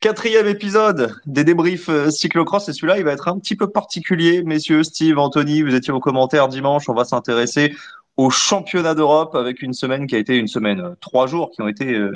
Quatrième 0.00 0.46
épisode 0.46 1.16
des 1.26 1.42
débriefs 1.42 1.88
euh, 1.88 2.10
cyclocross 2.10 2.68
et 2.68 2.72
celui-là 2.72 2.98
il 2.98 3.04
va 3.04 3.10
être 3.10 3.26
un 3.26 3.36
petit 3.38 3.56
peu 3.56 3.68
particulier 3.68 4.44
messieurs 4.44 4.84
Steve, 4.84 5.18
Anthony, 5.18 5.62
vous 5.62 5.74
étiez 5.74 5.92
aux 5.92 5.98
commentaires 5.98 6.46
dimanche, 6.46 6.88
on 6.88 6.94
va 6.94 7.04
s'intéresser 7.04 7.74
au 8.16 8.30
championnat 8.30 8.94
d'Europe 8.94 9.34
avec 9.34 9.60
une 9.60 9.72
semaine 9.72 10.06
qui 10.06 10.14
a 10.14 10.18
été 10.18 10.36
une 10.36 10.46
semaine, 10.46 10.80
euh, 10.80 10.94
trois 11.00 11.26
jours 11.26 11.50
qui 11.50 11.62
ont 11.62 11.68
été 11.68 11.94
euh, 11.94 12.12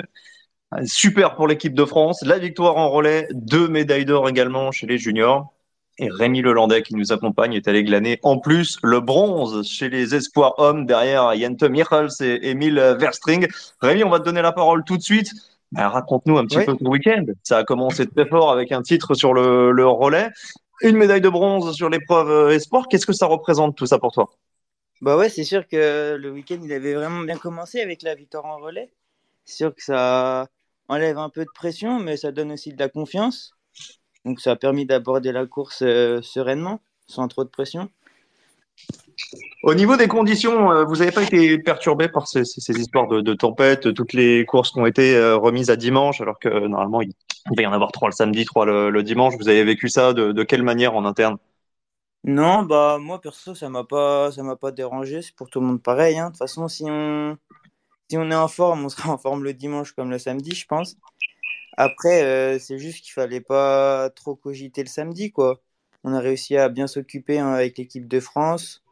super 0.85 1.35
pour 1.35 1.45
l'équipe 1.45 1.73
de 1.73 1.83
France, 1.83 2.23
la 2.23 2.39
victoire 2.39 2.77
en 2.77 2.89
relais, 2.89 3.27
deux 3.33 3.67
médailles 3.67 4.05
d'or 4.05 4.29
également 4.29 4.71
chez 4.71 4.87
les 4.87 4.97
juniors 4.97 5.53
et 5.97 6.09
Rémi 6.09 6.41
Lelandais 6.41 6.81
qui 6.81 6.95
nous 6.95 7.11
accompagne 7.11 7.53
est 7.53 7.67
allé 7.67 7.83
glaner 7.83 8.19
en 8.23 8.39
plus 8.39 8.77
le 8.83 8.99
bronze 8.99 9.67
chez 9.67 9.89
les 9.89 10.15
espoirs 10.15 10.55
hommes 10.57 10.85
derrière 10.85 11.35
Jente 11.35 11.63
Michels 11.63 12.09
et 12.21 12.49
Emile 12.49 12.95
Verstring. 12.99 13.47
Rémi, 13.81 14.03
on 14.03 14.09
va 14.09 14.19
te 14.19 14.25
donner 14.25 14.41
la 14.41 14.51
parole 14.51 14.83
tout 14.83 14.97
de 14.97 15.03
suite. 15.03 15.31
Ben, 15.71 15.87
raconte-nous 15.87 16.37
un 16.37 16.45
petit 16.45 16.63
peu 16.63 16.75
ton 16.75 16.89
week-end. 16.89 17.25
Ça 17.43 17.57
a 17.57 17.63
commencé 17.63 18.07
très 18.07 18.27
fort 18.27 18.51
avec 18.51 18.71
un 18.71 18.81
titre 18.81 19.15
sur 19.15 19.33
le, 19.33 19.71
le 19.71 19.87
relais, 19.87 20.29
une 20.81 20.97
médaille 20.97 21.21
de 21.21 21.29
bronze 21.29 21.75
sur 21.75 21.89
l'épreuve 21.89 22.51
espoir. 22.51 22.87
Qu'est-ce 22.87 23.05
que 23.05 23.13
ça 23.13 23.25
représente 23.25 23.75
tout 23.75 23.85
ça 23.85 23.97
pour 23.97 24.11
toi? 24.11 24.29
Bah 25.01 25.17
ouais, 25.17 25.29
c'est 25.29 25.43
sûr 25.43 25.67
que 25.67 26.15
le 26.15 26.31
week-end 26.31 26.59
il 26.63 26.71
avait 26.71 26.93
vraiment 26.93 27.21
bien 27.21 27.37
commencé 27.37 27.81
avec 27.81 28.03
la 28.03 28.15
victoire 28.15 28.45
en 28.45 28.57
relais. 28.57 28.91
C'est 29.45 29.57
sûr 29.57 29.75
que 29.75 29.83
ça 29.83 30.47
enlève 30.87 31.17
un 31.17 31.29
peu 31.29 31.41
de 31.41 31.49
pression, 31.53 31.99
mais 31.99 32.17
ça 32.17 32.31
donne 32.31 32.51
aussi 32.51 32.71
de 32.71 32.79
la 32.79 32.89
confiance. 32.89 33.53
Donc 34.25 34.39
ça 34.39 34.51
a 34.51 34.55
permis 34.55 34.85
d'aborder 34.85 35.31
la 35.31 35.45
course 35.45 35.81
euh, 35.81 36.21
sereinement, 36.21 36.79
sans 37.07 37.27
trop 37.27 37.43
de 37.43 37.49
pression. 37.49 37.89
Au 39.63 39.75
niveau 39.75 39.95
des 39.95 40.07
conditions, 40.07 40.71
euh, 40.71 40.83
vous 40.83 40.97
n'avez 40.97 41.11
pas 41.11 41.23
été 41.23 41.57
perturbé 41.59 42.09
par 42.09 42.27
ces, 42.27 42.43
ces, 42.43 42.59
ces 42.59 42.79
histoires 42.79 43.07
de, 43.07 43.21
de, 43.21 43.33
tempête, 43.33 43.93
toutes 43.93 44.13
les 44.13 44.45
courses 44.45 44.71
qui 44.71 44.79
ont 44.79 44.85
été 44.85 45.15
euh, 45.15 45.37
remises 45.37 45.69
à 45.69 45.75
dimanche, 45.75 46.21
alors 46.21 46.39
que 46.39 46.49
normalement 46.67 47.01
il 47.01 47.13
devait 47.51 47.63
y 47.63 47.67
en 47.67 47.73
avoir 47.73 47.91
trois 47.91 48.09
le 48.09 48.13
samedi, 48.13 48.45
trois 48.45 48.65
le, 48.65 48.89
le 48.89 49.03
dimanche. 49.03 49.35
Vous 49.37 49.49
avez 49.49 49.63
vécu 49.63 49.89
ça 49.89 50.13
de, 50.13 50.31
de, 50.31 50.43
quelle 50.43 50.63
manière 50.63 50.95
en 50.95 51.05
interne? 51.05 51.37
Non, 52.25 52.63
bah 52.63 52.97
moi 52.99 53.19
perso 53.19 53.53
ça 53.53 53.69
m'a 53.69 53.83
pas 53.83 54.31
ça 54.31 54.43
m'a 54.43 54.55
pas 54.55 54.71
dérangé. 54.71 55.21
C'est 55.21 55.35
pour 55.35 55.49
tout 55.49 55.59
le 55.59 55.67
monde 55.67 55.81
pareil. 55.81 56.17
Hein. 56.17 56.27
De 56.27 56.29
toute 56.31 56.39
façon, 56.39 56.67
si 56.67 56.85
on 56.87 57.37
si 58.09 58.17
on 58.17 58.31
est 58.31 58.35
en 58.35 58.47
forme, 58.47 58.85
on 58.85 58.89
sera 58.89 59.11
en 59.11 59.17
forme 59.17 59.43
le 59.43 59.53
dimanche 59.53 59.91
comme 59.93 60.09
le 60.09 60.19
samedi, 60.19 60.55
je 60.55 60.65
pense. 60.65 60.97
Après, 61.77 62.23
euh, 62.23 62.59
c'est 62.59 62.77
juste 62.79 63.03
qu'il 63.03 63.13
fallait 63.13 63.41
pas 63.41 64.09
trop 64.11 64.35
cogiter 64.35 64.83
le 64.83 64.89
samedi, 64.89 65.31
quoi. 65.31 65.61
On 66.03 66.13
a 66.13 66.19
réussi 66.19 66.57
à 66.57 66.69
bien 66.69 66.87
s'occuper 66.87 67.39
hein, 67.39 67.53
avec 67.53 67.77
l'équipe 67.77 68.07
de 68.07 68.19
France, 68.19 68.83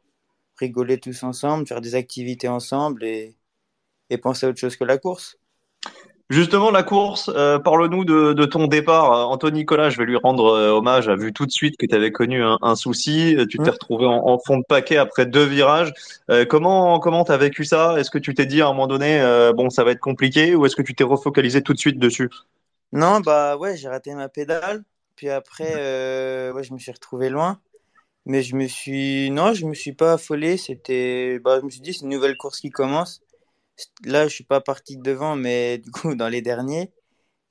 rigoler 0.57 0.99
tous 0.99 1.23
ensemble, 1.23 1.67
faire 1.67 1.81
des 1.81 1.95
activités 1.95 2.47
ensemble 2.47 3.03
et, 3.03 3.35
et 4.09 4.17
penser 4.17 4.45
à 4.45 4.49
autre 4.49 4.59
chose 4.59 4.75
que 4.77 4.83
la 4.83 4.97
course. 4.97 5.37
Justement, 6.31 6.71
la 6.71 6.81
course, 6.81 7.29
euh, 7.35 7.59
parle-nous 7.59 8.05
de, 8.05 8.31
de, 8.31 8.45
ton 8.45 8.67
départ. 8.67 9.29
Anthony 9.29 9.59
Nicolas, 9.59 9.89
je 9.89 9.97
vais 9.97 10.05
lui 10.05 10.15
rendre 10.15 10.45
euh, 10.45 10.69
hommage, 10.71 11.09
a 11.09 11.15
vu 11.17 11.33
tout 11.33 11.45
de 11.45 11.51
suite 11.51 11.75
que 11.75 11.85
tu 11.85 11.93
avais 11.93 12.13
connu 12.13 12.41
un, 12.41 12.57
un, 12.61 12.75
souci. 12.75 13.35
Tu 13.49 13.57
t'es 13.57 13.65
mmh. 13.65 13.73
retrouvé 13.73 14.05
en, 14.05 14.25
en, 14.25 14.39
fond 14.39 14.57
de 14.57 14.63
paquet 14.65 14.95
après 14.95 15.25
deux 15.25 15.43
virages. 15.43 15.91
Euh, 16.29 16.45
comment 16.45 17.01
comment 17.01 17.25
tu 17.25 17.33
as 17.33 17.37
vécu 17.37 17.65
ça? 17.65 17.99
Est-ce 17.99 18.09
que 18.09 18.17
tu 18.17 18.33
t'es 18.33 18.45
dit 18.45 18.61
à 18.61 18.67
un 18.67 18.69
moment 18.69 18.87
donné, 18.87 19.19
bon, 19.57 19.69
ça 19.69 19.83
va 19.83 19.91
être 19.91 19.99
compliqué? 19.99 20.55
Ou 20.55 20.65
est-ce 20.65 20.77
que 20.77 20.81
tu 20.81 20.95
t'es 20.95 21.03
refocalisé 21.03 21.63
tout 21.63 21.73
de 21.73 21.79
suite 21.79 21.99
dessus? 21.99 22.29
Non, 22.94 23.22
bah 23.22 23.57
ouais, 23.57 23.78
j'ai 23.78 23.88
raté 23.88 24.13
ma 24.16 24.29
pédale. 24.29 24.84
Puis 25.16 25.29
après, 25.29 25.75
euh, 25.75 26.63
je 26.63 26.74
me 26.74 26.79
suis 26.79 26.91
retrouvé 26.91 27.29
loin. 27.29 27.59
Mais 28.25 28.44
je 28.44 28.56
me 28.56 28.68
suis. 28.68 29.31
Non, 29.31 29.53
je 29.53 29.66
me 29.66 29.74
suis 29.74 29.94
pas 29.94 30.13
affolé. 30.13 30.57
C'était. 30.57 31.40
Bah, 31.40 31.59
je 31.59 31.66
me 31.66 31.69
suis 31.69 31.81
dit, 31.81 31.94
c'est 31.94 32.03
une 32.03 32.09
nouvelle 32.09 32.38
course 32.38 32.59
qui 32.59 32.69
commence. 32.69 33.22
Là, 34.06 34.28
je 34.28 34.34
suis 34.34 34.44
pas 34.44 34.62
parti 34.62 34.97
devant, 34.97 35.35
mais 35.35 35.79
du 35.79 35.91
coup, 35.91 36.16
dans 36.16 36.29
les 36.29 36.41
derniers. 36.41 36.91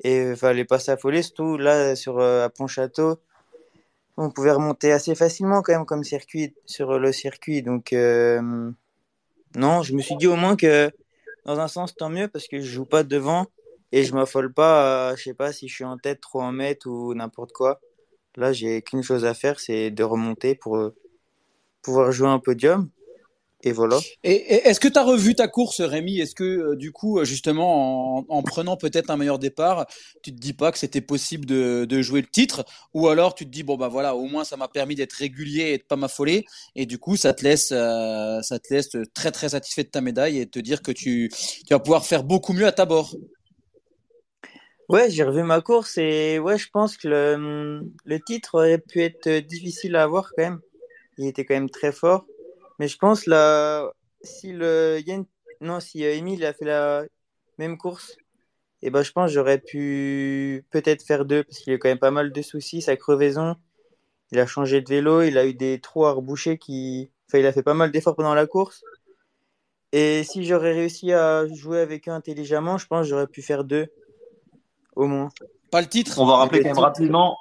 Et 0.05 0.31
il 0.31 0.37
fallait 0.37 0.65
pas 0.65 0.78
s'affoler, 0.78 1.23
surtout 1.23 1.59
là, 1.59 1.97
sur, 1.97 2.19
euh, 2.21 2.45
à 2.45 2.51
Pontchâteau. 2.51 3.21
On 4.17 4.31
pouvait 4.31 4.53
remonter 4.53 4.93
assez 4.93 5.15
facilement, 5.15 5.62
quand 5.62 5.72
même, 5.72 5.87
comme 5.87 6.05
circuit, 6.05 6.55
sur 6.67 6.99
le 6.99 7.12
circuit. 7.12 7.62
Donc, 7.62 7.93
euh, 7.93 8.71
non, 9.57 9.83
je 9.83 9.95
me 9.95 10.03
suis 10.03 10.17
dit 10.17 10.27
au 10.27 10.37
moins 10.37 10.57
que, 10.57 10.91
dans 11.47 11.61
un 11.61 11.69
sens, 11.69 11.95
tant 11.95 12.11
mieux, 12.11 12.28
parce 12.28 12.49
que 12.49 12.61
je 12.61 12.71
joue 12.71 12.87
pas 12.87 13.03
devant 13.03 13.47
et 13.93 14.05
je 14.05 14.15
m'affole 14.15 14.53
pas, 14.53 15.11
euh, 15.11 15.17
je 15.17 15.25
sais 15.25 15.34
pas 15.34 15.53
si 15.53 15.69
je 15.69 15.75
suis 15.75 15.84
en 15.84 15.99
tête 15.99 16.21
trop 16.21 16.43
en 16.43 16.53
mètres 16.53 16.89
ou 16.89 17.15
n'importe 17.15 17.53
quoi. 17.53 17.81
Là, 18.37 18.53
j'ai 18.53 18.83
qu'une 18.83 19.03
chose 19.03 19.25
à 19.25 19.34
faire, 19.34 19.59
c'est 19.59 19.91
de 19.91 20.05
remonter 20.05 20.55
pour 20.55 20.77
euh, 20.77 20.95
pouvoir 21.83 22.12
jouer 22.12 22.28
un 22.28 22.39
podium. 22.39 22.89
Et 23.62 23.73
voilà. 23.73 23.99
Et, 24.25 24.55
est-ce 24.69 24.81
que 24.81 24.89
tu 24.89 24.99
as 24.99 25.03
revu 25.03 25.34
ta 25.34 25.47
course, 25.47 25.83
Rémi? 25.83 26.19
Est-ce 26.19 26.34
que, 26.34 26.45
euh, 26.45 26.77
du 26.77 26.93
coup, 26.93 27.23
justement, 27.25 28.19
en, 28.19 28.25
en 28.28 28.43
prenant 28.43 28.77
peut-être 28.78 29.11
un 29.11 29.19
meilleur 29.19 29.39
départ, 29.39 29.87
tu 30.22 30.34
te 30.34 30.41
dis 30.41 30.55
pas 30.55 30.72
que 30.72 30.78
c'était 30.78 31.03
possible 31.03 31.45
de, 31.45 32.03
jouer 32.03 32.22
le 32.22 32.27
titre? 32.27 32.65
Ou 32.95 33.09
alors 33.09 33.34
tu 33.34 33.45
te 33.45 33.51
dis, 33.51 33.62
bon, 33.62 33.77
bah 33.77 33.89
voilà, 33.89 34.15
au 34.15 34.27
moins 34.27 34.45
ça 34.45 34.57
m'a 34.57 34.69
permis 34.69 34.95
d'être 34.95 35.12
régulier 35.12 35.72
et 35.72 35.78
de 35.78 35.83
pas 35.83 35.97
m'affoler. 35.97 36.47
Et 36.75 36.87
du 36.87 36.99
coup, 36.99 37.17
ça 37.17 37.34
te, 37.34 37.45
laisse, 37.45 37.71
euh, 37.72 38.41
ça 38.41 38.59
te 38.59 38.72
laisse 38.72 38.97
très, 39.12 39.33
très 39.33 39.51
satisfait 39.51 39.84
de 39.84 39.91
ta 39.91 40.01
médaille 40.01 40.39
et 40.39 40.47
te 40.47 40.61
dire 40.61 40.81
que 40.81 40.93
tu, 40.93 41.31
tu 41.67 41.75
vas 41.75 41.81
pouvoir 41.81 42.07
faire 42.07 42.25
beaucoup 42.25 42.55
mieux 42.55 42.67
à 42.67 42.72
ta 42.72 42.87
bord 42.87 43.15
Ouais, 44.91 45.09
j'ai 45.09 45.22
revu 45.22 45.45
ma 45.45 45.60
course 45.60 45.98
et 45.98 46.41
ouais, 46.41 46.59
je 46.59 46.69
pense 46.69 46.97
que 46.97 47.07
le, 47.07 47.81
le, 48.04 48.21
titre 48.21 48.57
aurait 48.57 48.78
pu 48.78 49.03
être 49.03 49.28
difficile 49.47 49.95
à 49.95 50.03
avoir 50.03 50.33
quand 50.34 50.42
même. 50.42 50.60
Il 51.16 51.28
était 51.28 51.45
quand 51.45 51.54
même 51.54 51.71
très 51.71 51.92
fort. 51.92 52.27
Mais 52.81 52.89
je 52.89 52.98
pense 52.98 53.27
là, 53.27 53.92
si 54.25 54.53
le 54.53 55.01
non, 55.60 55.78
si 55.78 56.03
Emile 56.03 56.45
a 56.45 56.53
fait 56.53 56.65
la 56.65 57.04
même 57.59 57.78
course, 57.78 58.16
et 58.83 58.89
eh 58.89 58.91
ben 58.91 59.04
je 59.04 59.13
pense 59.13 59.31
j'aurais 59.31 59.59
pu 59.59 60.65
peut-être 60.71 61.04
faire 61.04 61.25
deux 61.25 61.45
parce 61.45 61.60
qu'il 61.60 61.72
a 61.75 61.78
quand 61.78 61.89
même 61.89 62.01
pas 62.01 62.10
mal 62.10 62.33
de 62.33 62.43
soucis, 62.43 62.83
sa 62.83 62.97
crevaison. 62.97 63.54
Il 64.33 64.41
a 64.41 64.47
changé 64.47 64.81
de 64.83 64.89
vélo, 64.89 65.22
il 65.22 65.39
a 65.39 65.47
eu 65.47 65.54
des 65.54 65.81
trous 65.81 66.07
à 66.07 66.13
reboucher 66.13 66.59
qui, 66.59 67.13
enfin, 67.28 67.39
il 67.39 67.47
a 67.47 67.53
fait 67.53 67.63
pas 67.63 67.75
mal 67.75 67.93
d'efforts 67.93 68.16
pendant 68.16 68.34
la 68.34 68.48
course. 68.48 68.83
Et 69.93 70.25
si 70.25 70.45
j'aurais 70.45 70.72
réussi 70.72 71.13
à 71.13 71.47
jouer 71.47 71.78
avec 71.81 72.09
eux 72.09 72.13
intelligemment, 72.13 72.77
je 72.77 72.89
pense 72.89 73.07
j'aurais 73.07 73.28
pu 73.28 73.43
faire 73.43 73.63
deux 73.63 73.89
au 74.97 75.07
moins. 75.07 75.31
Pas 75.71 75.81
le 75.81 75.89
titre. 75.89 76.19
On 76.19 76.27
va 76.27 76.37
rappeler 76.37 76.60
quand 76.60 76.69
même 76.69 76.78
rapidement. 76.78 77.37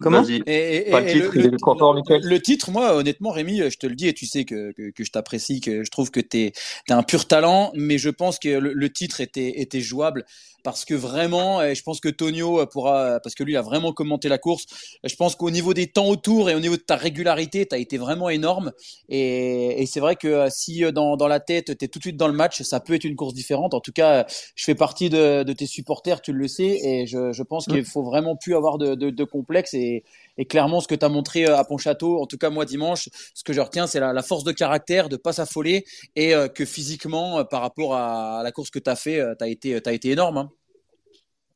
Comment 0.00 0.22
Vas-y. 0.22 0.42
Et, 0.46 0.88
et- 0.88 0.90
Pas 0.90 1.00
le 1.00 1.06
titre, 1.12 1.30
le, 1.34 1.40
il 1.40 1.54
est 1.54 1.58
trop 1.58 1.78
fort, 1.78 1.94
Michael. 1.94 2.20
le 2.22 2.42
titre, 2.42 2.70
moi, 2.70 2.94
honnêtement, 2.96 3.30
Rémi, 3.30 3.58
je 3.58 3.78
te 3.78 3.86
le 3.86 3.94
dis 3.94 4.08
et 4.08 4.12
tu 4.12 4.26
sais 4.26 4.44
que, 4.44 4.72
que, 4.72 4.90
que 4.90 5.04
je 5.04 5.10
t'apprécie, 5.10 5.60
que 5.60 5.84
je 5.84 5.90
trouve 5.90 6.10
que 6.10 6.20
tu 6.20 6.38
es, 6.38 6.52
un 6.88 7.02
pur 7.02 7.26
talent, 7.26 7.70
mais 7.74 7.96
je 7.96 8.10
pense 8.10 8.38
que 8.38 8.48
le, 8.48 8.72
le 8.72 8.92
titre 8.92 9.20
était, 9.20 9.60
était 9.60 9.80
jouable 9.80 10.26
parce 10.64 10.84
que 10.84 10.94
vraiment, 10.94 11.62
et 11.62 11.76
je 11.76 11.82
pense 11.84 12.00
que 12.00 12.08
Tonio 12.08 12.66
pourra, 12.66 13.20
parce 13.22 13.36
que 13.36 13.44
lui 13.44 13.56
a 13.56 13.62
vraiment 13.62 13.92
commenté 13.92 14.28
la 14.28 14.38
course, 14.38 14.64
je 15.04 15.14
pense 15.14 15.36
qu'au 15.36 15.50
niveau 15.50 15.74
des 15.74 15.86
temps 15.86 16.08
autour 16.08 16.50
et 16.50 16.54
au 16.56 16.60
niveau 16.60 16.76
de 16.76 16.82
ta 16.82 16.96
régularité, 16.96 17.66
tu 17.66 17.74
as 17.74 17.78
été 17.78 17.98
vraiment 17.98 18.30
énorme. 18.30 18.72
Et, 19.08 19.82
et 19.82 19.86
c'est 19.86 20.00
vrai 20.00 20.16
que 20.16 20.26
euh, 20.26 20.48
si 20.50 20.82
euh, 20.82 20.90
dans, 20.90 21.16
dans 21.16 21.28
la 21.28 21.38
tête, 21.38 21.78
tu 21.78 21.84
es 21.84 21.88
tout 21.88 21.98
de 22.00 22.04
suite 22.04 22.16
dans 22.16 22.28
le 22.28 22.34
match, 22.34 22.62
ça 22.62 22.80
peut 22.80 22.94
être 22.94 23.04
une 23.04 23.14
course 23.14 23.34
différente. 23.34 23.74
En 23.74 23.80
tout 23.80 23.92
cas, 23.92 24.26
je 24.56 24.64
fais 24.64 24.74
partie 24.74 25.10
de, 25.10 25.42
de 25.42 25.52
tes 25.52 25.66
supporters, 25.66 26.22
tu 26.22 26.32
le 26.32 26.48
sais, 26.48 26.80
et 26.82 27.06
je, 27.06 27.32
je 27.32 27.42
pense 27.42 27.66
qu'il 27.66 27.84
faut 27.84 28.02
vraiment 28.02 28.34
plus 28.34 28.56
avoir 28.56 28.78
de, 28.78 28.94
de, 28.94 29.10
de 29.10 29.24
complexe. 29.24 29.74
Et, 29.74 30.02
et 30.38 30.46
clairement, 30.46 30.80
ce 30.80 30.88
que 30.88 30.94
tu 30.94 31.04
as 31.04 31.08
montré 31.08 31.46
euh, 31.46 31.56
à 31.56 31.64
Pontchâteau, 31.64 32.20
en 32.20 32.26
tout 32.26 32.38
cas 32.38 32.50
moi 32.50 32.64
dimanche, 32.64 33.08
ce 33.34 33.44
que 33.44 33.52
je 33.52 33.60
retiens, 33.60 33.86
c'est 33.86 34.00
la, 34.00 34.22
force 34.22 34.44
de 34.44 34.52
caractère, 34.52 35.08
de 35.08 35.16
pas 35.16 35.32
s'affoler, 35.32 35.84
et 36.16 36.34
euh, 36.34 36.48
que 36.48 36.64
physiquement, 36.64 37.40
euh, 37.40 37.44
par 37.44 37.60
rapport 37.60 37.94
à, 37.94 38.42
la 38.42 38.52
course 38.52 38.70
que 38.70 38.78
tu 38.78 38.90
as 38.90 38.96
fait, 38.96 39.22
tu 39.38 39.44
as 39.44 39.48
été, 39.48 39.80
t'as 39.80 39.92
été 39.92 40.10
énorme. 40.10 40.38
Hein. 40.38 40.50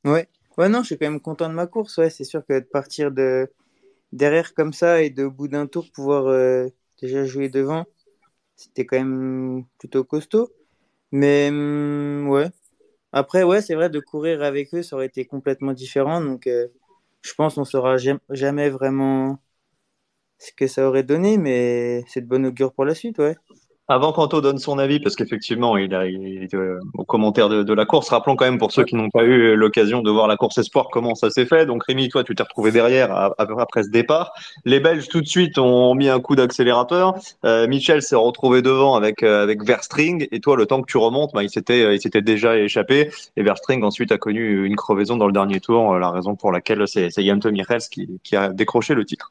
Ouais. 0.05 0.29
Ouais, 0.59 0.69
non, 0.69 0.81
je 0.83 0.87
suis 0.87 0.99
quand 0.99 1.09
même 1.09 1.21
content 1.21 1.49
de 1.49 1.55
ma 1.55 1.69
course. 1.69 1.97
Ouais, 1.99 2.11
c'est 2.11 2.25
sûr 2.25 2.45
que 2.45 2.59
de 2.59 2.65
partir 2.65 3.13
de 3.13 3.49
derrière 4.13 4.55
comme 4.55 4.73
ça 4.73 5.03
et 5.03 5.11
de 5.11 5.27
bout 5.27 5.47
d'un 5.49 5.67
tour 5.69 5.87
pouvoir 5.93 6.27
euh, 6.27 6.67
déjà 7.01 7.25
jouer 7.25 7.49
devant, 7.49 7.87
c'était 8.57 8.87
quand 8.87 8.99
même 8.99 9.65
plutôt 9.79 10.05
costaud. 10.05 10.51
Mais 11.13 11.49
hum, 11.51 12.29
ouais. 12.29 12.49
Après, 13.13 13.43
ouais, 13.45 13.63
c'est 13.63 13.75
vrai, 13.77 13.91
de 13.91 14.01
courir 14.01 14.43
avec 14.43 14.75
eux, 14.75 14.83
ça 14.83 14.97
aurait 14.97 15.07
été 15.07 15.25
complètement 15.27 15.73
différent. 15.73 16.21
Donc, 16.21 16.47
euh, 16.47 16.69
je 17.23 17.33
pense 17.35 17.55
qu'on 17.55 17.65
saura 17.65 17.97
jam- 17.97 18.19
jamais 18.31 18.71
vraiment 18.71 19.39
ce 20.39 20.53
que 20.53 20.67
ça 20.67 20.89
aurait 20.89 21.05
donné, 21.05 21.39
mais 21.39 22.05
c'est 22.09 22.23
de 22.23 22.27
bonne 22.27 22.47
augure 22.47 22.73
pour 22.75 22.85
la 22.85 22.95
suite, 22.95 23.19
ouais. 23.19 23.37
Avant 23.91 24.13
qu'Anto 24.13 24.43
donne 24.43 24.59
son 24.59 24.79
avis, 24.79 25.01
parce 25.01 25.17
qu'effectivement, 25.17 25.79
il 25.79 25.95
a, 25.95 26.07
il 26.07 26.43
était 26.43 26.59
euh, 26.59 26.79
au 26.99 27.05
commentaire 27.05 27.49
de, 27.49 27.63
de 27.63 27.73
la 27.73 27.87
course. 27.87 28.11
Rappelons 28.11 28.37
quand 28.37 28.45
même 28.45 28.59
pour 28.59 28.71
ceux 28.71 28.85
qui 28.85 28.97
n'ont 28.97 29.09
pas 29.09 29.25
eu 29.25 29.57
l'occasion 29.57 30.03
de 30.03 30.11
voir 30.11 30.27
la 30.27 30.37
course 30.37 30.59
espoir 30.59 30.89
comment 30.93 31.15
ça 31.15 31.31
s'est 31.31 31.47
fait. 31.47 31.65
Donc 31.65 31.85
Rémi, 31.85 32.11
toi, 32.11 32.23
tu 32.23 32.35
t'es 32.35 32.43
retrouvé 32.43 32.71
derrière 32.71 33.11
à- 33.13 33.35
à- 33.39 33.47
après 33.61 33.85
ce 33.85 33.89
départ. 33.89 34.33
Les 34.67 34.79
Belges 34.79 35.09
tout 35.09 35.23
de 35.23 35.27
suite 35.27 35.57
ont 35.57 35.95
mis 35.95 36.11
un 36.11 36.21
coup 36.21 36.37
d'accélérateur. 36.37 37.15
Euh, 37.47 37.67
Michel 37.67 38.03
s'est 38.03 38.15
retrouvé 38.15 38.61
devant 38.61 38.95
avec 38.95 39.23
euh, 39.23 39.43
avec 39.43 39.65
Verstring. 39.65 40.29
Et 40.33 40.41
toi, 40.41 40.55
le 40.57 40.67
temps 40.67 40.83
que 40.83 40.91
tu 40.91 40.99
remontes, 40.99 41.31
bah, 41.33 41.43
il 41.43 41.49
s'était 41.49 41.83
euh, 41.83 41.95
il 41.95 42.01
s'était 42.03 42.21
déjà 42.21 42.59
échappé. 42.59 43.11
Et 43.39 43.43
Verstring 43.43 43.83
ensuite 43.85 44.13
a 44.13 44.19
connu 44.19 44.67
une 44.67 44.77
crevaison 44.77 45.17
dans 45.17 45.27
le 45.27 45.33
dernier 45.33 45.61
tour, 45.61 45.95
euh, 45.95 45.99
la 45.99 46.11
raison 46.11 46.35
pour 46.35 46.53
laquelle 46.53 46.87
c'est 46.87 47.09
c'est 47.09 47.25
Jan 47.25 47.39
Mirels 47.51 47.81
qui, 47.91 48.21
qui 48.23 48.37
a 48.37 48.51
décroché 48.51 48.93
le 48.93 49.07
titre. 49.07 49.31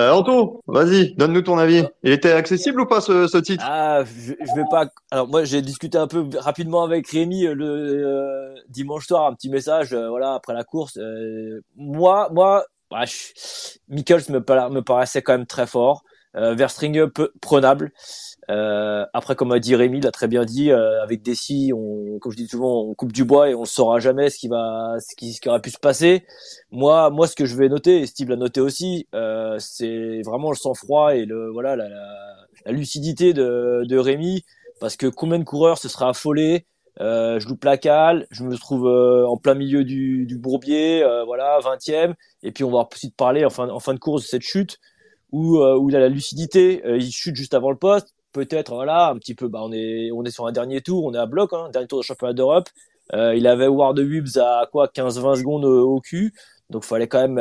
Euh, 0.00 0.10
Anto, 0.10 0.62
vas-y, 0.66 1.14
donne-nous 1.14 1.42
ton 1.42 1.58
avis. 1.58 1.84
Il 2.02 2.10
était 2.10 2.32
accessible 2.32 2.80
ou 2.80 2.86
pas 2.86 3.00
ce, 3.00 3.28
ce 3.28 3.38
titre? 3.38 3.64
Ah, 3.64 3.83
je, 4.04 4.32
vais 4.54 4.64
pas. 4.70 4.88
Alors 5.10 5.28
moi, 5.28 5.44
j'ai 5.44 5.62
discuté 5.62 5.98
un 5.98 6.06
peu 6.06 6.28
rapidement 6.38 6.82
avec 6.82 7.08
Rémi 7.08 7.46
euh, 7.46 7.54
le 7.54 7.66
euh, 7.66 8.54
dimanche 8.68 9.06
soir, 9.06 9.26
un 9.26 9.34
petit 9.34 9.48
message, 9.48 9.92
euh, 9.92 10.08
voilà, 10.08 10.34
après 10.34 10.54
la 10.54 10.64
course. 10.64 10.98
Moi, 11.76 12.28
moi, 12.32 12.64
bah, 12.90 13.04
Mikkels 13.88 14.30
me, 14.30 14.40
para- 14.40 14.70
me 14.70 14.82
paraissait 14.82 15.22
quand 15.22 15.32
même 15.32 15.46
très 15.46 15.66
fort. 15.66 16.02
Euh, 16.36 16.56
prenable. 17.40 17.92
Après, 18.48 19.36
comme 19.36 19.52
a 19.52 19.60
dit 19.60 19.76
Rémi, 19.76 20.00
l'a 20.00 20.10
très 20.10 20.26
bien 20.26 20.44
dit, 20.44 20.72
avec 20.72 21.22
Dessy, 21.22 21.72
on, 21.74 22.18
comme 22.18 22.32
je 22.32 22.36
dis 22.36 22.48
souvent, 22.48 22.82
on 22.82 22.94
coupe 22.94 23.12
du 23.12 23.24
bois 23.24 23.50
et 23.50 23.54
on 23.54 23.60
ne 23.60 23.66
saura 23.66 24.00
jamais 24.00 24.30
ce 24.30 24.38
qui 24.38 24.48
va, 24.48 24.96
ce 24.98 25.14
qui, 25.14 25.32
ce 25.32 25.48
aurait 25.48 25.60
pu 25.60 25.70
se 25.70 25.78
passer. 25.78 26.26
Moi, 26.72 27.10
moi, 27.10 27.28
ce 27.28 27.36
que 27.36 27.46
je 27.46 27.54
vais 27.54 27.68
noter, 27.68 28.00
et 28.00 28.06
Steve 28.06 28.30
l'a 28.30 28.36
noté 28.36 28.60
aussi, 28.60 29.06
c'est 29.58 30.22
vraiment 30.24 30.50
le 30.50 30.56
sang-froid 30.56 31.14
et 31.14 31.24
le, 31.24 31.50
voilà, 31.52 31.76
la 32.64 32.72
lucidité 32.72 33.32
de, 33.32 33.82
de 33.84 33.98
Rémi, 33.98 34.44
parce 34.80 34.96
que 34.96 35.06
combien 35.06 35.38
de 35.38 35.44
coureurs 35.44 35.78
se 35.78 35.88
seraient 35.88 36.08
affolés 36.08 36.66
euh, 37.00 37.40
je 37.40 37.48
loupe 37.48 37.64
la 37.64 37.76
cale, 37.76 38.26
je 38.30 38.44
me 38.44 38.56
trouve 38.56 38.86
euh, 38.86 39.26
en 39.26 39.36
plein 39.36 39.54
milieu 39.54 39.84
du, 39.84 40.26
du 40.26 40.38
bourbier, 40.38 41.02
euh, 41.02 41.24
voilà, 41.24 41.58
20e, 41.60 42.14
et 42.42 42.52
puis 42.52 42.62
on 42.62 42.70
va 42.70 42.78
ensuite 42.78 43.16
parler 43.16 43.44
en 43.44 43.50
fin, 43.50 43.68
en 43.68 43.80
fin 43.80 43.94
de 43.94 43.98
course 43.98 44.22
de 44.22 44.28
cette 44.28 44.42
chute 44.42 44.78
où, 45.32 45.58
euh, 45.58 45.76
où 45.76 45.90
il 45.90 45.96
a 45.96 46.00
la 46.00 46.08
lucidité, 46.08 46.82
euh, 46.86 46.96
il 46.96 47.10
chute 47.10 47.34
juste 47.34 47.54
avant 47.54 47.70
le 47.70 47.76
poste, 47.76 48.14
peut-être 48.32 48.74
voilà, 48.74 49.08
un 49.08 49.16
petit 49.16 49.34
peu, 49.34 49.48
bah 49.48 49.60
on 49.62 49.72
est 49.72 50.10
on 50.12 50.24
est 50.24 50.30
sur 50.30 50.46
un 50.46 50.52
dernier 50.52 50.80
tour, 50.82 51.04
on 51.04 51.14
est 51.14 51.18
à 51.18 51.26
bloc, 51.26 51.52
hein, 51.52 51.68
dernier 51.72 51.88
tour 51.88 51.98
de 51.98 52.04
championnat 52.04 52.32
d'Europe, 52.32 52.68
euh, 53.12 53.34
il 53.34 53.48
avait 53.48 53.66
Ward 53.66 53.98
à 53.98 54.68
quoi 54.70 54.86
15-20 54.86 55.36
secondes 55.36 55.64
au 55.64 56.00
cul, 56.00 56.32
donc 56.70 56.84
fallait 56.84 57.08
quand 57.08 57.26
même 57.26 57.38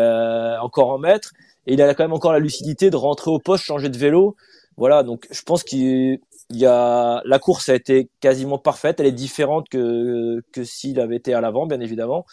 encore 0.61 0.89
en 0.89 0.97
mettre, 0.97 1.31
et 1.67 1.73
il 1.73 1.81
a 1.83 1.93
quand 1.93 2.03
même 2.03 2.13
encore 2.13 2.33
la 2.33 2.39
lucidité 2.39 2.89
de 2.89 2.95
rentrer 2.95 3.29
au 3.29 3.39
poste, 3.39 3.63
changer 3.63 3.89
de 3.89 3.97
vélo, 3.97 4.35
voilà, 4.77 5.03
donc 5.03 5.27
je 5.31 5.41
pense 5.43 5.63
qu'il 5.63 6.19
il 6.49 6.57
y 6.57 6.65
a 6.65 7.21
la 7.25 7.39
course 7.39 7.69
a 7.69 7.75
été 7.75 8.09
quasiment 8.19 8.57
parfaite. 8.57 8.99
Elle 8.99 9.07
est 9.07 9.11
différente 9.11 9.69
que 9.69 10.41
que 10.51 10.63
s'il 10.63 10.99
avait 10.99 11.15
été 11.17 11.33
à 11.33 11.41
l'avant, 11.41 11.65
bien 11.65 11.79
évidemment. 11.79 12.25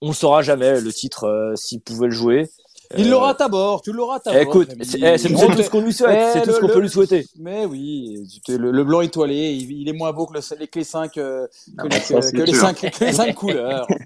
On 0.00 0.08
ne 0.08 0.12
saura 0.12 0.42
jamais 0.42 0.80
le 0.80 0.92
titre 0.92 1.24
euh, 1.24 1.56
s'il 1.56 1.80
pouvait 1.80 2.06
le 2.08 2.12
jouer. 2.12 2.50
Il 2.96 3.06
Euh, 3.06 3.10
l'aura 3.12 3.30
à 3.30 3.34
ta 3.34 3.48
bord, 3.48 3.80
tu 3.80 3.92
l'auras 3.92 4.20
à 4.26 4.32
bord. 4.32 4.34
Écoute, 4.42 4.68
c'est 4.82 4.98
eh, 5.00 5.16
tout 5.18 5.62
ce 5.62 5.70
qu'on 5.70 5.80
lui 5.80 5.92
souhaite. 5.94 6.18
Eh, 6.28 6.32
C'est 6.32 6.42
tout 6.42 6.52
ce 6.52 6.60
qu'on 6.60 6.68
peut 6.68 6.80
lui 6.80 6.90
souhaiter. 6.90 7.26
Mais 7.38 7.64
oui, 7.64 8.28
le, 8.48 8.70
le 8.70 8.84
blanc 8.84 9.00
étoilé, 9.00 9.52
il, 9.52 9.72
il 9.72 9.88
est 9.88 9.94
moins 9.94 10.12
beau 10.12 10.26
que, 10.26 10.34
le, 10.34 10.66
que 10.66 10.78
les 10.78 10.84
cinq, 10.84 11.16
euh, 11.16 11.46
que, 11.78 11.86
les, 11.88 12.00
ça, 12.00 12.20
c'est 12.20 12.32
que 12.36 12.42
les 12.42 12.52
sûr. 12.52 12.60
cinq, 12.60 12.80
que 12.90 13.04
les 13.04 13.12
cinq 13.12 13.34
couleurs. 13.34 13.86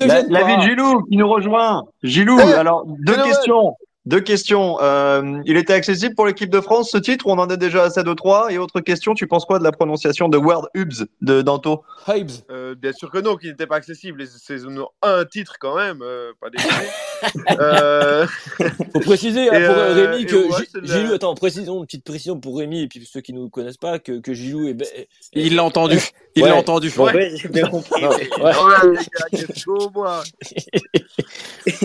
La, 0.00 0.22
vie 0.44 0.56
de 0.56 0.62
Gilou 0.62 1.02
qui 1.10 1.16
nous 1.16 1.28
rejoint. 1.28 1.84
Gilou, 2.04 2.38
Eh, 2.38 2.52
alors 2.52 2.84
deux 2.86 3.16
questions. 3.24 3.76
Deux 4.08 4.20
questions. 4.20 4.78
Euh, 4.80 5.42
il 5.44 5.58
était 5.58 5.74
accessible 5.74 6.14
pour 6.14 6.24
l'équipe 6.26 6.48
de 6.48 6.62
France 6.62 6.90
ce 6.90 6.96
titre? 6.96 7.26
Ou 7.26 7.30
on 7.32 7.38
en 7.38 7.50
a 7.50 7.56
déjà 7.58 7.82
assez 7.84 8.02
de 8.02 8.14
trois 8.14 8.50
Et 8.50 8.56
autre 8.56 8.80
question, 8.80 9.12
tu 9.12 9.26
penses 9.26 9.44
quoi 9.44 9.58
de 9.58 9.64
la 9.64 9.70
prononciation 9.70 10.30
de 10.30 10.38
Word 10.38 10.66
Hubs 10.74 11.06
de 11.20 11.42
Danto? 11.42 11.82
Hibs. 12.06 12.42
Euh, 12.50 12.74
bien 12.74 12.92
sûr 12.94 13.10
que 13.10 13.18
non, 13.18 13.36
qu'il 13.36 13.50
n'était 13.50 13.66
pas 13.66 13.76
accessible. 13.76 14.24
C'est 14.26 14.56
un 15.02 15.24
titre 15.26 15.56
quand 15.60 15.76
même, 15.76 16.00
euh, 16.00 16.32
pas 16.40 16.48
déconner. 16.48 16.88
euh, 17.60 18.26
Faut 18.94 19.00
préciser 19.00 19.50
hein, 19.50 19.66
pour 19.66 19.76
euh, 19.78 19.92
Rémi 20.12 20.24
que 20.24 20.36
ouais, 20.36 20.64
Gilou, 20.84 21.12
attends, 21.12 21.34
précision, 21.34 21.78
une 21.80 21.84
petite 21.84 22.04
précision 22.04 22.40
pour 22.40 22.56
Rémi 22.58 22.84
et 22.84 22.88
puis 22.88 23.04
ceux 23.04 23.20
qui 23.20 23.34
nous 23.34 23.50
connaissent 23.50 23.76
pas 23.76 23.98
que, 23.98 24.20
que 24.20 24.32
Gilou 24.32 24.68
est, 24.68 24.74
be- 24.74 24.84
est- 24.94 25.08
Il 25.34 25.54
l'a 25.54 25.64
entendu. 25.64 25.98
Il 26.34 26.44
Ouais. 26.44 26.48
l'a 26.50 26.56
entendu. 26.56 26.90
Bon. 26.96 27.04
Ouais, 27.06 27.32
j'ai 27.34 27.48
bien 27.48 27.68
compris. 27.68 28.02
Ouais. 28.06 28.28
ouais, 28.40 28.52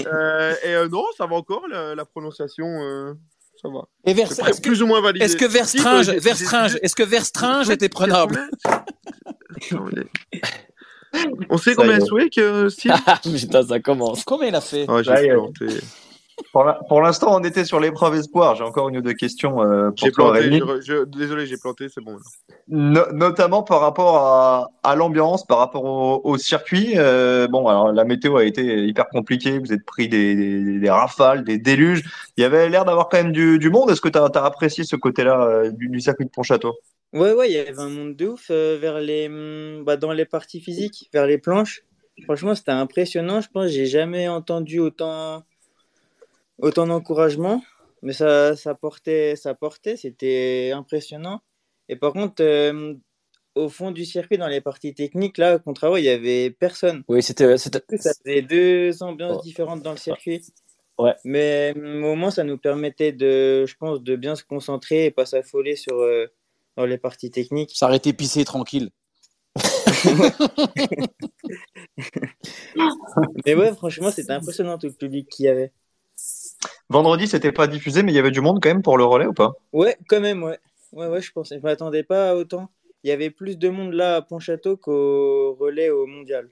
Euh, 0.05 0.53
Et 0.63 0.73
euh, 0.75 0.87
non, 0.87 1.03
ça 1.17 1.25
va 1.25 1.35
encore, 1.35 1.67
la, 1.69 1.95
la 1.95 2.05
prononciation, 2.13 2.65
euh, 2.67 3.13
ça 3.61 3.69
va. 3.69 3.81
Et 4.05 4.13
Vers- 4.13 4.31
C'est 4.31 4.43
est-ce 4.49 4.61
que, 4.61 4.67
plus 4.67 4.81
ou 4.81 4.87
moins 4.87 5.01
validé. 5.01 5.25
est-ce 5.25 5.35
que 5.35 5.47
Si, 5.47 5.53
Verstringe, 5.53 6.05
j'ai- 6.05 6.19
Verstringe, 6.19 6.71
j'ai- 6.73 6.85
est-ce 6.85 6.95
que 6.95 7.03
Verstringe 7.03 7.69
était 7.69 7.89
prenable 7.99 8.49
On 11.49 11.57
sait 11.57 11.71
Ça 11.71 11.75
combien 11.75 11.93
y 11.93 11.95
est. 11.97 11.99
de 11.99 12.05
souhaits 12.05 12.33
que 12.33 12.69
Steve 12.69 12.93
Putain, 13.23 13.63
ça 13.67 13.79
commence. 13.79 14.23
Combien 14.23 14.47
il 14.47 14.55
a 14.55 14.61
fait? 14.61 14.89
Ouais, 14.89 15.03
Pour 16.51 17.01
l'instant, 17.01 17.35
on 17.35 17.43
était 17.43 17.65
sur 17.65 17.79
l'épreuve 17.79 18.15
espoir. 18.15 18.55
J'ai 18.55 18.63
encore 18.63 18.89
une 18.89 18.97
ou 18.97 19.01
deux 19.01 19.13
questions 19.13 19.61
euh, 19.63 19.89
pour 19.89 20.07
J'ai 20.07 20.11
toi, 20.11 20.31
planté. 20.31 20.39
Rémi. 20.41 20.59
je 20.59 20.63
re- 20.63 20.81
je- 20.81 21.03
Désolé, 21.05 21.45
j'ai 21.45 21.57
planté, 21.57 21.87
c'est 21.89 22.01
bon. 22.03 22.17
No- 22.67 23.11
notamment 23.11 23.63
par 23.63 23.81
rapport 23.81 24.17
à, 24.17 24.69
à 24.83 24.95
l'ambiance, 24.95 25.45
par 25.45 25.57
rapport 25.57 25.83
au, 25.83 26.21
au 26.23 26.37
circuit. 26.37 26.93
Euh, 26.97 27.47
bon, 27.47 27.67
alors 27.67 27.91
la 27.91 28.03
météo 28.03 28.37
a 28.37 28.45
été 28.45 28.85
hyper 28.85 29.07
compliquée. 29.09 29.59
Vous 29.59 29.73
êtes 29.73 29.85
pris 29.85 30.07
des, 30.07 30.35
des, 30.35 30.79
des 30.79 30.89
rafales, 30.89 31.43
des 31.43 31.57
déluges. 31.57 32.03
Il 32.37 32.41
y 32.41 32.43
avait 32.45 32.69
l'air 32.69 32.85
d'avoir 32.85 33.09
quand 33.09 33.17
même 33.17 33.31
du, 33.31 33.59
du 33.59 33.69
monde. 33.69 33.89
Est-ce 33.91 34.01
que 34.01 34.09
tu 34.09 34.17
as, 34.17 34.23
apprécié 34.23 34.83
ce 34.83 34.95
côté-là 34.95 35.41
euh, 35.41 35.71
du, 35.71 35.89
du 35.89 35.99
circuit 35.99 36.25
de 36.25 36.31
Pontchâteau? 36.31 36.75
Ouais, 37.13 37.33
ouais, 37.33 37.49
il 37.49 37.53
y 37.53 37.57
avait 37.59 37.79
un 37.79 37.89
monde 37.89 38.15
de 38.15 38.27
ouf 38.27 38.47
euh, 38.49 38.77
vers 38.79 38.99
les, 38.99 39.27
hum, 39.27 39.83
bah, 39.83 39.97
dans 39.97 40.11
les 40.13 40.25
parties 40.25 40.61
physiques, 40.61 41.09
vers 41.13 41.27
les 41.27 41.37
planches. 41.37 41.83
Franchement, 42.25 42.55
c'était 42.55 42.71
impressionnant. 42.71 43.41
Je 43.41 43.49
pense 43.49 43.65
que 43.65 43.71
j'ai 43.71 43.85
jamais 43.85 44.27
entendu 44.27 44.79
autant, 44.79 45.43
autant 46.59 46.87
d'encouragement. 46.87 47.63
Mais 48.01 48.13
ça, 48.13 48.55
ça 48.55 48.75
portait, 48.75 49.35
ça 49.35 49.53
portait, 49.53 49.95
c'était 49.95 50.71
impressionnant. 50.75 51.41
Et 51.87 51.95
par 51.95 52.13
contre, 52.13 52.43
euh, 52.43 52.95
au 53.55 53.69
fond 53.69 53.91
du 53.91 54.05
circuit, 54.05 54.37
dans 54.37 54.47
les 54.47 54.61
parties 54.61 54.93
techniques, 54.93 55.37
là, 55.37 55.59
contrairement, 55.59 55.97
il 55.97 56.05
y 56.05 56.09
avait 56.09 56.51
personne. 56.51 57.03
Oui, 57.07 57.23
c'était, 57.23 57.57
c'était, 57.57 57.81
Ça 57.97 58.13
faisait 58.13 58.41
deux 58.41 59.03
ambiances 59.03 59.43
différentes 59.43 59.83
dans 59.83 59.91
le 59.91 59.97
circuit. 59.97 60.41
Ouais. 60.97 61.13
Mais 61.23 61.73
au 61.75 62.15
moins, 62.15 62.31
ça 62.31 62.43
nous 62.43 62.57
permettait 62.57 63.13
de, 63.13 63.65
je 63.65 63.75
pense, 63.75 64.01
de 64.01 64.15
bien 64.15 64.35
se 64.35 64.43
concentrer 64.43 65.05
et 65.05 65.11
pas 65.11 65.25
s'affoler 65.25 65.75
sur, 65.75 65.99
euh, 65.99 66.27
dans 66.75 66.85
les 66.85 66.97
parties 66.97 67.31
techniques. 67.31 67.71
S'arrêter 67.73 68.13
pisser 68.13 68.45
tranquille. 68.45 68.91
Mais 73.45 73.55
ouais, 73.55 73.73
franchement, 73.73 74.11
c'était 74.11 74.33
impressionnant 74.33 74.77
tout 74.77 74.87
le 74.87 74.93
public 74.93 75.29
qu'il 75.29 75.45
y 75.45 75.47
avait. 75.47 75.71
Vendredi, 76.93 77.27
c'était 77.27 77.51
pas 77.51 77.67
diffusé, 77.67 78.03
mais 78.03 78.13
il 78.13 78.15
y 78.15 78.19
avait 78.19 78.31
du 78.31 78.39
monde 78.39 78.59
quand 78.61 78.69
même 78.69 78.83
pour 78.83 78.97
le 78.97 79.03
relais 79.03 79.25
ou 79.25 79.33
pas? 79.33 79.51
Ouais, 79.73 79.97
quand 80.07 80.21
même, 80.21 80.43
ouais. 80.43 80.59
Ouais, 80.93 81.07
ouais, 81.07 81.21
je 81.21 81.31
pensais. 81.31 81.57
Je 81.57 81.63
m'attendais 81.63 82.03
pas 82.03 82.31
à 82.31 82.35
autant. 82.35 82.69
Il 83.03 83.09
y 83.09 83.11
avait 83.11 83.31
plus 83.31 83.57
de 83.57 83.69
monde 83.69 83.93
là 83.93 84.15
à 84.17 84.21
Pontchâteau 84.21 84.77
qu'au 84.77 85.55
relais 85.55 85.89
au 85.89 86.05
mondial. 86.07 86.49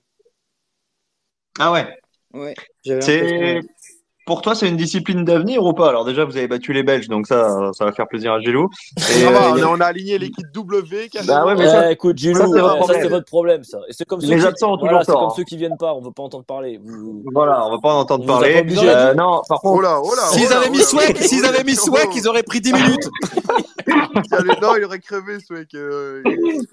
Ah 1.60 1.71
ouais? 1.71 1.98
Ouais, 2.33 2.55
C'est. 3.00 3.62
Pour 4.25 4.42
toi, 4.42 4.54
c'est 4.56 4.68
une 4.70 4.78
discipline 4.78 5.25
d'avenir 5.25 5.63
ou 5.66 5.74
pas? 5.74 5.90
Alors 5.90 6.06
déjà, 6.06 6.25
vous 6.25 6.38
avez 6.38 6.48
battu 6.48 6.74
les 6.74 6.84
Belges, 6.84 7.08
donc 7.08 7.28
ça, 7.28 7.72
ça 7.74 7.86
va 7.86 7.92
faire 7.92 8.08
plaisir 8.08 8.34
à 8.34 8.40
Gilou. 8.40 8.70
Et 8.98 9.01
Ça 9.01 9.32
va, 9.32 9.56
euh, 9.56 9.66
on, 9.68 9.80
a, 9.82 9.86
a 9.86 9.88
aligné 9.88 10.18
l'équipe 10.18 10.46
W 10.54 11.10
Bah 11.28 11.46
ouais, 11.46 11.56
mais 11.56 11.68
ça, 11.68 11.90
Eh, 11.90 11.94
écoute, 11.94 12.18
Gilou, 12.18 12.36
ça, 12.40 12.46
c'est 12.46 12.60
votre 12.62 12.66
euh, 12.66 12.70
ça 12.70 12.75
c'est 12.80 12.86
problème. 12.94 13.10
votre 13.10 13.25
problème, 13.25 13.63
ça. 13.63 13.78
Et 13.90 13.94
c'est 13.94 14.06
comme 14.06 14.22
ceux 14.22 14.28
Les 14.30 14.40
qui, 14.40 14.46
absents 14.46 14.74
ont 14.74 14.78
voilà, 14.78 15.00
toujours 15.00 15.06
c'est 15.06 15.12
tort. 15.12 15.22
comme 15.22 15.30
hein. 15.30 15.34
ceux 15.38 15.44
qui 15.44 15.58
viennent 15.58 15.78
pas. 15.78 15.94
On 15.94 16.01
veut 16.01 16.12
pas 16.12 16.24
entendre 16.24 16.46
parler. 16.46 16.80
Vous- 16.84 17.24
Voilà, 17.34 17.66
on 17.66 17.72
va 17.72 17.80
pas 17.80 17.94
en 17.94 18.00
entendre 18.01 18.24
vous 18.24 18.28
parler. 18.28 18.63
Euh, 18.68 19.13
non, 19.13 19.42
par 19.50 19.60
Oh 19.63 19.70
contre, 19.72 19.82
là, 19.84 20.00
oh 20.04 20.13
là, 20.16 20.22
oh 20.32 20.34
S'ils 20.34 20.50
là, 20.50 20.58
avaient 20.58 20.68
oh 20.70 20.72
mis. 20.72 20.82
Swag, 20.84 21.18
s'ils 21.18 21.46
avaient 21.46 21.63
mis 21.63 21.75
Oh, 21.80 21.86
Swag, 21.86 22.08
oh. 22.10 22.13
ils 22.16 22.28
auraient 22.28 22.44
pris 22.44 22.62
10 22.62 22.74
minutes. 22.74 23.10
Non, 24.13 24.75
il 24.77 24.84
aurait 24.84 25.00
crevé, 25.00 25.39
ce 25.39 25.53
mec. 25.53 25.74
euh, 25.74 26.22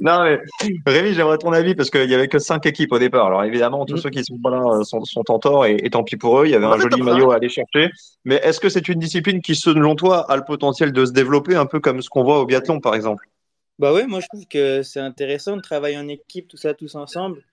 non 0.01 0.25
mais 0.25 0.41
Rémi, 0.87 1.15
j'aimerais 1.15 1.39
ton 1.39 1.53
avis 1.53 1.75
parce 1.75 1.91
qu'il 1.91 2.09
y 2.11 2.15
avait 2.15 2.29
que 2.29 2.39
cinq 2.39 2.67
équipes 2.67 2.93
au 2.93 2.99
départ. 2.99 3.27
Alors 3.27 3.45
évidemment, 3.45 3.87
tous 3.87 3.95
Mm. 3.95 4.01
ceux 4.03 4.11
qui 4.11 4.25
sont 4.25 4.39
pas 4.39 4.51
là 4.51 4.63
euh, 4.63 4.85
sont, 4.85 5.05
sont 5.05 5.31
en 5.31 5.39
tort 5.39 5.67
et, 5.67 5.77
et 5.83 5.91
tant 5.91 6.05
pis 6.05 6.17
pour 6.17 6.41
eux. 6.41 6.47
Il 6.47 6.51
y 6.51 6.55
avait 6.55 6.67
un 6.67 6.79
joli 6.79 7.03
maillot 7.03 7.31
à 7.33 7.37
aller 7.37 7.49
chercher. 7.49 7.91
Mais 8.25 8.37
est-ce 8.37 8.61
que 8.61 8.69
c'est 8.69 8.89
une 8.89 8.99
discipline 8.99 9.41
qui, 9.41 9.55
selon 9.55 9.95
toi, 9.95 10.31
a 10.31 10.37
le 10.37 10.45
potentiel 10.45 10.93
de 10.93 11.05
se 11.05 11.13
développer 11.13 11.55
un 11.55 11.67
peu 11.67 11.81
comme 11.81 12.03
ce 12.03 12.09
qu'on 12.09 12.25
voit 12.25 12.41
au 12.41 12.47
biathlon, 12.47 12.81
par 12.81 12.95
exemple? 12.95 13.29
Bah 13.79 13.93
ouais, 13.93 14.07
moi 14.07 14.21
je 14.21 14.27
trouve 14.27 14.47
que 14.49 14.83
c'est 14.83 14.99
intéressant 15.01 15.57
de 15.57 15.63
travailler 15.63 15.97
en 15.99 16.09
équipe, 16.09 16.49
tout 16.49 16.57
ça, 16.57 16.75
tous 16.75 16.97
ensemble. 16.97 17.45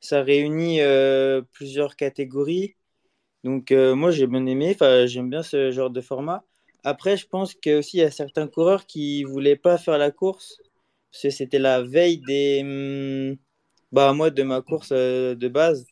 Ça 0.00 0.22
réunit 0.22 0.80
euh, 0.80 1.42
plusieurs 1.52 1.96
catégories. 1.96 2.74
Donc 3.44 3.70
euh, 3.72 3.94
moi 3.94 4.10
j'ai 4.10 4.26
bien 4.26 4.46
aimé, 4.46 4.72
enfin 4.74 5.04
j'aime 5.06 5.28
bien 5.28 5.42
ce 5.42 5.70
genre 5.70 5.90
de 5.90 6.00
format. 6.00 6.42
Après, 6.84 7.16
je 7.16 7.26
pense 7.26 7.54
que 7.54 7.78
aussi 7.78 7.96
il 7.96 8.00
y 8.00 8.02
a 8.02 8.10
certains 8.10 8.46
coureurs 8.46 8.86
qui 8.86 9.24
voulaient 9.24 9.56
pas 9.56 9.78
faire 9.78 9.98
la 9.98 10.10
course 10.10 10.58
parce 11.10 11.22
que 11.22 11.30
c'était 11.30 11.58
la 11.58 11.82
veille 11.82 12.18
des 12.18 12.60
hum, 12.62 13.36
bah 13.92 14.12
moi 14.12 14.30
de 14.30 14.42
ma 14.42 14.60
course 14.62 14.90
euh, 14.92 15.34
de 15.34 15.48
base. 15.48 15.86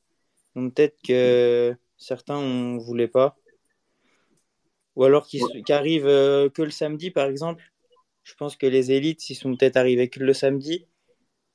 Donc 0.55 0.75
peut-être 0.75 0.99
que 1.03 1.75
certains 1.97 2.39
on 2.39 2.79
voulait 2.79 3.09
pas 3.09 3.37
ou 4.97 5.05
alors 5.05 5.27
qui 5.27 5.41
arrivent 5.71 6.07
euh, 6.07 6.51
que 6.51 6.63
le 6.63 6.71
samedi 6.71 7.11
par 7.11 7.27
exemple. 7.27 7.63
Je 8.25 8.35
pense 8.35 8.57
que 8.57 8.67
les 8.67 8.93
élites 8.93 9.31
ils 9.31 9.35
sont 9.35 9.57
peut-être 9.57 9.77
arrivés 9.77 10.09
que 10.09 10.21
le 10.21 10.35
samedi 10.35 10.87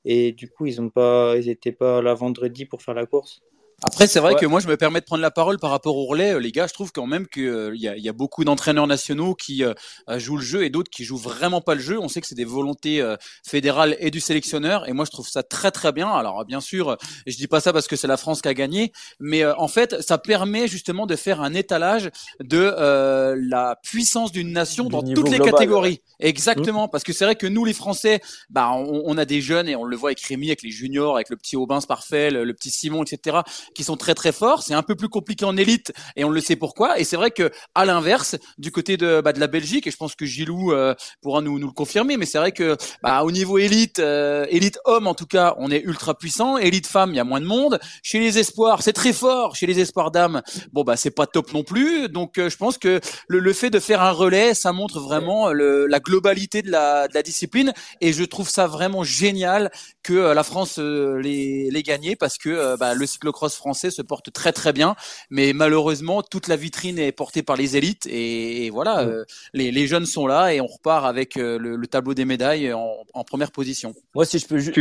et 0.05 0.31
du 0.31 0.49
coup 0.49 0.65
ils 0.65 0.81
ont 0.81 0.89
pas 0.89 1.35
ils 1.37 1.49
étaient 1.49 1.71
pas 1.71 2.01
là 2.01 2.13
vendredi 2.13 2.65
pour 2.65 2.81
faire 2.81 2.95
la 2.95 3.05
course. 3.05 3.41
Après, 3.87 4.05
c'est 4.05 4.19
vrai 4.19 4.33
Ouais. 4.33 4.39
que 4.41 4.45
moi, 4.45 4.59
je 4.59 4.67
me 4.67 4.75
permets 4.75 4.99
de 4.99 5.05
prendre 5.05 5.21
la 5.21 5.31
parole 5.31 5.59
par 5.59 5.69
rapport 5.71 5.95
au 5.95 6.05
relais. 6.05 6.33
Euh, 6.33 6.39
Les 6.39 6.51
gars, 6.51 6.67
je 6.67 6.73
trouve 6.73 6.91
quand 6.91 7.07
même 7.07 7.25
qu'il 7.25 7.71
y, 7.75 7.87
a, 7.87 7.95
il 7.95 8.03
y 8.03 8.09
a 8.09 8.13
beaucoup 8.13 8.43
d'entraîneurs 8.43 8.85
nationaux 8.85 9.33
qui 9.33 9.63
euh, 9.63 9.73
euh, 10.09 10.19
jouent 10.19 10.35
le 10.35 10.43
jeu 10.43 10.65
et 10.65 10.69
d'autres 10.69 10.89
qui 10.91 11.05
jouent 11.05 11.17
vraiment 11.17 11.61
pas 11.61 11.73
le 11.73 11.79
jeu. 11.79 11.97
On 11.97 12.09
sait 12.09 12.19
que 12.19 12.27
c'est 12.27 12.35
des 12.35 12.43
volontés 12.45 13.01
euh, 13.01 13.15
fédérales 13.45 13.95
et 13.99 14.11
du 14.11 14.19
sélectionneur. 14.19 14.87
Et 14.89 14.93
moi, 14.93 15.05
je 15.05 15.11
trouve 15.11 15.27
ça 15.29 15.41
très 15.41 15.71
très 15.71 15.93
bien. 15.93 16.09
Alors, 16.09 16.43
bien 16.43 16.59
sûr, 16.59 16.89
euh, 16.89 16.95
je 17.27 17.37
dis 17.37 17.47
pas 17.47 17.61
ça 17.61 17.71
parce 17.71 17.87
que 17.87 17.95
c'est 17.95 18.07
la 18.07 18.17
France 18.17 18.41
qui 18.41 18.49
a 18.49 18.53
gagné, 18.53 18.91
mais 19.21 19.43
euh, 19.43 19.55
en 19.57 19.69
fait, 19.69 20.01
ça 20.01 20.17
permet 20.17 20.67
justement 20.67 21.05
de 21.05 21.15
faire 21.15 21.39
un 21.41 21.53
étalage 21.53 22.09
de 22.41 22.73
euh, 22.77 23.35
la 23.39 23.77
puissance 23.83 24.33
d'une 24.33 24.51
nation 24.51 24.83
Du 24.85 24.91
dans 24.91 25.01
toutes 25.01 25.29
les 25.29 25.37
global, 25.37 25.51
catégories. 25.53 26.01
Exactement, 26.19 26.89
parce 26.89 27.05
que 27.05 27.13
c'est 27.13 27.23
vrai 27.23 27.35
que 27.35 27.47
nous, 27.47 27.63
les 27.63 27.73
Français, 27.73 28.19
bah, 28.49 28.69
on, 28.73 29.03
on 29.05 29.17
a 29.17 29.23
des 29.23 29.39
jeunes 29.39 29.69
et 29.69 29.77
on 29.77 29.85
le 29.85 29.95
voit 29.95 30.09
avec 30.09 30.19
Rémi, 30.21 30.47
avec 30.47 30.61
les 30.61 30.71
juniors, 30.71 31.15
avec 31.15 31.29
le 31.29 31.37
petit 31.37 31.55
Aubin 31.55 31.79
parfait, 31.87 32.31
le, 32.31 32.43
le 32.43 32.53
petit 32.53 32.69
Simon, 32.69 33.03
etc 33.03 33.37
qui 33.77 33.83
sont 33.83 33.95
très 33.95 34.15
très 34.15 34.31
forts. 34.31 34.63
C'est 34.63 34.73
un 34.73 34.81
peu 34.81 34.95
plus 34.95 35.07
compliqué 35.07 35.45
en 35.45 35.55
élite 35.55 35.93
et 36.15 36.23
on 36.23 36.29
le 36.29 36.41
sait 36.41 36.55
pourquoi. 36.55 36.99
Et 36.99 37.03
c'est 37.03 37.15
vrai 37.15 37.29
que 37.29 37.51
à 37.75 37.85
l'inverse, 37.85 38.35
du 38.57 38.71
côté 38.71 38.97
de, 38.97 39.21
bah, 39.21 39.33
de 39.33 39.39
la 39.39 39.45
Belgique, 39.45 39.85
et 39.85 39.91
je 39.91 39.97
pense 39.97 40.15
que 40.15 40.25
Gilou 40.25 40.73
euh, 40.73 40.95
pourra 41.21 41.41
nous, 41.41 41.59
nous 41.59 41.67
le 41.67 41.73
confirmer, 41.73 42.17
mais 42.17 42.25
c'est 42.25 42.39
vrai 42.39 42.51
que 42.51 42.75
bah, 43.03 43.23
au 43.23 43.31
niveau 43.31 43.59
élite, 43.59 43.99
euh, 43.99 44.47
élite 44.49 44.79
homme 44.85 45.05
en 45.05 45.13
tout 45.13 45.27
cas, 45.27 45.53
on 45.59 45.69
est 45.69 45.81
ultra 45.81 46.17
puissant. 46.17 46.57
Élite 46.57 46.87
femme, 46.87 47.11
il 47.11 47.17
y 47.17 47.19
a 47.19 47.23
moins 47.23 47.39
de 47.39 47.45
monde. 47.45 47.79
Chez 48.01 48.19
les 48.19 48.39
espoirs, 48.39 48.81
c'est 48.81 48.93
très 48.93 49.13
fort. 49.13 49.55
Chez 49.55 49.67
les 49.67 49.79
espoirs 49.79 50.09
dames, 50.09 50.41
bon 50.73 50.83
bah 50.83 50.97
c'est 50.97 51.11
pas 51.11 51.27
top 51.27 51.53
non 51.53 51.63
plus. 51.63 52.09
Donc 52.09 52.39
euh, 52.39 52.49
je 52.49 52.57
pense 52.57 52.79
que 52.79 52.99
le, 53.27 53.37
le 53.37 53.53
fait 53.53 53.69
de 53.69 53.79
faire 53.79 54.01
un 54.01 54.11
relais, 54.11 54.55
ça 54.55 54.73
montre 54.73 54.99
vraiment 54.99 55.51
le, 55.53 55.85
la 55.85 55.99
globalité 55.99 56.63
de 56.63 56.71
la, 56.71 57.07
de 57.07 57.13
la 57.13 57.21
discipline. 57.21 57.73
Et 58.01 58.11
je 58.11 58.23
trouve 58.23 58.49
ça 58.49 58.65
vraiment 58.65 59.03
génial 59.03 59.69
que 60.07 60.13
euh, 60.13 60.33
la 60.33 60.43
France 60.43 60.79
euh, 60.79 61.19
l'ait 61.25 61.69
l'ait 61.73 61.83
gagné 61.83 62.15
parce 62.15 62.37
que 62.37 62.49
euh, 62.49 62.77
bah, 62.81 62.93
le 63.01 63.05
cyclocross 63.05 63.55
français 63.55 63.91
se 63.91 64.01
porte 64.01 64.31
très 64.31 64.53
très 64.53 64.73
bien, 64.79 64.95
mais 65.29 65.53
malheureusement 65.53 66.21
toute 66.33 66.47
la 66.47 66.55
vitrine 66.55 66.97
est 66.99 67.11
portée 67.11 67.43
par 67.43 67.55
les 67.61 67.69
élites 67.77 68.05
et, 68.07 68.65
et 68.65 68.69
voilà, 68.69 69.01
euh, 69.01 69.23
les, 69.53 69.71
les 69.77 69.85
jeunes 69.87 70.05
sont 70.05 70.27
là 70.27 70.53
et 70.53 70.61
on 70.61 70.67
repart 70.67 71.05
avec 71.05 71.35
euh, 71.37 71.57
le, 71.59 71.75
le 71.75 71.87
tableau 71.87 72.13
des 72.13 72.25
médailles 72.25 72.71
en, 72.73 72.93
en 73.13 73.23
première 73.23 73.51
position. 73.51 73.93
Moi, 74.15 74.25
si 74.25 74.39
je 74.39 74.47
peux 74.47 74.57
juste, 74.59 74.77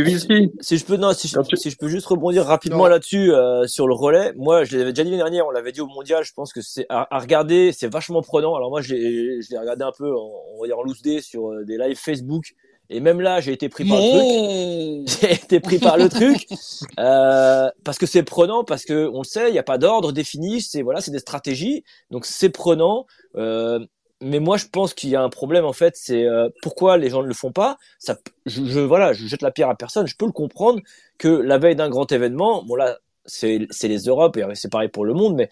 si 0.61 0.77
je 0.77 0.85
peux, 0.85 0.97
non, 0.97 1.13
si 1.13 1.27
je, 1.27 1.37
si 1.55 1.69
je 1.71 1.77
peux 1.77 1.89
juste 1.89 2.07
rebondir 2.07 2.45
rapidement 2.45 2.85
Non. 2.85 2.95
là-dessus 2.95 3.33
euh, 3.33 3.67
sur 3.67 3.87
le 3.87 3.93
relais. 3.93 4.33
Moi, 4.37 4.63
je 4.63 4.77
l'avais 4.77 4.93
déjà 4.93 5.03
dit 5.03 5.09
l'année 5.11 5.23
dernière, 5.23 5.45
on 5.47 5.51
l'avait 5.51 5.71
dit 5.71 5.81
au 5.81 5.87
mondial. 5.87 6.23
Je 6.23 6.33
pense 6.33 6.53
que 6.53 6.61
c'est 6.61 6.85
à, 6.89 7.07
à 7.15 7.19
regarder, 7.19 7.71
c'est 7.77 7.91
vachement 7.91 8.21
prenant. 8.21 8.55
Alors 8.55 8.69
moi, 8.69 8.81
je 8.81 8.93
l'ai, 8.93 9.41
je 9.41 9.49
l'ai 9.51 9.57
regardé 9.57 9.83
un 9.83 9.91
peu, 9.97 10.09
en, 10.15 10.31
on 10.55 10.61
va 10.61 10.67
dire 10.67 10.77
en 10.79 10.83
loose 10.83 11.01
day 11.01 11.21
sur 11.21 11.51
euh, 11.51 11.65
des 11.65 11.77
lives 11.77 11.97
Facebook. 11.97 12.53
Et 12.89 12.99
même 12.99 13.19
là, 13.19 13.41
j'ai 13.41 13.51
été 13.51 13.69
pris 13.69 13.85
par 13.85 13.97
le 13.97 15.03
truc. 15.05 15.07
J'ai 15.21 15.33
été 15.33 15.59
pris 15.59 15.79
par 15.79 15.97
le 15.97 16.09
truc. 16.09 16.47
Euh, 16.99 17.69
parce 17.83 17.97
que 17.97 18.05
c'est 18.05 18.23
prenant 18.23 18.63
parce 18.63 18.83
que 18.83 19.09
on 19.13 19.19
le 19.19 19.23
sait 19.23 19.49
il 19.49 19.51
n'y 19.51 19.59
a 19.59 19.63
pas 19.63 19.77
d'ordre 19.77 20.11
défini 20.11 20.61
c'est 20.61 20.81
voilà 20.81 21.01
c'est 21.01 21.11
des 21.11 21.19
stratégies. 21.19 21.83
Donc 22.11 22.25
c'est 22.25 22.49
prenant. 22.49 23.05
Euh, 23.35 23.79
mais 24.21 24.39
moi 24.39 24.57
je 24.57 24.65
pense 24.65 24.93
qu'il 24.93 25.09
y 25.09 25.15
a 25.15 25.21
un 25.21 25.29
problème 25.29 25.65
en 25.65 25.73
fait 25.73 25.95
c'est 25.95 26.23
euh, 26.25 26.49
pourquoi 26.61 26.97
les 26.97 27.09
gens 27.09 27.21
ne 27.23 27.27
le 27.27 27.33
font 27.33 27.51
pas? 27.51 27.77
Ça 27.99 28.17
je, 28.45 28.63
je 28.65 28.79
voilà 28.79 29.13
je 29.13 29.25
jette 29.27 29.41
la 29.41 29.51
pierre 29.51 29.69
à 29.69 29.75
personne. 29.75 30.07
Je 30.07 30.15
peux 30.15 30.25
le 30.25 30.31
comprendre 30.31 30.81
que 31.17 31.27
la 31.27 31.57
veille 31.57 31.75
d'un 31.75 31.89
grand 31.89 32.11
événement 32.11 32.63
bon 32.63 32.75
là 32.75 32.97
c'est 33.25 33.67
les 33.83 33.99
Europes 33.99 34.37
et 34.37 34.43
c'est 34.55 34.71
pareil 34.71 34.89
pour 34.89 35.05
le 35.05 35.13
monde 35.13 35.35
mais 35.35 35.49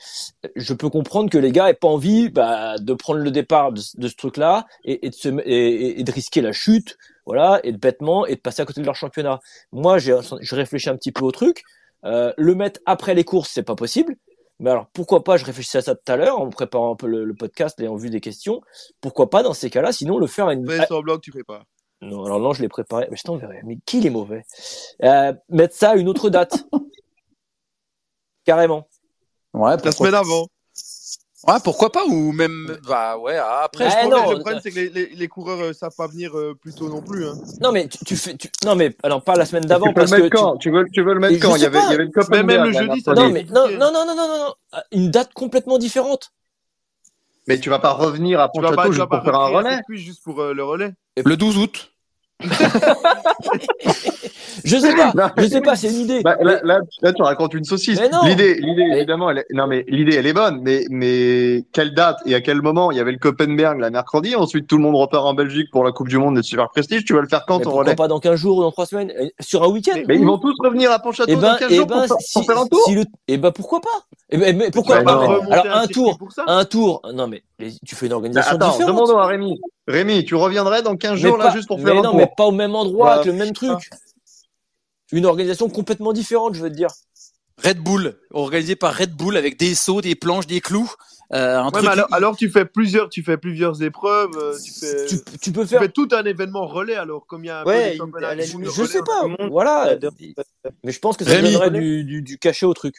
je 0.56 0.74
peux 0.74 0.90
comprendre 0.90 1.30
que 1.30 1.38
les 1.38 1.52
gars 1.52 1.70
aient 1.70 1.74
pas 1.74 1.88
envie 1.90 2.30
bah, 2.30 2.76
de 2.80 2.94
prendre 2.94 3.20
le 3.20 3.32
départ 3.32 3.72
de, 3.72 3.82
de 3.96 4.08
ce 4.08 4.16
truc 4.16 4.38
là 4.38 4.66
et, 4.84 5.08
et 5.08 5.12
et, 5.46 6.00
et 6.00 6.04
de 6.04 6.12
risquer 6.12 6.42
la 6.42 6.52
chute 6.54 6.98
voilà, 7.26 7.60
et 7.64 7.72
de 7.72 7.78
bêtement, 7.78 8.26
et 8.26 8.36
de 8.36 8.42
passer 8.42 8.62
à 8.62 8.66
côté 8.66 8.82
de 8.82 8.86
leur 8.86 8.96
championnat. 8.96 9.40
Moi, 9.72 9.98
j'ai, 9.98 10.16
je 10.42 10.56
réfléchis 10.56 10.90
un 10.90 10.96
petit 10.96 11.12
peu 11.12 11.24
au 11.24 11.32
truc. 11.32 11.64
Euh, 12.04 12.34
le 12.38 12.56
mettre 12.56 12.80
après 12.86 13.14
les 13.16 13.24
courses, 13.24 13.50
c'est 13.52 13.64
pas 13.64 13.76
possible. 13.76 14.16
Mais 14.60 14.70
alors, 14.70 14.88
pourquoi 14.94 15.24
pas, 15.24 15.38
je 15.38 15.44
réfléchissais 15.46 15.80
à 15.80 15.82
ça 15.82 15.96
tout 15.96 16.12
à 16.12 16.16
l'heure, 16.16 16.40
en 16.40 16.50
préparant 16.50 16.94
un 16.94 16.96
peu 16.96 17.08
le, 17.08 17.26
le 17.26 17.34
podcast 17.34 17.80
et 17.82 17.88
en 17.88 17.96
vue 17.96 18.10
des 18.10 18.22
questions. 18.22 18.62
Pourquoi 19.02 19.30
pas, 19.30 19.44
dans 19.44 19.54
ces 19.54 19.70
cas-là, 19.70 19.92
sinon 19.92 20.18
le 20.18 20.28
faire 20.28 20.48
à 20.48 20.54
une. 20.54 20.66
Semblant 20.88 21.16
que 21.16 21.22
tu 21.22 21.32
prépares. 21.32 21.66
Non, 22.02 22.26
alors 22.26 22.40
non, 22.40 22.54
je 22.54 22.62
l'ai 22.62 22.70
préparé. 22.70 23.08
Mais 23.10 23.18
je 23.18 23.24
t'enverrai. 23.24 23.62
Mais 23.64 23.78
qui 23.86 24.06
est 24.06 24.10
mauvais? 24.10 24.44
Euh, 25.04 25.34
Mettre 25.50 25.76
ça 25.76 25.92
à 25.92 25.96
une 25.96 26.08
autre 26.08 26.30
date. 26.30 26.68
Carrément. 28.46 28.88
Ouais, 29.54 29.76
La 29.84 29.92
semaine 29.92 30.14
avant. 30.14 30.48
Ouais, 31.48 31.60
pourquoi 31.64 31.92
pas 31.92 32.06
ou 32.06 32.32
même 32.32 32.78
bah 32.88 33.18
ouais 33.18 33.38
après. 33.38 33.86
Ouais, 33.86 33.92
je 33.92 33.96
Eh 34.02 34.04
Le 34.06 34.10
non, 34.10 34.18
problème, 34.24 34.30
euh, 34.30 34.34
le 34.34 34.40
problème, 34.40 34.60
c'est 34.64 34.72
que 34.72 34.76
les, 34.76 34.90
les, 34.90 35.16
les 35.16 35.28
coureurs 35.28 35.60
euh, 35.62 35.74
savent 35.74 35.96
pas 35.96 36.08
venir 36.08 36.38
euh, 36.38 36.56
plus 36.60 36.74
tôt 36.74 36.90
non 36.90 37.02
plus. 37.02 37.28
Hein. 37.28 37.38
Non, 37.62 37.72
mais 37.72 37.88
tu, 37.88 37.98
tu 38.06 38.16
fais. 38.16 38.36
Tu... 38.36 38.50
Non, 38.66 38.76
mais 38.76 38.96
alors 39.04 39.24
pas 39.24 39.36
la 39.36 39.46
semaine 39.46 39.66
d'avant 39.66 39.88
Tu 39.88 39.94
parce 39.94 40.12
que. 40.12 40.16
mettre 40.18 40.30
tu- 40.30 40.38
quand? 40.38 40.58
Tu 40.58 40.72
veux, 40.72 40.86
tu 40.92 41.02
veux 41.04 41.14
le 41.14 41.20
mettre 41.20 41.40
quand? 41.42 41.56
Il 41.56 41.62
y 41.62 41.66
avait, 41.66 41.80
il 41.80 41.92
y 41.92 41.94
avait 41.94 42.06
le 42.06 42.12
Mais 42.30 42.44
même 42.44 42.48
Copenhague, 42.48 42.66
le 42.66 42.72
jeudi, 42.74 43.02
ça. 43.02 43.14
Non, 43.14 43.30
mais 43.30 43.44
non, 43.44 43.68
non, 43.70 43.92
non, 43.92 44.06
non, 44.06 44.16
non, 44.16 44.28
non, 44.28 44.38
non. 44.46 44.54
Une 44.92 45.12
date 45.12 45.34
complètement 45.34 45.78
différente. 45.78 46.32
Mais 47.48 47.60
tu 47.60 47.70
vas 47.70 47.80
pas 47.80 47.92
revenir 47.92 48.40
à 48.40 48.50
Pontchâteau 48.52 48.92
juste 48.92 49.08
pour 49.08 49.24
faire 49.24 49.36
un 49.36 49.48
relais. 49.48 49.80
juste 49.90 50.24
pour 50.24 50.42
euh, 50.42 50.54
le 50.54 50.64
relais. 50.64 50.94
Le 51.24 51.38
12 51.38 51.58
août. 51.58 51.92
Je 54.64 54.78
sais 54.78 54.96
pas, 54.96 55.12
Non, 55.16 55.30
je 55.38 55.46
sais 55.48 55.62
pas, 55.62 55.76
c'est 55.76 55.90
une 55.90 56.00
idée. 56.02 56.22
Bah, 56.22 56.36
là, 56.42 56.60
là, 56.64 56.80
là, 57.02 57.14
tu 57.14 57.22
racontes 57.22 57.54
une 57.54 57.64
saucisse. 57.66 58.00
L'idée, 58.24 58.56
l'idée, 58.56 58.84
Mais- 58.90 58.98
évidemment, 58.98 59.30
elle 59.30 59.40
est, 59.40 59.46
non, 59.54 59.68
mais 59.68 59.86
l'idée, 59.88 60.16
elle 60.16 60.26
est 60.28 60.34
bonne. 60.34 60.60
Mais, 60.62 60.86
mais 60.90 61.66
quelle 61.74 61.94
date 61.94 62.18
et 62.26 62.34
à 62.36 62.42
quel 62.42 62.62
moment? 62.62 62.92
Il 62.92 62.98
y 62.98 63.00
avait 63.00 63.12
le 63.12 63.18
Copenhague, 63.20 63.80
la 63.80 63.90
mercredi. 63.90 64.36
Ensuite, 64.36 64.68
tout 64.68 64.78
le 64.78 64.84
monde 64.84 64.96
repart 64.96 65.26
en 65.26 65.34
Belgique 65.34 65.70
pour 65.72 65.84
la 65.84 65.92
Coupe 65.92 66.08
du 66.08 66.18
Monde 66.18 66.38
de 66.38 66.42
Super 66.42 66.70
Prestige. 66.70 67.06
Tu 67.06 67.14
vas 67.14 67.22
le 67.22 67.28
faire 67.28 67.46
quand, 67.48 67.58
Mais 67.60 67.64
pourquoi 67.64 67.84
relais? 67.84 67.96
pas 67.96 68.08
dans 68.08 68.20
15 68.20 68.36
jours 68.40 68.58
ou 68.58 68.62
dans 68.62 68.72
3 68.72 68.86
semaines? 68.86 69.12
Euh, 69.20 69.28
Sur 69.40 69.64
un 69.64 69.68
week-end? 69.68 70.00
Mais 70.08 70.16
ils 70.16 70.26
vont 70.26 70.38
tous 70.38 70.56
revenir 70.64 70.92
à 70.92 71.00
Pontchâteau 71.00 71.32
Eh 71.32 71.36
ben, 71.36 71.52
dans 71.54 71.58
15 71.58 71.68
eh 71.72 71.76
jours 71.76 71.86
ben, 71.88 72.08
pour, 72.08 72.22
si, 72.22 72.34
pour 72.34 72.46
faire 72.46 72.60
un 72.60 72.68
tour? 72.68 72.82
si 72.86 72.96
le, 72.96 73.04
eh 73.28 73.38
ben 73.38 73.52
pourquoi 73.52 73.82
pas? 73.82 73.90
Eh 74.30 74.38
ben, 74.38 74.58
mais 74.58 74.72
pourquoi 74.72 75.02
Bah 75.04 75.14
pas? 75.14 75.40
Alors 75.52 75.78
un 75.78 75.88
tour, 75.88 76.18
pour 76.18 76.32
ça. 76.32 76.44
un 76.48 76.66
tour. 76.66 77.02
Non 77.14 77.28
mais 77.28 77.44
tu 77.86 77.96
fais 77.96 78.08
une 78.08 78.10
Bah, 78.12 78.16
organisation 78.16 78.56
attends, 78.56 78.72
différente. 78.72 78.96
demandons 78.96 79.18
à 79.20 79.26
Rémi. 79.28 79.60
Rémi, 79.88 80.26
tu 80.26 80.36
reviendrais 80.36 80.82
dans 80.82 80.96
15 80.98 81.22
mais 81.22 81.30
jours, 81.30 81.38
pas, 81.38 81.46
là, 81.46 81.56
juste 81.56 81.68
pour 81.68 81.78
mais 81.78 81.84
faire 81.86 81.94
un 82.00 82.02
non, 82.02 82.10
tour. 82.12 82.18
mais 82.18 82.30
pas 82.36 82.46
au 82.46 82.52
même 82.52 82.76
endroit, 82.76 83.08
Bah, 83.08 83.14
avec 83.16 83.26
le 83.28 83.34
même 83.34 83.54
truc. 83.54 83.90
Une 85.12 85.26
organisation 85.26 85.70
complètement 85.70 86.14
différente, 86.14 86.56
je 86.56 86.62
veux 86.62 86.70
te 86.70 86.76
dire. 86.76 86.90
Red 87.64 87.80
Bull, 87.80 88.18
organisé 88.32 88.76
par 88.76 88.96
Red 88.98 89.16
Bull 89.16 89.38
avec 89.38 89.58
des 89.58 89.76
sauts, 89.76 90.02
des 90.02 90.16
planches, 90.16 90.48
des 90.48 90.60
clous. 90.60 90.92
Euh, 91.34 91.58
un 91.60 91.66
Ouais, 91.66 91.72
truc 91.72 91.84
mais 91.84 91.90
alors, 91.90 92.14
alors 92.14 92.36
tu 92.38 92.50
fais 92.50 92.66
plusieurs, 92.66 93.10
tu 93.10 93.24
fais 93.24 93.38
plusieurs 93.38 93.82
épreuves, 93.82 94.38
euh, 94.38 94.56
tu 94.64 94.72
fais, 94.72 95.06
Tu, 95.08 95.18
tu 95.42 95.52
peux 95.52 95.62
tu 95.64 95.70
faire. 95.70 95.82
fais 95.82 95.90
tout 95.90 96.08
un 96.12 96.24
événement 96.24 96.68
relais 96.68 96.96
alors 96.96 97.26
comme 97.26 97.44
il 97.44 97.48
y 97.48 97.50
a 97.50 97.62
un 97.62 97.66
Ouais, 97.66 97.98
peu 97.98 98.20
des 98.20 98.22
la 98.22 98.36
Je 98.46 98.86
sais 98.86 99.00
pas, 99.02 99.28
voilà. 99.50 99.98
Mais 100.84 100.92
je 100.92 101.00
pense 101.00 101.18
que 101.18 101.26
ça 101.26 101.32
Rémi. 101.32 101.54
donnerait 101.54 101.72
du, 101.72 102.04
du, 102.04 102.22
du 102.22 102.38
cachet 102.38 102.66
au 102.66 102.74
truc. 102.74 102.98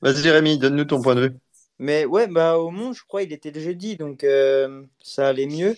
Vas-y, 0.00 0.30
Rémi, 0.30 0.56
donne-nous 0.58 0.84
ton 0.84 1.02
point 1.02 1.14
de 1.14 1.22
vue. 1.28 1.32
Mais 1.78 2.04
ouais, 2.06 2.26
bah 2.28 2.58
au 2.58 2.70
monde, 2.70 2.94
je 2.94 3.02
crois, 3.06 3.22
il 3.22 3.32
était 3.32 3.50
le 3.50 3.60
jeudi, 3.60 3.96
donc 3.96 4.24
euh, 4.24 4.82
ça 5.02 5.28
allait 5.28 5.46
mieux. 5.46 5.76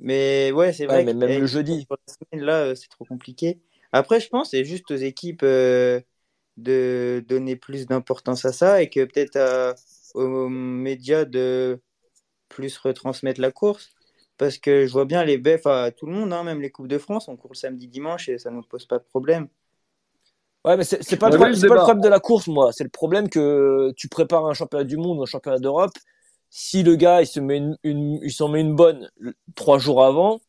Mais 0.00 0.52
ouais, 0.52 0.72
c'est 0.72 0.86
Ouais, 0.88 1.02
vrai 1.02 1.04
mais 1.04 1.14
que 1.14 1.14
même 1.14 1.36
le 1.36 1.46
jeudi. 1.46 1.86
pour 1.88 1.96
la 2.06 2.14
semaine, 2.14 2.44
là, 2.46 2.62
euh, 2.66 2.74
c'est 2.74 2.88
trop 2.88 3.04
compliqué. 3.04 3.60
Après, 3.92 4.20
je 4.20 4.28
pense, 4.28 4.50
c'est 4.50 4.64
juste 4.64 4.90
aux 4.90 4.96
équipes 4.96 5.42
euh, 5.42 6.00
de 6.58 7.24
donner 7.28 7.56
plus 7.56 7.86
d'importance 7.86 8.44
à 8.46 8.52
ça 8.52 8.82
et 8.82 8.90
que 8.90 9.04
peut-être 9.04 9.36
euh, 9.36 9.74
aux 10.14 10.48
médias 10.48 11.24
de 11.24 11.80
plus 12.48 12.78
retransmettre 12.78 13.40
la 13.40 13.52
course. 13.52 13.90
Parce 14.38 14.58
que 14.58 14.86
je 14.86 14.92
vois 14.92 15.06
bien 15.06 15.24
les 15.24 15.38
beffs 15.38 15.66
à 15.66 15.92
tout 15.92 16.06
le 16.06 16.12
monde, 16.12 16.32
hein, 16.32 16.44
même 16.44 16.62
les 16.62 16.70
Coupes 16.70 16.88
de 16.88 16.98
France, 16.98 17.28
on 17.28 17.36
court 17.36 17.52
le 17.52 17.58
samedi, 17.58 17.88
dimanche 17.88 18.28
et 18.28 18.38
ça 18.38 18.50
ne 18.50 18.56
nous 18.56 18.62
pose 18.62 18.86
pas 18.86 18.98
de 18.98 19.04
problème. 19.04 19.48
Ouais, 20.64 20.76
mais 20.76 20.84
c'est 20.84 20.98
pas, 21.16 21.30
le 21.30 21.36
problème- 21.36 21.66
pas 21.66 21.74
le 21.74 21.80
problème 21.80 22.02
de 22.02 22.08
la 22.08 22.20
course, 22.20 22.46
moi. 22.46 22.70
C'est 22.72 22.84
le 22.84 22.90
problème 22.90 23.30
que 23.30 23.92
tu 23.96 24.08
prépares 24.08 24.44
un 24.46 24.52
championnat 24.52 24.84
du 24.84 24.98
monde 24.98 25.18
ou 25.18 25.22
un 25.22 25.26
championnat 25.26 25.58
d'Europe. 25.58 25.92
Si 26.50 26.82
le 26.82 26.96
gars, 26.96 27.22
il 27.22 27.26
se 27.26 27.38
met 27.40 27.58
une, 27.58 27.76
une- 27.84 28.18
il 28.22 28.32
s'en 28.32 28.48
met 28.48 28.60
une 28.60 28.74
bonne 28.74 29.08
trois 29.54 29.78
jours 29.78 30.04
avant, 30.04 30.40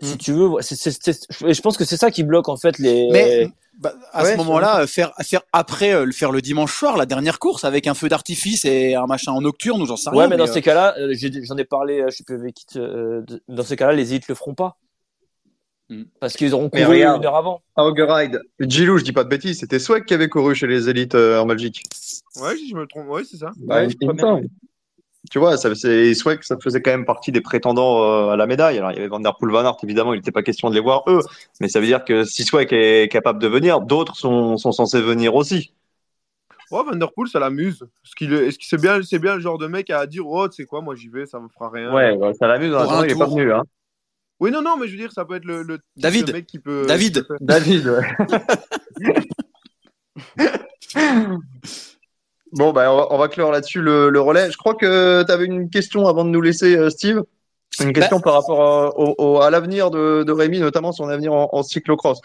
si 0.00 0.14
Mm. 0.14 0.18
tu 0.18 0.32
veux, 0.32 0.50
c'est, 0.60 0.76
c'est, 0.76 0.92
c'est- 1.02 1.26
je 1.30 1.52
je 1.52 1.60
pense 1.62 1.76
que 1.76 1.84
c'est 1.84 1.96
ça 1.96 2.10
qui 2.10 2.22
bloque, 2.22 2.48
en 2.48 2.56
fait, 2.56 2.78
les, 2.78 3.08
Mais 3.10 3.48
bah, 3.78 3.92
à 4.12 4.22
Ouais, 4.22 4.32
ce 4.32 4.36
moment-là, 4.36 4.82
euh, 4.82 4.86
faire, 4.86 5.12
faire 5.22 5.40
après 5.52 5.92
euh, 5.92 6.04
le 6.04 6.12
faire 6.12 6.30
le 6.30 6.40
dimanche 6.40 6.72
soir, 6.78 6.96
la 6.96 7.06
dernière 7.06 7.40
course 7.40 7.64
avec 7.64 7.88
un 7.88 7.94
feu 7.94 8.08
d'artifice 8.08 8.64
et 8.64 8.94
un 8.94 9.06
machin 9.06 9.32
en 9.32 9.40
nocturne 9.40 9.82
ou 9.82 9.86
j'en 9.86 9.96
sais 9.96 10.10
rien. 10.10 10.18
Ouais, 10.20 10.28
mais 10.28 10.36
dans 10.36 10.44
euh, 10.44 10.52
ces 10.52 10.62
cas-là, 10.62 10.94
euh, 10.98 11.12
j'en 11.42 11.56
ai 11.56 11.64
parlé, 11.64 12.00
euh, 12.00 12.10
je 12.10 12.16
sais 12.18 12.24
plus 12.24 12.36
avec 12.36 12.54
qui, 12.54 12.78
euh, 12.78 13.22
dans 13.48 13.64
ces 13.64 13.74
cas-là, 13.76 13.94
les 13.94 14.12
élites 14.12 14.28
le 14.28 14.36
feront 14.36 14.54
pas. 14.54 14.76
Hmm. 15.90 16.04
Parce 16.20 16.34
qu'ils 16.34 16.54
auront 16.54 16.70
couru 16.70 16.84
regarde. 16.84 17.18
une 17.20 17.26
heure 17.26 17.36
avant. 17.36 17.62
Augeride. 17.76 18.40
Gilou, 18.60 18.98
je 18.98 19.04
dis 19.04 19.12
pas 19.12 19.24
de 19.24 19.28
bêtises, 19.28 19.58
c'était 19.60 19.78
Swag 19.80 20.04
qui 20.06 20.14
avait 20.14 20.28
couru 20.28 20.54
chez 20.54 20.66
les 20.68 20.88
élites 20.88 21.14
euh, 21.16 21.40
en 21.40 21.46
Belgique. 21.46 21.82
Ouais, 22.36 22.56
si 22.56 22.70
je 22.70 22.76
me 22.76 22.86
trompe, 22.86 23.08
ouais, 23.08 23.22
c'est 23.24 23.36
ça. 23.38 23.50
Bah, 23.56 23.82
Ouais, 23.82 23.88
il 23.88 23.90
je 23.90 23.96
Tu 25.30 25.38
vois, 25.38 25.56
ça, 25.56 25.74
c'est 25.74 26.12
Swag, 26.14 26.42
ça 26.42 26.56
faisait 26.62 26.82
quand 26.82 26.90
même 26.90 27.06
partie 27.06 27.32
des 27.32 27.40
prétendants 27.40 28.02
euh, 28.02 28.32
à 28.32 28.36
la 28.36 28.46
médaille. 28.46 28.78
Alors, 28.78 28.90
il 28.92 28.96
y 28.96 28.98
avait 28.98 29.08
Van 29.08 29.20
Der 29.20 29.34
Poel, 29.36 29.50
Van 29.52 29.64
Aert, 29.64 29.76
évidemment, 29.82 30.12
il 30.12 30.18
n'était 30.18 30.32
pas 30.32 30.42
question 30.42 30.68
de 30.68 30.74
les 30.74 30.80
voir 30.80 31.02
eux. 31.08 31.20
Mais 31.60 31.68
ça 31.68 31.80
veut 31.80 31.86
dire 31.86 32.04
que 32.04 32.24
si 32.24 32.44
Swag 32.44 32.68
est 32.72 33.10
capable 33.10 33.40
de 33.40 33.48
venir, 33.48 33.80
d'autres 33.80 34.16
sont, 34.16 34.58
sont 34.58 34.72
censés 34.72 35.00
venir 35.00 35.34
aussi. 35.34 35.72
Ouais, 36.70 36.82
Van 36.84 36.96
Der 36.96 37.10
Poel, 37.12 37.28
ça 37.28 37.38
l'amuse. 37.38 37.82
Est-ce 38.04 38.14
qu'il 38.16 38.32
est, 38.34 38.48
est-ce 38.48 38.58
que 38.58 38.64
c'est 38.66 38.80
bien, 38.80 39.00
c'est 39.02 39.18
bien 39.18 39.36
le 39.36 39.40
genre 39.40 39.58
de 39.58 39.66
mec 39.66 39.88
à 39.90 40.06
dire, 40.06 40.26
oh, 40.26 40.48
tu 40.48 40.56
sais 40.56 40.64
quoi, 40.66 40.82
moi 40.82 40.94
j'y 40.94 41.08
vais, 41.08 41.24
ça 41.26 41.40
me 41.40 41.48
fera 41.48 41.70
rien. 41.70 41.92
Ouais, 41.92 42.12
ouais, 42.12 42.34
ça 42.34 42.46
l'amuse. 42.46 42.74
Un 42.74 43.04
il 43.04 43.12
est 43.12 43.18
pas 43.18 43.26
venu. 43.26 43.52
Hein. 43.52 43.62
Oui, 44.40 44.50
non, 44.50 44.60
non, 44.62 44.76
mais 44.76 44.86
je 44.88 44.92
veux 44.92 44.98
dire, 44.98 45.12
ça 45.12 45.24
peut 45.24 45.36
être 45.36 45.44
le, 45.44 45.78
David. 45.96 46.32
mec 46.32 46.46
qui 46.46 46.58
peut. 46.58 46.84
David. 46.86 47.22
qui 47.22 47.28
peut 47.28 47.36
faire- 47.38 47.38
David, 47.40 47.88
ouais. 47.88 48.06
bon, 52.54 52.72
bah, 52.72 52.92
on 52.92 52.96
va, 52.96 53.06
on 53.10 53.18
va 53.18 53.28
clore 53.28 53.52
là-dessus 53.52 53.80
le, 53.82 54.10
le 54.10 54.20
relais. 54.20 54.50
Je 54.50 54.56
crois 54.56 54.74
que 54.74 55.22
tu 55.24 55.32
avais 55.32 55.44
une 55.44 55.68
question 55.70 56.06
avant 56.06 56.24
de 56.24 56.30
nous 56.30 56.40
laisser, 56.40 56.76
euh, 56.76 56.90
Steve. 56.90 57.22
Une 57.80 57.92
question 57.92 58.20
par 58.20 58.34
rapport 58.34 58.60
euh, 58.62 58.90
au, 58.96 59.14
au- 59.18 59.40
à 59.40 59.50
l'avenir 59.50 59.90
de, 59.90 60.22
de 60.22 60.32
Rémi, 60.32 60.60
notamment 60.60 60.92
son 60.92 61.08
avenir 61.08 61.32
en, 61.32 61.48
en 61.52 61.62
cyclocross. 61.62 62.20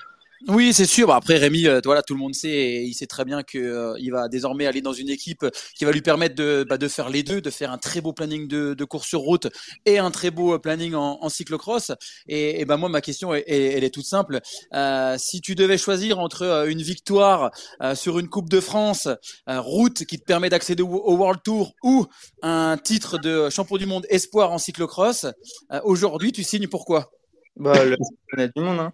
Oui, 0.48 0.74
c'est 0.74 0.86
sûr. 0.86 1.08
Bah, 1.08 1.17
après, 1.17 1.38
Rémi, 1.38 1.67
euh, 1.67 1.81
voilà, 1.84 2.01
tout 2.01 2.13
le 2.13 2.19
monde 2.19 2.34
sait, 2.34 2.50
et 2.50 2.84
il 2.84 2.93
sait 2.93 3.08
très 3.08 3.25
bien 3.25 3.43
que 3.43 3.58
euh, 3.58 4.12
va 4.12 4.29
désormais 4.29 4.65
aller 4.65 4.81
dans 4.81 4.93
une 4.93 5.10
équipe 5.10 5.46
qui 5.75 5.84
va 5.84 5.91
lui 5.91 6.01
permettre 6.01 6.36
de, 6.36 6.65
bah, 6.67 6.77
de 6.77 6.88
faire 6.88 7.10
les 7.10 7.24
deux, 7.24 7.41
de 7.41 7.50
faire 7.50 7.72
un 7.72 7.77
très 7.77 8.00
beau 8.00 8.13
planning 8.13 8.48
de, 8.48 8.74
de 8.74 8.86
course 8.86 9.08
sur 9.08 9.19
route 9.19 9.48
et 9.86 10.00
un 10.00 10.12
très 10.12 10.31
beau 10.31 10.53
euh, 10.53 10.60
planning 10.60 10.96
en, 10.96 11.17
en 11.22 11.29
cyclocross. 11.29 11.91
Et, 12.27 12.62
et 12.62 12.65
ben 12.65 12.77
moi, 12.77 12.88
ma 12.88 13.01
question, 13.01 13.34
elle, 13.34 13.43
elle- 13.48 13.84
est 13.84 13.89
toute 13.89 14.05
simple. 14.05 14.39
Euh, 14.74 15.15
si 15.17 15.41
tu 15.41 15.55
devais 15.55 15.77
choisir 15.77 16.19
entre 16.19 16.43
euh, 16.43 16.69
une 16.69 16.81
victoire 16.81 17.51
euh, 17.81 17.93
sur 17.96 18.17
une 18.17 18.29
Coupe 18.29 18.50
de 18.50 18.62
France 18.62 19.08
euh, 19.50 19.60
route 19.60 20.05
qui 20.05 20.19
te 20.19 20.24
permet 20.24 20.50
d'accéder 20.50 20.84
au, 20.84 21.15
World 21.15 21.41
Tour 21.43 21.74
ou 21.84 22.05
un 22.43 22.77
titre 22.81 23.17
de 23.17 23.50
champion 23.50 23.77
du 23.77 23.86
monde 23.86 24.05
espoir 24.10 24.51
en 24.51 24.58
cyclocross, 24.58 25.25
euh, 25.74 25.81
aujourd'hui, 25.84 26.31
tu 26.31 26.43
signes 26.43 26.67
pourquoi? 26.67 27.12
Bah, 27.58 27.84
le 27.84 27.98
championnat 27.98 28.48
du 28.55 28.62
monde, 28.62 28.79
hein. 28.79 28.93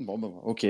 Bon, 0.00 0.16
bon, 0.16 0.32
ok, 0.46 0.66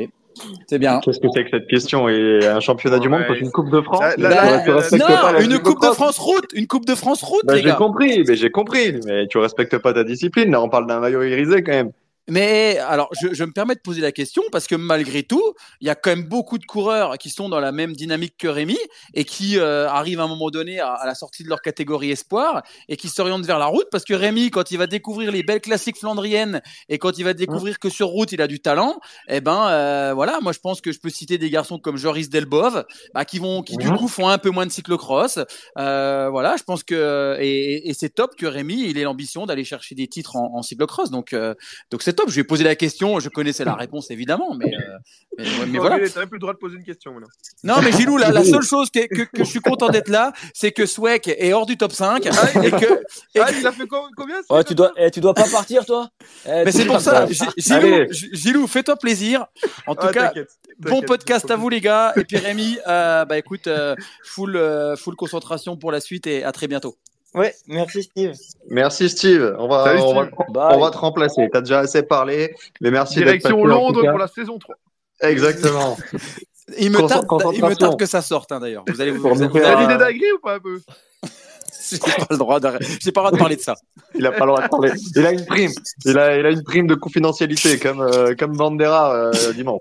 c'est 0.66 0.78
bien. 0.80 0.98
Qu'est-ce 0.98 1.20
que 1.20 1.28
c'est 1.32 1.44
que 1.44 1.50
cette 1.50 1.68
question? 1.68 2.08
Et 2.08 2.44
un 2.44 2.58
championnat 2.58 2.98
du 2.98 3.08
monde 3.08 3.24
contre 3.28 3.40
une 3.40 3.52
Coupe 3.52 3.70
de 3.70 3.80
France? 3.80 4.00
Là- 4.00 4.14
mais 4.18 4.24
là- 4.24 4.40
tu- 4.40 4.46
là- 4.48 4.60
tu 4.64 4.70
respectes 4.72 5.00
non, 5.02 5.06
pas 5.06 5.32
la 5.32 5.40
une 5.42 5.58
Coupe 5.60 5.80
de 5.82 5.86
France 5.92 6.18
route, 6.18 6.46
une 6.52 6.66
Coupe 6.66 6.84
de 6.84 6.94
France 6.96 7.22
route, 7.22 7.42
Bah, 7.44 7.54
les 7.54 7.62
j'ai 7.62 7.72
compris, 7.76 8.24
mais 8.26 8.34
j'ai 8.34 8.50
compris. 8.50 8.98
Mais 9.06 9.28
tu 9.28 9.38
respectes 9.38 9.78
pas 9.78 9.92
ta 9.92 10.02
discipline. 10.02 10.50
Là, 10.50 10.60
on 10.60 10.68
parle 10.68 10.88
d'un 10.88 10.98
maillot 10.98 11.22
irisé 11.22 11.62
quand 11.62 11.70
même. 11.72 11.92
Mais 12.30 12.78
alors, 12.78 13.08
je, 13.20 13.34
je 13.34 13.44
me 13.44 13.52
permets 13.52 13.74
de 13.74 13.80
poser 13.80 14.00
la 14.00 14.12
question 14.12 14.42
parce 14.52 14.66
que 14.66 14.74
malgré 14.76 15.22
tout, 15.22 15.42
il 15.80 15.86
y 15.86 15.90
a 15.90 15.94
quand 15.94 16.10
même 16.10 16.24
beaucoup 16.24 16.58
de 16.58 16.64
coureurs 16.64 17.18
qui 17.18 17.28
sont 17.30 17.48
dans 17.48 17.60
la 17.60 17.72
même 17.72 17.94
dynamique 17.94 18.34
que 18.38 18.48
Rémi 18.48 18.78
et 19.14 19.24
qui 19.24 19.58
euh, 19.58 19.88
arrivent 19.88 20.20
à 20.20 20.24
un 20.24 20.28
moment 20.28 20.50
donné 20.50 20.80
à, 20.80 20.92
à 20.92 21.06
la 21.06 21.14
sortie 21.14 21.42
de 21.44 21.48
leur 21.48 21.60
catégorie 21.60 22.10
espoir 22.10 22.62
et 22.88 22.96
qui 22.96 23.08
s'orientent 23.08 23.44
vers 23.46 23.58
la 23.58 23.66
route 23.66 23.86
parce 23.90 24.04
que 24.04 24.14
Rémi, 24.14 24.50
quand 24.50 24.70
il 24.70 24.78
va 24.78 24.86
découvrir 24.86 25.32
les 25.32 25.42
belles 25.42 25.60
classiques 25.60 25.98
flandriennes 25.98 26.62
et 26.88 26.98
quand 26.98 27.18
il 27.18 27.24
va 27.24 27.34
découvrir 27.34 27.78
que 27.78 27.88
sur 27.90 28.06
route 28.08 28.32
il 28.32 28.40
a 28.40 28.46
du 28.46 28.60
talent, 28.60 28.98
eh 29.28 29.40
ben 29.40 29.68
euh, 29.68 30.12
voilà, 30.14 30.38
moi 30.40 30.52
je 30.52 30.58
pense 30.60 30.80
que 30.80 30.92
je 30.92 31.00
peux 31.00 31.10
citer 31.10 31.36
des 31.38 31.50
garçons 31.50 31.78
comme 31.78 31.96
Joris 31.96 32.30
Delbov, 32.30 32.84
bah, 33.14 33.24
qui 33.24 33.38
vont, 33.38 33.62
qui 33.62 33.76
du 33.76 33.88
Mhm. 33.88 33.96
coup 33.98 34.08
font 34.08 34.28
un 34.28 34.38
peu 34.38 34.50
moins 34.50 34.66
de 34.66 34.70
cyclocross. 34.72 35.38
Euh, 35.78 36.28
voilà, 36.30 36.56
je 36.56 36.62
pense 36.62 36.84
que 36.84 37.36
et, 37.40 37.48
et- 37.74 37.90
et 37.90 37.94
c'est 37.94 38.10
top 38.10 38.36
que 38.36 38.46
Rémi 38.46 38.88
il 38.88 38.98
ait 38.98 39.02
l'ambition 39.04 39.46
d'aller 39.46 39.64
chercher 39.64 39.94
des 39.94 40.06
titres 40.06 40.36
en, 40.36 40.54
en 40.54 40.62
cyclocross. 40.62 41.10
Donc 41.10 41.32
euh, 41.32 41.54
donc 41.90 42.02
c'est 42.02 42.12
top. 42.20 42.28
Je 42.28 42.34
lui 42.34 42.40
ai 42.40 42.44
posé 42.44 42.64
la 42.64 42.74
question. 42.76 43.18
Je 43.20 43.28
connaissais 43.28 43.64
la 43.64 43.74
réponse 43.74 44.10
évidemment, 44.10 44.54
mais 44.54 44.72
euh, 44.74 44.98
mais, 45.38 45.44
mais 45.68 45.78
voilà. 45.78 45.96
T'avais 46.08 46.26
plus 46.26 46.36
le 46.36 46.40
droit 46.40 46.52
de 46.52 46.58
poser 46.58 46.76
une 46.76 46.84
question 46.84 47.12
maintenant. 47.12 47.28
Non, 47.64 47.82
mais 47.82 47.92
Gilou, 47.92 48.16
la, 48.16 48.30
la 48.30 48.44
seule 48.52 48.62
chose 48.62 48.90
que, 48.90 49.06
que, 49.06 49.22
que 49.22 49.44
je 49.44 49.48
suis 49.50 49.60
content 49.60 49.88
d'être 49.88 50.08
là, 50.08 50.32
c'est 50.54 50.72
que 50.72 50.86
Swek 50.86 51.28
est 51.28 51.52
hors 51.52 51.66
du 51.66 51.76
top 51.76 51.92
5 51.92 52.26
et 52.26 52.30
que. 52.30 53.02
et 53.34 53.40
Ah, 53.40 53.48
il 53.58 53.66
a 53.66 53.72
fait 53.72 53.86
co- 53.86 54.08
combien 54.16 54.36
Ouais, 54.48 54.64
tu 54.64 54.74
dois, 54.74 54.92
eh, 54.96 55.10
tu 55.10 55.20
dois 55.20 55.34
pas 55.34 55.48
partir, 55.48 55.84
toi? 55.86 56.08
Eh, 56.46 56.64
mais 56.64 56.72
tu 56.72 56.78
c'est 56.78 56.84
pour 56.86 57.00
ça. 57.00 57.26
Gilou, 57.26 58.06
Gi- 58.10 58.30
Gilou, 58.32 58.66
fais-toi 58.66 58.96
plaisir. 58.96 59.46
En 59.86 59.94
tout 59.94 60.06
Ah, 60.08 60.12
cas, 60.12 60.32
bon 60.78 61.02
podcast 61.02 61.50
à 61.50 61.56
vous 61.56 61.68
les 61.68 61.80
gars. 61.80 62.12
Et 62.16 62.24
puis 62.24 62.36
Rémi, 62.38 62.78
euh, 62.86 63.24
bah 63.24 63.38
écoute, 63.38 63.66
euh, 63.66 63.94
full, 64.24 64.56
euh, 64.56 64.96
full 64.96 65.16
concentration 65.16 65.76
pour 65.76 65.92
la 65.92 66.00
suite 66.00 66.26
et 66.26 66.44
à 66.44 66.52
très 66.52 66.66
bientôt. 66.68 66.96
Ouais, 67.34 67.54
merci 67.68 68.02
Steve. 68.02 68.32
Merci 68.68 69.08
Steve. 69.08 69.54
On 69.58 69.68
va, 69.68 69.84
Salut, 69.84 70.00
on 70.00 70.14
va, 70.14 70.26
Steve. 70.26 70.36
Bye. 70.50 70.76
on 70.76 70.80
va 70.80 70.90
te 70.90 70.98
remplacer. 70.98 71.48
T'as 71.52 71.60
déjà 71.60 71.80
assez 71.80 72.02
parlé. 72.02 72.54
Mais 72.80 72.90
merci 72.90 73.16
d'être 73.16 73.26
Direction 73.26 73.64
Londres 73.64 74.02
pour 74.08 74.18
la 74.18 74.26
saison 74.26 74.58
3. 74.58 74.74
Exactement. 75.22 75.96
Il 76.78 76.90
me 76.92 76.98
tarde, 76.98 77.10
il 77.10 77.22
me 77.22 77.26
concentration. 77.26 77.74
tarde 77.74 77.98
que 77.98 78.06
ça 78.06 78.22
sorte 78.22 78.52
hein, 78.52 78.60
d'ailleurs. 78.60 78.84
Vous 78.86 79.00
allez 79.00 79.10
vous, 79.10 79.28
vous, 79.28 79.34
vous 79.34 79.58
l'idée 79.58 79.96
d'agri 79.96 80.32
ou 80.36 80.38
pas 80.38 80.54
un 80.54 80.60
peu? 80.60 80.80
J'ai 81.90 81.98
pas 81.98 82.26
le 82.30 82.36
droit 82.36 82.60
d'arrêter. 82.60 82.86
J'ai 83.00 83.10
pas 83.10 83.22
le 83.22 83.24
droit 83.24 83.32
de 83.32 83.38
parler 83.38 83.56
de 83.56 83.60
ça. 83.60 83.74
Il 84.14 84.24
a 84.24 84.30
pas 84.30 84.46
le 84.46 84.52
droit 84.52 84.62
de 84.62 84.68
parler. 84.68 84.92
Il 85.16 85.26
a 85.26 85.32
une 85.32 85.44
prime. 85.44 85.72
Il 86.04 86.16
a, 86.16 86.38
il 86.38 86.46
a 86.46 86.50
une 86.50 86.62
prime 86.62 86.86
de 86.86 86.94
confidentialité 86.94 87.78
comme, 87.80 88.00
euh, 88.02 88.36
comme 88.38 88.56
Bandera 88.56 89.14
euh, 89.14 89.52
dimanche. 89.52 89.80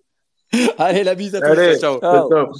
Allez, 0.79 1.03
la 1.03 1.13
bise 1.13 1.35
à 1.35 1.41
tous. 1.41 1.45
Allez, 1.45 1.77
Ciao. 1.77 1.99
Ciao. 1.99 2.51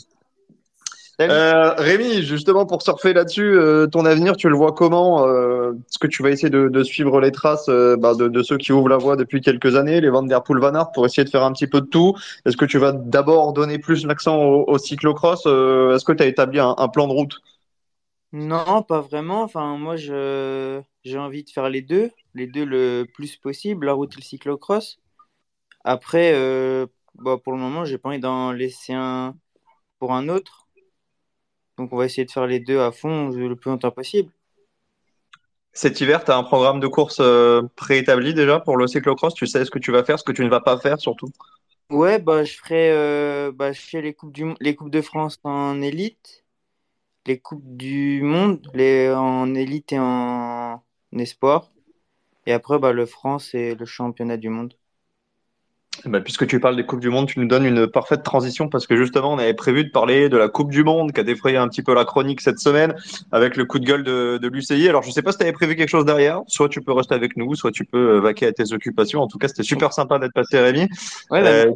Euh, 1.22 1.74
Rémi, 1.78 2.24
justement 2.24 2.66
pour 2.66 2.82
surfer 2.82 3.12
là-dessus, 3.12 3.44
euh, 3.44 3.88
ton 3.88 4.06
avenir, 4.06 4.38
tu 4.38 4.48
le 4.48 4.56
vois 4.56 4.72
comment 4.72 5.28
euh, 5.28 5.74
Est-ce 5.74 6.00
que 6.00 6.08
tu 6.08 6.24
vas 6.24 6.30
essayer 6.30 6.50
de, 6.50 6.70
de 6.70 6.84
suivre 6.84 7.20
les 7.20 7.32
traces 7.34 7.68
euh, 7.68 7.98
bah, 7.98 8.16
de, 8.16 8.30
de 8.30 8.42
ceux 8.42 8.58
qui 8.58 8.72
ouvrent 8.72 8.88
la 8.88 8.96
voie 8.98 9.18
depuis 9.18 9.42
quelques 9.42 9.76
années, 9.76 10.00
les 10.00 10.10
Van 10.10 10.24
Der 10.24 10.42
Poel, 10.44 10.62
Van 10.62 10.74
Aert, 10.74 10.92
pour 10.94 11.06
essayer 11.06 11.26
de 11.26 11.30
faire 11.30 11.44
un 11.44 11.52
petit 11.52 11.68
peu 11.68 11.82
de 11.82 11.88
tout? 11.88 12.16
Est-ce 12.46 12.56
que 12.56 12.64
tu 12.64 12.78
vas 12.78 12.94
d'abord 12.94 13.52
donner 13.52 13.80
plus 13.80 14.06
l'accent 14.06 14.38
au, 14.42 14.64
au 14.70 14.78
cyclocross 14.78 15.44
euh, 15.46 15.94
Est-ce 15.94 16.06
que 16.06 16.14
tu 16.14 16.24
as 16.24 16.28
établi 16.28 16.60
un, 16.60 16.74
un 16.78 16.88
plan 16.88 17.06
de 17.08 17.12
route? 17.14 17.42
Non, 18.32 18.84
pas 18.84 19.02
vraiment. 19.02 19.42
Enfin, 19.44 19.78
moi, 19.78 19.96
je 19.96 20.82
j'ai 21.04 21.18
envie 21.18 21.44
de 21.44 21.50
faire 21.50 21.70
les 21.70 21.82
deux, 21.82 22.12
les 22.36 22.46
deux 22.48 22.66
le 22.66 23.06
plus 23.14 23.38
possible, 23.38 23.88
la 23.88 23.94
route 23.94 24.14
et 24.14 24.18
le 24.18 24.22
cyclocross. 24.22 25.00
Après, 25.84 26.34
euh, 26.36 26.88
bah, 27.16 27.38
pour 27.44 27.54
le 27.54 27.60
moment, 27.60 27.86
j'ai 27.86 27.98
pas 27.98 28.10
envie 28.10 28.20
d'en 28.20 28.52
laisser 28.54 28.94
un 28.94 29.38
pour 30.00 30.14
un 30.14 30.30
autre. 30.30 30.59
Donc, 31.80 31.92
on 31.94 31.98
va 31.98 32.06
essayer 32.06 32.26
de 32.26 32.32
faire 32.32 32.48
les 32.48 32.62
deux 32.62 32.80
à 32.80 32.92
fond 32.92 33.30
le 33.32 33.56
plus 33.58 33.72
longtemps 33.72 33.92
possible. 33.92 34.32
Cet 35.74 36.00
hiver, 36.00 36.24
tu 36.24 36.30
as 36.30 36.38
un 36.38 36.44
programme 36.44 36.80
de 36.80 36.86
course 36.86 37.18
euh, 37.22 37.64
préétabli 37.76 38.36
déjà 38.36 38.60
pour 38.60 38.78
le 38.78 38.86
cyclocross? 38.86 39.34
Tu 39.34 39.48
sais 39.48 39.66
ce 39.66 39.72
que 39.72 39.80
tu 39.80 39.92
vas 39.92 40.04
faire, 40.04 40.20
ce 40.20 40.24
que 40.24 40.32
tu 40.32 40.44
ne 40.44 40.50
vas 40.50 40.62
pas 40.62 40.78
faire 40.78 41.00
surtout? 41.00 41.32
Ouais, 41.90 42.20
bah, 42.20 42.44
je 42.44 42.54
ferai 42.54 42.92
euh, 42.92 43.52
bah, 43.52 43.72
je 43.72 43.82
fais 43.82 44.02
les 44.02 44.14
coupes 44.14 44.32
du, 44.32 44.46
les 44.60 44.76
coupes 44.76 44.92
de 44.92 45.02
France 45.02 45.40
en 45.44 45.82
élite, 45.82 46.46
les 47.26 47.40
coupes 47.40 47.64
du 47.78 48.22
monde, 48.24 48.70
les 48.74 49.12
en 49.12 49.56
élite 49.56 49.94
et 49.94 50.00
en, 50.00 50.06
en 51.14 51.20
espoir. 51.20 51.72
Et 52.48 52.54
après, 52.54 52.80
bah, 52.80 52.94
le 52.94 53.06
France 53.08 53.54
et 53.56 53.76
le 53.76 53.86
championnat 53.86 54.38
du 54.38 54.50
monde. 54.50 54.76
Bah, 56.06 56.22
puisque 56.22 56.48
tu 56.48 56.60
parles 56.60 56.76
des 56.76 56.86
Coupes 56.86 57.00
du 57.00 57.10
Monde, 57.10 57.28
tu 57.28 57.40
nous 57.40 57.48
donnes 57.48 57.66
une 57.66 57.88
parfaite 57.88 58.24
transition 58.24 58.70
parce 58.70 58.88
que 58.88 58.96
justement, 58.96 59.34
on 59.34 59.38
avait 59.38 59.54
prévu 59.54 59.84
de 59.84 59.90
parler 59.90 60.30
de 60.30 60.38
la 60.38 60.48
Coupe 60.48 60.72
du 60.72 60.84
Monde 60.84 61.12
qui 61.12 61.20
a 61.20 61.24
défrayé 61.24 61.58
un 61.58 61.68
petit 61.68 61.82
peu 61.82 61.94
la 61.94 62.06
chronique 62.06 62.42
cette 62.42 62.60
semaine 62.60 62.96
avec 63.32 63.58
le 63.58 63.66
coup 63.66 63.80
de 63.80 63.86
gueule 63.86 64.04
de, 64.04 64.40
de 64.42 64.48
l'UCI. 64.48 64.88
Alors, 64.88 65.04
je 65.04 65.12
sais 65.12 65.22
pas 65.22 65.32
si 65.32 65.38
tu 65.38 65.44
avais 65.44 65.54
prévu 65.54 65.76
quelque 65.76 65.90
chose 65.90 66.06
derrière. 66.06 66.42
Soit 66.48 66.70
tu 66.70 66.82
peux 66.82 66.94
rester 66.94 67.16
avec 67.16 67.36
nous, 67.38 67.56
soit 67.56 67.72
tu 67.72 67.86
peux 67.86 68.16
euh, 68.16 68.20
vaquer 68.20 68.48
à 68.48 68.54
tes 68.54 68.72
occupations. 68.72 69.22
En 69.22 69.28
tout 69.28 69.38
cas, 69.38 69.48
c'était 69.48 69.64
super 69.64 69.94
sympa 69.94 70.20
d'être 70.20 70.34
passé, 70.34 70.60
Rémi. 70.60 70.88
Ouais, 71.32 71.42
bah, 71.42 71.50
Euh, 71.50 71.72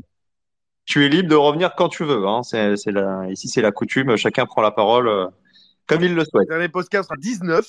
tu 0.86 1.06
es 1.06 1.10
libre 1.10 1.30
de 1.30 1.36
revenir 1.36 1.76
quand 1.76 1.90
tu 1.90 2.04
veux. 2.04 2.28
Hein. 2.28 2.44
C'est, 2.44 2.76
c'est 2.78 2.92
la... 2.92 3.30
Ici, 3.30 3.48
c'est 3.48 3.62
la 3.62 3.72
coutume. 3.72 4.16
Chacun 4.18 4.46
prend 4.46 4.62
la 4.62 4.72
parole 4.72 5.08
euh, 5.08 5.28
comme 5.88 6.04
il 6.04 6.14
le 6.14 6.24
souhaite. 6.26 6.48
Dernier 6.50 6.70
podcast 6.70 7.10
sera 7.10 7.18
19. 7.18 7.66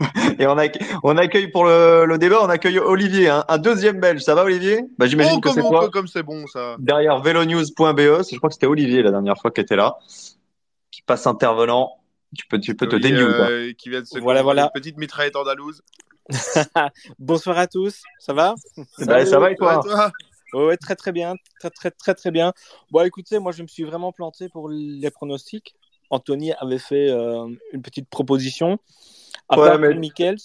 Et 0.38 0.46
on, 0.46 0.56
accueille, 0.56 0.86
on 1.02 1.16
accueille 1.16 1.48
pour 1.48 1.64
le, 1.64 2.04
le 2.06 2.18
débat, 2.18 2.38
on 2.42 2.48
accueille 2.48 2.78
Olivier, 2.78 3.28
hein. 3.28 3.44
un 3.48 3.58
deuxième 3.58 3.98
belge. 4.00 4.20
Ça 4.22 4.34
va, 4.34 4.44
Olivier? 4.44 4.82
Bah, 4.96 5.06
J'imagine 5.06 5.34
Oh, 5.36 5.40
que 5.40 5.50
c'est 5.50 5.60
toi. 5.60 5.88
comme 5.90 6.06
c'est 6.06 6.22
bon 6.22 6.46
ça. 6.46 6.76
Derrière 6.78 7.20
velonews.be, 7.20 7.74
je 7.78 8.36
crois 8.36 8.48
que 8.48 8.54
c'était 8.54 8.66
Olivier 8.66 9.02
la 9.02 9.10
dernière 9.10 9.36
fois 9.38 9.50
qui 9.50 9.60
était 9.60 9.76
là, 9.76 9.98
qui 10.90 11.02
passe 11.02 11.26
intervenant. 11.26 11.94
Tu 12.36 12.46
peux, 12.46 12.60
tu 12.60 12.74
peux 12.76 12.86
te 12.86 12.96
Oui, 12.96 13.02
quoi. 13.02 13.48
euh, 13.50 13.72
qui 13.72 13.88
vient 13.88 14.00
de 14.02 14.06
se 14.06 14.18
Voilà, 14.18 14.42
voilà. 14.42 14.64
Une 14.64 14.80
petite 14.80 14.98
mitraillette 14.98 15.34
andalouse. 15.36 15.82
Bonsoir 17.18 17.58
à 17.58 17.66
tous, 17.66 18.02
ça 18.18 18.32
va? 18.34 18.54
Bah, 19.06 19.24
ça 19.24 19.38
va 19.38 19.50
et 19.50 19.56
toi? 19.56 19.78
Ouais, 19.78 19.82
toi 19.82 20.12
Ouais, 20.54 20.64
ouais, 20.66 20.76
très 20.78 20.96
très 20.96 21.12
bien, 21.12 21.34
très 21.60 21.68
très 21.70 21.90
très 21.90 22.14
très 22.14 22.30
bien. 22.30 22.52
Bon, 22.90 23.02
écoutez, 23.04 23.38
moi 23.38 23.52
je 23.52 23.62
me 23.62 23.68
suis 23.68 23.84
vraiment 23.84 24.12
planté 24.12 24.48
pour 24.48 24.68
les 24.70 25.10
pronostics. 25.10 25.74
Anthony 26.10 26.52
avait 26.54 26.78
fait 26.78 27.10
euh, 27.10 27.46
une 27.72 27.82
petite 27.82 28.08
proposition. 28.08 28.78
À 29.48 29.58
Ouais, 29.58 29.68
part 29.68 29.78
mais- 29.78 29.90
pour 29.90 30.00
Michels. 30.00 30.36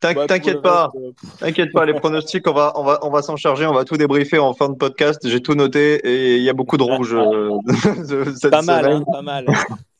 T'in- 0.00 0.14
bah, 0.14 0.26
T'inquiète 0.26 0.60
pas, 0.62 0.90
euh, 0.96 1.12
t'inquiète 1.38 1.70
pas, 1.72 1.84
les 1.86 1.94
pronostics, 1.94 2.48
on 2.48 2.52
va, 2.52 2.72
on 2.74 2.82
va, 2.82 2.98
on 3.02 3.10
va 3.10 3.22
s'en 3.22 3.36
charger, 3.36 3.66
on 3.66 3.72
va 3.72 3.84
tout 3.84 3.96
débriefer 3.96 4.36
en 4.40 4.52
fin 4.52 4.68
de 4.68 4.74
podcast. 4.74 5.20
J'ai 5.28 5.40
tout 5.40 5.54
noté 5.54 5.94
et 6.04 6.38
il 6.38 6.42
y 6.42 6.50
a 6.50 6.52
beaucoup 6.52 6.76
de 6.76 6.82
rouge 6.82 7.14
euh, 7.14 7.50
cette 8.34 8.50
pas 8.50 8.62
mal, 8.62 8.84
semaine. 8.84 8.96
hein, 9.06 9.12
pas 9.12 9.22
mal. 9.22 9.46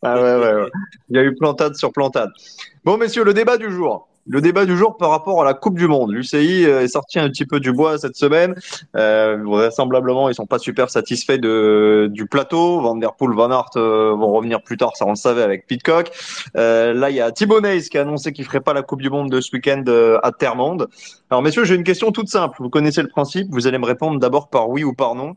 Ah 0.02 0.16
ouais, 0.16 0.34
ouais, 0.44 0.54
ouais. 0.62 0.70
Il 1.08 1.16
y 1.16 1.20
a 1.20 1.22
eu 1.22 1.36
plantade 1.36 1.76
sur 1.76 1.92
plantade. 1.92 2.30
Bon, 2.84 2.96
messieurs, 2.96 3.22
le 3.22 3.32
débat 3.32 3.56
du 3.56 3.70
jour. 3.70 4.08
Le 4.28 4.40
débat 4.40 4.66
du 4.66 4.76
jour 4.76 4.96
par 4.96 5.10
rapport 5.10 5.42
à 5.42 5.44
la 5.44 5.52
Coupe 5.52 5.76
du 5.76 5.88
Monde. 5.88 6.12
L'UCI 6.12 6.64
euh, 6.64 6.82
est 6.82 6.88
sorti 6.88 7.18
un 7.18 7.28
petit 7.28 7.44
peu 7.44 7.58
du 7.58 7.72
bois 7.72 7.98
cette 7.98 8.14
semaine. 8.14 8.54
Euh, 8.94 9.42
vraisemblablement, 9.44 10.28
ils 10.28 10.34
sont 10.36 10.46
pas 10.46 10.60
super 10.60 10.90
satisfaits 10.90 11.38
de, 11.38 12.08
du 12.08 12.26
plateau. 12.26 12.80
Van 12.80 12.94
Der 12.94 13.14
Poel, 13.14 13.34
Van 13.34 13.50
Aert 13.50 13.70
euh, 13.76 14.14
vont 14.14 14.30
revenir 14.30 14.62
plus 14.62 14.76
tard, 14.76 14.96
ça 14.96 15.06
on 15.06 15.10
le 15.10 15.16
savait 15.16 15.42
avec 15.42 15.66
Pitcock. 15.66 16.12
Euh, 16.56 16.92
là, 16.94 17.10
il 17.10 17.16
y 17.16 17.20
a 17.20 17.32
Thibaut 17.32 17.60
Neys 17.60 17.88
qui 17.88 17.98
a 17.98 18.02
annoncé 18.02 18.32
qu'il 18.32 18.44
ferait 18.44 18.60
pas 18.60 18.74
la 18.74 18.82
Coupe 18.82 19.02
du 19.02 19.10
Monde 19.10 19.28
de 19.28 19.40
ce 19.40 19.50
week-end 19.52 19.82
euh, 19.88 20.20
à 20.22 20.30
Termonde. 20.30 20.88
Alors, 21.28 21.42
messieurs, 21.42 21.64
j'ai 21.64 21.74
une 21.74 21.84
question 21.84 22.12
toute 22.12 22.28
simple. 22.28 22.58
Vous 22.60 22.70
connaissez 22.70 23.02
le 23.02 23.08
principe. 23.08 23.48
Vous 23.50 23.66
allez 23.66 23.78
me 23.78 23.86
répondre 23.86 24.20
d'abord 24.20 24.50
par 24.50 24.68
oui 24.68 24.84
ou 24.84 24.92
par 24.92 25.16
non. 25.16 25.34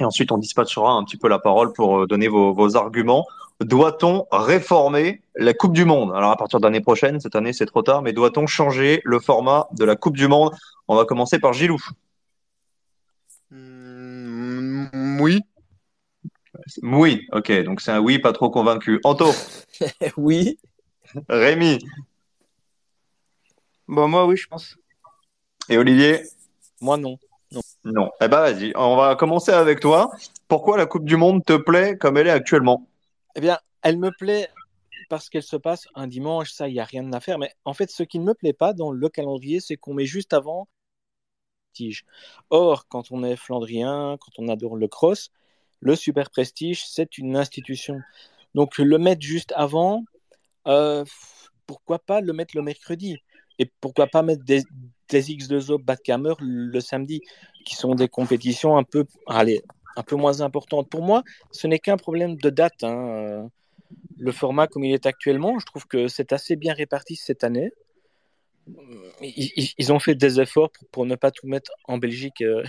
Et 0.00 0.04
ensuite, 0.04 0.32
on 0.32 0.38
dispatchera 0.38 0.92
un 0.92 1.02
petit 1.04 1.16
peu 1.16 1.28
la 1.28 1.38
parole 1.38 1.72
pour 1.72 2.06
donner 2.06 2.28
vos, 2.28 2.52
vos 2.52 2.76
arguments. 2.76 3.24
Doit-on 3.60 4.26
réformer 4.30 5.20
la 5.34 5.52
Coupe 5.52 5.72
du 5.72 5.84
Monde? 5.84 6.12
Alors 6.14 6.30
à 6.30 6.36
partir 6.36 6.60
de 6.60 6.64
l'année 6.66 6.80
prochaine, 6.80 7.18
cette 7.20 7.34
année 7.34 7.52
c'est 7.52 7.66
trop 7.66 7.82
tard, 7.82 8.02
mais 8.02 8.12
doit-on 8.12 8.46
changer 8.46 9.00
le 9.04 9.18
format 9.18 9.66
de 9.72 9.84
la 9.84 9.96
Coupe 9.96 10.16
du 10.16 10.28
Monde? 10.28 10.54
On 10.86 10.94
va 10.96 11.04
commencer 11.04 11.38
par 11.40 11.52
Gilou. 11.52 11.78
Mm, 13.50 15.20
Oui. 15.20 15.40
Oui, 16.82 17.26
ok, 17.32 17.62
donc 17.64 17.80
c'est 17.80 17.92
un 17.92 18.00
oui, 18.00 18.18
pas 18.18 18.32
trop 18.32 18.50
convaincu. 18.50 19.00
Anto, 19.04 19.30
oui. 20.16 20.58
Rémi 21.28 21.78
Bon, 23.86 24.06
moi, 24.06 24.26
oui, 24.26 24.36
je 24.36 24.46
pense. 24.46 24.76
et 25.68 25.78
Olivier? 25.78 26.22
Moi 26.80 26.96
non. 26.96 27.18
Non. 27.84 28.10
Eh 28.20 28.28
ben 28.28 28.40
vas-y, 28.40 28.72
on 28.76 28.96
va 28.96 29.16
commencer 29.16 29.50
avec 29.52 29.80
toi. 29.80 30.10
Pourquoi 30.46 30.76
la 30.76 30.84
Coupe 30.86 31.04
du 31.06 31.16
Monde 31.16 31.44
te 31.44 31.56
plaît 31.56 31.96
comme 31.96 32.18
elle 32.18 32.26
est 32.26 32.30
actuellement? 32.30 32.86
Eh 33.34 33.40
bien, 33.40 33.58
elle 33.82 33.98
me 33.98 34.10
plaît 34.10 34.48
parce 35.08 35.28
qu'elle 35.28 35.42
se 35.42 35.56
passe 35.56 35.88
un 35.94 36.06
dimanche, 36.06 36.52
ça, 36.52 36.68
il 36.68 36.74
n'y 36.74 36.80
a 36.80 36.84
rien 36.84 37.12
à 37.12 37.20
faire. 37.20 37.38
Mais 37.38 37.52
en 37.64 37.72
fait, 37.72 37.90
ce 37.90 38.02
qui 38.02 38.18
ne 38.18 38.24
me 38.24 38.34
plaît 38.34 38.52
pas 38.52 38.72
dans 38.72 38.90
le 38.90 39.08
calendrier, 39.08 39.60
c'est 39.60 39.76
qu'on 39.76 39.94
met 39.94 40.06
juste 40.06 40.32
avant 40.32 40.68
prestige. 41.68 42.04
Or, 42.50 42.86
quand 42.88 43.10
on 43.10 43.24
est 43.24 43.36
flandrien, 43.36 44.16
quand 44.20 44.32
on 44.38 44.48
adore 44.48 44.76
le 44.76 44.88
cross, 44.88 45.30
le 45.80 45.94
super 45.96 46.30
prestige, 46.30 46.84
c'est 46.86 47.18
une 47.18 47.36
institution. 47.36 48.00
Donc, 48.54 48.78
le 48.78 48.98
mettre 48.98 49.22
juste 49.22 49.52
avant, 49.56 50.04
euh, 50.66 51.04
pourquoi 51.66 51.98
pas 51.98 52.20
le 52.20 52.32
mettre 52.32 52.56
le 52.56 52.62
mercredi? 52.62 53.18
Et 53.58 53.70
pourquoi 53.80 54.06
pas 54.06 54.22
mettre 54.22 54.44
des, 54.44 54.62
des 55.08 55.22
X2O 55.22 55.82
Backhammer 55.82 56.34
le 56.40 56.80
samedi, 56.80 57.22
qui 57.64 57.74
sont 57.74 57.94
des 57.94 58.08
compétitions 58.08 58.76
un 58.76 58.84
peu, 58.84 59.04
allez, 59.26 59.62
un 59.98 60.02
peu 60.02 60.16
moins 60.16 60.40
importantes. 60.40 60.88
Pour 60.88 61.02
moi, 61.02 61.22
ce 61.50 61.66
n'est 61.66 61.80
qu'un 61.80 61.96
problème 61.96 62.36
de 62.36 62.50
date. 62.50 62.82
hein. 62.84 63.08
Euh, 63.08 63.42
Le 64.18 64.32
format 64.32 64.66
comme 64.66 64.84
il 64.84 64.94
est 64.94 65.06
actuellement, 65.06 65.58
je 65.58 65.66
trouve 65.66 65.86
que 65.86 66.08
c'est 66.08 66.32
assez 66.32 66.56
bien 66.56 66.74
réparti 66.74 67.16
cette 67.16 67.42
année. 67.44 67.70
Ils, 69.22 69.92
ont 69.92 69.98
fait 69.98 70.14
des 70.14 70.40
efforts 70.40 70.70
pour, 70.70 70.88
pour 70.88 71.06
ne 71.06 71.16
pas 71.16 71.30
tout 71.30 71.46
mettre 71.46 71.72
en 71.84 71.96
Belgique. 71.98 72.42
euh, 72.42 72.62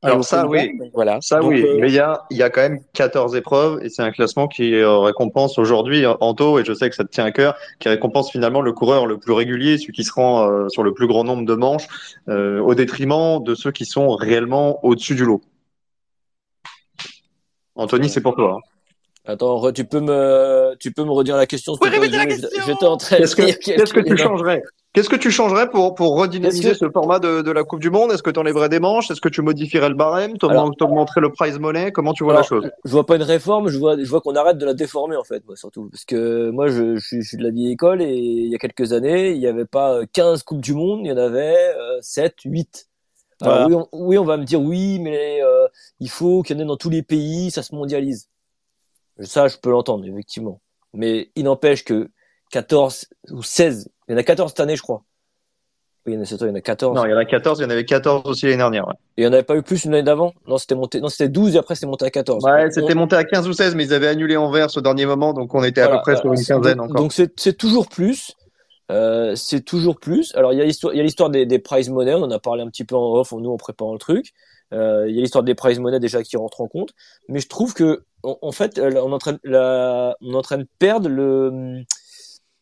Alors 0.00 0.24
ça, 0.24 0.46
oui. 0.46 0.78
Voilà. 0.94 1.18
Ça 1.20 1.40
Donc, 1.40 1.50
oui, 1.50 1.62
euh, 1.64 1.78
mais 1.80 1.88
il 1.88 1.94
y 1.94 1.98
a, 1.98 2.24
il 2.30 2.36
y 2.36 2.42
a 2.42 2.50
quand 2.50 2.60
même 2.62 2.80
14 2.94 3.34
épreuves 3.34 3.80
et 3.82 3.88
c'est 3.88 4.02
un 4.02 4.12
classement 4.12 4.46
qui 4.46 4.74
euh, 4.74 4.98
récompense 4.98 5.58
aujourd'hui 5.58 6.06
Anto 6.06 6.58
et 6.60 6.64
je 6.64 6.72
sais 6.72 6.88
que 6.88 6.94
ça 6.94 7.04
te 7.04 7.10
tient 7.10 7.24
à 7.24 7.32
cœur, 7.32 7.56
qui 7.80 7.88
récompense 7.88 8.30
finalement 8.30 8.60
le 8.62 8.72
coureur 8.72 9.06
le 9.06 9.18
plus 9.18 9.32
régulier, 9.32 9.76
celui 9.76 9.92
qui 9.92 10.04
se 10.04 10.12
rend 10.12 10.68
sur 10.68 10.82
le 10.84 10.94
plus 10.94 11.08
grand 11.08 11.24
nombre 11.24 11.44
de 11.44 11.54
manches, 11.54 11.88
au 12.28 12.74
détriment 12.74 13.42
de 13.42 13.54
ceux 13.54 13.72
qui 13.72 13.84
sont 13.84 14.10
réellement 14.14 14.84
au-dessus 14.84 15.16
du 15.16 15.24
lot. 15.24 15.42
Anthony, 17.76 18.08
c'est 18.08 18.20
pour 18.20 18.34
toi. 18.36 18.56
hein. 18.58 18.60
Attends, 19.24 19.70
tu 19.72 19.84
peux 19.84 20.00
me, 20.00 20.74
tu 20.80 20.92
peux 20.92 21.04
me 21.04 21.12
redire 21.12 21.36
la 21.36 21.46
question. 21.46 21.74
J'étais 22.66 22.86
en 22.86 22.96
train 22.96 23.16
de 23.16 23.20
Qu'est-ce 23.22 23.36
que, 23.36 23.42
lire 23.42 23.58
qu'est-ce 23.60 23.92
que 23.92 24.00
tu 24.00 24.16
changerais? 24.16 24.62
Qu'est-ce 24.92 25.08
que 25.08 25.16
tu 25.16 25.30
changerais 25.30 25.70
pour, 25.70 25.94
pour 25.94 26.18
redynamiser 26.18 26.74
ce 26.74 26.90
format 26.90 27.18
de, 27.18 27.40
de 27.40 27.50
la 27.50 27.62
Coupe 27.64 27.80
du 27.80 27.88
Monde? 27.88 28.12
Est-ce 28.12 28.22
que 28.22 28.30
tu 28.30 28.38
enlèverais 28.40 28.68
des 28.68 28.80
manches? 28.80 29.10
Est-ce 29.10 29.20
que 29.22 29.28
tu 29.30 29.40
modifierais 29.40 29.88
le 29.88 29.94
barème? 29.94 30.36
Tu 30.36 30.44
augmenterais 30.44 31.20
le 31.20 31.30
prize 31.30 31.58
money? 31.58 31.92
Comment 31.92 32.12
tu 32.12 32.24
vois 32.24 32.34
la 32.34 32.42
chose? 32.42 32.68
Je 32.84 32.90
vois 32.90 33.06
pas 33.06 33.16
une 33.16 33.22
réforme, 33.22 33.68
je 33.68 33.78
vois, 33.78 33.96
je 33.96 34.04
vois 34.10 34.20
qu'on 34.20 34.34
arrête 34.34 34.58
de 34.58 34.66
la 34.66 34.74
déformer 34.74 35.16
en 35.16 35.24
fait, 35.24 35.42
moi 35.46 35.56
surtout. 35.56 35.88
Parce 35.88 36.04
que 36.04 36.50
moi, 36.50 36.66
je, 36.66 36.96
je, 36.96 37.00
suis- 37.06 37.22
je 37.22 37.28
suis 37.28 37.36
de 37.38 37.44
la 37.44 37.50
vieille 37.50 37.70
école 37.72 38.02
et 38.02 38.12
il 38.12 38.48
y 38.50 38.54
a 38.54 38.58
quelques 38.58 38.92
années, 38.92 39.30
il 39.30 39.38
n'y 39.38 39.46
avait 39.46 39.64
pas 39.66 39.94
euh, 39.94 40.04
15 40.12 40.42
Coupes 40.42 40.60
du 40.60 40.74
Monde, 40.74 41.00
il 41.04 41.08
y 41.08 41.12
en 41.12 41.16
avait 41.16 41.56
euh, 41.78 41.98
7, 42.02 42.34
8. 42.44 42.88
Voilà. 43.42 43.66
oui, 43.66 43.74
on, 43.74 43.88
oui, 43.92 44.18
on 44.18 44.24
va 44.24 44.36
me 44.36 44.44
dire 44.44 44.60
oui, 44.60 44.98
mais 44.98 45.40
euh, 45.42 45.66
il 46.00 46.08
faut 46.10 46.42
qu'il 46.42 46.56
y 46.56 46.60
en 46.60 46.62
ait 46.62 46.66
dans 46.66 46.76
tous 46.76 46.90
les 46.90 47.02
pays, 47.02 47.50
ça 47.50 47.62
se 47.62 47.74
mondialise. 47.74 48.28
Ça, 49.20 49.48
je 49.48 49.56
peux 49.58 49.70
l'entendre, 49.70 50.06
effectivement. 50.06 50.60
Mais 50.94 51.30
il 51.36 51.44
n'empêche 51.44 51.84
que 51.84 52.10
14 52.50 53.06
ou 53.30 53.42
16, 53.42 53.88
il 54.08 54.12
y 54.12 54.14
en 54.14 54.18
a 54.18 54.22
14 54.22 54.50
cette 54.50 54.60
année, 54.60 54.76
je 54.76 54.82
crois. 54.82 55.02
Oui, 56.04 56.14
il 56.14 56.16
y 56.16 56.18
en 56.18 56.22
a, 56.22 56.24
c'est 56.24 56.36
ça, 56.36 56.46
il 56.46 56.48
y 56.48 56.52
en 56.52 56.56
a 56.56 56.60
14. 56.60 56.96
Non, 56.96 57.04
il 57.06 57.10
y 57.10 57.14
en 57.14 57.18
a 57.18 57.24
14, 57.24 57.60
il 57.60 57.62
y 57.62 57.66
en 57.66 57.70
avait 57.70 57.84
14 57.84 58.22
aussi 58.28 58.46
l'année 58.46 58.56
dernière. 58.56 58.88
ouais. 58.88 58.94
Et 59.16 59.22
il 59.22 59.24
n'y 59.24 59.30
en 59.30 59.32
avait 59.32 59.44
pas 59.44 59.54
eu 59.56 59.62
plus 59.62 59.84
une 59.84 59.94
année 59.94 60.02
d'avant? 60.02 60.32
Non, 60.48 60.58
c'était 60.58 60.74
monté, 60.74 61.00
non, 61.00 61.08
c'était 61.08 61.28
12 61.28 61.54
et 61.54 61.58
après 61.58 61.76
c'est 61.76 61.86
monté 61.86 62.04
à 62.04 62.10
14. 62.10 62.44
Ouais, 62.44 62.66
On- 62.66 62.70
c'était 62.70 62.94
monté 62.94 63.14
à 63.14 63.22
15 63.24 63.46
ou 63.46 63.52
16, 63.52 63.74
mais 63.76 63.84
ils 63.84 63.94
avaient 63.94 64.08
annulé 64.08 64.36
Anvers 64.36 64.76
au 64.76 64.80
dernier 64.80 65.06
moment, 65.06 65.32
donc 65.32 65.54
on 65.54 65.62
était 65.62 65.80
à 65.80 65.84
Voilà, 65.84 66.00
peu 66.00 66.02
près 66.12 66.16
sur 66.20 66.32
une 66.32 66.44
quinzaine 66.44 66.78
donc, 66.78 66.90
encore. 66.90 67.02
Donc 67.02 67.12
c'est 67.12 67.56
toujours 67.56 67.88
plus. 67.88 68.32
Euh, 68.92 69.34
c'est 69.34 69.62
toujours 69.64 69.98
plus. 69.98 70.32
Alors 70.36 70.52
il 70.52 70.58
y 70.58 70.62
a 70.62 70.64
l'histoire, 71.02 71.30
des, 71.30 71.46
des 71.46 71.58
prize 71.58 71.88
money. 71.88 72.14
On 72.14 72.22
en 72.22 72.30
a 72.30 72.38
parlé 72.38 72.62
un 72.62 72.68
petit 72.68 72.84
peu 72.84 72.94
en 72.94 73.14
off, 73.14 73.32
nous 73.32 73.50
en 73.50 73.56
préparant 73.56 73.92
le 73.94 73.98
truc. 73.98 74.32
Euh, 74.72 75.06
il 75.08 75.14
y 75.14 75.18
a 75.18 75.22
l'histoire 75.22 75.44
des 75.44 75.54
prize 75.54 75.78
money 75.78 75.98
déjà 75.98 76.22
qui 76.22 76.36
rentre 76.36 76.60
en 76.60 76.68
compte. 76.68 76.90
Mais 77.28 77.40
je 77.40 77.48
trouve 77.48 77.74
que 77.74 78.04
en, 78.22 78.38
en 78.42 78.52
fait, 78.52 78.78
on 78.78 78.90
est 78.90 78.98
en 78.98 79.18
train, 79.18 79.32
de- 79.32 79.40
la, 79.44 80.16
on 80.20 80.32
est 80.32 80.36
en 80.36 80.42
train 80.42 80.58
de 80.58 80.66
perdre 80.78 81.08
le, 81.08 81.80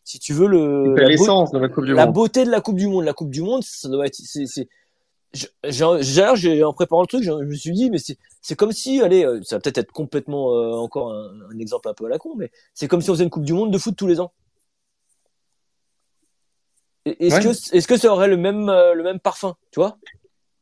si 0.04 0.18
tu 0.18 0.32
veux 0.32 0.46
le, 0.48 0.94
la, 0.94 1.02
beau- 1.02 1.08
l'essence 1.08 1.50
de 1.52 1.58
la 1.58 1.68
Coupe 1.68 1.84
du 1.84 1.94
la 1.94 2.06
Monde. 2.06 2.14
beauté 2.14 2.44
de 2.44 2.50
la 2.50 2.60
Coupe 2.60 2.76
du 2.76 2.86
Monde. 2.86 3.04
La 3.04 3.12
Coupe 3.12 3.30
du 3.30 3.42
Monde, 3.42 3.62
ça 3.64 3.88
doit 3.88 4.06
être, 4.06 4.14
c'est, 4.16 4.46
j'ai- 5.64 6.64
en 6.64 6.72
préparant 6.72 7.02
le 7.02 7.06
truc, 7.06 7.22
je, 7.22 7.30
me 7.30 7.54
suis 7.54 7.72
dit, 7.72 7.90
mais 7.90 7.98
c'est, 7.98 8.56
comme 8.56 8.72
si, 8.72 9.00
allez, 9.00 9.24
euh, 9.24 9.40
ça 9.42 9.56
va 9.56 9.60
peut-être 9.60 9.78
être 9.78 9.92
complètement 9.92 10.54
euh, 10.56 10.72
encore 10.74 11.12
un, 11.12 11.30
un 11.54 11.58
exemple 11.58 11.88
un 11.88 11.94
peu 11.94 12.06
à 12.06 12.08
la 12.08 12.18
con, 12.18 12.34
mais 12.36 12.50
c'est 12.74 12.88
comme 12.88 13.00
si 13.00 13.10
on 13.10 13.14
faisait 13.14 13.24
une 13.24 13.30
Coupe 13.30 13.44
du 13.44 13.52
Monde 13.52 13.72
de 13.72 13.78
foot 13.78 13.94
tous 13.96 14.06
les 14.06 14.20
ans. 14.20 14.32
Est-ce 17.06 17.36
Ouais. 17.36 17.42
que, 17.42 17.76
est-ce 17.76 17.88
que 17.88 17.96
ça 17.96 18.12
aurait 18.12 18.28
le 18.28 18.36
même, 18.36 18.68
euh, 18.68 18.94
le 18.94 19.02
même 19.02 19.20
parfum, 19.20 19.54
tu 19.72 19.80
vois? 19.80 19.96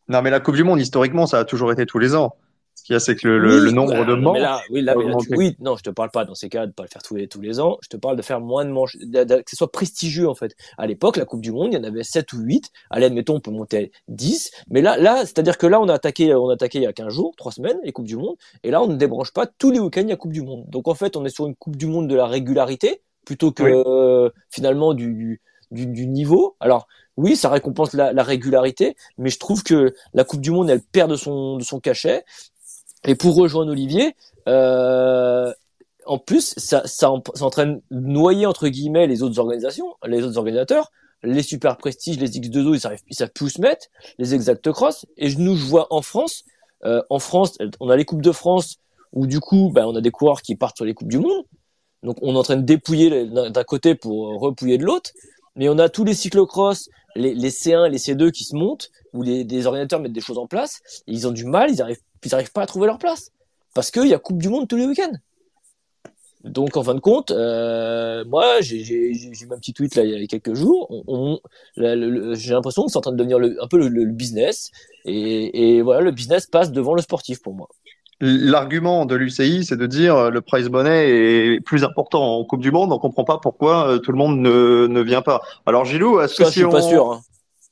Non, 0.09 0.23
mais 0.23 0.31
la 0.31 0.41
Coupe 0.41 0.55
du 0.57 0.65
Monde, 0.65 0.81
historiquement, 0.81 1.27
ça 1.27 1.39
a 1.41 1.45
toujours 1.45 1.73
été 1.73 1.85
tous 1.85 1.99
les 1.99 2.15
ans. 2.15 2.35
Ce 2.77 2.85
qu'il 2.85 2.93
y 2.95 2.97
a, 2.97 3.01
c'est 3.01 3.17
que 3.17 3.27
le, 3.27 3.39
le- 3.39 3.57
Oui, 3.59 3.65
le 3.65 3.71
nombre 3.73 4.05
de 4.07 4.15
manches. 4.15 4.39
là, 4.39 4.61
oui, 4.71 4.81
là, 4.83 4.93
a 4.93 4.95
mais 4.95 5.03
là, 5.03 5.11
tu- 5.11 5.15
augmenté. 5.17 5.37
oui, 5.37 5.57
non, 5.59 5.77
je 5.77 5.83
te 5.83 5.91
parle 5.91 6.11
pas 6.13 6.25
dans 6.25 6.37
ces 6.37 6.49
cas 6.49 6.65
de 6.67 6.71
pas 6.73 6.85
le 6.85 6.89
faire 6.89 7.03
tous 7.03 7.17
les, 7.17 7.27
tous 7.27 7.41
les 7.41 7.59
ans. 7.59 7.77
Je 7.83 7.89
te 7.89 7.97
parle 7.97 8.17
de 8.17 8.23
faire 8.23 8.41
moins 8.41 8.65
de 8.65 8.71
manches, 8.71 8.97
de- 8.97 9.25
de- 9.25 9.35
que 9.39 9.51
ce 9.51 9.57
soit 9.57 9.71
prestigieux 9.73 10.29
en 10.29 10.37
fait. 10.37 10.55
À 10.79 10.87
l'époque, 10.87 11.17
la 11.17 11.25
Coupe 11.25 11.41
du 11.41 11.51
Monde, 11.51 11.71
il 11.73 11.75
y 11.75 11.77
en 11.77 11.83
avait 11.83 12.05
7 12.05 12.33
ou 12.33 12.39
8. 12.39 12.71
Allez, 12.91 13.07
admettons, 13.07 13.35
on 13.35 13.41
peut 13.41 13.51
monter 13.51 13.77
à 13.93 13.97
10. 14.07 14.53
Mais 14.71 14.81
là, 14.81 14.97
là, 14.97 15.23
c'est-à-dire 15.27 15.59
que 15.59 15.67
là, 15.67 15.81
on 15.81 15.89
a 15.89 15.95
attaqué, 15.95 16.33
on 16.37 16.49
a 16.51 16.55
attaqué 16.55 16.79
il 16.79 16.85
y 16.85 16.87
a 16.87 16.93
15 16.93 17.13
jours, 17.13 17.35
3 17.37 17.51
semaines, 17.51 17.79
les 17.83 17.91
Coupes 17.93 18.07
du 18.07 18.17
Monde. 18.17 18.37
Et 18.63 18.71
là, 18.71 18.81
on 18.81 18.87
ne 18.87 18.95
débranche 18.97 19.33
pas 19.33 19.47
tous 19.47 19.73
les 19.73 19.81
week-ends, 19.81 20.03
il 20.03 20.11
y 20.11 20.13
a 20.13 20.17
Coupe 20.17 20.33
du 20.33 20.43
Monde. 20.43 20.65
Donc 20.69 20.87
en 20.87 20.95
fait, 20.95 21.17
on 21.17 21.25
est 21.25 21.31
sur 21.35 21.47
une 21.49 21.57
Coupe 21.57 21.77
du 21.77 21.87
Monde 21.87 22.07
de 22.09 22.15
la 22.15 22.27
régularité 22.29 23.03
plutôt 23.27 23.51
que 23.51 23.65
Oui. 23.65 23.73
euh, 23.75 24.31
finalement 24.51 24.95
du, 24.95 25.13
du, 25.13 25.41
du, 25.71 25.87
du 25.87 26.07
niveau. 26.07 26.57
Alors, 26.61 26.87
oui, 27.17 27.37
ça 27.37 27.49
récompense 27.51 27.93
la, 27.95 28.13
la 28.13 28.23
régularité, 28.23 28.97
mais 29.19 29.31
je 29.31 29.39
trouve 29.39 29.63
que 29.63 29.95
la 30.15 30.25
Coupe 30.25 30.41
du 30.41 30.51
Monde, 30.51 30.71
elle 30.71 30.81
perd 30.83 31.11
de 31.11 31.17
son, 31.17 31.57
de 31.57 31.65
son 31.65 31.81
cachet. 31.81 32.25
Et 33.05 33.15
pour 33.15 33.35
rejoindre 33.37 33.73
Olivier, 33.73 34.15
euh, 34.49 35.53
en 36.07 36.19
plus, 36.19 36.55
ça, 36.57 36.83
ça, 36.87 37.11
en- 37.11 37.23
ça 37.35 37.45
entraîne 37.45 37.81
noyer 37.91 38.47
entre 38.47 38.69
guillemets 38.69 39.07
les 39.07 39.23
autres 39.23 39.39
organisations, 39.39 39.95
les 40.07 40.23
autres 40.23 40.39
organisateurs, 40.39 40.91
les 41.23 41.43
super 41.43 41.77
prestiges, 41.77 42.19
les 42.19 42.31
X2O, 42.31 42.75
ils 42.75 42.81
savent, 42.81 42.97
ils 43.09 43.15
savent 43.15 43.33
plus 43.33 43.51
se 43.51 43.61
mettre, 43.61 43.87
les 44.19 44.35
exact 44.35 44.71
cross. 44.73 45.05
Et 45.17 45.35
nous, 45.37 45.57
je 45.57 45.65
vois 45.65 45.87
en 45.91 46.03
France, 46.03 46.45
euh, 46.85 47.03
en 47.11 47.19
France, 47.19 47.59
on 47.81 47.91
a 47.91 47.97
les 47.97 48.05
coupes 48.05 48.23
de 48.23 48.33
France 48.33 48.77
où 49.13 49.27
du 49.27 49.41
coup, 49.41 49.71
ben, 49.73 49.87
on 49.87 49.97
a 49.97 50.01
des 50.01 50.11
coureurs 50.11 50.43
qui 50.43 50.55
partent 50.55 50.77
sur 50.77 50.85
les 50.85 50.95
coupes 50.95 51.09
du 51.09 51.19
monde. 51.19 51.45
Donc, 52.05 52.17
on 52.23 52.35
est 52.35 52.39
en 52.39 52.43
train 52.45 52.57
de 52.57 52.63
dépouiller 52.63 53.27
d'un 53.27 53.65
côté 53.65 53.97
pour 53.97 54.39
repouiller 54.41 54.79
de 54.79 54.85
l'autre. 54.85 55.11
Mais 55.59 55.69
on 55.69 55.79
a 55.79 55.89
tous 55.89 56.05
les 56.05 56.15
cyclocross, 56.15 56.89
les, 57.17 57.35
les 57.35 57.51
C1 57.51 57.87
et 57.87 57.91
les 57.91 57.99
C2 57.99 58.31
qui 58.31 58.45
se 58.45 58.57
montent, 58.57 58.91
où 59.13 59.23
les, 59.23 59.67
organisateurs 59.67 60.01
mettent 60.01 60.13
des 60.13 60.21
choses 60.21 60.39
en 60.39 60.47
place, 60.47 60.81
et 61.07 61.13
ils 61.13 61.27
ont 61.27 61.33
du 61.33 61.45
mal, 61.45 61.71
ils 61.71 61.83
arrivent, 61.83 62.01
ils 62.25 62.35
arrivent 62.35 62.53
pas 62.53 62.63
à 62.63 62.67
trouver 62.67 62.87
leur 62.87 62.99
place. 62.99 63.31
Parce 63.75 63.91
qu'il 63.91 64.07
y 64.07 64.15
a 64.15 64.19
Coupe 64.19 64.39
du 64.41 64.49
Monde 64.49 64.67
tous 64.69 64.77
les 64.77 64.87
week-ends. 64.87 65.13
Donc 66.45 66.77
en 66.77 66.85
fin 66.85 66.95
de 66.95 67.01
compte, 67.01 67.33
euh, 67.33 68.25
moi 68.27 68.61
j'ai 68.61 68.81
eu 68.81 69.33
un 69.51 69.59
petit 69.59 69.73
tweet 69.73 69.97
là 69.97 70.05
il 70.05 70.21
y 70.21 70.25
a 70.25 70.27
quelques 70.29 70.55
jours. 70.55 70.87
On, 70.89 71.03
on- 71.09 71.41
j'ai 71.77 72.53
l'impression 72.55 72.85
que 72.87 72.93
c'est 72.93 72.97
en 72.97 73.01
train 73.01 73.11
de 73.13 73.17
devenir 73.17 73.41
le- 73.41 73.61
un 73.63 73.67
peu 73.67 73.77
le- 73.77 73.89
le 73.89 74.07
business 74.07 74.71
et, 75.05 75.75
et 75.77 75.83
voilà 75.83 76.01
le 76.01 76.13
business 76.13 76.47
passe 76.47 76.71
devant 76.71 76.95
le 76.95 77.03
sportif 77.03 77.43
pour 77.43 77.55
moi. 77.55 77.69
L'argument 78.21 79.07
de 79.07 79.15
l'UCI, 79.15 79.65
c'est 79.65 79.77
de 79.77 79.87
dire 79.87 80.17
euh, 80.17 80.31
le 80.31 80.41
prize 80.41 80.69
money 80.71 81.09
est 81.55 81.61
plus 81.61 81.85
important 81.85 82.39
en 82.39 82.45
Coupe 82.45 82.61
du 82.61 82.73
Monde. 82.73 82.93
On 82.93 82.99
comprend 82.99 83.23
pas 83.25 83.39
pourquoi 83.41 83.89
euh, 83.89 83.99
tout 83.99 84.11
le 84.11 84.19
monde 84.19 84.39
ne, 84.41 84.87
ne 84.89 85.01
vient 85.01 85.23
pas. 85.23 85.41
Alors 85.67 85.85
Gilou, 85.85 86.21
est-ce 86.21 86.35
que 86.35 86.43
Ça 86.43 86.49
je 86.51 86.53
si 86.53 86.59
suis 86.59 86.65
on... 86.65 86.71
pas 86.71 86.83
sûr. 86.83 87.13
hein. 87.13 87.21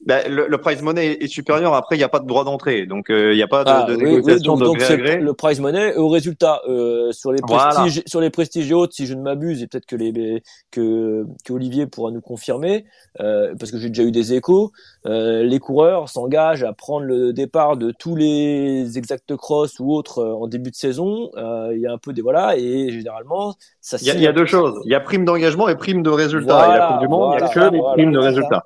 Ben, 0.05 0.31
le, 0.31 0.47
le 0.47 0.59
prize 0.59 0.83
money 0.83 1.17
est 1.21 1.27
supérieur, 1.27 1.75
après 1.75 1.97
il 1.97 1.99
n'y 1.99 2.05
a 2.05 2.09
pas 2.09 2.21
de 2.21 2.27
droit 2.27 2.45
d'entrée, 2.45 2.85
donc 2.87 3.09
euh, 3.11 3.33
il 3.33 3.37
n'y 3.37 3.43
a 3.43 3.49
pas 3.49 3.65
de, 3.65 3.71
Ah, 3.71 3.87
de 3.89 3.95
oui, 3.97 4.03
oui, 4.05 4.11
négociation 4.17 4.53
donc 4.53 4.61
de 4.61 4.65
donc 4.67 4.77
gré 4.77 4.85
à 4.85 4.89
c'est 4.89 4.99
gré. 4.99 5.17
le 5.17 5.33
prize 5.33 5.59
money 5.59 5.97
au 5.97 6.09
résultat 6.09 6.61
euh, 6.69 7.11
sur 7.13 7.33
les 7.33 7.41
Voilà. 7.43 7.73
prestiges 7.75 8.03
sur 8.07 8.21
les 8.21 8.29
prestiges 8.31 8.71
et 8.71 8.75
autres 8.75 8.93
si 8.95 9.07
je 9.07 9.15
ne 9.15 9.23
m'abuse 9.23 9.63
et 9.63 9.67
peut-être 9.67 9.87
que 9.87 9.97
les 9.97 10.43
que 10.71 11.25
que 11.45 11.53
Olivier 11.53 11.87
pourra 11.87 12.11
nous 12.11 12.21
confirmer 12.21 12.85
euh, 13.21 13.55
parce 13.59 13.73
que 13.73 13.79
j'ai 13.79 13.89
déjà 13.89 14.03
eu 14.05 14.13
des 14.13 14.35
échos 14.35 14.71
euh, 15.07 15.43
les 15.43 15.59
coureurs 15.59 16.09
s'engagent 16.11 16.63
à 16.63 16.75
prendre 16.75 17.07
le 17.07 17.33
départ 17.33 17.79
de 17.79 17.91
tous 17.91 18.15
les 18.17 18.99
exact 18.99 19.35
cross 19.35 19.81
ou 19.81 19.93
autres 19.93 20.19
euh, 20.19 20.35
en 20.35 20.47
début 20.47 20.71
de 20.71 20.77
saison 20.77 21.31
euh, 21.37 21.71
il 21.75 21.81
y 21.81 21.87
a 21.87 21.93
un 21.93 21.99
peu 21.99 22.13
des 22.13 22.21
voilà 22.23 22.57
et 22.59 22.91
généralement 22.91 23.55
ça 23.81 23.97
Il 24.01 24.07
y, 24.07 24.11
a, 24.11 24.13
signe 24.13 24.21
il 24.21 24.25
y 24.25 24.27
a 24.27 24.31
un- 24.31 24.35
deux 24.35 24.47
choses. 24.47 24.79
Il 24.85 24.93
y 24.93 24.95
a 24.95 25.01
prime 25.01 25.25
d'engagement 25.25 25.69
et 25.69 25.75
prime 25.75 26.03
de 26.03 26.11
résultat. 26.11 26.69
et 26.69 26.79
la 26.79 26.87
Coupe 26.87 27.01
du 27.01 27.09
Monde, 27.09 27.33
il 27.33 27.43
n'y 27.43 27.43
a 27.43 27.49
que 27.49 27.61
les 27.75 27.81
primes 27.95 28.13
de 28.13 28.19
résultat. 28.19 28.63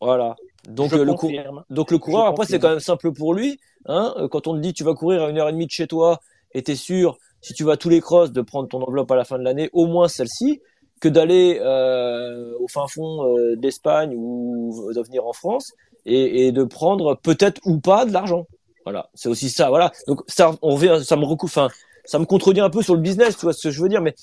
voilà 0.00 0.36
donc 0.68 0.92
euh, 0.92 1.04
le 1.04 1.14
confirme. 1.14 1.64
Donc 1.70 1.90
le 1.90 1.98
coureur, 1.98 2.26
Je 2.26 2.30
après, 2.30 2.46
c'est 2.46 2.58
quand 2.58 2.70
même 2.70 2.80
simple 2.80 3.12
pour 3.12 3.34
lui. 3.34 3.58
Hein 3.86 4.14
Euh, 4.18 4.28
quand 4.28 4.46
on 4.46 4.54
te 4.54 4.60
dit 4.60 4.72
tu 4.72 4.84
vas 4.84 4.94
courir 4.94 5.22
à 5.22 5.30
une 5.30 5.38
heure 5.38 5.48
et 5.48 5.52
demie 5.52 5.66
de 5.66 5.70
chez 5.70 5.86
toi 5.86 6.20
et 6.52 6.62
t'es 6.62 6.76
sûr, 6.76 7.18
si 7.40 7.54
tu 7.54 7.64
vas 7.64 7.76
tous 7.76 7.88
les 7.88 8.00
crosses, 8.00 8.32
de 8.32 8.42
prendre 8.42 8.68
ton 8.68 8.82
enveloppe 8.82 9.10
à 9.10 9.16
la 9.16 9.24
fin 9.24 9.38
de 9.38 9.44
l'année, 9.44 9.70
au 9.72 9.86
moins 9.86 10.08
celle-ci, 10.08 10.60
que 11.00 11.08
d'aller 11.08 11.58
euh, 11.60 12.52
au 12.60 12.68
fin 12.68 12.86
fond 12.86 13.24
euh, 13.36 13.56
d'Espagne 13.56 14.14
ou 14.14 14.92
de 14.94 15.00
venir 15.00 15.26
en 15.26 15.32
France 15.32 15.72
et, 16.04 16.46
et 16.46 16.52
de 16.52 16.64
prendre 16.64 17.14
peut-être 17.14 17.60
ou 17.64 17.78
pas 17.78 18.04
de 18.04 18.12
l'argent. 18.12 18.46
Voilà, 18.84 19.08
c'est 19.14 19.28
aussi 19.28 19.48
ça. 19.50 19.68
Voilà. 19.68 19.92
Donc 20.06 20.20
ça, 20.26 20.54
on 20.62 20.74
revient, 20.74 21.00
ça 21.04 21.16
me 21.16 21.24
recoupe, 21.24 21.48
enfin, 21.48 21.68
ça 22.04 22.18
me 22.18 22.26
contredit 22.26 22.60
un 22.60 22.70
peu 22.70 22.82
sur 22.82 22.94
le 22.94 23.00
business, 23.00 23.36
tu 23.36 23.42
vois 23.42 23.52
ce 23.52 23.68
que 23.68 23.70
je 23.70 23.82
veux 23.82 23.88
dire, 23.88 24.02
mais 24.02 24.14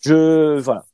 je, 0.00 0.58
voilà. 0.58 0.84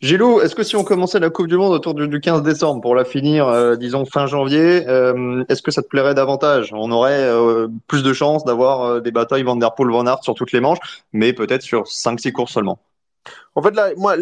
Gilou, 0.00 0.40
est-ce 0.40 0.54
que 0.54 0.62
si 0.62 0.76
on 0.76 0.84
commençait 0.84 1.20
la 1.20 1.30
Coupe 1.30 1.46
du 1.46 1.56
Monde 1.56 1.72
autour 1.72 1.94
du, 1.94 2.08
du 2.08 2.20
15 2.20 2.42
décembre 2.42 2.80
pour 2.80 2.94
la 2.94 3.04
finir, 3.04 3.48
euh, 3.48 3.76
disons 3.76 4.04
fin 4.04 4.26
janvier, 4.26 4.86
euh, 4.88 5.44
est-ce 5.48 5.62
que 5.62 5.70
ça 5.70 5.82
te 5.82 5.88
plairait 5.88 6.14
davantage? 6.14 6.72
On 6.72 6.90
aurait 6.90 7.22
euh, 7.22 7.68
plus 7.86 8.02
de 8.02 8.12
chances 8.12 8.44
d'avoir 8.44 9.00
des 9.00 9.10
batailles 9.10 9.42
Van 9.42 9.56
Der 9.56 9.74
Poel, 9.74 9.90
Van 9.90 10.06
Aert 10.06 10.22
sur 10.22 10.34
toutes 10.34 10.52
les 10.52 10.60
manches, 10.60 10.78
mais 11.12 11.32
peut-être 11.32 11.62
sur 11.62 11.84
5-6 11.84 12.32
courses 12.32 12.52
seulement. 12.52 12.78
En 13.54 13.62
fait, 13.62 13.74
là, 13.74 13.90
moi, 13.96 14.16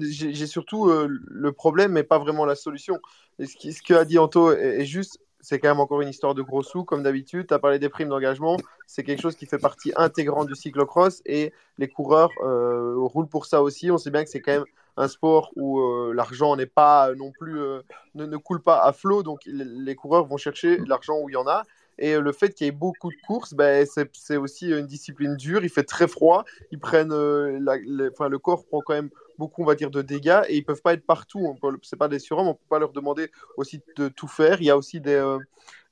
j'ai 0.00 0.46
surtout 0.46 0.90
le 0.90 1.52
problème, 1.52 1.92
mais 1.92 2.02
pas 2.02 2.18
vraiment 2.18 2.44
la 2.44 2.54
solution. 2.54 2.98
Ce, 3.40 3.82
que 3.82 3.94
a 3.94 4.04
dit 4.04 4.18
Anto 4.18 4.52
est, 4.52 4.82
est 4.82 4.84
juste, 4.84 5.18
c'est 5.40 5.58
quand 5.58 5.68
même 5.68 5.80
encore 5.80 6.02
une 6.02 6.08
histoire 6.08 6.34
de 6.34 6.42
gros 6.42 6.62
sous, 6.62 6.84
comme 6.84 7.02
d'habitude. 7.02 7.46
Tu 7.48 7.54
as 7.54 7.58
parlé 7.58 7.78
des 7.78 7.88
primes 7.88 8.10
d'engagement, 8.10 8.58
c'est 8.86 9.02
quelque 9.02 9.22
chose 9.22 9.34
qui 9.34 9.46
fait 9.46 9.58
partie 9.58 9.92
intégrante 9.96 10.46
du 10.46 10.54
cyclocross 10.54 11.22
et 11.26 11.52
les 11.78 11.88
coureurs 11.88 12.30
roulent 12.40 13.28
pour 13.28 13.46
ça 13.46 13.62
aussi. 13.62 13.90
On 13.90 13.98
sait 13.98 14.10
bien 14.10 14.22
que 14.22 14.30
c'est 14.30 14.40
quand 14.40 14.52
même 14.52 14.64
un 14.96 15.08
sport 15.08 15.50
où 15.56 15.80
euh, 15.80 16.12
l'argent 16.14 16.56
n'est 16.56 16.66
pas 16.66 17.12
non 17.14 17.32
plus 17.32 17.60
euh, 17.60 17.80
ne, 18.14 18.26
ne 18.26 18.36
coule 18.36 18.60
pas 18.62 18.82
à 18.82 18.92
flot, 18.92 19.22
donc 19.22 19.40
les, 19.46 19.64
les 19.64 19.94
coureurs 19.94 20.26
vont 20.26 20.36
chercher 20.36 20.78
l'argent 20.86 21.18
où 21.20 21.28
il 21.28 21.32
y 21.32 21.36
en 21.36 21.46
a. 21.46 21.62
Et 21.98 22.14
euh, 22.14 22.20
le 22.20 22.32
fait 22.32 22.52
qu'il 22.52 22.66
y 22.66 22.68
ait 22.68 22.72
beaucoup 22.72 23.10
de 23.10 23.16
courses, 23.26 23.54
ben, 23.54 23.86
c'est 24.12 24.36
aussi 24.36 24.70
une 24.70 24.86
discipline 24.86 25.36
dure. 25.36 25.62
Il 25.62 25.68
fait 25.70 25.84
très 25.84 26.08
froid. 26.08 26.44
Ils 26.72 26.80
prennent, 26.80 27.12
euh, 27.12 27.58
la- 27.60 27.76
les- 27.76 28.08
enfin, 28.08 28.28
le 28.28 28.38
corps 28.38 28.64
prend 28.66 28.80
quand 28.80 28.94
même 28.94 29.10
beaucoup, 29.38 29.62
on 29.62 29.66
va 29.66 29.74
dire, 29.76 29.90
de 29.90 30.02
dégâts 30.02 30.42
et 30.48 30.56
ils 30.56 30.64
peuvent 30.64 30.82
pas 30.82 30.92
être 30.94 31.06
partout. 31.06 31.56
Peut- 31.60 31.78
C'est 31.82 31.96
pas 31.96 32.08
des 32.08 32.18
surhommes. 32.18 32.48
On 32.48 32.54
peut 32.54 32.60
pas 32.68 32.78
leur 32.80 32.92
demander 32.92 33.30
aussi 33.56 33.80
de 33.96 34.08
tout 34.08 34.26
faire. 34.28 34.60
Il 34.60 34.64
y 34.66 34.70
a 34.70 34.76
aussi 34.76 35.00
des, 35.00 35.14
euh, 35.14 35.38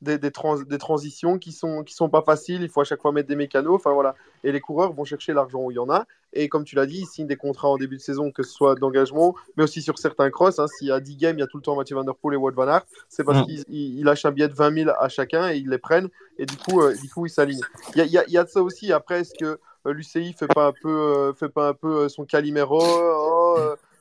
des, 0.03 0.19
des, 0.19 0.31
trans- 0.31 0.61
des 0.61 0.77
transitions 0.79 1.39
qui 1.39 1.53
sont 1.53 1.83
qui 1.85 1.95
sont 1.95 2.09
pas 2.11 2.21
faciles. 2.23 2.61
Il 2.63 2.69
faut 2.69 2.81
à 2.83 2.85
chaque 2.85 3.01
fois 3.01 3.13
mettre 3.13 3.29
des 3.29 3.37
mécanos. 3.37 3.77
Enfin 3.77 3.93
voilà. 3.93 4.15
Et 4.45 4.53
les 4.53 4.61
coureurs 4.61 4.93
vont 4.93 5.05
chercher 5.05 5.33
l'argent 5.33 5.61
où 5.61 5.71
il 5.71 5.77
y 5.77 5.79
en 5.79 5.89
a. 5.89 6.05
Et 6.35 6.49
comme 6.49 6.65
tu 6.65 6.75
l'as 6.77 6.87
dit, 6.87 7.01
ils 7.01 7.07
signent 7.07 7.27
des 7.27 7.37
contrats 7.37 7.69
en 7.69 7.77
début 7.79 7.97
de 7.97 8.03
saison, 8.03 8.31
que 8.31 8.43
ce 8.43 8.51
soit 8.53 8.75
d'engagement, 8.75 9.35
mais 9.57 9.65
aussi 9.65 9.81
sur 9.83 9.99
certains 9.99 10.31
crosses. 10.31 10.59
Hein. 10.59 10.67
S'il 10.67 10.89
y 10.89 10.93
a 10.93 10.99
10 11.01 11.17
games, 11.17 11.37
il 11.37 11.41
y 11.41 11.45
a 11.45 11.47
tout 11.47 11.57
le 11.59 11.63
temps 11.63 11.77
Mathieu 11.77 11.95
Van 11.97 12.05
Der 12.05 12.15
Poel 12.15 12.35
et 12.35 12.37
Wout 12.37 12.53
Van 12.55 12.67
Aert. 12.69 12.87
C'est 13.09 13.23
parce 13.25 13.41
Mm. 13.41 13.47
qu'ils 13.47 13.65
ils- 13.69 13.99
ils 14.01 14.05
lâchent 14.05 14.25
un 14.25 14.33
billet 14.33 14.49
de 14.49 14.55
20 14.55 14.75
000 14.75 14.91
à 14.99 15.09
chacun 15.09 15.51
et 15.51 15.57
ils 15.59 15.69
les 15.69 15.79
prennent. 15.79 16.09
Et 16.39 16.47
du 16.47 16.57
coup, 16.57 16.81
euh, 16.83 16.95
du 16.95 17.09
coup 17.09 17.27
ils 17.27 17.31
s'alignent. 17.31 17.61
Il 17.95 17.99
y 17.99 18.01
a, 18.03 18.07
y 18.07 18.19
a- 18.19 18.25
il 18.27 18.33
y 18.33 18.39
a 18.39 18.45
de 18.45 18.49
ça 18.49 18.63
aussi. 18.63 18.93
Après, 18.93 19.21
est-ce 19.21 19.35
que 19.39 19.59
euh, 19.87 19.93
l'UCI 19.93 20.33
fait 20.33 20.47
pas 20.47 20.69
un 20.69 20.73
peu, 20.73 20.89
euh, 20.91 21.33
fait 21.35 21.49
pas 21.49 21.69
un 21.69 21.75
peu 21.75 22.09
son 22.09 22.25
caliméro 22.25 22.81
oh, 22.83 23.57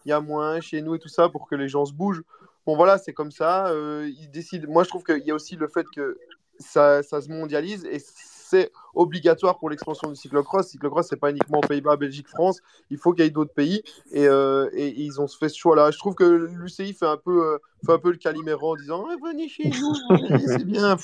Il 0.06 0.10
y 0.10 0.12
a 0.14 0.20
moins 0.22 0.60
chez 0.62 0.82
nous 0.82 0.96
et 0.96 1.00
tout 1.00 1.10
ça 1.10 1.30
pour 1.30 1.48
que 1.48 1.56
les 1.56 1.68
gens 1.68 1.86
se 1.86 1.94
bougent? 1.94 2.24
Bon, 2.66 2.76
voilà, 2.76 2.98
c'est 2.98 3.14
comme 3.14 3.32
ça. 3.32 3.68
euh, 3.68 4.10
ils 4.20 4.30
décident. 4.30 4.68
Moi, 4.72 4.84
je 4.84 4.90
trouve 4.90 5.04
qu'il 5.04 5.24
y 5.26 5.32
a 5.32 5.36
aussi 5.36 5.56
le 5.56 5.68
fait 5.68 5.86
que 5.96 6.18
ça, 6.60 7.02
ça 7.04 7.22
se 7.22 7.30
mondialise 7.30 7.86
et 7.86 8.00
c'est 8.00 8.72
obligatoire 8.94 9.58
pour 9.58 9.70
l'expansion 9.70 10.10
du 10.10 10.16
cyclocross. 10.16 10.68
Cyclocross, 10.68 11.08
c'est 11.08 11.16
pas 11.20 11.32
uniquement 11.32 11.62
Pays-Bas, 11.62 11.96
Belgique, 11.96 12.28
France. 12.28 12.60
Il 12.92 12.98
faut 12.98 13.14
qu'il 13.14 13.24
y 13.24 13.28
ait 13.28 13.32
d'autres 13.32 13.54
pays 13.54 13.82
et, 14.12 14.28
euh, 14.28 14.70
et 14.74 14.90
ils 15.02 15.22
ont 15.22 15.28
fait 15.28 15.50
ce 15.50 15.58
choix-là. 15.58 15.90
Je 15.90 15.98
trouve 15.98 16.14
que 16.16 16.24
l'UCI 16.26 16.94
fait 16.94 17.06
un 17.08 17.18
peu, 17.18 17.54
euh, 17.54 17.58
fait 17.86 17.94
un 17.94 17.98
peu 17.98 18.12
le 18.12 18.18
caliméro 18.18 18.74
en 18.74 18.76
disant 18.76 19.06
Ah, 19.10 19.16
venez 19.26 19.48
chez 19.48 19.70
nous, 19.70 19.96
c'est 20.48 20.66
bien. 20.66 20.98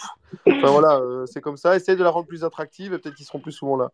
Enfin 0.46 0.70
voilà, 0.70 1.00
euh, 1.00 1.26
c'est 1.26 1.42
comme 1.42 1.58
ça. 1.58 1.76
Essaye 1.76 1.96
de 1.96 2.04
la 2.04 2.10
rendre 2.10 2.28
plus 2.28 2.44
attractive 2.44 2.94
et 2.94 2.98
peut-être 3.00 3.16
qu'ils 3.16 3.26
seront 3.26 3.40
plus 3.40 3.54
souvent 3.54 3.78
là. 3.78 3.92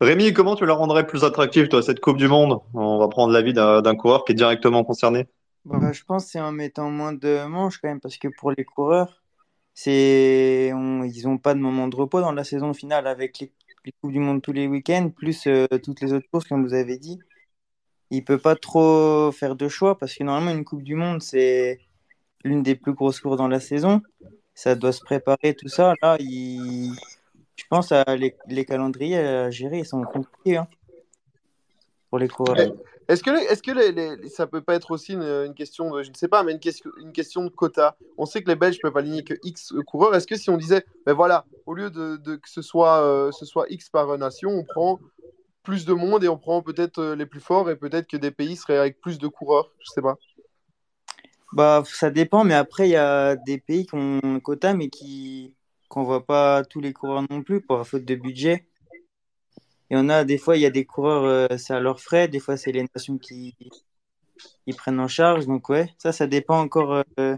Rémi, 0.00 0.32
comment 0.32 0.56
tu 0.56 0.66
la 0.66 0.72
rendrais 0.74 1.06
plus 1.06 1.22
attractive, 1.22 1.68
toi, 1.68 1.80
cette 1.82 2.00
Coupe 2.00 2.16
du 2.16 2.26
Monde? 2.26 2.58
On 2.74 2.98
va 2.98 3.06
prendre 3.06 3.32
l'avis 3.32 3.52
d'un 3.52 3.82
d'un 3.82 3.94
coureur 3.94 4.24
qui 4.24 4.32
est 4.32 4.34
directement 4.34 4.82
concerné. 4.82 5.28
Bah, 5.64 5.92
je 5.92 6.02
pense 6.02 6.24
que 6.24 6.30
c'est 6.32 6.40
en 6.40 6.50
mettant 6.50 6.90
moins 6.90 7.12
de 7.12 7.46
manches 7.46 7.78
quand 7.78 7.88
même, 7.88 8.00
parce 8.00 8.16
que 8.16 8.28
pour 8.28 8.50
les 8.50 8.64
coureurs, 8.64 9.22
c'est 9.74 10.72
on- 10.74 11.04
ils 11.04 11.24
n'ont 11.24 11.38
pas 11.38 11.54
de 11.54 11.60
moment 11.60 11.86
de 11.88 11.96
repos 11.96 12.20
dans 12.20 12.32
la 12.32 12.44
saison 12.44 12.74
finale 12.74 13.06
avec 13.06 13.38
les, 13.38 13.52
les 13.84 13.92
Coupes 13.92 14.12
du 14.12 14.18
Monde 14.18 14.42
tous 14.42 14.52
les 14.52 14.66
week-ends, 14.66 15.10
plus 15.10 15.46
euh, 15.46 15.66
toutes 15.82 16.00
les 16.00 16.12
autres 16.12 16.28
courses, 16.30 16.46
comme 16.48 16.64
vous 16.64 16.74
avez 16.74 16.98
dit. 16.98 17.20
Il 18.10 18.18
ne 18.18 18.24
peut 18.24 18.38
pas 18.38 18.56
trop 18.56 19.30
faire 19.32 19.54
de 19.56 19.68
choix, 19.68 19.96
parce 19.96 20.14
que 20.14 20.24
normalement, 20.24 20.50
une 20.50 20.64
Coupe 20.64 20.82
du 20.82 20.96
Monde, 20.96 21.22
c'est 21.22 21.80
l'une 22.44 22.62
des 22.62 22.74
plus 22.74 22.92
grosses 22.92 23.20
courses 23.20 23.38
dans 23.38 23.48
la 23.48 23.60
saison. 23.60 24.02
Ça 24.54 24.74
doit 24.74 24.92
se 24.92 25.00
préparer, 25.00 25.54
tout 25.54 25.68
ça. 25.68 25.94
Là, 26.02 26.16
il... 26.20 26.92
je 27.56 27.64
pense 27.70 27.92
à 27.92 28.04
les, 28.16 28.36
les 28.48 28.64
calendriers 28.64 29.18
à 29.18 29.50
gérer, 29.50 29.78
ils 29.78 29.86
sont 29.86 30.02
compliqués 30.02 30.56
hein, 30.56 30.66
pour 32.10 32.18
les 32.18 32.28
coureurs. 32.28 32.58
Ouais. 32.58 32.72
Est-ce 33.08 33.22
que, 33.22 33.30
est-ce 33.50 33.62
que 33.62 34.28
ça 34.28 34.46
peut 34.46 34.60
pas 34.60 34.74
être 34.74 34.90
aussi 34.90 35.12
une, 35.12 35.54
question 35.54 35.90
de, 35.90 36.02
je 36.02 36.10
ne 36.10 36.14
sais 36.14 36.28
pas, 36.28 36.42
mais 36.42 36.52
une 36.52 36.60
une 37.00 37.12
question 37.12 37.44
de 37.44 37.50
quota 37.50 37.96
On 38.18 38.26
sait 38.26 38.42
que 38.42 38.48
les 38.48 38.56
Belges 38.56 38.78
peuvent 38.80 38.96
aligner 38.96 39.24
que 39.24 39.34
X 39.42 39.74
coureurs. 39.86 40.14
Est-ce 40.14 40.26
que 40.26 40.36
si 40.36 40.50
on 40.50 40.56
disait, 40.56 40.84
ben 41.04 41.12
voilà, 41.12 41.44
au 41.66 41.74
lieu 41.74 41.90
de, 41.90 42.16
que 42.36 42.48
ce 42.48 42.62
soit, 42.62 43.02
euh, 43.02 43.32
ce 43.32 43.44
soit 43.44 43.66
X 43.70 43.90
par 43.90 44.16
nation, 44.18 44.50
on 44.50 44.64
prend 44.64 45.00
plus 45.62 45.84
de 45.84 45.92
monde 45.92 46.24
et 46.24 46.28
on 46.28 46.38
prend 46.38 46.62
peut-être 46.62 46.98
euh, 46.98 47.14
les 47.14 47.26
plus 47.26 47.40
forts 47.40 47.70
et 47.70 47.76
peut-être 47.76 48.08
que 48.08 48.16
des 48.16 48.30
pays 48.30 48.56
seraient 48.56 48.78
avec 48.78 49.00
plus 49.00 49.18
de 49.18 49.28
coureurs? 49.28 49.72
Je 49.78 49.90
sais 49.90 50.02
pas. 50.02 50.16
Bah, 51.52 51.82
ça 51.86 52.10
dépend, 52.10 52.44
mais 52.44 52.54
après, 52.54 52.88
il 52.88 52.92
y 52.92 52.96
a 52.96 53.36
des 53.36 53.58
pays 53.58 53.86
qui 53.86 53.94
ont 53.94 54.20
un 54.22 54.40
quota, 54.40 54.74
mais 54.74 54.88
qui 54.88 55.54
voit 56.00 56.24
pas 56.24 56.64
tous 56.64 56.80
les 56.80 56.94
coureurs 56.94 57.24
non 57.28 57.42
plus, 57.42 57.60
pour 57.60 57.86
faute 57.86 58.06
de 58.06 58.14
budget. 58.14 58.66
Il 59.92 59.98
y 59.98 60.00
en 60.00 60.08
a, 60.08 60.24
des 60.24 60.38
fois, 60.38 60.56
il 60.56 60.60
y 60.62 60.66
a 60.66 60.70
des 60.70 60.86
coureurs, 60.86 61.24
euh, 61.24 61.46
c'est 61.58 61.74
à 61.74 61.78
leurs 61.80 62.00
frais, 62.00 62.26
des 62.26 62.40
fois, 62.40 62.56
c'est 62.56 62.72
les 62.72 62.82
nations 62.94 63.18
qui, 63.18 63.54
qui 64.64 64.72
prennent 64.72 64.98
en 64.98 65.06
charge. 65.06 65.46
Donc, 65.46 65.68
ouais, 65.68 65.92
ça, 65.98 66.12
ça 66.12 66.26
dépend 66.26 66.58
encore. 66.60 67.04
euh, 67.20 67.36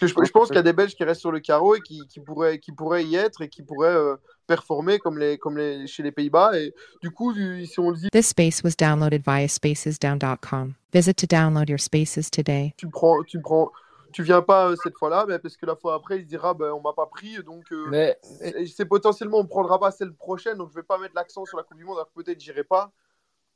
que 0.00 0.06
je, 0.08 0.14
je 0.26 0.32
pense 0.32 0.48
qu'il 0.48 0.56
y 0.56 0.58
a 0.58 0.62
des 0.64 0.72
Belges 0.72 0.96
qui 0.96 1.04
restent 1.04 1.20
sur 1.20 1.30
le 1.30 1.38
carreau 1.38 1.76
et 1.76 1.80
qui, 1.80 2.04
qui 2.08 2.18
pourraient, 2.18 2.58
qui 2.58 2.72
pourraient 2.72 3.04
y 3.04 3.14
être 3.14 3.42
et 3.42 3.48
qui 3.48 3.62
pourraient 3.62 3.94
euh, 3.94 4.16
performer 4.48 4.98
comme, 4.98 5.18
les, 5.20 5.38
comme 5.38 5.56
les, 5.56 5.86
chez 5.86 6.02
les 6.02 6.10
Pays-Bas. 6.10 6.58
Et 6.58 6.74
du 7.00 7.12
coup, 7.12 7.32
si 7.32 7.78
on 7.78 7.90
le 7.90 7.96
dit, 7.96 8.08
This 8.10 8.26
space 8.26 8.64
was 8.64 8.74
downloaded 8.76 9.22
via 9.24 9.46
spacesdown.com. 9.46 10.74
Visit 10.92 11.14
to 11.18 11.26
download 11.28 11.68
your 11.68 11.78
spaces 11.80 12.28
today. 12.28 12.74
tu 12.76 12.88
prends, 12.88 13.22
tu 13.22 13.40
prends, 13.40 13.70
tu 14.14 14.22
viens 14.22 14.42
pas 14.42 14.70
euh, 14.70 14.76
cette 14.76 14.96
fois-là, 14.96 15.26
mais 15.28 15.38
parce 15.38 15.56
que 15.56 15.66
la 15.66 15.76
fois 15.76 15.94
après, 15.94 16.18
il 16.18 16.22
se 16.22 16.28
dira, 16.28 16.54
ben, 16.54 16.72
on 16.72 16.80
m'a 16.80 16.92
pas 16.94 17.06
pris, 17.06 17.42
donc 17.42 17.64
euh, 17.72 17.90
Mais 17.90 18.16
c'est 18.22 18.66
c'est 18.66 18.86
potentiellement 18.86 19.38
on 19.40 19.46
prendra 19.46 19.78
pas 19.80 19.90
celle 19.90 20.14
prochaine, 20.14 20.56
donc 20.58 20.70
je 20.70 20.76
vais 20.76 20.82
pas 20.82 20.98
mettre 20.98 21.14
l'accent 21.14 21.44
sur 21.44 21.56
la 21.58 21.64
Coupe 21.64 21.76
du 21.78 21.84
Monde, 21.84 21.96
alors 21.96 22.08
que 22.12 22.22
peut-être 22.22 22.40
j'irai 22.40 22.64
pas. 22.64 22.92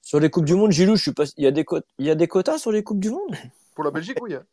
sur 0.03 0.18
les 0.21 0.31
coupes 0.31 0.44
du 0.44 0.55
monde, 0.55 0.73
Gilou, 0.73 0.97
je 0.97 1.03
suis 1.03 1.12
pas. 1.12 1.25
Il 1.37 1.44
y 1.44 1.47
a 1.47 1.51
des 1.53 1.64
quotas, 1.64 1.87
il 1.99 2.07
y 2.07 2.11
a 2.11 2.14
des 2.16 2.29
quotas 2.29 2.59
sur 2.59 2.73
les 2.73 2.83
coupes 2.83 3.01
du 3.01 3.11
monde? 3.11 3.37
Pour 3.75 3.85
la 3.85 3.90
Belgique, 3.90 4.18
oui. 4.23 4.35
hein. 4.35 4.44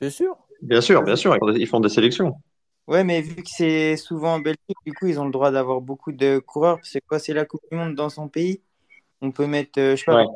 T'es 0.00 0.10
sûr? 0.10 0.36
Bien 0.62 0.80
sûr, 0.80 1.02
bien 1.02 1.16
sûr, 1.16 1.34
ils 1.34 1.38
font 1.38 1.50
des- 1.52 1.60
ils 1.60 1.66
font 1.66 1.80
des 1.80 1.88
sélections. 1.88 2.34
Ouais, 2.88 3.04
mais 3.04 3.22
vu 3.22 3.36
que 3.36 3.48
c'est 3.48 3.96
souvent 3.96 4.34
en 4.34 4.38
Belgique, 4.40 4.76
du 4.84 4.92
coup, 4.92 5.06
ils 5.06 5.20
ont 5.20 5.24
le 5.24 5.30
droit 5.30 5.50
d'avoir 5.50 5.80
beaucoup 5.80 6.12
de 6.12 6.38
coureurs. 6.40 6.76
Parce 6.78 6.92
que 6.92 6.98
quoi, 7.06 7.18
c'est 7.18 7.32
la 7.32 7.44
Coupe 7.44 7.62
du 7.70 7.76
Monde 7.76 7.94
dans 7.94 8.08
son 8.08 8.28
pays. 8.28 8.60
On 9.22 9.32
peut 9.32 9.46
mettre, 9.46 9.80
euh, 9.80 9.96
je 9.96 10.00
sais 10.00 10.06
pas, 10.06 10.16
Ouais. 10.16 10.26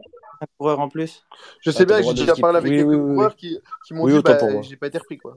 Un 0.40 0.46
coureur 0.58 0.80
en 0.80 0.88
plus. 0.88 1.24
Je 1.60 1.70
sais 1.70 1.82
Ah, 1.82 1.84
bien 1.86 1.96
que 2.00 2.04
j'ai 2.04 2.14
déjà 2.14 2.34
parlé 2.36 2.58
avec 2.58 2.70
Oui, 2.70 2.76
quelques 2.78 2.88
oui, 2.88 2.96
oui, 2.96 3.14
coureurs 3.14 3.36
qui, 3.36 3.58
qui 3.86 3.94
m'ont 3.94 4.04
Oui, 4.04 4.12
dit 4.12 4.18
autant 4.18 4.32
bah, 4.32 4.62
j'ai 4.62 4.76
pas 4.76 4.86
été 4.88 4.98
repris. 4.98 5.18
Quoi. 5.18 5.36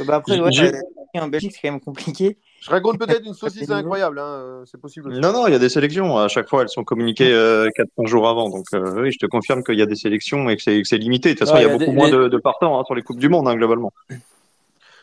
Bah 0.00 0.16
après, 0.16 0.40
ouais, 0.40 0.50
euh, 0.74 1.20
en 1.20 1.28
Belgique, 1.28 1.52
c'est 1.54 1.60
quand 1.68 1.72
même 1.72 1.80
compliqué. 1.80 2.38
Je 2.60 2.70
raconte 2.70 2.98
peut-être 2.98 3.24
une 3.24 3.34
saucisse 3.34 3.70
incroyable, 3.70 4.18
hein, 4.18 4.24
euh, 4.24 4.64
c'est 4.64 4.80
possible. 4.80 5.10
aussi. 5.10 5.20
Non, 5.20 5.32
non, 5.32 5.46
il 5.46 5.52
y 5.52 5.56
a 5.56 5.58
des 5.58 5.68
sélections. 5.68 6.16
À 6.16 6.28
chaque 6.28 6.48
fois, 6.48 6.62
elles 6.62 6.70
sont 6.70 6.84
communiquées 6.84 7.32
euh, 7.32 7.68
4-5 7.76 8.06
jours 8.06 8.26
avant. 8.28 8.48
Donc, 8.48 8.64
euh, 8.74 9.02
oui, 9.02 9.12
je 9.12 9.18
te 9.18 9.26
confirme 9.26 9.62
qu'il 9.62 9.78
y 9.78 9.82
a 9.82 9.86
des 9.86 9.94
sélections 9.94 10.48
et 10.48 10.56
que 10.56 10.62
c'est 10.62 10.82
que 10.82 10.96
limité. 10.96 11.28
De 11.30 11.34
toute 11.34 11.40
façon, 11.40 11.54
Ouais, 11.54 11.60
il 11.60 11.64
y 11.64 11.66
a 11.66 11.68
il 11.68 11.72
y 11.72 11.74
a 11.74 11.78
beaucoup 11.78 11.90
des- 11.90 11.96
moins 11.96 12.10
de, 12.10 12.28
de 12.28 12.38
partants 12.38 12.80
hein, 12.80 12.84
sur 12.86 12.94
les 12.94 13.02
Coupes 13.02 13.18
du 13.20 13.28
Monde, 13.28 13.46
hein, 13.46 13.54
globalement. 13.56 13.92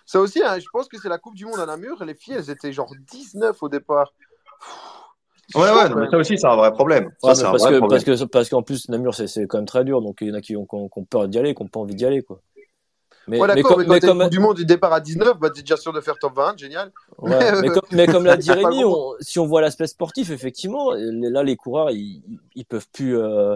Ça 0.06 0.20
aussi, 0.20 0.42
hein, 0.44 0.58
je 0.60 0.66
pense 0.74 0.88
que 0.90 0.98
c'est 1.00 1.08
la 1.10 1.20
Coupe 1.20 1.36
du 1.36 1.46
Monde 1.46 1.60
à 1.60 1.66
Namur. 1.68 2.04
Les 2.04 2.16
filles, 2.16 2.34
elles 2.40 2.50
étaient 2.50 2.74
genre 2.74 2.92
19 3.12 3.62
au 3.62 3.70
départ. 3.70 4.12
C'est 4.60 4.91
Ouais, 5.56 5.68
chaud, 5.68 5.76
ouais, 5.76 5.90
non, 5.90 5.96
mais 5.98 6.10
ça 6.10 6.18
aussi, 6.18 6.38
c'est 6.38 6.48
un 6.48 6.56
vrai 6.56 6.72
problème. 6.72 7.06
Ouais, 7.06 7.12
un 7.22 7.24
parce, 7.24 7.42
vrai 7.42 7.72
que, 7.74 7.78
problème. 7.78 8.04
parce 8.04 8.20
que 8.20 8.26
parce 8.26 8.50
qu'en 8.50 8.62
plus 8.64 8.90
Namur 8.90 9.16
c'est 9.16 9.28
c'est 9.28 9.48
quand 9.48 9.58
même 9.58 9.66
très 9.66 9.84
dur 9.84 10.02
donc 10.02 10.18
il 10.22 10.30
y 10.30 10.32
en 10.32 10.36
a 10.36 10.42
qui 10.42 10.56
ont, 10.56 10.66
qui 10.66 10.76
ont, 10.76 10.88
qui 10.90 11.00
ont 11.00 11.04
peur 11.06 11.28
d'y 11.28 11.38
aller 11.40 11.54
qui 11.54 11.62
ont 11.62 11.68
pas 11.68 11.80
envie 11.80 11.96
d'y 11.96 12.06
aller 12.06 12.22
quoi 12.22 12.40
mais, 13.28 13.40
Ouais, 13.40 13.48
mais 13.56 13.62
comme 13.62 13.84
mais 13.84 13.88
mais 13.88 14.00
comme 14.00 14.28
du 14.30 14.40
Monde 14.40 14.58
du 14.58 14.66
départ 14.66 14.94
à 14.94 15.00
19, 15.00 15.38
bah, 15.40 15.50
t'es 15.54 15.62
déjà 15.62 15.78
sûr 15.78 15.94
de 15.94 16.02
faire 16.02 16.18
top 16.18 16.36
20, 16.36 16.58
génial. 16.58 16.92
ouais, 17.20 17.30
Mais, 17.62 17.70
euh, 17.70 17.74
comme, 17.74 17.98
mais 17.98 18.08
comme 18.08 18.26
l'a 18.26 18.36
dit 18.38 18.52
Rémi 18.52 18.84
on- 18.84 19.14
si 19.20 19.40
on 19.40 19.46
voit 19.46 19.62
l'aspect 19.62 19.88
sportif 19.88 20.32
effectivement 20.32 20.92
là 20.94 21.44
les 21.44 21.56
coureurs 21.56 21.92
ils, 21.92 22.24
ils 22.56 22.66
peuvent 22.66 22.88
plus 22.92 23.18
euh, 23.18 23.56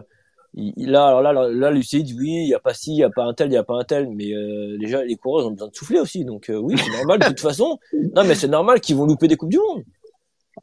ils- 0.53 0.73
là 0.89 1.07
alors 1.07 1.21
là 1.23 1.33
là, 1.33 1.47
là 1.49 1.71
l'UCI 1.71 2.03
dit 2.03 2.15
oui 2.17 2.43
il 2.43 2.47
y 2.49 2.53
a 2.53 2.59
pas 2.59 2.73
ci 2.73 2.91
il 2.91 2.97
y 2.97 3.03
a 3.03 3.09
pas 3.09 3.23
un 3.23 3.33
tel 3.33 3.49
il 3.49 3.53
y 3.53 3.57
a 3.57 3.63
pas 3.63 3.73
un 3.75 3.83
tel 3.83 4.07
mais 4.09 4.31
euh, 4.33 4.77
déjà 4.77 5.03
les 5.03 5.15
coureurs 5.15 5.43
ils 5.43 5.47
ont 5.47 5.51
besoin 5.51 5.67
de 5.69 5.75
souffler 5.75 5.99
aussi 5.99 6.23
donc 6.25 6.49
euh, 6.49 6.55
oui 6.57 6.75
c'est 6.77 6.91
normal 6.91 7.19
de 7.19 7.25
toute 7.25 7.39
façon 7.39 7.79
non 8.15 8.23
mais 8.23 8.35
c'est 8.35 8.47
normal 8.47 8.79
qu'ils 8.79 8.95
vont 8.95 9.05
louper 9.05 9.27
des 9.27 9.35
coupes 9.35 9.49
du 9.49 9.57
monde 9.57 9.83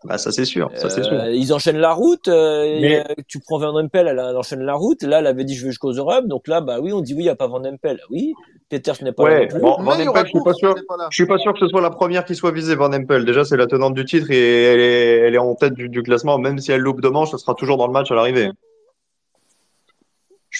Bah, 0.05 0.19
ça, 0.19 0.33
c'est 0.33 0.45
sûr. 0.45 0.71
Ça, 0.75 0.89
c'est 0.91 1.03
sûr. 1.03 1.13
Euh, 1.13 1.31
ils 1.31 1.53
enchaînent 1.53 1.79
la 1.79 1.93
route. 1.93 2.29
euh, 2.29 2.63
Mais- 2.81 2.93
et, 2.93 2.99
euh, 3.01 3.03
tu 3.29 3.39
prends 3.41 3.59
Van 3.59 3.79
Empel, 3.79 4.09
elle, 4.09 4.19
elle 4.19 4.37
enchaîne 4.37 4.63
la 4.63 4.75
route. 4.75 5.03
Là, 5.03 5.19
elle 5.21 5.27
avait 5.27 5.45
dit 5.45 5.55
je 5.55 5.65
vais 5.65 5.71
jusqu'aux 5.71 5.93
Europe. 5.93 6.27
Donc 6.27 6.49
là, 6.49 6.61
bah 6.61 6.79
oui, 6.81 6.93
on 6.93 7.01
dit 7.01 7.13
oui, 7.15 7.21
il 7.21 7.25
n'y 7.25 7.29
a 7.29 7.37
pas 7.37 7.47
Van 7.47 7.63
Empel. 7.65 8.01
Oui, 8.11 8.33
Peters 8.69 9.03
n'est 9.03 9.13
pas 9.13 9.29
là 9.29 9.41
Ouais, 9.41 9.49
bon, 9.61 9.77
Van 9.83 9.99
y 9.99 10.09
Empel, 10.09 10.25
je 10.25 10.31
suis 10.31 10.41
pas 10.45 10.55
sûr. 10.55 10.75
là. 10.75 11.07
Je 11.11 11.15
suis 11.15 11.27
pas 11.27 11.39
sûr 11.39 11.53
que 11.53 11.59
ce 11.61 11.69
soit 11.69 11.81
la 11.83 11.91
première 11.91 12.25
qui 12.25 12.35
soit 12.35 12.53
visée, 12.53 12.75
Van 12.75 12.93
Empel. 12.93 13.25
Déjà, 13.25 13.45
c'est 13.45 13.57
la 13.57 13.67
tenante 13.67 13.95
du 13.95 14.05
titre 14.05 14.31
et 14.31 14.63
elle 14.65 14.81
est, 14.81 15.19
elle 15.29 15.35
est 15.35 15.39
en 15.39 15.55
tête 15.55 15.75
du, 15.75 15.89
du 15.89 16.03
classement. 16.03 16.39
Même 16.39 16.59
si 16.59 16.73
elle 16.73 16.81
loupe 16.81 17.01
deux 17.01 17.11
manches, 17.11 17.31
ça 17.31 17.39
sera 17.39 17.55
toujours 17.55 17.77
dans 17.77 17.87
le 17.87 17.93
match 17.93 18.11
à 18.11 18.15
l'arrivée. 18.15 18.51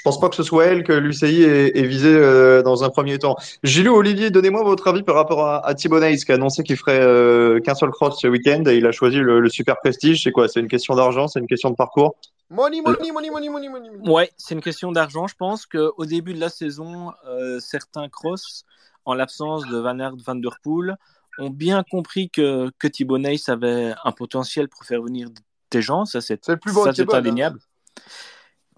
Je 0.03 0.11
pense 0.11 0.19
pas 0.19 0.29
que 0.29 0.35
ce 0.35 0.43
soit 0.43 0.65
elle 0.65 0.83
que 0.83 0.93
l'UCI 0.93 1.45
est, 1.45 1.79
est 1.79 1.87
visée 1.87 2.13
euh, 2.13 2.61
dans 2.65 2.83
un 2.83 2.91
premier 2.91 3.21
temps. 3.21 3.37
Gilles 3.63 3.89
Olivier, 3.89 4.31
donnez-moi 4.31 4.65
votre 4.65 4.89
avis 4.89 5.05
par 5.05 5.15
rapport 5.15 5.47
à, 5.47 5.65
à 5.65 5.75
Thibaut 5.75 6.01
Neis 6.01 6.25
qui 6.25 6.33
a 6.33 6.35
annoncé 6.35 6.65
qu'il 6.65 6.77
ferait 6.77 6.99
euh, 7.01 7.61
qu'un 7.61 7.77
seul 7.77 7.91
cross 7.91 8.21
ce 8.21 8.27
week-end 8.27 8.65
et 8.67 8.79
il 8.79 8.87
a 8.87 8.91
choisi 8.91 9.19
le, 9.19 9.39
le 9.39 9.49
super 9.49 9.77
prestige. 9.79 10.25
C'est 10.25 10.33
quoi? 10.33 10.49
C'est 10.49 10.59
une 10.59 10.67
question 10.67 10.97
d'argent? 10.97 11.29
C'est 11.29 11.39
une 11.39 11.47
question 11.47 11.71
de 11.71 11.77
parcours? 11.77 12.17
Money, 12.51 12.81
money, 12.81 13.13
money, 13.13 13.31
money, 13.31 13.49
money, 13.49 13.69
money. 13.69 13.91
money. 13.91 14.11
Ouais, 14.11 14.33
c'est 14.37 14.57
une 14.57 14.61
question 14.61 14.91
d'argent. 14.91 15.29
Je 15.29 15.37
pense 15.37 15.67
qu'au 15.67 16.05
début 16.05 16.35
de 16.35 16.41
la 16.41 16.49
saison, 16.49 17.13
euh, 17.29 17.61
certains 17.61 18.09
cross, 18.09 18.65
en 19.05 19.15
l'absence 19.15 19.69
de 19.69 19.79
Van 19.79 20.01
Aert, 20.01 20.17
Van 20.27 20.35
Der 20.35 20.57
Poel, 20.65 20.97
ont 21.39 21.51
bien 21.51 21.85
compris 21.89 22.29
que, 22.29 22.73
que 22.81 22.89
Thibaut 22.89 23.19
Neis 23.19 23.45
avait 23.47 23.95
un 24.03 24.11
potentiel 24.11 24.69
pour 24.69 24.85
faire 24.85 25.01
venir 25.01 25.29
des 25.71 25.81
gens. 25.81 26.07
Ça, 26.07 26.21
c'est 26.21 26.49
hein. 26.49 26.57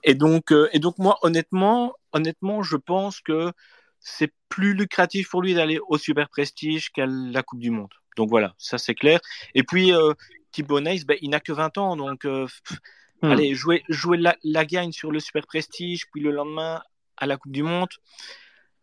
Et 0.05 0.15
donc, 0.15 0.53
euh, 0.53 0.69
et 0.73 0.79
donc 0.81 0.99
moi, 0.99 1.19
honnêtement, 1.23 1.95
honnêtement, 2.13 2.63
je 2.63 2.77
pense 2.77 3.21
que 3.21 3.53
c'est 4.01 4.33
plus 4.49 4.75
lucratif 4.75 5.31
pour 5.31 5.43
lui 5.43 5.55
d'aller 5.55 5.81
au 5.89 5.99
Super 5.99 6.29
Prestige 6.29 6.91
qu'à 6.91 7.07
la 7.07 7.43
Coupe 7.43 7.61
du 7.61 7.71
Monde. 7.71 7.93
Donc 8.17 8.29
voilà, 8.31 8.55
ça 8.59 8.79
c'est 8.79 8.95
clair. 8.95 9.21
Et 9.55 9.63
puis 9.65 9.93
euh, 9.93 10.13
Thibaut 10.53 10.81
Neis, 10.81 11.05
ben, 11.07 11.17
il 11.23 11.31
n'a 11.31 11.41
que 11.41 11.53
20 11.53 11.79
ans, 11.79 11.97
donc 11.97 12.25
euh, 12.27 12.47
pff, 12.47 12.79
Hmm. 13.23 13.31
allez 13.33 13.55
jouer 13.55 13.83
jouer 13.89 14.19
la, 14.19 14.37
la 14.45 14.67
gagne 14.67 14.93
sur 14.93 15.11
le 15.11 15.21
Super 15.21 15.47
Prestige, 15.47 16.05
puis 16.13 16.21
le 16.23 16.31
lendemain 16.33 16.83
à 17.17 17.27
la 17.27 17.37
Coupe 17.39 17.53
du 17.53 17.63
Monde. 17.63 17.89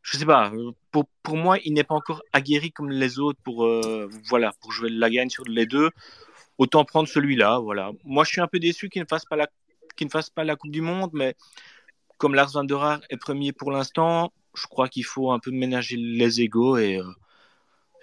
Je 0.02 0.18
sais 0.18 0.26
pas. 0.26 0.52
euh, 0.52 0.72
Pour, 0.92 1.06
pour 1.24 1.38
moi, 1.38 1.58
il 1.64 1.74
n'est 1.74 1.84
pas 1.84 1.96
encore 1.96 2.24
aguerri 2.34 2.72
comme 2.72 2.90
les 2.90 3.20
autres 3.20 3.40
pour 3.44 3.66
euh, 3.66 4.10
voilà 4.30 4.54
pour 4.62 4.72
jouer 4.72 4.90
la 4.90 5.10
gagne 5.10 5.30
sur 5.30 5.44
les 5.46 5.66
deux. 5.66 5.90
Autant 6.58 6.86
prendre 6.86 7.08
celui-là. 7.10 7.60
Voilà. 7.60 7.92
Moi, 8.04 8.24
je 8.24 8.32
suis 8.32 8.42
un 8.42 8.48
peu 8.48 8.60
déçu 8.60 8.90
qu'il 8.90 9.02
ne 9.02 9.08
fasse 9.08 9.26
pas 9.26 9.36
la 9.36 9.48
qu'il 9.94 10.08
ne 10.08 10.12
fasse 10.12 10.30
pas 10.30 10.44
la 10.44 10.56
Coupe 10.56 10.72
du 10.72 10.82
Monde, 10.82 11.12
mais 11.14 11.36
comme 12.18 12.36
Lars 12.36 12.52
van 12.54 12.64
der 12.64 12.82
Haar 12.82 13.02
est 13.10 13.18
premier 13.18 13.52
pour 13.52 13.72
l'instant, 13.72 14.32
je 14.54 14.68
crois 14.68 14.88
qu'il 14.90 15.06
faut 15.06 15.32
un 15.32 15.40
peu 15.40 15.52
ménager 15.52 15.96
les 15.98 16.42
égaux 16.42 16.78
et 16.78 16.98
euh, 16.98 17.04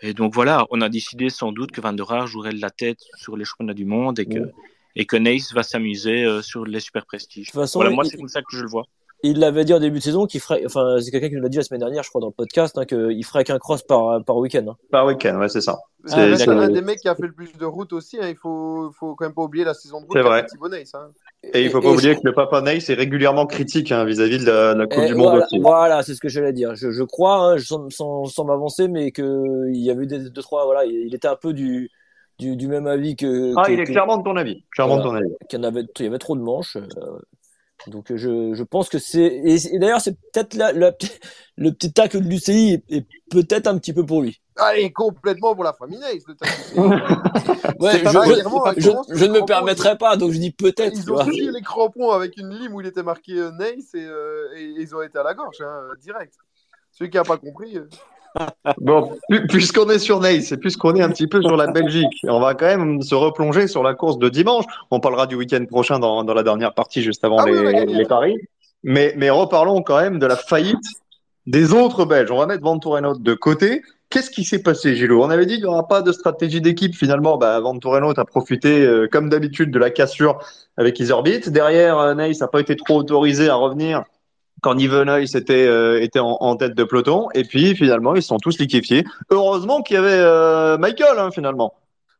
et 0.01 0.15
donc 0.15 0.33
voilà, 0.35 0.65
on 0.71 0.81
a 0.81 0.89
décidé 0.89 1.29
sans 1.29 1.51
doute 1.51 1.73
que 1.73 1.81
Van 1.81 1.93
der 1.93 2.11
Haar 2.13 2.27
jouerait 2.29 2.53
de 2.53 2.61
la 2.61 2.71
tête 2.71 3.01
sur 3.17 3.37
les 3.37 3.45
championnats 3.45 3.75
du 3.75 3.85
monde 3.85 4.19
et 4.21 4.27
que 4.27 4.51
et 4.97 5.07
que 5.07 5.17
Neis 5.17 5.43
va 5.53 5.63
s'amuser 5.63 6.25
euh, 6.25 6.43
sur 6.43 6.65
les 6.65 6.81
super 6.81 7.05
prestiges. 7.07 7.47
De 7.49 7.53
toute 7.53 7.61
façon, 7.61 7.79
Voilà, 7.81 7.91
moi 7.95 8.05
il- 8.05 8.11
c'est 8.11 8.17
comme 8.17 8.29
ça 8.29 8.41
que 8.41 8.47
je 8.57 8.63
le 8.63 8.69
vois. 8.69 8.85
Il 9.25 9.41
l'avait 9.41 9.65
dit 9.65 9.75
en 9.75 9.81
début 9.81 9.99
de 9.99 10.03
saison 10.05 10.27
qu'il 10.27 10.41
ferait, 10.41 10.63
enfin, 10.65 10.97
c'est 11.01 11.11
quelqu'un 11.11 11.29
qui 11.29 11.35
nous 11.35 11.43
l'a 11.43 11.49
dit 11.49 11.57
la 11.57 11.65
semaine 11.65 11.81
dernière, 11.81 12.05
je 12.05 12.09
crois, 12.09 12.21
dans 12.21 12.29
le 12.29 12.33
podcast, 12.33 12.79
hein, 12.79 12.85
qu'il 12.87 13.25
ferait 13.25 13.43
qu'un 13.43 13.59
cross 13.59 13.83
par, 13.83 14.25
par 14.25 14.37
week-end. 14.37 14.65
hein. 14.69 14.77
Par 14.93 15.07
week-end, 15.07 15.37
ouais, 15.41 15.49
c'est 15.49 15.61
ça. 15.61 15.77
C'est 16.05 16.37
C'est- 16.37 16.45
c'est- 16.45 16.51
un 16.51 16.69
des 16.69 16.81
mecs 16.83 17.01
qui 17.01 17.09
a 17.09 17.17
fait 17.17 17.27
le 17.27 17.33
plus 17.33 17.53
de 17.53 17.65
route 17.65 17.93
aussi. 17.93 18.17
hein. 18.21 18.29
Il 18.29 18.37
faut, 18.37 18.93
faut 18.93 19.17
quand 19.17 19.25
même 19.25 19.35
pas 19.35 19.43
oublier 19.43 19.65
la 19.65 19.75
saison 19.75 20.01
de 20.01 20.07
route 20.07 20.13
C'est 20.17 20.23
vrai. 20.23 20.47
Thibaut 20.47 20.69
Neis, 20.69 20.85
hein. 20.95 21.11
Et 21.55 21.63
il 21.63 21.71
faut 21.71 21.81
pas 21.81 21.93
oublier 21.93 22.15
que 22.17 22.21
le 22.25 22.33
papa 22.35 22.61
Neis 22.63 22.79
est 22.91 22.95
régulièrement 22.95 23.47
critique 23.47 23.93
hein, 23.93 24.05
vis-à-vis 24.05 24.39
de 24.39 24.45
la, 24.47 24.75
de 24.75 24.79
la 24.81 24.87
Coupe 24.87 25.05
Et 25.05 25.07
du 25.07 25.15
Monde 25.15 25.29
voilà, 25.31 25.45
aussi. 25.45 25.59
voilà, 25.61 26.03
c'est 26.03 26.15
ce 26.15 26.21
que 26.21 26.29
j'allais 26.29 26.53
dire. 26.53 26.75
Je, 26.75 26.91
je 26.91 27.03
crois, 27.05 27.53
hein, 27.53 27.59
sans, 27.59 27.89
sans, 27.91 28.25
sans 28.27 28.45
m'avancer, 28.45 28.89
mais 28.89 29.13
que 29.13 29.69
il 29.73 29.81
y 29.81 29.91
avait 29.91 30.07
des 30.07 30.31
deux 30.31 30.43
trois, 30.43 30.65
voilà, 30.65 30.85
il 30.85 31.15
était 31.15 31.29
un 31.29 31.37
peu 31.37 31.53
du 31.53 31.91
du, 32.41 32.57
du 32.57 32.69
même 32.69 32.87
avis 32.87 33.17
que. 33.17 33.53
Ah, 33.57 33.65
que- 33.67 33.73
il 33.73 33.81
est 33.81 33.85
que- 33.85 33.93
clairement 33.93 34.17
de 34.19 34.25
ton 34.25 34.37
avis. 34.37 34.65
Clairement 34.73 34.97
de 34.99 35.03
ton 35.03 35.11
Voilà. 35.11 35.27
avis. 35.27 35.35
qu'il 35.49 35.59
y 35.59 35.63
en 35.63 35.65
avait, 35.65 35.85
il 35.99 36.05
y 36.05 36.09
avait 36.09 36.19
trop 36.19 36.37
de 36.37 36.41
manches. 36.43 36.77
euh, 36.77 37.19
donc 37.87 38.13
je, 38.15 38.55
je 38.55 38.63
pense 38.65 38.89
que 38.89 38.99
c'est 38.99 39.23
et, 39.23 39.55
et 39.75 39.79
d'ailleurs 39.79 40.01
c'est 40.01 40.17
peut-être 40.33 40.55
la, 40.55 40.73
la- 40.73 40.93
le 41.57 41.71
petit 41.73 41.93
tacle 41.93 42.21
de 42.21 42.29
l'UCI 42.29 42.83
est, 42.89 42.97
est 42.97 43.07
peut-être 43.31 43.69
un 43.69 43.79
petit 43.79 43.93
peu 43.93 44.05
pour 44.05 44.23
lui. 44.23 44.41
Allez, 44.59 44.93
complètement 44.93 45.55
pour 45.55 45.65
la 45.65 45.73
famille 45.73 45.99
Neis. 45.99 46.23
le. 46.27 46.35
Ouais, 47.81 47.93
je, 48.03 49.25
ne 49.27 49.33
me 49.33 49.45
permettrai 49.45 49.97
pas, 49.97 50.17
donc 50.17 50.33
je 50.33 50.39
dis 50.39 50.51
peut-être. 50.51 50.97
Ils 50.97 51.13
ont 51.13 51.23
scié 51.25 51.51
les 51.53 51.61
crampons 51.63 52.11
avec 52.11 52.37
une 52.37 52.51
lime 52.51 52.75
où 52.75 52.81
il 52.81 52.87
était 52.87 53.03
marqué 53.03 53.33
euh, 53.39 53.51
et, 53.61 53.77
euh, 53.97 54.49
et 54.57 54.65
ils 54.79 54.95
ont 54.97 55.03
été 55.03 55.19
à 55.19 55.23
la 55.23 55.35
gorge, 55.35 55.61
hein, 55.61 55.83
direct. 56.01 56.35
Celui 56.91 57.11
qui 57.11 57.17
n'a 57.17 57.23
pas 57.25 57.37
compris. 57.37 57.77
euh, 57.77 57.89
Bon, 58.79 59.17
pu- 59.31 59.47
puisqu'on 59.47 59.89
est 59.91 59.99
sur 59.99 60.21
Nice 60.21 60.53
et 60.53 60.57
puisqu'on 60.57 60.95
est 60.97 61.03
un 61.03 61.11
petit 61.11 61.27
peu 61.27 61.41
sur 61.43 61.57
la 61.57 61.69
Belgique, 61.69 62.19
on 62.25 62.41
va 62.41 62.55
quand 62.55 62.67
même 62.67 63.01
se 63.03 63.15
replonger 63.15 63.69
sur 63.69 63.83
la 63.83 63.95
course 63.95 64.19
de 64.19 64.29
dimanche. 64.29 64.65
On 64.91 65.01
parlera 65.01 65.27
du 65.27 65.35
week-end 65.37 65.65
prochain 65.67 65.99
dans, 65.99 66.25
dans 66.25 66.35
la 66.35 66.43
dernière 66.43 66.75
partie, 66.75 67.03
juste 67.03 67.25
avant 67.25 67.39
Ah 67.39 67.47
les, 67.47 67.87
les 67.87 68.07
paris. 68.07 68.37
Mais, 68.83 69.15
mais 69.17 69.31
reparlons 69.31 69.83
quand 69.83 70.01
même 70.01 70.19
de 70.19 70.27
la 70.27 70.37
faillite 70.37 70.77
des 71.47 71.73
autres 71.73 72.05
Belges. 72.05 72.31
On 72.31 72.39
va 72.39 72.47
mettre 72.47 72.63
Ventureno 72.63 73.15
de 73.17 73.35
côté. 73.35 73.83
Qu'est-ce 74.11 74.31
qui 74.31 74.45
s'est 74.45 74.63
passé, 74.63 74.97
Gilles 74.97 75.13
On 75.13 75.29
avait 75.29 75.45
dit 75.45 75.55
qu'il 75.55 75.65
n'y 75.65 75.71
aura 75.71 75.87
pas 75.87 76.01
de 76.01 76.13
stratégie 76.13 76.61
d'équipe. 76.61 76.95
Finalement, 76.95 77.37
bah, 77.37 77.61
Ventureno 77.61 78.13
a 78.17 78.25
profité, 78.25 78.87
euh, 78.87 79.07
comme 79.11 79.29
d'habitude, 79.29 79.71
de 79.71 79.79
la 79.79 79.91
cassure 79.91 80.39
avec 80.79 80.99
Iserbit. 80.99 81.51
Derrière, 81.51 81.99
euh, 81.99 82.15
Nice 82.15 82.41
n'a 82.41 82.49
pas 82.49 82.61
été 82.61 82.75
trop 82.75 82.97
autorisé 82.97 83.51
à 83.51 83.57
revenir 83.57 84.05
quand 84.63 84.75
Niveneuil 84.75 85.25
était, 85.37 85.67
euh, 85.67 86.01
était 86.03 86.19
en, 86.21 86.57
tête 86.57 86.75
de 86.75 86.85
peloton. 86.85 87.29
Et 87.35 87.45
puis, 87.45 87.75
finalement, 87.77 88.15
ils 88.15 88.23
sont 88.23 88.39
tous 88.39 88.59
liquéfiés. 88.59 89.05
Heureusement 89.31 89.83
qu'il 89.83 89.95
y 89.95 89.99
avait 89.99 90.11
euh, 90.11 90.79
Michael, 90.79 91.19
hein, 91.19 91.31
finalement. 91.31 91.75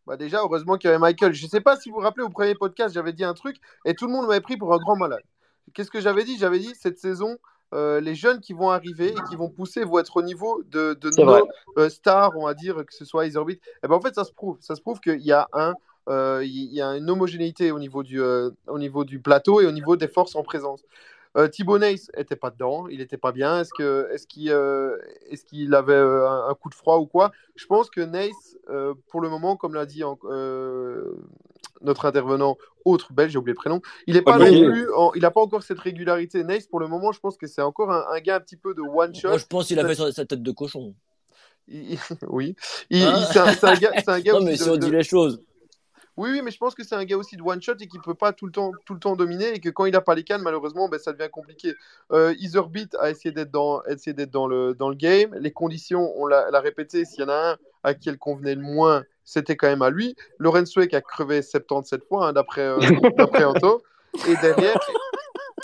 Bah 0.07 0.17
déjà, 0.17 0.39
heureusement 0.39 0.77
qu'il 0.77 0.89
y 0.89 0.91
avait 0.91 1.01
Michael. 1.01 1.35
Je 1.35 1.45
ne 1.45 1.51
sais 1.51 1.61
pas 1.61 1.77
si 1.77 1.91
vous 1.91 1.97
vous 1.97 2.03
rappelez, 2.03 2.25
au 2.25 2.31
premier 2.31 2.55
podcast, 2.55 2.95
j'avais 2.95 3.13
dit 3.13 3.25
un 3.25 3.35
truc 3.35 3.57
et 3.85 3.95
tout 3.95 4.07
le 4.07 4.13
monde 4.13 4.27
m'avait 4.27 4.41
pris 4.41 4.57
pour 4.57 4.73
un 4.73 4.79
grand 4.79 4.97
malade. 4.97 5.23
Qu'est-ce 5.75 5.91
que 5.91 6.01
j'avais 6.01 6.25
dit? 6.25 6.39
J'avais 6.39 6.59
dit 6.59 6.75
cette 6.75 6.99
saison, 6.99 7.37
euh, 7.75 8.01
les 8.01 8.15
jeunes 8.15 8.41
qui 8.41 8.53
vont 8.55 8.71
arriver 8.71 9.09
et 9.09 9.29
qui 9.29 9.37
vont 9.37 9.51
pousser 9.51 9.85
vont 9.85 9.99
être 9.99 10.17
au 10.17 10.23
niveau 10.23 10.63
de, 10.71 10.95
de 10.95 11.11
nos 11.11 11.27
euh, 11.79 11.89
stars, 11.89 12.33
on 12.37 12.47
va 12.47 12.55
dire, 12.55 12.77
que 12.87 12.95
ce 12.95 13.05
soit 13.05 13.27
Isorbit. 13.27 13.61
Et 13.83 13.89
ben 13.89 13.95
en 13.95 14.01
fait, 14.01 14.15
ça 14.15 14.25
se 14.25 14.33
prouve. 14.33 14.57
Ça 14.61 14.75
se 14.75 14.81
prouve 14.81 15.01
qu'il 15.01 15.21
y 15.21 15.33
a 15.33 15.49
un. 15.53 15.75
euh, 16.09 16.43
il 16.43 16.73
y 16.73 16.81
a 16.81 16.97
une 16.97 17.11
homogénéité 17.11 17.71
au 17.71 17.79
niveau, 17.79 18.03
du, 18.03 18.21
au 18.21 18.79
niveau 18.79 19.05
du 19.05 19.21
plateau 19.21 19.61
et 19.61 19.67
au 19.67 19.73
niveau 19.73 19.97
des 19.97 20.09
forces 20.09 20.35
en 20.37 20.43
présence. 20.43 20.83
Thibaut 21.53 21.79
Neis 21.79 22.09
n'était 22.17 22.35
pas 22.35 22.51
dedans, 22.51 22.89
il 22.89 22.99
n'était 22.99 23.19
pas 23.19 23.31
bien. 23.31 23.61
Est-ce 23.61 23.71
que- 23.77 24.09
est-ce 24.13 24.27
qu'il 24.27 24.49
est-ce 25.31 25.45
qu'il 25.45 25.73
avait 25.75 25.95
un, 25.95 26.47
un 26.49 26.55
coup 26.55 26.69
de 26.69 26.75
froid 26.75 26.97
ou 26.99 27.07
quoi? 27.07 27.31
Je 27.55 27.67
pense 27.67 27.91
que 27.91 28.01
Neis, 28.01 28.33
pour 29.09 29.21
le 29.21 29.29
moment, 29.29 29.57
comme 29.57 29.75
l'a 29.75 29.87
dit 29.87 30.03
notre 31.83 32.07
intervenant 32.07 32.57
autre 32.85 33.13
belge, 33.13 33.33
j'ai 33.33 33.39
oublié 33.39 33.53
le 33.53 33.57
prénom, 33.59 33.81
il 34.07 34.15
n'est 34.15 34.23
pas 34.23 34.39
non 34.39 34.45
Olivier. 34.47 34.65
plus, 34.67 34.93
en- 34.95 35.13
il 35.15 35.23
n'a 35.23 35.31
pas 35.31 35.41
encore 35.41 35.63
cette 35.63 35.79
régularité. 35.79 36.43
Neis, 36.45 36.67
pour 36.71 36.81
le 36.81 36.87
moment, 36.89 37.13
je 37.13 37.21
pense 37.21 37.37
que 37.37 37.47
c'est 37.47 37.63
encore 37.63 37.91
un, 37.93 38.05
un 38.11 38.21
gars 38.21 38.37
un 38.37 38.41
petit 38.41 38.57
peu 38.57 38.75
de 38.75 38.81
one 38.81 39.15
shot. 39.15 39.29
Moi 39.29 39.39
je 39.39 39.47
pense 39.47 39.67
qu'il 39.67 39.79
a 39.79 39.87
fait 39.87 39.95
sa, 39.95 40.11
sa 40.13 40.25
tête 40.25 40.43
de 40.43 40.51
cochon. 40.53 40.95
Il- 41.69 41.99
oui, 42.29 42.57
Il- 42.91 43.03
Hein 43.03 43.15
il- 43.19 43.25
c'est 43.33 43.39
un, 43.39 43.53
c'est 43.53 43.67
un 43.67 43.75
gars, 43.75 43.93
c'est 43.97 44.09
un 44.09 44.21
gars 44.21 44.33
Non 44.39 44.39
aussi 44.39 44.47
mais 44.47 44.57
de- 44.57 44.71
on 44.71 44.77
de- 44.77 44.85
dit 44.87 44.91
les 44.91 45.03
choses. 45.03 45.43
oui, 46.17 46.31
oui, 46.33 46.41
mais 46.43 46.51
je 46.51 46.57
pense 46.59 46.75
que 46.75 46.83
c'est 46.83 46.95
un 46.97 47.05
gars 47.05 47.17
aussi 47.19 47.37
de 47.37 47.43
one 47.43 47.61
shot 47.63 47.75
et 47.79 47.87
qui 47.87 47.99
peut 47.99 48.15
pas 48.15 48.33
tout 48.33 48.47
le 48.47 48.53
temps, 48.53 48.73
tout 48.87 48.95
le 48.95 49.01
temps 49.01 49.15
dominer 49.17 49.55
et 49.55 49.61
que 49.61 49.69
quand 49.69 49.85
il 49.85 49.95
a 49.95 50.01
pas 50.01 50.15
les 50.15 50.25
cannes, 50.25 50.43
malheureusement, 50.43 50.89
ben, 50.89 50.99
ça 50.99 51.13
devient 51.13 51.29
compliqué. 51.31 51.75
Euh, 52.11 52.35
Etherbeat 52.43 52.97
a 52.99 53.11
essayé 53.11 53.33
d'être 53.33 53.51
dans, 53.51 53.83
essayé 53.85 54.15
d'être 54.15 54.31
dans 54.31 54.47
le, 54.49 54.75
dans 54.75 54.89
le 54.89 54.97
game. 54.97 55.35
Les 55.39 55.53
conditions, 55.53 56.11
on 56.17 56.27
l'a 56.27 56.51
l'a 56.51 56.61
répété, 56.61 57.05
s'il 57.05 57.21
y 57.21 57.25
en 57.25 57.29
a 57.29 57.53
un 57.53 57.57
à 57.89 57.95
qui 57.95 58.09
elle 58.09 58.19
convenait 58.19 58.55
le 58.55 58.63
moins, 58.63 59.05
c'était 59.25 59.57
quand 59.57 59.69
même 59.69 59.83
à 59.83 59.91
lui. 59.91 60.17
Lorenzo 60.39 60.87
qui 60.87 60.97
a 60.97 61.01
crevé 61.01 61.43
77 61.43 62.05
fois, 62.05 62.29
hein, 62.29 62.33
d'après 62.33 62.63
euh, 62.63 62.79
Anto. 63.45 63.83
Et 64.27 64.37
derrière, 64.37 64.79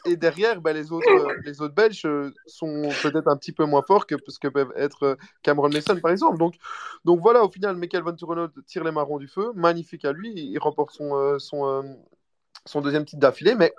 et 0.07 0.17
derrière, 0.17 0.61
ben, 0.61 0.75
les, 0.75 0.93
autres, 0.93 1.09
euh, 1.09 1.37
les 1.45 1.63
autres 1.63 1.75
Belges 1.75 2.05
euh, 2.05 2.31
sont 2.47 2.91
peut-être 3.03 3.27
un 3.29 3.37
petit 3.37 3.53
peu 3.53 3.65
moins 3.65 3.83
forts 3.83 4.07
que 4.07 4.17
ce 4.29 4.39
que 4.39 4.49
peuvent 4.49 4.73
être 4.77 5.17
Cameron 5.43 5.71
Mason, 5.71 5.99
par 6.01 6.11
exemple. 6.11 6.37
Donc, 6.37 6.57
donc 7.05 7.21
voilà, 7.21 7.43
au 7.43 7.51
final, 7.51 7.77
Michael 7.77 8.03
Van 8.03 8.15
Turenhout 8.15 8.51
tire 8.67 8.85
les 8.85 8.91
marrons 8.91 9.19
du 9.19 9.29
feu. 9.29 9.53
Magnifique 9.55 10.05
à 10.05 10.13
lui. 10.13 10.33
Il 10.35 10.59
remporte 10.59 10.91
son, 10.91 11.17
euh, 11.17 11.39
son, 11.39 11.67
euh, 11.67 11.83
son 12.67 12.83
deuxième 12.83 13.05
titre 13.07 13.21
d'affilée. 13.21 13.55
Mais 13.55 13.73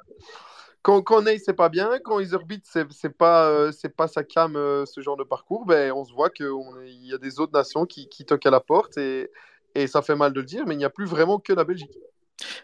quand, 0.85 1.01
quand 1.01 1.23
Ney, 1.23 1.39
c'est 1.39 1.53
pas 1.53 1.69
bien. 1.69 1.97
Quand 2.03 2.19
Iserbeat, 2.19 2.63
c'est 2.63 2.85
c'est 2.91 3.09
pas, 3.09 3.47
euh, 3.49 3.71
c'est 3.71 3.89
pas 3.89 4.07
sa 4.07 4.23
cam, 4.23 4.55
euh, 4.55 4.85
ce 4.85 5.01
genre 5.01 5.17
de 5.17 5.23
parcours. 5.23 5.65
Ben, 5.65 5.91
on 5.91 6.05
se 6.05 6.13
voit 6.13 6.29
qu'il 6.29 6.45
y 7.01 7.11
a 7.11 7.17
des 7.17 7.39
autres 7.39 7.53
nations 7.53 7.87
qui, 7.87 8.07
qui 8.07 8.23
toquent 8.23 8.45
à 8.45 8.51
la 8.51 8.59
porte. 8.59 8.95
Et, 8.99 9.31
et 9.73 9.87
ça 9.87 10.03
fait 10.03 10.15
mal 10.15 10.31
de 10.31 10.41
le 10.41 10.45
dire, 10.45 10.63
mais 10.67 10.75
il 10.75 10.77
n'y 10.77 10.85
a 10.85 10.91
plus 10.91 11.07
vraiment 11.07 11.39
que 11.39 11.53
la 11.53 11.63
Belgique. 11.63 11.97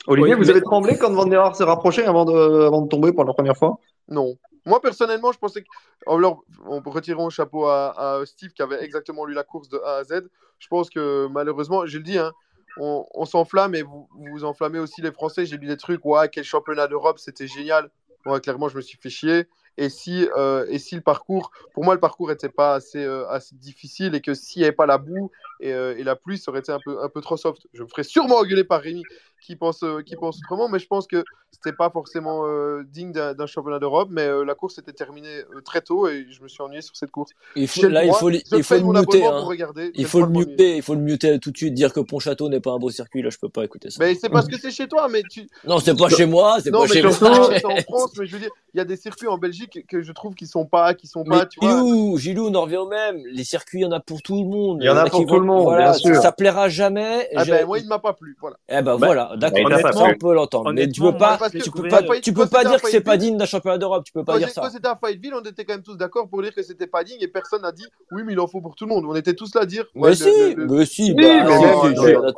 Olivier, 0.06 0.36
Oui, 0.36 0.40
vous 0.40 0.46
mais- 0.46 0.52
avez 0.52 0.62
tremblé 0.62 1.00
quand 1.00 1.12
Van 1.12 1.26
der 1.26 1.42
Haar 1.42 1.56
s'est 1.56 1.64
rapproché 1.64 2.06
avant 2.06 2.26
de, 2.26 2.34
avant 2.68 2.84
de 2.84 2.90
tomber 2.90 3.12
pour 3.12 3.26
la 3.26 3.34
première 3.34 3.58
fois? 3.58 3.80
Non. 4.08 4.36
Moi, 4.68 4.80
personnellement, 4.82 5.32
je 5.32 5.40
pensais 5.40 5.64
que. 5.64 5.68
Alors, 6.06 6.44
on 6.68 6.80
retirons 6.86 7.24
le 7.26 7.32
chapeau 7.32 7.66
à, 7.66 8.20
à 8.20 8.26
Steve 8.28 8.52
qui 8.52 8.62
avait 8.62 8.84
exactement 8.84 9.26
lu 9.26 9.34
la 9.34 9.44
course 9.44 9.68
de 9.68 9.80
A 9.80 9.96
à 9.96 10.04
Z. 10.04 10.30
Je 10.60 10.68
pense 10.68 10.92
que 10.92 11.28
malheureusement, 11.32 11.88
je 11.88 11.98
le 11.98 12.04
dis, 12.04 12.20
hein, 12.20 12.32
on, 12.78 13.04
on 13.16 13.26
s'enflamme 13.26 13.74
et 13.74 13.82
vous, 13.82 14.08
vous 14.16 14.28
vous 14.32 14.44
enflammez 14.44 14.78
aussi 14.78 15.02
les 15.02 15.12
Français. 15.12 15.48
J'ai 15.48 15.58
lu 15.58 15.66
des 15.66 15.78
trucs, 15.78 16.06
ouais, 16.06 16.30
quel 16.30 16.44
championnat 16.44 16.88
d'Europe, 16.88 17.18
c'était 17.18 17.48
génial. 17.48 17.90
Ouais, 18.26 18.40
clairement, 18.40 18.70
je 18.70 18.78
me 18.78 18.82
suis 18.82 18.98
fait 18.98 19.10
chier. 19.10 19.48
Et 19.78 19.90
si, 19.90 20.28
euh, 20.38 20.66
et 20.70 20.78
si 20.80 20.96
le 20.96 21.02
parcours, 21.02 21.52
pour 21.74 21.84
moi, 21.84 21.94
le 21.96 22.00
parcours 22.00 22.30
n'était 22.30 22.50
pas 22.50 22.76
assez, 22.76 23.04
euh, 23.04 23.28
assez 23.30 23.56
difficile 23.56 24.14
et 24.16 24.22
que 24.22 24.34
s'il 24.34 24.60
n'y 24.62 24.66
avait 24.66 24.76
pas 24.76 24.86
la 24.86 24.98
boue 24.98 25.32
et, 25.60 25.74
euh, 25.74 25.98
et 25.98 26.04
la 26.04 26.16
pluie, 26.16 26.38
ça 26.38 26.52
aurait 26.52 26.60
été 26.60 26.72
un 26.72 26.80
peu, 26.80 27.02
un 27.02 27.10
peu 27.10 27.22
trop 27.22 27.38
soft. 27.38 27.68
Je 27.74 27.82
me 27.82 27.88
ferais 27.88 28.04
sûrement 28.04 28.38
engueuler 28.38 28.64
par 28.66 28.82
Rémi 28.82 29.08
qui 29.42 29.56
pense, 29.56 29.84
euh, 29.84 30.02
qui 30.02 30.16
pense 30.16 30.38
autrement, 30.38 30.70
mais 30.70 30.80
je 30.80 30.88
pense 30.88 31.08
que 31.08 31.24
c'était 31.52 31.76
pas 31.76 31.90
forcément 31.90 32.46
euh, 32.48 32.84
digne 32.88 33.12
d'un 33.12 33.34
d'un 33.34 33.46
championnat 33.46 33.80
d'Europe. 33.80 34.08
Mais 34.12 34.22
euh, 34.26 34.46
la 34.46 34.56
course 34.56 34.78
était 34.78 34.94
terminée 34.94 35.40
euh, 35.54 35.62
très 35.66 35.82
tôt 35.82 36.08
et 36.08 36.26
je 36.30 36.42
me 36.42 36.48
suis 36.48 36.62
ennuyé 36.64 36.82
sur 36.82 36.96
cette 36.96 37.12
course. 37.12 37.32
Il 37.56 37.68
faut, 37.68 37.88
là, 37.90 38.06
il 38.06 38.14
faut, 38.14 38.30
il 38.30 38.64
faut 38.64 38.76
le 38.76 39.00
muter. 39.00 39.26
hein. 39.26 39.40
regarder. 39.42 39.92
j'ai 39.94 40.02
Il 40.02 40.06
faut 40.06 40.22
le 40.22 40.30
muter, 40.30 40.78
il 40.78 40.82
faut 40.82 40.94
le 40.96 41.02
muter 41.02 41.40
tout 41.40 41.52
de 41.52 41.58
suite. 41.58 41.74
Dire 41.74 41.92
que 41.92 42.00
Pontchâteau 42.00 42.48
n'est 42.50 42.62
pas 42.62 42.72
un 42.72 42.78
beau 42.80 42.90
circuit, 42.90 43.22
là, 43.22 43.30
je 43.30 43.38
peux 43.38 43.50
pas 43.50 43.64
écouter 43.66 43.90
ça. 43.90 43.98
Mais 44.00 44.16
c'est 44.16 44.30
parce 44.30 44.48
que 44.48 44.58
c'est 44.58 44.72
chez 44.72 44.88
toi, 44.88 45.08
mais 45.10 45.24
tu. 45.24 45.48
Non, 45.68 45.80
c'est 45.80 45.98
pas 45.98 46.10
chez 46.10 46.26
moi, 46.26 46.58
c'est 46.64 46.72
Non, 46.72 46.82
pas 46.82 46.86
mais 46.88 46.94
chez 46.94 47.02
moi. 47.02 47.12
en, 47.12 47.44
c'est 47.52 47.66
en 47.66 47.76
France, 47.78 48.12
mais 48.18 48.26
je 48.26 48.34
veux 48.34 48.40
dire, 48.40 48.50
il 48.74 48.78
y 48.78 48.82
a 48.82 48.86
des 48.86 48.96
circuits 48.96 49.28
en 49.28 49.38
Belgique 49.38 49.86
que 49.90 50.02
je 50.02 50.12
trouve 50.14 50.36
qui 50.36 50.48
sont 50.48 50.66
pas, 50.66 50.94
qui 50.94 51.08
sont 51.08 51.24
Mais 51.28 51.40
pas, 51.40 51.46
tu 51.48 51.60
vois. 51.60 51.70
Gilou, 51.72 52.18
Gilou, 52.18 52.48
on 52.48 52.56
en 52.56 52.62
revient 52.62 52.78
au 52.78 52.88
même. 52.88 53.22
Les 53.32 53.44
circuits, 53.44 53.80
il 53.80 53.84
y 53.84 53.86
en 53.86 53.92
a 53.92 54.00
pour 54.00 54.22
tout 54.22 54.42
le 54.42 54.48
monde. 54.50 54.78
Il 54.82 54.86
y 54.86 54.90
en 54.90 54.96
a 54.96 55.10
pour 55.10 55.26
tout 55.26 55.40
le 55.40 55.46
monde, 55.46 55.64
voilà, 55.64 55.92
bien 55.92 55.94
sûr. 55.94 56.16
Ça 56.22 56.32
plaira 56.32 56.70
jamais. 56.70 57.28
Ah 57.36 57.44
ben, 57.46 57.66
moi, 57.66 57.78
il 57.80 57.84
ne 57.84 57.90
m'a 57.90 58.00
pas 58.00 58.14
plu. 58.14 58.38
Voilà. 58.40 58.58
Eh 58.70 58.76
ben 58.76 58.84
Bah, 58.84 58.96
voilà, 58.98 59.31
d'accord. 59.38 59.72
Ça, 59.80 59.90
plu. 59.90 60.14
on 60.14 60.18
peut 60.18 60.34
l'entendre. 60.34 60.72
Mais 60.74 60.90
tu 60.90 61.02
Honnêtement, 61.02 61.12
peux 61.12 61.18
pas, 61.18 61.50
tu 61.50 61.72
peux 61.72 61.88
pas, 61.88 62.02
tu 62.22 62.34
peux 62.34 62.48
pas 62.48 62.64
dire 62.64 62.82
que 62.82 62.90
c'est 62.90 63.02
pas 63.02 63.18
digne 63.18 63.38
d'un 63.38 63.46
championnat 63.46 63.78
d'Europe. 63.78 64.04
Tu 64.06 64.14
peux 64.14 64.24
pas 64.24 64.38
dire 64.38 64.50
ça. 64.50 64.62
quand 64.62 64.70
c'était 64.70 64.88
à 64.88 64.98
Fayetteville, 65.02 65.34
on 65.36 65.42
était 65.42 65.66
quand 65.66 65.74
même 65.74 65.84
tous 65.84 65.96
d'accord 65.96 66.28
pour 66.28 66.42
dire 66.42 66.54
que 66.54 66.62
c'était 66.64 66.88
pas 66.88 67.04
digne 67.04 67.18
et 67.22 67.28
personne 67.28 67.62
n'a 67.62 67.72
dit 67.72 67.86
oui, 68.12 68.24
mais 68.26 68.34
il 68.34 68.40
en 68.40 68.48
faut 68.48 68.62
pour 68.62 68.76
tout 68.76 68.86
le 68.86 68.90
monde. 68.94 69.06
On 69.08 69.16
était 69.16 69.34
tous 69.34 69.54
là 69.56 69.62
à 69.62 69.66
dire. 69.66 69.86
Mais 69.96 70.16
si, 70.16 70.56
mais 70.58 70.86
si, 70.86 71.14
Oui, 71.18 71.24
bah, 71.44 72.32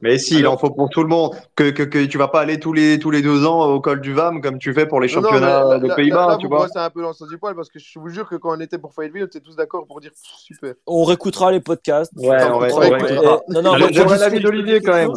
mais 0.00 0.18
si, 0.18 0.38
il 0.38 0.46
en 0.46 0.56
faut 0.56 0.70
pour 0.70 0.88
tout 0.88 1.02
le 1.02 1.08
monde. 1.08 1.34
Que, 1.54 1.70
que, 1.70 1.82
que 1.82 2.04
tu 2.04 2.18
vas 2.18 2.28
pas 2.28 2.40
aller 2.40 2.60
tous 2.60 2.72
les, 2.72 2.98
tous 2.98 3.10
les 3.10 3.22
deux 3.22 3.46
ans 3.46 3.66
au 3.72 3.80
col 3.80 4.00
du 4.00 4.12
VAM 4.12 4.40
comme 4.40 4.58
tu 4.58 4.72
fais 4.72 4.86
pour 4.86 5.00
les 5.00 5.08
championnats 5.08 5.64
mais 5.64 5.70
là- 5.70 5.78
de 5.78 5.86
là- 5.86 5.94
Pays-Bas, 5.94 6.36
tu 6.40 6.46
vois. 6.48 6.58
brossez 6.58 6.78
un 6.78 6.90
peu 6.90 7.02
dans 7.02 7.08
le 7.08 7.14
sens 7.14 7.28
du 7.28 7.38
poil 7.38 7.54
parce 7.54 7.68
que 7.70 7.78
je 7.78 7.98
vous 7.98 8.08
jure 8.08 8.28
que 8.28 8.36
quand 8.36 8.56
on 8.56 8.60
était 8.60 8.78
pour 8.78 8.92
Fayetteville, 8.92 9.22
on 9.24 9.26
était 9.26 9.40
tous 9.40 9.56
d'accord 9.56 9.86
pour 9.86 10.00
dire 10.00 10.10
super. 10.14 10.74
On 10.86 11.04
réécoutera 11.04 11.52
les 11.52 11.60
podcasts. 11.60 12.12
Ouais, 12.16 12.36
on. 12.50 12.64
Eh, 12.64 13.52
Non, 13.52 13.62
non, 13.62 13.76
J'aimerais 13.90 14.18
l'avis 14.18 14.40
d'Olivier 14.40 14.80
quand 14.80 14.94
même. 14.94 15.10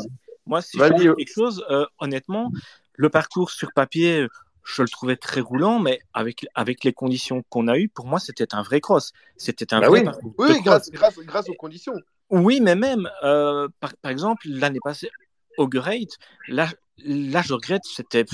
Moi, 0.50 0.64
si 0.64 0.80
je 0.80 0.84
peux 0.84 0.93
dire 0.95 1.16
quelque 1.16 1.32
chose, 1.32 1.64
euh, 1.70 1.86
honnêtement, 2.00 2.52
le 2.95 3.10
parcours 3.10 3.52
sur 3.52 3.72
papier, 3.72 4.26
je 4.64 4.82
le 4.82 4.89
trouvais 4.89 5.16
très 5.16 5.41
roulant, 5.41 5.80
mais 5.80 6.00
avec, 6.14 6.47
avec 6.56 6.84
les 6.84 6.91
conditions 6.91 7.43
qu'on 7.50 7.68
a 7.68 7.78
eues, 7.78 7.88
pour 7.88 8.08
moi, 8.08 8.20
c'était 8.20 8.56
un 8.56 8.64
vrai 8.64 8.82
cross. 8.82 9.14
C'était 9.38 9.74
un 9.76 9.80
Bah 9.80 9.89
vrai 9.89 10.00
oui. 10.00 10.06
parcours. 10.06 10.34
Oui, 10.39 10.60
grâce, 10.64 10.89
grâce, 10.89 11.20
grâce 11.20 11.50
aux 11.50 11.54
conditions. 11.54 11.93
Oui, 12.32 12.62
mais 12.62 12.76
même, 12.76 13.08
euh, 13.24 13.68
par, 13.80 13.95
par 14.02 14.12
exemple, 14.12 14.47
l'année 14.47 14.80
passée, 14.84 15.12
Augerate, 15.58 16.18
là, 16.47 16.68
là, 16.97 17.43
je 17.45 17.54
regrette, 17.54 17.84
c'était. 17.86 18.26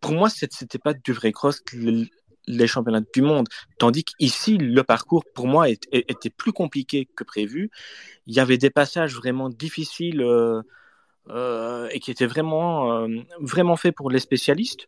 Pour 0.00 0.12
moi, 0.12 0.28
c'était 0.28 0.78
pas 0.78 0.94
du 0.94 1.12
vrai 1.12 1.30
cross 1.32 1.60
que 1.60 1.76
le- 1.76 2.06
les 2.46 2.66
championnats 2.66 3.02
du 3.14 3.22
monde. 3.22 3.46
Tandis 3.78 4.04
qu'ici, 4.04 4.58
le 4.58 4.82
parcours, 4.82 5.24
pour 5.34 5.46
moi, 5.46 5.70
est- 5.70 5.86
est- 5.92 6.10
était 6.10 6.28
plus 6.30 6.52
compliqué 6.52 7.08
que 7.16 7.24
prévu. 7.24 7.70
Il 8.26 8.34
y 8.34 8.40
avait 8.40 8.58
des 8.58 8.70
passages 8.70 9.14
vraiment 9.14 9.48
difficiles 9.48 10.22
euh, 10.22 10.62
euh, 11.30 11.88
et 11.92 12.00
qui 12.00 12.10
étaient 12.10 12.26
vraiment, 12.26 12.92
euh, 13.02 13.08
vraiment 13.40 13.76
faits 13.76 13.94
pour 13.94 14.10
les 14.10 14.18
spécialistes, 14.20 14.86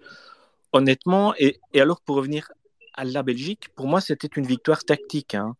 honnêtement. 0.72 1.34
Et, 1.38 1.60
et 1.72 1.80
alors, 1.80 2.00
pour 2.00 2.16
revenir 2.16 2.52
à 2.94 3.04
la 3.04 3.22
Belgique, 3.22 3.68
pour 3.74 3.86
moi, 3.86 4.00
c'était 4.00 4.28
une 4.36 4.46
victoire 4.46 4.84
tactique. 4.84 5.34
hein. 5.34 5.56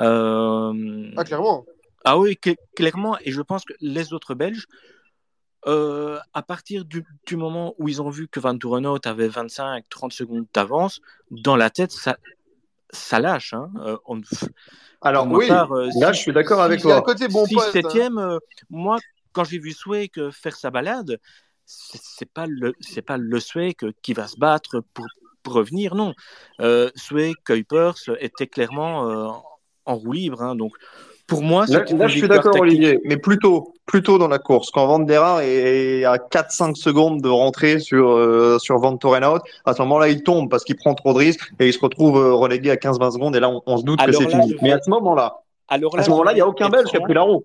Euh, 0.00 1.10
Ah, 1.16 1.24
clairement. 1.24 1.64
ah 2.04 2.18
oui, 2.18 2.38
cl- 2.42 2.56
clairement, 2.74 3.18
et 3.20 3.30
je 3.32 3.42
pense 3.42 3.64
que 3.64 3.74
les 3.80 4.12
autres 4.12 4.34
Belges, 4.34 4.66
euh, 5.66 6.18
à 6.32 6.42
partir 6.42 6.84
du, 6.86 7.04
du 7.26 7.36
moment 7.36 7.74
où 7.78 7.88
ils 7.88 8.00
ont 8.00 8.08
vu 8.08 8.28
que 8.28 8.40
Van 8.40 8.56
Tourenhout 8.56 9.00
avait 9.04 9.28
25-30 9.28 10.12
secondes 10.12 10.46
d'avance, 10.54 11.00
dans 11.30 11.54
la 11.56 11.68
tête, 11.68 11.92
ça, 11.92 12.16
ça 12.90 13.20
lâche. 13.20 13.52
Hein. 13.52 13.70
Euh, 13.80 13.96
on, 14.06 14.22
Alors 15.02 15.30
oui, 15.30 15.48
part, 15.48 15.72
euh, 15.72 15.88
là 16.00 16.12
si- 16.12 16.18
je 16.18 16.22
suis 16.22 16.32
d'accord 16.32 16.62
avec 16.62 16.80
un 16.80 16.82
toi. 16.82 17.02
côté 17.02 17.28
bon 17.28 17.44
6 17.44 17.54
poste. 17.56 17.76
hein. 17.84 17.90
7 17.90 18.12
euh, 18.16 18.38
moi, 18.70 18.98
quand 19.32 19.44
j'ai 19.44 19.58
vu 19.58 19.72
Swake 19.72 20.30
faire 20.30 20.56
sa 20.56 20.70
balade, 20.70 21.18
c'est 21.64 22.30
pas 22.30 22.46
le 22.48 22.74
c'est 22.80 23.02
pas 23.02 23.16
le 23.16 23.40
Swake 23.40 23.84
qui 24.02 24.12
va 24.12 24.26
se 24.26 24.36
battre 24.36 24.82
pour, 24.92 25.06
pour 25.42 25.54
revenir, 25.54 25.94
non. 25.94 26.14
Euh, 26.60 26.90
Swake, 26.96 27.36
Kuipers 27.44 27.94
étaient 28.18 28.48
clairement 28.48 29.08
euh, 29.08 29.28
en 29.84 29.96
roue 29.96 30.12
libre, 30.12 30.42
hein, 30.42 30.56
donc 30.56 30.72
pour 31.30 31.42
moi, 31.42 31.64
Là, 31.68 31.84
là, 31.96 32.08
je 32.08 32.18
suis 32.18 32.28
d'accord. 32.28 32.56
Olivier, 32.58 32.98
mais 33.04 33.16
plutôt, 33.16 33.72
plutôt 33.86 34.18
dans 34.18 34.26
la 34.26 34.40
course. 34.40 34.72
Quand 34.72 34.86
Van 34.88 34.98
der 34.98 35.22
Haar 35.22 35.42
est 35.42 36.04
à 36.04 36.16
4-5 36.16 36.74
secondes 36.74 37.22
de 37.22 37.28
rentrer 37.28 37.78
sur, 37.78 38.10
euh, 38.10 38.58
sur 38.58 38.78
Van 38.78 38.96
Torenhout, 38.96 39.38
à 39.64 39.72
ce 39.72 39.80
moment-là, 39.82 40.08
il 40.08 40.24
tombe 40.24 40.50
parce 40.50 40.64
qu'il 40.64 40.74
prend 40.74 40.94
trop 40.94 41.12
de 41.12 41.18
risques 41.18 41.52
et 41.60 41.68
il 41.68 41.72
se 41.72 41.78
retrouve 41.78 42.18
euh, 42.18 42.34
relégué 42.34 42.72
à 42.72 42.74
15-20 42.74 43.12
secondes 43.12 43.36
et 43.36 43.40
là, 43.40 43.48
on, 43.48 43.62
on 43.64 43.76
se 43.76 43.84
doute 43.84 44.04
que 44.04 44.10
c'est 44.10 44.28
fini. 44.28 44.56
Mais 44.60 44.72
à 44.72 44.80
ce 44.82 44.90
moment-là, 44.90 45.36
à 45.68 45.78
ce 45.78 46.10
moment-là, 46.10 46.32
il 46.32 46.34
n'y 46.34 46.40
a 46.40 46.48
aucun 46.48 46.68
Belge 46.68 46.88
qui 46.90 46.96
a 46.96 47.00
pris 47.00 47.14
la 47.14 47.22
roue. 47.22 47.44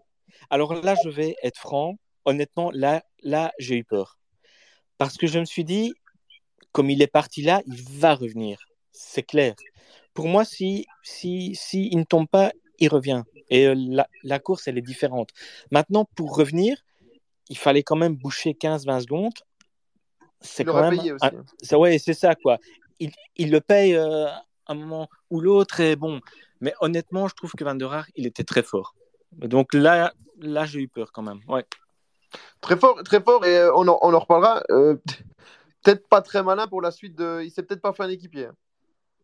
Alors 0.50 0.74
là, 0.74 0.96
je 1.04 1.10
vais 1.10 1.36
être 1.44 1.58
franc. 1.58 1.96
Honnêtement, 2.26 2.72
là, 2.72 3.04
là, 3.24 3.52
j'ai 3.60 3.76
eu 3.78 3.84
peur. 3.84 4.18
Parce 4.98 5.18
que 5.18 5.28
je 5.28 5.40
me 5.40 5.46
suis 5.46 5.64
dit, 5.64 5.94
comme 6.72 6.90
il 6.90 7.02
est 7.02 7.08
parti 7.08 7.42
là, 7.42 7.62
il 7.68 7.82
va 8.00 8.16
revenir. 8.16 8.60
C'est 8.92 9.24
clair. 9.24 9.56
Pour 10.14 10.28
moi, 10.28 10.46
si, 10.46 10.88
si, 11.04 11.54
si 11.56 11.90
il 11.92 11.98
ne 12.00 12.04
tombe 12.04 12.28
pas, 12.28 12.52
il 12.80 12.88
revient. 12.90 13.24
Et 13.50 13.68
euh, 13.68 13.76
la, 13.78 14.08
la 14.24 14.40
course, 14.40 14.68
elle 14.68 14.78
est 14.78 14.82
différente. 14.82 15.30
Maintenant, 15.72 16.06
pour 16.16 16.36
revenir, 16.36 16.78
il 17.50 17.58
fallait 17.58 17.84
quand 17.84 17.96
même 17.96 18.16
boucher 18.16 18.54
15-20 18.54 19.02
secondes. 19.02 19.34
C'est 20.42 20.64
quand 20.66 20.82
même. 20.90 20.98
payé 21.00 21.12
aussi. 21.12 21.26
un- 21.26 21.44
c'est- 21.62 21.76
ouais, 21.76 21.98
c'est 22.00 22.14
ça, 22.14 22.36
quoi. 22.36 22.58
Il, 23.00 23.12
il 23.36 23.52
le 23.52 23.62
paye 23.62 23.96
euh, 23.96 24.28
un 24.68 24.74
moment 24.74 25.10
ou 25.30 25.42
l'autre, 25.42 25.80
et 25.82 25.96
bon. 25.96 26.22
Mais 26.62 26.74
honnêtement, 26.80 27.28
je 27.28 27.36
trouve 27.36 27.52
que 27.52 27.64
Van 27.64 27.76
der 27.76 27.92
Haar, 27.92 28.08
il 28.16 28.26
était 28.26 28.44
très 28.44 28.64
fort. 28.64 28.96
Donc 29.34 29.74
là, 29.74 30.14
là 30.40 30.66
j'ai 30.66 30.80
eu 30.82 30.88
peur 30.88 31.12
quand 31.14 31.24
même. 31.24 31.40
Ouais. 31.48 31.66
Très 32.62 32.78
fort, 32.78 33.02
très 33.04 33.22
fort, 33.22 33.46
et 33.46 33.58
euh, 33.58 33.72
on 33.76 33.88
en, 33.88 33.98
on 34.02 34.14
en 34.14 34.20
reparlera. 34.20 34.64
Euh, 34.70 34.96
peut-être 35.84 36.08
pas 36.08 36.22
très 36.22 36.44
malin 36.44 36.68
pour 36.68 36.82
la 36.82 36.92
suite 36.92 37.16
de. 37.16 37.42
Il 37.44 37.52
s'est 37.52 37.64
peut-être 37.64 37.82
pas 37.82 37.94
fait 37.94 38.04
un 38.04 38.10
équipier. 38.10 38.48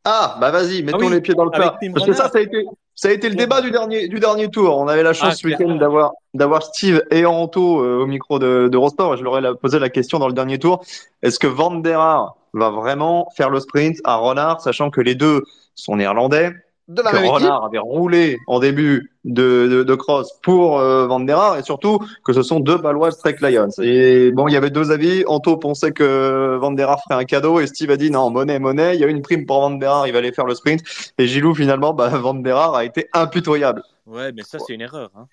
Ah, 0.03 0.37
bah 0.41 0.49
vas-y, 0.49 0.81
mettons 0.81 0.97
oui, 0.97 1.11
les 1.11 1.21
pieds 1.21 1.35
dans 1.35 1.45
le 1.45 1.51
plat. 1.51 1.77
Parce 1.93 2.07
que 2.07 2.13
ça, 2.13 2.27
ça 2.27 2.39
a 2.39 2.41
été, 2.41 2.65
ça 2.95 3.09
a 3.09 3.11
été 3.11 3.29
le 3.29 3.35
débat 3.35 3.61
du 3.61 3.69
dernier, 3.69 4.07
du 4.07 4.19
dernier 4.19 4.49
tour. 4.49 4.77
On 4.79 4.87
avait 4.87 5.03
la 5.03 5.13
chance 5.13 5.33
Ah, 5.33 5.35
ce 5.35 5.45
week-end 5.45 5.75
d'avoir, 5.75 6.13
d'avoir 6.33 6.63
Steve 6.63 7.03
et 7.11 7.23
Anto 7.23 7.83
euh, 7.83 8.01
au 8.01 8.07
micro 8.07 8.39
de, 8.39 8.67
d'Eurosport. 8.71 9.13
Et 9.13 9.17
je 9.17 9.23
leur 9.23 9.37
ai 9.37 9.55
posé 9.55 9.77
la 9.77 9.89
question 9.89 10.17
dans 10.17 10.27
le 10.27 10.33
dernier 10.33 10.57
tour. 10.57 10.83
Est-ce 11.21 11.37
que 11.37 11.45
Van 11.45 11.75
der 11.75 11.99
Haar 11.99 12.35
va 12.53 12.71
vraiment 12.71 13.29
faire 13.37 13.51
le 13.51 13.59
sprint 13.59 13.97
à 14.03 14.15
Renard, 14.15 14.61
sachant 14.61 14.89
que 14.89 15.01
les 15.01 15.13
deux 15.13 15.43
sont 15.75 15.95
néerlandais? 15.95 16.51
De 16.91 17.01
la 17.01 17.11
que 17.11 17.15
même 17.15 17.25
équipe. 17.25 17.35
Renard 17.35 17.63
avait 17.63 17.77
roulé 17.77 18.37
en 18.47 18.59
début 18.59 19.11
de, 19.23 19.67
de, 19.67 19.83
de 19.83 19.95
cross 19.95 20.29
pour 20.43 20.77
euh, 20.79 21.07
Van 21.07 21.21
der 21.21 21.37
Haar 21.37 21.57
et 21.57 21.63
surtout 21.63 21.99
que 22.25 22.33
ce 22.33 22.43
sont 22.43 22.59
deux 22.59 22.77
Balois 22.77 23.11
Trek 23.11 23.37
Lions. 23.39 23.69
Et 23.81 24.31
bon, 24.31 24.47
il 24.49 24.53
y 24.53 24.57
avait 24.57 24.71
deux 24.71 24.91
avis. 24.91 25.23
Anto 25.27 25.55
pensait 25.55 25.93
que 25.93 26.57
Van 26.59 26.71
der 26.71 26.89
Haar 26.89 27.01
ferait 27.07 27.21
un 27.21 27.23
cadeau 27.23 27.59
et 27.61 27.67
Steve 27.67 27.91
a 27.91 27.97
dit 27.97 28.11
non, 28.11 28.29
monnaie, 28.29 28.59
monnaie. 28.59 28.95
Il 28.95 28.99
y 28.99 29.03
a 29.05 29.07
eu 29.07 29.11
une 29.11 29.21
prime 29.21 29.45
pour 29.45 29.61
Van 29.61 29.69
der 29.71 29.89
Haar, 29.89 30.07
il 30.07 30.11
va 30.11 30.19
aller 30.19 30.33
faire 30.33 30.45
le 30.45 30.53
sprint. 30.53 30.81
Et 31.17 31.27
Gilou, 31.27 31.55
finalement, 31.55 31.93
bah, 31.93 32.09
Van 32.09 32.33
der 32.33 32.57
Haar 32.57 32.75
a 32.75 32.83
été 32.83 33.07
impitoyable. 33.13 33.83
Ouais, 34.05 34.33
mais 34.33 34.43
ça, 34.43 34.59
c'est 34.59 34.73
une 34.73 34.81
erreur. 34.81 35.11
Hein. 35.15 35.27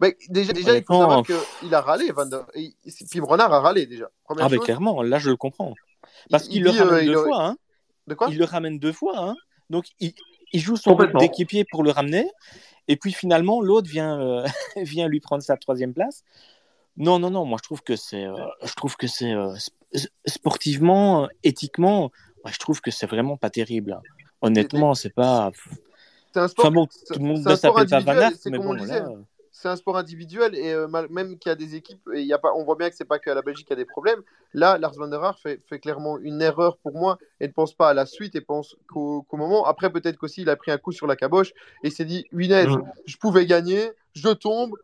Mais 0.00 0.16
déjà, 0.28 0.52
déjà 0.52 0.76
il 0.76 0.84
faut 0.84 1.00
savoir 1.00 1.22
qu'il 1.24 1.74
a 1.74 1.80
râlé. 1.80 2.12
Van 2.12 2.26
der... 2.26 2.44
Pim 3.12 3.24
Renard 3.24 3.52
a 3.52 3.60
râlé 3.60 3.86
déjà. 3.86 4.08
Première 4.24 4.46
Ah, 4.46 4.48
mais 4.50 4.58
clairement, 4.58 5.02
là, 5.02 5.18
je 5.18 5.30
le 5.30 5.36
comprends. 5.36 5.74
Parce 6.30 6.46
il- 6.46 6.50
qu'il 6.50 6.58
il 6.58 6.64
le 6.64 6.70
ramène 6.70 6.94
euh, 6.94 7.02
il 7.02 7.12
deux 7.12 7.24
fois. 7.24 7.44
Hein. 7.44 7.56
De 8.06 8.14
quoi? 8.14 8.28
Il 8.30 8.38
le 8.38 8.44
ramène 8.44 8.78
deux 8.78 8.92
fois. 8.92 9.14
Hein. 9.16 9.34
Donc, 9.70 9.86
il, 10.00 10.12
il 10.52 10.60
joue 10.60 10.76
son 10.76 10.90
rôle 11.06 11.12
d'équipier 11.20 11.64
pour 11.70 11.82
le 11.82 11.90
ramener. 11.90 12.26
Et 12.88 12.96
puis, 12.96 13.12
finalement, 13.12 13.60
l'autre 13.60 13.88
vient, 13.88 14.20
euh, 14.20 14.46
vient 14.76 15.08
lui 15.08 15.20
prendre 15.20 15.42
sa 15.42 15.56
troisième 15.56 15.94
place. 15.94 16.24
Non, 16.96 17.18
non, 17.18 17.30
non. 17.30 17.44
Moi, 17.44 17.58
je 17.60 17.64
trouve 17.66 17.82
que 17.82 17.96
c'est, 17.96 18.24
euh, 18.24 18.34
je 18.62 18.74
trouve 18.74 18.96
que 18.96 19.06
c'est 19.06 19.32
euh, 19.32 19.54
sp- 19.54 20.08
sportivement, 20.26 21.28
éthiquement, 21.42 22.10
je 22.46 22.58
trouve 22.58 22.80
que 22.80 22.90
c'est 22.90 23.06
vraiment 23.06 23.36
pas 23.36 23.50
terrible. 23.50 24.00
Honnêtement, 24.40 24.94
c'est 24.94 25.14
pas. 25.14 25.50
C'est 26.34 26.40
un 26.40 26.48
sport, 26.48 26.66
Enfin 26.66 26.74
bon, 26.74 26.86
tout 26.86 27.18
le 27.18 27.24
monde 27.24 27.38
ne 27.44 27.54
s'appelle 27.56 27.86
pas 27.88 28.00
Van 28.00 28.12
Aert, 28.20 28.32
mais 28.46 28.58
bon, 28.58 28.72
là, 28.72 29.08
c'est 29.62 29.68
un 29.68 29.76
sport 29.76 29.96
individuel 29.96 30.56
et 30.56 30.72
euh, 30.72 30.88
même 30.88 31.38
qu'il 31.38 31.48
y 31.48 31.52
a 31.52 31.54
des 31.54 31.76
équipes, 31.76 32.00
et 32.12 32.22
y 32.22 32.32
a 32.32 32.38
pas, 32.38 32.52
on 32.56 32.64
voit 32.64 32.74
bien 32.74 32.90
que 32.90 32.96
c'est 32.96 33.04
pas 33.04 33.20
qu'à 33.20 33.32
la 33.32 33.42
Belgique 33.42 33.66
qu'il 33.68 33.76
y 33.76 33.80
a 33.80 33.82
des 33.82 33.88
problèmes. 33.88 34.20
Là, 34.54 34.76
Lars 34.76 34.94
van 34.94 35.06
der 35.06 35.22
Haar 35.22 35.38
fait, 35.38 35.60
fait 35.68 35.78
clairement 35.78 36.18
une 36.18 36.42
erreur 36.42 36.78
pour 36.78 36.94
moi 36.94 37.18
et 37.40 37.46
ne 37.46 37.52
pense 37.52 37.72
pas 37.72 37.88
à 37.88 37.94
la 37.94 38.04
suite 38.04 38.34
et 38.34 38.40
pense 38.40 38.76
qu'au 38.88 39.24
moment. 39.32 39.64
Après, 39.64 39.90
peut-être 39.90 40.16
qu'aussi 40.16 40.42
il 40.42 40.50
a 40.50 40.56
pris 40.56 40.72
un 40.72 40.78
coup 40.78 40.90
sur 40.90 41.06
la 41.06 41.14
caboche 41.14 41.52
et 41.84 41.90
s'est 41.90 42.04
dit, 42.04 42.26
Huinez, 42.32 42.66
Mm. 42.66 42.82
je 43.06 43.16
pouvais 43.18 43.46
gagner, 43.46 43.92
je 44.14 44.30
tombe, 44.30 44.74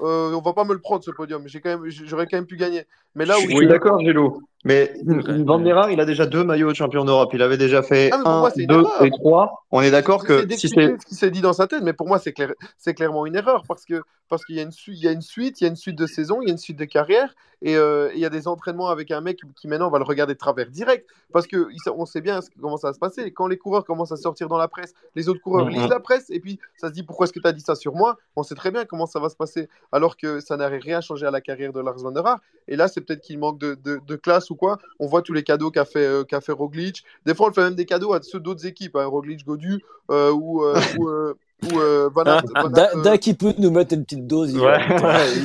euh, 0.00 0.32
on 0.32 0.40
va 0.40 0.52
pas 0.54 0.64
me 0.64 0.72
le 0.72 0.80
prendre 0.80 1.04
ce 1.04 1.10
podium. 1.10 1.46
J'ai 1.46 1.60
quand 1.60 1.78
j'aurais 1.86 2.26
quand 2.26 2.38
même 2.38 2.46
pu 2.46 2.56
gagner. 2.56 2.86
Mais 3.14 3.24
là 3.26 3.36
où 3.38 3.42
je 3.42 3.46
il- 3.48 3.56
suis 3.56 3.66
d'accord, 3.68 4.00
Gilou. 4.00 4.42
Mais 4.64 4.92
Ouais. 5.04 5.42
Van 5.42 5.58
der 5.58 5.76
Haar, 5.76 5.90
il 5.90 6.00
a 6.00 6.04
déjà 6.04 6.24
deux 6.24 6.44
maillots 6.44 6.70
de 6.70 6.76
champion 6.76 7.04
d'Europe. 7.04 7.30
Il 7.34 7.42
avait 7.42 7.56
déjà 7.56 7.82
fait 7.82 8.10
Ah, 8.12 8.22
un, 8.24 8.38
moi, 8.42 8.50
deux 8.56 8.84
et 9.02 9.10
trois. 9.10 9.64
On 9.72 9.80
est 9.82 9.90
d'accord 9.90 10.24
que 10.24 10.46
si 10.54 10.68
c'est 10.68 10.96
ce 11.00 11.04
qui 11.04 11.16
s'est 11.16 11.32
dit 11.32 11.40
dans 11.40 11.52
sa 11.52 11.66
tête, 11.66 11.82
mais 11.82 11.92
pour 11.92 12.06
moi, 12.06 12.20
c'est 12.20 12.32
clair, 12.32 12.52
c'est 12.78 12.94
clairement 12.94 13.26
une 13.26 13.34
erreur 13.34 13.64
parce 13.66 13.84
que 13.84 14.02
parce 14.28 14.44
qu'il 14.46 14.54
y 14.54 14.60
a 14.60 14.62
une 14.62 14.70
suite, 14.70 14.98
il 14.98 15.04
y 15.04 15.08
a 15.08 15.12
une 15.12 15.20
suite, 15.20 15.60
il 15.60 15.64
y 15.64 15.66
a 15.66 15.70
une 15.70 15.76
suite 15.76 15.98
de 15.98 16.06
saison, 16.06 16.38
il 16.42 16.46
y 16.46 16.50
a 16.50 16.52
une 16.52 16.58
suite 16.58 16.78
de 16.78 16.84
carrière 16.86 17.34
et 17.60 17.76
euh, 17.76 18.08
il 18.14 18.20
y 18.20 18.24
a 18.24 18.30
des 18.30 18.48
entraînements 18.48 18.88
avec 18.88 19.10
un 19.10 19.20
mec 19.20 19.40
qui 19.60 19.68
maintenant 19.68 19.90
va 19.90 19.98
le 19.98 20.04
regarder 20.04 20.32
de 20.34 20.38
travers 20.38 20.70
direct 20.70 21.06
parce 21.32 21.46
que 21.46 21.66
on 21.94 22.06
sait 22.06 22.20
bien 22.22 22.38
comment 22.60 22.76
ça 22.78 22.88
va 22.88 22.92
se 22.94 22.98
passer. 23.00 23.30
Quand 23.32 23.48
les 23.48 23.58
coureurs 23.58 23.84
commencent 23.84 24.12
à 24.12 24.16
sortir 24.16 24.48
dans 24.48 24.56
la 24.58 24.68
presse, 24.68 24.94
les 25.16 25.28
autres 25.28 25.40
coureurs 25.40 25.66
Mhm. 25.66 25.72
lisent 25.72 25.88
la 25.88 26.00
presse 26.00 26.30
et 26.30 26.38
puis 26.40 26.58
ça 26.76 26.88
se 26.88 26.92
dit 26.92 27.02
pourquoi 27.02 27.24
est-ce 27.24 27.32
que 27.32 27.40
tu 27.40 27.48
as 27.48 27.52
dit 27.52 27.60
ça 27.60 27.74
sur 27.74 27.94
moi? 27.96 28.16
On 28.36 28.42
sait 28.44 28.54
très 28.54 28.70
bien 28.70 28.84
comment 28.84 29.06
ça 29.06 29.18
va 29.20 29.28
se 29.28 29.36
passer 29.36 29.68
alors 29.90 30.16
que 30.16 30.38
ça 30.40 30.56
n'aurait 30.56 30.78
rien 30.78 31.00
changé 31.00 31.26
à 31.26 31.30
la 31.32 31.40
carrière 31.40 31.72
de 31.72 31.80
Lars 31.80 31.98
van 31.98 32.12
der 32.12 32.24
Haar. 32.26 32.38
Et 32.68 32.76
là, 32.76 32.86
c'est 32.88 33.01
peut-être 33.02 33.20
qu'il 33.20 33.38
manque 33.38 33.58
de, 33.58 33.74
de- 33.74 34.00
de 34.06 34.16
classe 34.16 34.50
ou 34.50 34.54
quoi. 34.56 34.78
On 34.98 35.06
voit 35.06 35.22
tous 35.22 35.32
les 35.32 35.42
cadeaux 35.42 35.70
qu'a 35.70 35.84
fait, 35.84 36.06
euh, 36.06 36.24
fait 36.40 36.52
Roglic. 36.52 37.04
Des 37.26 37.34
fois, 37.34 37.46
on 37.46 37.48
le 37.48 37.54
fait 37.54 37.62
même 37.62 37.74
des 37.74 37.86
cadeaux 37.86 38.12
à 38.12 38.22
ceux 38.22 38.40
d'autres 38.40 38.66
équipes, 38.66 38.96
hein, 38.96 39.06
Roglic, 39.06 39.44
Godu 39.44 39.82
euh, 40.10 40.32
ou, 40.32 40.64
euh, 40.64 40.74
ou, 40.96 41.08
euh, 41.08 41.34
ou, 41.64 41.78
euh, 41.78 42.10
Van 42.14 42.24
Aert. 42.24 42.42
Van 42.54 42.72
Aert, 42.74 42.90
Dès 42.92 42.98
euh, 42.98 43.02
dès 43.02 43.18
qu'il 43.18 43.36
peut 43.36 43.54
nous 43.58 43.70
mettre 43.70 43.94
une 43.94 44.04
petite 44.04 44.26
dose. 44.26 44.52
il 44.52 44.60
Ouais, 44.60 44.78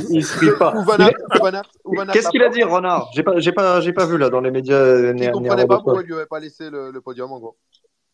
il 0.09 0.23
se 0.23 0.35
prie 0.35 0.49
pas. 0.57 0.73
Qu'est-ce 2.13 2.29
qu'il 2.29 2.43
a 2.43 2.49
dit, 2.49 2.63
Renard? 2.63 3.09
J'ai 3.13 3.23
pas, 3.23 3.39
j'ai 3.39 3.51
pas, 3.51 3.81
j'ai 3.81 3.93
pas 3.93 4.05
vu 4.05 4.17
là 4.17 4.29
dans 4.29 4.41
les 4.41 4.51
médias 4.51 5.13
Qui 5.13 5.19
né- 5.19 5.31
comprenait 5.31 5.65
pas 5.65 5.77
pourquoi 5.77 6.01
il 6.01 6.07
lui 6.07 6.15
avait 6.15 6.25
pas 6.25 6.39
laissé 6.39 6.69
le, 6.69 6.91
le 6.91 7.01
podium, 7.01 7.31
en 7.31 7.39
gros. 7.39 7.55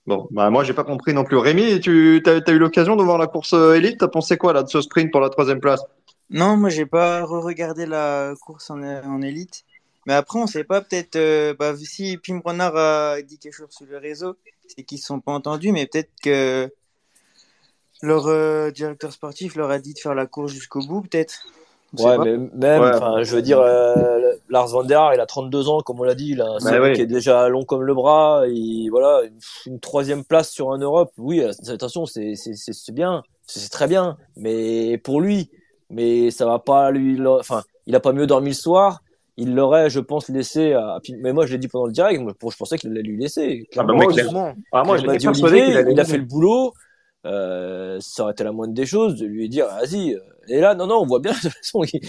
Bon, 0.05 0.27
bah 0.31 0.49
moi 0.49 0.65
j'ai 0.65 0.73
pas 0.73 0.83
compris 0.83 1.13
non 1.13 1.23
plus. 1.23 1.37
Rémi, 1.37 1.79
tu 1.79 2.21
as, 2.25 2.51
eu 2.51 2.59
l'occasion 2.59 2.97
de 2.97 3.03
voir 3.03 3.17
la 3.17 3.27
course 3.27 3.53
euh, 3.53 3.75
élite? 3.75 3.99
T'as 3.99 4.09
pensé 4.09 4.35
quoi 4.37 4.51
là 4.51 4.61
de 4.63 4.67
ce 4.67 4.81
sprint 4.81 5.11
pour 5.11 5.21
la 5.21 5.29
troisième 5.29 5.61
place? 5.61 5.81
Non, 6.33 6.57
moi, 6.57 6.69
j'ai 6.69 6.85
pas 6.85 7.23
re-regardé 7.23 7.85
la 7.85 8.33
course 8.45 8.69
en, 8.71 8.81
en 8.83 9.21
élite. 9.21 9.63
Mais 10.05 10.13
après, 10.13 10.39
on 10.39 10.47
sait 10.47 10.63
pas, 10.65 10.81
peut-être, 10.81 11.15
euh, 11.15 11.53
bah, 11.57 11.73
si 11.77 12.17
Pim 12.17 12.41
Renard 12.43 12.75
a 12.75 13.21
dit 13.21 13.37
quelque 13.37 13.53
chose 13.53 13.69
sur 13.69 13.85
le 13.85 13.97
réseau, 13.97 14.35
c'est 14.67 14.83
qu'ils 14.83 14.97
se 14.97 15.05
sont 15.05 15.21
pas 15.21 15.31
entendus, 15.31 15.71
mais 15.71 15.85
peut-être 15.85 16.09
que 16.21 16.69
leur 18.01 18.27
euh, 18.27 18.71
directeur 18.71 19.13
sportif 19.13 19.55
leur 19.55 19.69
a 19.69 19.79
dit 19.79 19.93
de 19.93 19.99
faire 19.99 20.13
la 20.15 20.25
course 20.25 20.51
jusqu'au 20.51 20.81
bout, 20.81 21.01
peut-être. 21.01 21.35
Ouais, 21.99 22.17
pas. 22.17 22.25
mais 22.25 22.37
même, 22.37 22.81
Ouais. 22.81 23.23
je 23.23 23.35
veux 23.35 23.41
dire, 23.43 23.59
euh, 23.61 24.33
Lars 24.49 24.67
Van 24.69 24.83
der 24.83 24.99
Haar, 24.99 25.13
il 25.13 25.19
a 25.21 25.25
32 25.27 25.69
ans, 25.69 25.81
comme 25.81 25.99
on 25.99 26.03
l'a 26.03 26.15
dit, 26.15 26.31
il 26.31 26.41
a 26.41 26.47
un 26.47 26.57
Bah 26.59 26.81
ouais. 26.81 26.93
qui 26.93 27.01
est 27.01 27.05
déjà 27.05 27.47
long 27.47 27.63
comme 27.63 27.83
le 27.83 27.93
bras, 27.93 28.43
et 28.47 28.89
voilà, 28.89 29.21
une, 29.23 29.37
une 29.67 29.79
troisième 29.79 30.25
place 30.25 30.49
sur 30.49 30.71
un 30.73 30.79
Europe, 30.79 31.11
oui, 31.17 31.41
attention, 31.67 32.05
c'est, 32.07 32.33
c'est, 32.35 32.55
c'est, 32.55 32.73
c'est 32.73 32.91
bien, 32.91 33.23
c'est 33.45 33.59
c'est 33.59 33.69
très 33.69 33.87
bien, 33.87 34.17
mais 34.35 34.97
pour 34.97 35.21
lui, 35.21 35.51
mais 35.93 36.31
ça 36.31 36.45
va 36.45 36.59
pas 36.59 36.91
lui, 36.91 37.19
enfin, 37.25 37.63
il 37.85 37.95
a 37.95 37.99
pas 37.99 38.13
mieux 38.13 38.27
dormi 38.27 38.49
le 38.49 38.55
soir, 38.55 39.01
il 39.37 39.55
l'aurait, 39.55 39.89
je 39.89 39.99
pense, 39.99 40.29
laissé 40.29 40.73
à, 40.73 40.99
mais 41.19 41.33
moi, 41.33 41.45
je 41.45 41.53
l'ai 41.53 41.57
dit 41.57 41.67
pendant 41.67 41.85
le 41.85 41.91
direct, 41.91 42.21
moi, 42.21 42.33
je 42.51 42.57
pensais 42.57 42.77
qu'il 42.77 42.91
allait 42.91 43.01
lui 43.01 43.17
laisser. 43.17 43.67
Ah 43.75 43.83
bah 43.83 43.93
clairement. 43.93 43.95
moi, 43.95 44.07
Mais 44.07 44.13
clairement. 44.13 44.53
Ah, 44.71 44.83
moi 44.83 44.97
il 44.99 45.05
m'a 45.05 45.17
dit 45.17 45.27
Olivier, 45.27 45.75
allait 45.75 45.91
il 45.91 45.99
a 45.99 46.05
fait 46.05 46.17
le 46.17 46.25
boulot. 46.25 46.73
Euh, 47.25 47.99
ça 48.01 48.23
aurait 48.23 48.33
été 48.33 48.43
la 48.43 48.51
moindre 48.51 48.73
des 48.73 48.85
choses 48.85 49.15
de 49.15 49.25
lui 49.25 49.47
dire 49.47 49.67
vas-y. 49.67 50.17
Et 50.49 50.59
là, 50.59 50.75
non, 50.75 50.87
non, 50.87 50.97
on 51.01 51.05
voit 51.05 51.19
bien 51.19 51.31
de 51.33 51.39
toute 51.39 51.51
façon 51.51 51.81
qu'il 51.81 52.01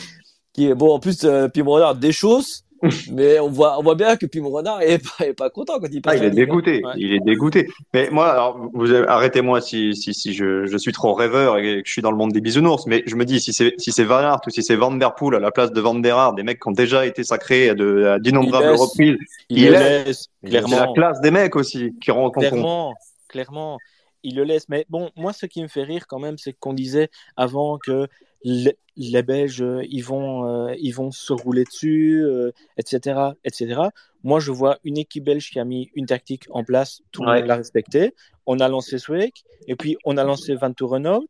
qu'il 0.52 0.68
est 0.68 0.74
bon. 0.74 0.94
En 0.94 0.98
plus, 0.98 1.24
euh, 1.24 1.48
Pim 1.48 1.64
Renard 1.66 1.94
des 1.94 2.12
choses, 2.12 2.64
mais 3.12 3.38
on 3.40 3.48
voit, 3.48 3.78
on 3.78 3.82
voit 3.82 3.94
bien 3.94 4.16
que 4.16 4.26
Pim 4.26 4.44
Renard 4.46 4.82
est 4.82 4.98
pas, 4.98 5.26
est 5.26 5.32
pas 5.34 5.50
content 5.50 5.78
quand 5.80 5.88
il 5.90 6.00
passe. 6.02 6.14
Ah, 6.14 6.16
il 6.16 6.22
la 6.22 6.26
est 6.28 6.30
dégoûté. 6.30 6.82
Ouais. 6.84 6.92
Il 6.96 7.12
est 7.14 7.20
dégoûté. 7.20 7.68
Mais 7.92 8.08
moi, 8.10 8.28
alors, 8.30 8.70
vous 8.72 8.94
arrêtez-moi 8.94 9.60
si, 9.60 9.94
si, 9.94 10.14
si 10.14 10.32
je, 10.34 10.66
je 10.66 10.76
suis 10.76 10.92
trop 10.92 11.14
rêveur 11.14 11.58
et 11.58 11.82
que 11.82 11.88
je 11.88 11.92
suis 11.92 12.02
dans 12.02 12.10
le 12.10 12.16
monde 12.16 12.32
des 12.32 12.40
bisounours. 12.40 12.86
Mais 12.86 13.02
je 13.06 13.16
me 13.16 13.24
dis, 13.24 13.40
si 13.40 13.52
c'est, 13.52 13.74
si 13.78 13.92
c'est 13.92 14.04
Van 14.04 14.18
Aert 14.18 14.40
ou 14.46 14.50
si 14.50 14.62
c'est 14.62 14.76
Van 14.76 14.90
Der 14.92 15.14
Poel 15.14 15.34
à 15.36 15.40
la 15.40 15.50
place 15.50 15.72
de 15.72 15.80
Van 15.80 15.94
Der 15.94 16.16
Haar, 16.16 16.34
des 16.34 16.42
mecs 16.42 16.60
qui 16.60 16.68
ont 16.68 16.72
déjà 16.72 17.06
été 17.06 17.24
sacrés 17.24 17.70
à 17.70 17.74
d'innombrables 17.74 18.66
Il 18.66 18.70
laisse. 18.72 18.80
reprises, 18.80 19.16
Il, 19.50 19.58
Il 19.58 19.70
laisse, 19.70 20.28
c'est 20.44 20.50
la 20.50 20.62
clairement. 20.62 20.92
classe 20.92 21.20
des 21.20 21.30
mecs 21.30 21.56
aussi 21.56 21.94
qui 22.00 22.10
rentrent 22.10 22.38
en 22.38 22.42
compte. 22.42 22.50
Clairement, 22.50 22.94
clairement, 23.28 23.78
il 24.22 24.36
le 24.36 24.44
laisse. 24.44 24.68
Mais 24.68 24.86
bon, 24.88 25.10
moi, 25.16 25.32
ce 25.32 25.46
qui 25.46 25.62
me 25.62 25.68
fait 25.68 25.82
rire 25.84 26.06
quand 26.08 26.18
même, 26.18 26.38
c'est 26.38 26.52
qu'on 26.52 26.72
disait 26.74 27.08
avant 27.36 27.78
que 27.78 28.08
les, 28.44 28.76
les 28.96 29.22
Belges, 29.22 29.62
euh, 29.62 29.82
ils 29.88 30.02
vont, 30.04 30.46
euh, 30.68 30.74
ils 30.78 30.92
vont 30.92 31.10
se 31.10 31.32
rouler 31.32 31.64
dessus, 31.64 32.22
euh, 32.24 32.52
etc., 32.76 33.18
etc. 33.44 33.80
Moi, 34.22 34.38
je 34.40 34.52
vois 34.52 34.78
une 34.84 34.98
équipe 34.98 35.24
belge 35.24 35.50
qui 35.50 35.58
a 35.58 35.64
mis 35.64 35.90
une 35.94 36.06
tactique 36.06 36.44
en 36.50 36.62
place, 36.62 37.00
tout 37.10 37.22
le 37.22 37.30
Ouais. 37.30 37.38
monde 37.40 37.48
l'a 37.48 37.56
respecté. 37.56 38.14
On 38.46 38.60
a 38.60 38.68
lancé 38.68 38.98
Sweek, 38.98 39.44
et 39.66 39.74
puis 39.76 39.96
on 40.04 40.16
a 40.16 40.24
lancé 40.24 40.54
Van 40.54 40.72
Renault. 40.80 41.26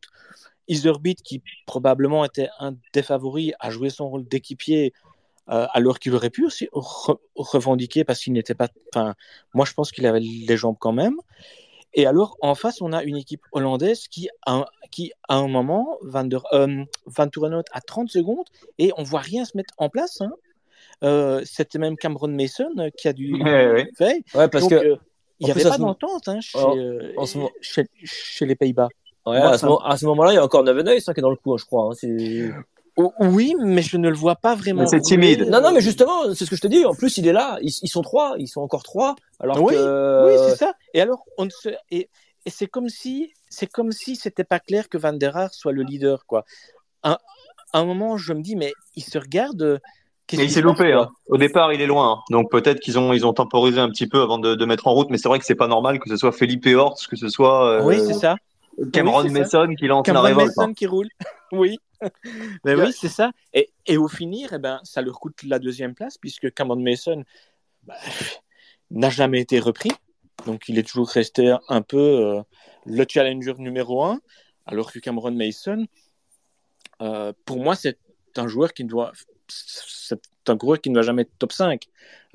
Iserbeat, 0.67 1.21
qui 1.21 1.41
probablement 1.65 2.25
était 2.25 2.49
un 2.59 2.75
des 2.93 3.03
favoris, 3.03 3.53
a 3.59 3.69
joué 3.69 3.89
son 3.89 4.09
rôle 4.09 4.25
d'équipier 4.27 4.93
euh, 5.49 5.67
alors 5.73 5.99
qu'il 5.99 6.13
aurait 6.15 6.31
pu 6.31 6.43
aussi 6.43 6.67
re- 6.73 7.19
revendiquer 7.35 8.03
parce 8.03 8.19
qu'il 8.19 8.33
n'était 8.33 8.55
pas. 8.55 8.67
Enfin, 8.93 9.13
moi, 9.53 9.65
je 9.65 9.73
pense 9.73 9.91
qu'il 9.91 10.05
avait 10.07 10.19
les 10.19 10.57
jambes 10.57 10.77
quand 10.79 10.91
même. 10.91 11.17
Et 11.97 12.05
alors, 12.05 12.35
en 12.41 12.55
face, 12.55 12.81
on 12.81 12.91
a 12.91 13.03
une 13.03 13.15
équipe 13.15 13.41
hollandaise 13.53 14.07
qui, 14.09 14.27
a, 14.45 14.65
qui 14.91 15.13
à 15.29 15.37
un 15.37 15.47
moment, 15.47 15.97
Van, 16.01 16.25
der, 16.25 16.43
euh, 16.53 16.83
Van 17.05 17.29
à 17.71 17.81
30 17.81 18.09
secondes, 18.09 18.45
et 18.77 18.91
on 18.97 19.03
voit 19.03 19.21
rien 19.21 19.45
se 19.45 19.55
mettre 19.55 19.73
en 19.77 19.87
place. 19.89 20.19
Hein. 20.21 20.33
Euh, 21.03 21.41
C'était 21.45 21.79
même 21.79 21.95
Cameron 21.97 22.27
Mason 22.27 22.69
euh, 22.79 22.89
qui 22.97 23.07
a 23.07 23.13
dû 23.13 23.33
Ouais, 23.41 23.71
ouais. 23.71 23.89
faire. 23.97 24.15
Ouais, 24.33 24.47
parce 24.49 24.63
Donc, 24.67 24.71
que 24.71 24.75
euh, 24.75 24.95
il 25.39 25.45
n'y 25.45 25.51
avait 25.51 25.65
à 25.65 25.69
pas 25.69 25.77
d'entente 25.77 26.27
hein, 26.27 26.39
chez, 26.41 26.57
Alors, 26.57 26.75
euh, 26.77 27.13
les 28.41 28.55
Pays-Bas. 28.55 28.89
ouais, 29.25 29.37
à, 29.37 29.53
ce 29.53 29.59
ça- 29.59 29.67
moment, 29.67 29.79
à 29.85 29.97
ce 29.97 30.05
moment-là, 30.05 30.31
il 30.33 30.35
y 30.35 30.37
a 30.37 30.43
encore 30.43 30.63
Nevenhuis 30.63 31.01
hein, 31.07 31.13
qui 31.13 31.19
est 31.19 31.21
dans 31.21 31.29
le 31.29 31.35
coup, 31.37 31.53
hein, 31.53 31.57
je 31.57 31.65
crois. 31.65 31.89
Oui, 32.97 33.55
mais 33.59 33.81
je 33.81 33.97
ne 33.97 34.09
le 34.09 34.15
vois 34.15 34.35
pas 34.35 34.55
vraiment. 34.55 34.87
C'est 34.87 35.01
timide. 35.01 35.47
Non, 35.49 35.61
non, 35.61 35.71
mais 35.73 35.81
justement, 35.81 36.33
c'est 36.33 36.45
ce 36.45 36.49
que 36.49 36.55
je 36.55 36.61
te 36.61 36.67
dis. 36.67 36.85
En 36.85 36.95
plus, 36.95 37.17
il 37.17 37.27
est 37.27 37.33
là. 37.33 37.57
Ils, 37.61 37.73
ils 37.81 37.89
sont 37.89 38.01
trois. 38.01 38.35
Ils 38.37 38.47
sont 38.47 38.61
encore 38.61 38.83
trois. 38.83 39.15
Alors 39.39 39.61
Oui, 39.61 39.73
que. 39.73 40.27
Oui, 40.27 40.49
c'est 40.49 40.55
ça. 40.55 40.73
Et 40.93 41.01
alors, 41.01 41.25
on 41.37 41.45
ne 41.45 41.49
se... 41.49 41.69
et, 41.91 42.09
et 42.45 42.49
c'est 42.49 42.67
comme 42.67 42.87
si 42.89 43.33
c'est 43.49 43.67
comme 43.67 43.91
si 43.91 44.15
c'était 44.15 44.43
pas 44.43 44.59
clair 44.59 44.87
que 44.87 44.97
Van 44.97 45.13
der 45.13 45.35
Haar 45.35 45.53
soit 45.53 45.71
le 45.73 45.81
leader, 45.83 46.25
quoi. 46.25 46.45
À, 47.03 47.19
à 47.73 47.79
un 47.79 47.85
moment, 47.85 48.17
je 48.17 48.31
me 48.33 48.41
dis, 48.41 48.55
mais 48.55 48.71
il 48.95 49.03
se 49.03 49.17
regarde. 49.17 49.81
Mais 50.33 50.45
il 50.45 50.51
s'est 50.51 50.61
loupé. 50.61 50.91
Hein. 50.93 51.09
Au 51.27 51.37
départ, 51.37 51.71
il 51.73 51.81
est 51.81 51.85
loin. 51.87 52.13
hein. 52.13 52.19
Donc 52.31 52.49
peut-être 52.49 52.79
qu'ils 52.79 52.97
ont, 52.97 53.13
ils 53.13 53.25
ont 53.27 53.33
temporisé 53.33 53.79
un 53.79 53.89
petit 53.89 54.07
peu 54.07 54.21
avant 54.21 54.39
de, 54.39 54.55
de 54.55 54.65
mettre 54.65 54.87
en 54.87 54.93
route. 54.93 55.09
Mais 55.09 55.17
c'est 55.17 55.27
vrai 55.27 55.37
que 55.39 55.45
c'est 55.45 55.53
pas 55.55 55.67
normal 55.67 55.99
que 55.99 56.09
ce 56.09 56.17
soit 56.17 56.31
Felipe 56.31 56.65
Horst, 56.67 57.07
que 57.07 57.15
ce 57.15 57.27
soit 57.29 57.67
euh, 57.69 57.83
Oui, 57.83 57.97
c'est 57.99 58.13
ça. 58.13 58.35
Cameron 58.91 59.21
Oui, 59.23 59.29
c'est 59.33 59.43
ça. 59.45 59.59
Mason 59.65 59.75
qui 59.75 59.85
lance 59.87 60.07
la 60.07 60.13
Cameron 60.13 60.25
révolte. 60.25 60.47
Mason 60.57 60.69
hein. 60.69 60.73
qui 60.73 60.87
roule. 60.87 61.09
oui. 61.51 61.77
Mais 62.65 62.75
Yeah. 62.75 62.85
oui, 62.85 62.93
c'est 62.93 63.09
ça. 63.09 63.31
Et, 63.53 63.71
et 63.85 63.97
au 63.97 64.07
finir, 64.07 64.53
eh 64.53 64.59
ben, 64.59 64.79
ça 64.83 65.01
leur 65.01 65.19
coûte 65.19 65.43
la 65.43 65.59
deuxième 65.59 65.95
place 65.95 66.17
puisque 66.17 66.53
Cameron 66.53 66.79
Mason 66.79 67.23
bah, 67.83 67.95
n'a 68.91 69.09
jamais 69.09 69.41
été 69.41 69.59
repris. 69.59 69.91
Donc, 70.45 70.67
il 70.69 70.77
est 70.77 70.87
toujours 70.87 71.09
resté 71.09 71.55
un 71.69 71.81
peu 71.81 71.97
euh, 71.97 72.43
le 72.85 73.05
challenger 73.07 73.53
numéro 73.57 74.03
un. 74.03 74.19
Alors 74.65 74.91
que 74.91 74.99
Cameron 74.99 75.31
Mason, 75.31 75.85
euh, 77.01 77.33
pour 77.45 77.57
moi, 77.57 77.75
c'est 77.75 77.97
un 78.35 78.47
joueur 78.47 78.73
qui 78.73 78.83
ne 78.83 78.89
doit. 78.89 79.11
C'est 79.47 80.19
un 80.47 80.57
coureur 80.57 80.79
qui 80.79 80.89
ne 80.89 80.95
doit 80.95 81.03
jamais 81.03 81.23
être 81.23 81.31
top 81.39 81.51
5. 81.51 81.83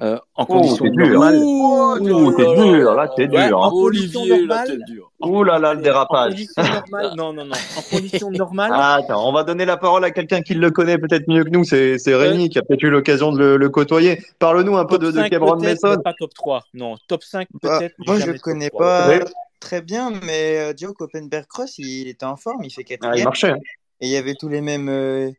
euh, 0.03 0.19
en 0.35 0.47
Oh, 0.49 0.77
dur. 0.81 1.07
normales. 1.11 1.37
Ouh, 1.37 2.33
t'es 2.35 2.55
dur, 2.55 2.95
là, 2.95 3.09
t'es 3.15 3.29
Ouais, 3.29 3.49
dur. 3.49 3.59
en 3.61 3.67
hein. 3.69 3.71
Olivier, 3.75 4.47
là, 4.47 4.65
t'es 4.67 4.79
dur. 4.87 5.13
Ouh 5.21 5.45
là 5.45 5.59
là, 5.59 5.75
le 5.75 5.81
En 5.81 5.83
dérapage. 5.83 6.31
conditions 6.33 6.63
normales, 6.63 7.13
non, 7.17 7.33
non, 7.35 7.45
non. 7.45 7.57
En 7.77 7.83
conditions 7.83 8.31
normales, 8.45 8.71
Ah, 8.75 8.95
attends, 9.01 9.29
on 9.29 9.33
va 9.33 9.45
donner 9.45 9.67
la 9.67 9.77
parole 9.77 10.03
à 10.05 10.11
quelqu'un 10.11 10.41
qui 10.41 10.55
le 10.55 10.71
connaît 10.71 10.97
peut-être 10.97 11.29
mieux 11.29 11.45
que 11.45 11.51
nous. 11.51 11.65
C'est 11.65 11.99
c'est 11.99 12.15
Rémi 12.15 12.49
qui 12.49 12.59
a 12.59 12.63
peut-être 12.63 12.83
eu 12.83 12.89
l'occasion 12.91 13.31
de 13.31 13.39
le, 13.39 13.57
le 13.59 13.69
côtoyer. 13.69 14.23
Parle-nous 14.39 14.77
un 14.79 14.87
peu 14.87 14.95
top 14.97 15.03
de, 15.03 15.11
de 15.11 15.17
5 15.21 15.31
Cameron 15.31 15.57
Mason. 15.61 16.01
pas 16.03 16.15
top 16.19 16.33
3. 16.35 16.65
Non, 16.73 16.97
top 17.07 17.23
5 17.23 17.47
Bah, 17.63 17.79
peut-être. 17.79 17.95
moi, 18.07 18.19
je 18.19 18.31
top 18.33 18.39
connais 18.41 18.71
3. 18.71 18.81
pas 18.87 19.09
Ouais. 19.09 19.25
très 19.61 19.83
bien, 19.83 20.11
mais 20.25 20.57
euh, 20.59 20.73
Joe 20.75 20.95
Koppenberg 20.95 21.45
Cross, 21.47 21.77
il 21.79 22.09
était 22.09 22.25
en 22.25 22.37
forme, 22.37 22.65
il 22.65 22.71
fait 22.73 22.87
Ah, 23.03 23.13
il 23.17 23.25
marchait. 23.25 23.51
hein. 23.51 23.57
et 24.01 24.07
il 24.07 24.11
y 24.13 24.17
avait 24.17 24.35
tous 24.35 24.49
les 24.49 24.63
mêmes. 24.63 24.89
euh, 24.89 25.31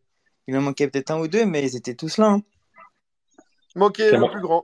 il 0.51 0.57
en 0.57 0.61
manquait 0.61 0.87
peut-être 0.87 1.11
un 1.11 1.19
ou 1.19 1.27
deux, 1.27 1.45
mais 1.45 1.63
ils 1.63 1.75
étaient 1.75 1.95
tous 1.95 2.17
là. 2.17 2.27
hein. 2.27 2.41
Manquait 3.75 4.11
le 4.11 4.29
plus 4.29 4.41
grand. 4.41 4.63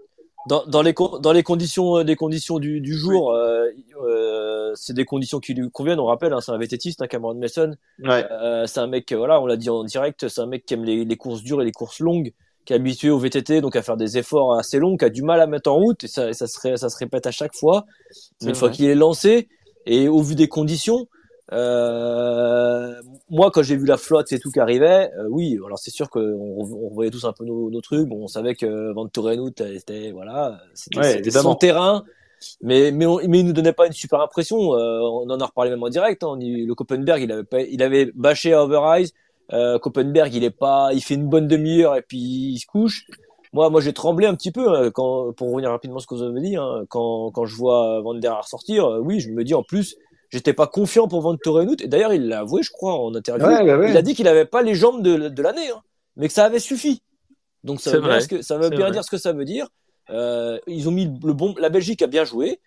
dans, 0.50 0.66
dans, 0.66 0.82
les, 0.82 0.94
dans 1.22 1.32
les 1.32 1.44
conditions, 1.44 1.98
les 2.00 2.16
conditions 2.16 2.60
du, 2.60 2.82
du 2.82 2.94
jour, 2.94 3.32
euh, 3.32 3.66
euh, 4.06 4.72
c'est 4.76 4.94
des 4.94 5.06
conditions 5.06 5.40
qui 5.40 5.54
lui 5.54 5.70
conviennent. 5.72 6.00
On 6.00 6.06
rappelle, 6.06 6.34
hein, 6.34 6.42
c'est 6.42 6.52
un 6.52 6.58
vététiste, 6.58 7.02
hein, 7.02 7.08
Cameron 7.08 7.36
Mason. 7.36 7.76
Ouais. 8.04 8.26
Euh, 8.32 8.66
c'est 8.66 8.80
un 8.82 8.88
mec, 8.88 9.12
voilà, 9.14 9.42
on 9.42 9.46
l'a 9.46 9.56
dit 9.56 9.70
en 9.70 9.84
direct, 9.86 10.28
c'est 10.28 10.42
un 10.42 10.46
mec 10.46 10.66
qui 10.66 10.74
aime 10.74 10.84
les, 10.84 11.06
les 11.06 11.16
courses 11.18 11.42
dures 11.42 11.62
et 11.62 11.66
les 11.66 11.72
courses 11.72 12.00
longues, 12.00 12.34
qui 12.66 12.74
est 12.74 12.76
habitué 12.76 13.10
au 13.10 13.18
VTT, 13.18 13.62
donc 13.62 13.78
à 13.78 13.82
faire 13.82 13.96
des 13.96 14.18
efforts 14.18 14.54
assez 14.56 14.78
longs, 14.78 14.98
qui 14.98 15.06
a 15.06 15.10
du 15.10 15.22
mal 15.24 15.40
à 15.40 15.48
mettre 15.48 15.72
en 15.72 15.76
route, 15.78 16.04
et 16.04 16.08
ça, 16.10 16.34
ça, 16.34 16.48
se, 16.48 16.76
ça 16.76 16.90
se 16.90 16.98
répète 16.98 17.26
à 17.28 17.32
chaque 17.32 17.56
fois. 17.56 17.86
Mais 18.42 18.50
une 18.50 18.56
fois 18.56 18.70
qu'il 18.70 18.86
est 18.86 18.96
lancé, 18.96 19.48
et 19.86 20.10
au 20.10 20.22
vu 20.22 20.36
des 20.36 20.50
conditions, 20.50 21.08
euh, 21.54 22.94
moi, 23.30 23.52
quand 23.52 23.64
j'ai 23.64 23.78
vu 23.78 23.86
la 23.86 23.98
flotte 23.98 24.32
et 24.34 24.40
tout 24.40 24.52
qui 24.52 24.60
arrivait, 24.60 25.12
euh, 25.18 25.28
oui, 25.30 25.58
alors 25.66 25.80
c'est 25.80 25.92
sûr 25.92 26.10
qu'on 26.10 26.20
on 26.22 26.90
voyait 26.94 27.12
tous 27.12 27.26
un 27.26 27.34
peu 27.34 27.46
nos, 27.46 27.70
nos 27.70 27.82
trucs. 27.82 28.08
Bon, 28.08 28.24
on 28.24 28.28
savait 28.28 28.56
que 28.56 28.94
Ventureno, 28.94 29.50
c'était 29.58 30.12
voilà, 30.12 30.60
c'était 30.74 31.00
Ouais, 31.00 31.24
son 31.32 31.56
terrain, 31.56 32.04
mais 32.62 32.92
mais, 32.92 33.06
on, 33.06 33.20
mais 33.28 33.40
il 33.40 33.46
nous 33.46 33.54
donnait 33.54 33.74
pas 33.74 33.88
une 33.88 33.94
super 33.94 34.22
impression. 34.22 34.76
Euh, 34.76 35.00
on 35.02 35.30
en 35.30 35.40
a 35.40 35.46
reparlé 35.46 35.72
même 35.72 35.84
en 35.84 35.90
direct. 35.90 36.24
Hein, 36.24 36.38
le 36.40 36.74
Copenberg, 36.74 37.22
il 37.22 37.32
avait 37.32 37.44
pas, 37.44 37.62
il 37.62 37.82
avait 37.82 38.12
bâché 38.14 38.54
à 38.54 38.64
Overeyes. 38.64 39.12
Euh, 39.54 39.80
Copenberg, 39.80 40.34
il 40.34 40.44
est 40.44 40.50
pas, 40.52 40.90
il 40.94 41.02
fait 41.02 41.14
une 41.16 41.30
bonne 41.30 41.48
demi-heure 41.48 41.96
et 41.96 42.02
puis 42.02 42.18
il 42.18 42.60
se 42.60 42.66
couche. 42.68 43.06
Moi, 43.54 43.70
moi, 43.70 43.80
j'ai 43.82 43.94
tremblé 43.94 44.28
un 44.28 44.36
petit 44.36 44.52
peu 44.52 44.70
hein, 44.76 44.92
quand, 44.92 45.32
pour 45.34 45.50
revenir 45.52 45.72
rapidement 45.72 45.98
à 45.98 46.00
ce 46.02 46.08
que 46.08 46.16
vous 46.16 46.24
avez 46.24 46.42
dit, 46.42 46.58
hein, 46.58 46.84
quand 46.90 47.32
quand 47.32 47.46
je 47.46 47.56
vois 47.56 48.02
Van 48.02 48.14
der 48.14 48.34
Haar 48.34 48.48
sortir. 48.48 48.86
euh, 48.86 49.00
oui, 49.00 49.20
je 49.22 49.30
me 49.32 49.44
dis 49.44 49.54
en 49.54 49.64
plus. 49.64 49.96
J'étais 50.30 50.54
pas 50.54 50.68
confiant 50.68 51.08
pour 51.08 51.22
Van 51.22 51.36
Torenhout 51.38 51.82
et 51.82 51.88
d'ailleurs 51.88 52.14
il 52.14 52.28
l'a 52.28 52.40
avoué, 52.40 52.62
je 52.64 52.72
crois, 52.72 52.96
en 53.00 53.16
interview. 53.16 53.46
Ouais, 53.48 53.66
bah 53.66 53.78
ouais. 53.78 53.92
Il 53.92 53.98
a 53.98 54.02
dit 54.02 54.14
qu'il 54.14 54.28
avait 54.28 54.46
pas 54.46 54.62
les 54.62 54.76
jambes 54.76 55.02
de, 55.02 55.30
de 55.30 55.42
l'année, 55.42 55.70
hein, 55.70 55.82
mais 56.16 56.28
que 56.28 56.34
ça 56.34 56.46
avait 56.46 56.60
suffi. 56.60 57.02
Donc 57.64 57.82
ça 57.82 57.92
veut, 57.92 58.02
bien, 58.02 58.20
ce 58.20 58.28
que, 58.28 58.42
ça 58.42 58.58
veut 58.58 58.64
C'est 58.64 58.70
bien 58.72 58.80
vrai. 58.80 58.92
dire 58.92 59.04
ce 59.04 59.12
que 59.12 59.18
ça 59.18 59.34
veut 59.34 59.46
dire. 59.46 59.68
Euh, 60.10 60.60
ils 60.68 60.88
ont 60.88 60.92
mis 60.92 61.06
le 61.06 61.34
bon. 61.34 61.54
La 61.58 61.70
Belgique 61.70 62.02
a 62.02 62.08
bien 62.08 62.24
joué. 62.24 62.60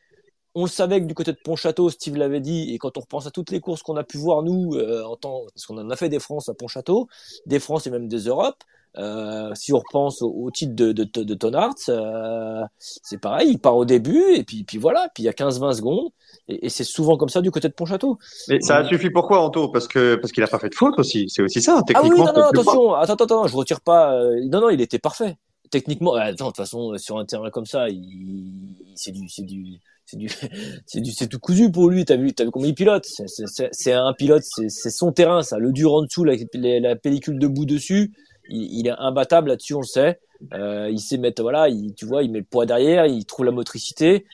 On 0.55 0.65
le 0.65 0.69
savait 0.69 1.01
que 1.01 1.07
du 1.07 1.15
côté 1.15 1.33
de 1.33 1.39
Pontchâteau, 1.43 1.91
Steve 1.91 2.17
l'avait 2.17 2.41
dit, 2.41 2.75
et 2.75 2.79
quand 2.79 2.99
on 2.99 3.01
repense 3.01 3.27
à 3.27 3.31
toutes 3.31 3.51
les 3.53 3.61
courses 3.61 3.83
qu'on 3.83 3.97
a 3.97 4.03
pu 4.03 4.17
voir 4.19 4.43
nous 4.43 4.75
euh, 4.75 5.05
en 5.05 5.15
temps, 5.15 5.43
parce 5.55 5.65
qu'on 5.65 5.79
en 5.79 5.91
a 5.91 5.97
fait 5.97 6.09
des 6.09 6.19
France 6.19 6.49
à 6.49 6.55
Pontchâteau, 6.55 7.07
des 7.47 7.61
France 7.61 7.87
et 7.87 7.91
même 7.91 8.09
des 8.09 8.25
Europes. 8.27 8.63
Euh, 8.99 9.55
si 9.55 9.73
on 9.73 9.79
repense 9.79 10.21
au, 10.21 10.29
au 10.31 10.51
titre 10.51 10.75
de, 10.75 10.93
de, 10.93 11.05
de, 11.05 11.23
de 11.23 11.35
Tonart, 11.35 11.75
euh, 11.89 12.63
c'est 12.79 13.19
pareil, 13.21 13.51
il 13.53 13.59
part 13.59 13.77
au 13.77 13.85
début 13.85 14.23
et 14.35 14.43
puis, 14.43 14.65
puis 14.65 14.79
voilà, 14.79 15.09
puis 15.15 15.23
il 15.23 15.27
y 15.27 15.29
a 15.29 15.33
15-20 15.33 15.73
secondes 15.75 16.09
et, 16.49 16.67
et 16.67 16.69
c'est 16.69 16.83
souvent 16.85 17.17
comme 17.17 17.29
ça 17.29 17.41
du 17.41 17.51
côté 17.53 17.69
de 17.69 17.73
Pontchâteau. 17.75 18.19
Mais 18.49 18.61
ça 18.61 18.79
a 18.79 18.89
suffi 18.89 19.11
pourquoi, 19.11 19.41
Anto? 19.43 19.69
Parce 19.69 19.87
que 19.87 20.17
parce 20.17 20.33
qu'il 20.33 20.43
a 20.43 20.49
pas 20.49 20.59
fait 20.59 20.71
de 20.71 20.75
faute 20.75 20.99
aussi. 20.99 21.27
C'est 21.29 21.43
aussi 21.43 21.63
ça. 21.63 21.75
Ah 21.95 22.01
oui, 22.03 22.09
Techniquement, 22.11 22.27
non, 22.27 22.33
non, 22.33 22.45
attention, 22.49 22.95
attends, 22.95 23.13
attends, 23.15 23.25
attends, 23.25 23.47
je 23.47 23.57
retire 23.57 23.81
pas. 23.81 24.15
euh, 24.15 24.41
non, 24.51 24.61
non, 24.61 24.71
il 24.71 24.81
était 24.81 24.99
parfait. 24.99 25.37
Techniquement, 25.71 26.17
euh, 26.17 26.21
attends, 26.21 26.47
de 26.47 26.51
toute 26.51 26.57
façon, 26.57 26.97
sur 26.99 27.19
un 27.19 27.25
terrain 27.25 27.51
comme 27.51 27.67
ça, 27.67 27.89
il, 27.89 28.75
c'est 28.97 29.13
du, 29.13 29.29
c'est 29.29 29.43
du, 29.45 29.79
c'est 30.05 30.17
du, 30.17 30.29
c'est 30.87 31.01
du, 31.01 31.13
c'est 31.13 31.29
tout 31.29 31.39
cousu 31.39 31.71
pour 31.71 31.89
lui. 31.91 32.05
T'as 32.05 32.17
vu, 32.17 32.33
t'as 32.33 32.45
vu 32.45 32.51
comment 32.51 32.67
il 32.67 32.75
pilote? 32.75 33.07
C'est- 33.07 33.93
un 33.93 34.13
pilote, 34.15 34.43
c'est 34.69 34.91
son 34.91 35.13
terrain, 35.13 35.43
ça. 35.43 35.59
Le 35.59 35.73
dur 35.73 35.93
en 35.95 36.03
dessous, 36.03 36.25
la, 36.25 36.35
la 36.81 36.97
pellicule 36.97 37.39
debout 37.39 37.67
dessus, 37.67 38.13
il, 38.51 38.87
est 38.87 38.95
imbattable 38.99 39.49
là-dessus, 39.49 39.75
on 39.75 39.81
le 39.81 39.87
sait. 39.87 40.21
Euh, 40.55 40.89
il 40.91 40.99
sait 40.99 41.19
mettre, 41.19 41.43
voilà, 41.43 41.69
il, 41.69 41.95
tu 41.95 42.07
vois, 42.07 42.23
il 42.23 42.31
met 42.31 42.39
le 42.39 42.45
poids 42.45 42.67
derrière, 42.67 43.07
il 43.07 43.25
trouve 43.25 43.47
la 43.47 43.53
motricité. 43.53 44.27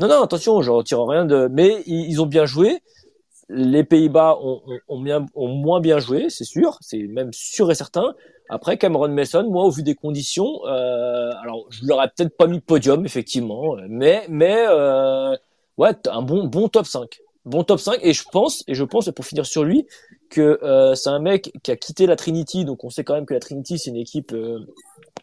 Non, 0.00 0.08
non, 0.08 0.22
attention, 0.22 0.62
je 0.62 0.70
retire 0.70 1.04
rien 1.04 1.24
de, 1.24 1.48
mais 1.50 1.82
ils, 1.86 2.20
ont 2.20 2.26
bien 2.26 2.46
joué 2.46 2.82
les 3.54 3.84
Pays-Bas 3.84 4.38
ont, 4.40 4.62
ont, 4.88 5.26
ont 5.34 5.48
moins 5.48 5.80
bien 5.80 5.98
joué, 5.98 6.30
c'est 6.30 6.44
sûr, 6.44 6.78
c'est 6.80 7.02
même 7.02 7.32
sûr 7.32 7.70
et 7.70 7.74
certain. 7.74 8.14
Après, 8.48 8.76
Cameron 8.76 9.08
Mason, 9.08 9.48
moi, 9.50 9.64
au 9.64 9.70
vu 9.70 9.82
des 9.82 9.94
conditions, 9.94 10.60
euh, 10.66 11.30
alors 11.42 11.66
je 11.70 11.86
l'aurais 11.86 12.08
peut-être 12.08 12.36
pas 12.36 12.46
mis 12.46 12.60
podium, 12.60 13.06
effectivement, 13.06 13.76
mais, 13.88 14.24
mais 14.28 14.64
euh, 14.68 15.34
ouais, 15.78 15.92
un 16.10 16.22
bon, 16.22 16.44
bon 16.46 16.68
top 16.68 16.86
5. 16.86 17.21
Bon 17.44 17.64
top 17.64 17.80
5, 17.80 17.98
et 18.02 18.12
je 18.12 18.22
pense, 18.30 18.62
et 18.68 18.74
je 18.74 18.84
pense, 18.84 19.10
pour 19.10 19.24
finir 19.24 19.46
sur 19.46 19.64
lui, 19.64 19.86
que 20.30 20.60
euh, 20.62 20.94
c'est 20.94 21.10
un 21.10 21.18
mec 21.18 21.52
qui 21.62 21.70
a 21.72 21.76
quitté 21.76 22.06
la 22.06 22.14
Trinity, 22.16 22.64
donc 22.64 22.84
on 22.84 22.90
sait 22.90 23.02
quand 23.02 23.14
même 23.14 23.26
que 23.26 23.34
la 23.34 23.40
Trinity, 23.40 23.78
c'est 23.78 23.90
une 23.90 23.96
équipe 23.96 24.32
euh, 24.32 24.60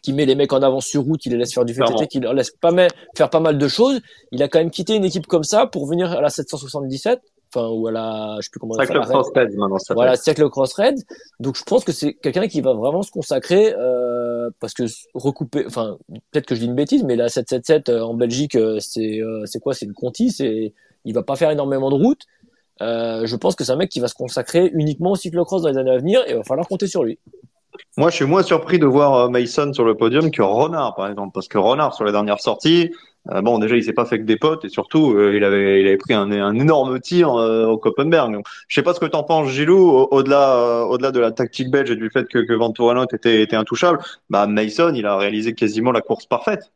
qui 0.02 0.12
met 0.12 0.26
les 0.26 0.34
mecs 0.34 0.52
en 0.52 0.62
avant 0.62 0.80
sur 0.80 1.02
route, 1.02 1.20
qui 1.20 1.30
les 1.30 1.36
laisse 1.36 1.54
faire 1.54 1.64
du 1.64 1.72
VTT, 1.72 2.06
qui 2.08 2.20
leur 2.20 2.34
laisse 2.34 2.50
pas 2.50 2.72
mal, 2.72 2.88
faire 3.16 3.30
pas 3.30 3.40
mal 3.40 3.56
de 3.58 3.68
choses. 3.68 4.00
Il 4.32 4.42
a 4.42 4.48
quand 4.48 4.58
même 4.58 4.70
quitté 4.70 4.94
une 4.94 5.04
équipe 5.04 5.26
comme 5.26 5.44
ça 5.44 5.66
pour 5.66 5.86
venir 5.86 6.12
à 6.12 6.20
la 6.20 6.28
777, 6.28 7.20
enfin, 7.54 7.68
ou 7.68 7.86
à 7.86 7.90
la, 7.90 8.36
je 8.40 8.44
sais 8.44 8.50
plus 8.50 8.60
comment 8.60 8.74
Ça 8.74 8.82
appelle 8.82 8.96
club 8.96 9.08
la- 9.08 9.08
Crossfed 9.08 9.56
maintenant. 9.56 9.78
Ça 9.78 9.94
voilà, 9.94 10.16
s'appelle. 10.16 10.36
Cercle 10.36 10.50
Cross 10.50 10.74
Red. 10.74 10.96
Donc 11.40 11.56
je 11.56 11.62
pense 11.64 11.84
que 11.84 11.92
c'est 11.92 12.14
quelqu'un 12.14 12.48
qui 12.48 12.60
va 12.60 12.74
vraiment 12.74 13.02
se 13.02 13.10
consacrer 13.10 13.74
euh, 13.76 14.50
parce 14.60 14.74
que 14.74 14.84
recouper, 15.14 15.64
enfin 15.66 15.96
peut-être 16.30 16.46
que 16.46 16.54
je 16.54 16.60
dis 16.60 16.66
une 16.66 16.74
bêtise, 16.74 17.02
mais 17.02 17.16
la 17.16 17.28
777 17.28 17.88
euh, 17.88 18.02
en 18.02 18.14
Belgique, 18.14 18.56
euh, 18.56 18.78
c'est 18.80 19.20
euh, 19.20 19.44
c'est 19.46 19.58
quoi? 19.58 19.74
C'est 19.74 19.86
une 19.86 19.94
Conti, 19.94 20.30
c'est 20.30 20.72
il 21.04 21.14
va 21.14 21.22
pas 21.22 21.36
faire 21.36 21.50
énormément 21.50 21.90
de 21.90 21.94
route. 21.94 22.22
Euh, 22.82 23.26
je 23.26 23.36
pense 23.36 23.56
que 23.56 23.64
c'est 23.64 23.72
un 23.72 23.76
mec 23.76 23.90
qui 23.90 24.00
va 24.00 24.08
se 24.08 24.14
consacrer 24.14 24.70
uniquement 24.74 25.12
au 25.12 25.16
cyclocross 25.16 25.62
dans 25.62 25.68
les 25.68 25.76
années 25.76 25.90
à 25.90 25.98
venir 25.98 26.22
et 26.26 26.30
il 26.30 26.36
va 26.36 26.44
falloir 26.44 26.66
compter 26.66 26.86
sur 26.86 27.04
lui. 27.04 27.18
Moi, 27.96 28.10
je 28.10 28.16
suis 28.16 28.24
moins 28.24 28.42
surpris 28.42 28.78
de 28.78 28.86
voir 28.86 29.14
euh, 29.14 29.28
Mason 29.28 29.72
sur 29.72 29.84
le 29.84 29.94
podium 29.94 30.30
que 30.30 30.42
Renard, 30.42 30.94
par 30.94 31.08
exemple, 31.08 31.32
parce 31.34 31.48
que 31.48 31.58
Renard 31.58 31.94
sur 31.94 32.04
les 32.04 32.12
dernières 32.12 32.40
sorties, 32.40 32.90
euh, 33.30 33.42
bon, 33.42 33.58
déjà, 33.58 33.76
il 33.76 33.84
s'est 33.84 33.92
pas 33.92 34.06
fait 34.06 34.18
que 34.18 34.24
des 34.24 34.36
potes 34.36 34.64
et 34.64 34.70
surtout, 34.70 35.14
il 35.18 35.44
avait, 35.44 35.82
il 35.82 35.86
avait 35.86 35.98
pris 35.98 36.14
un, 36.14 36.30
énorme 36.54 36.98
tir 37.00 37.30
au 37.32 37.76
Koppenberg. 37.76 38.32
Donc, 38.32 38.46
je 38.66 38.74
sais 38.74 38.82
pas 38.82 38.94
ce 38.94 39.00
que 39.00 39.06
t'en 39.06 39.24
penses, 39.24 39.48
Gilou, 39.48 39.76
au- 39.78 40.08
au-delà, 40.10 40.86
au-delà 40.86 41.10
de 41.10 41.20
la 41.20 41.30
tactique 41.30 41.70
belge 41.70 41.90
et 41.90 41.96
du 41.96 42.08
fait 42.10 42.26
que, 42.28 42.38
que 42.38 42.52
Venturano 42.54 43.04
était, 43.04 43.42
était 43.42 43.56
intouchable. 43.56 43.98
Bah, 44.30 44.46
Mason, 44.46 44.92
il 44.94 45.04
a 45.04 45.16
réalisé 45.16 45.52
quasiment 45.52 45.92
la 45.92 46.00
course 46.00 46.24
parfaite. 46.24 46.72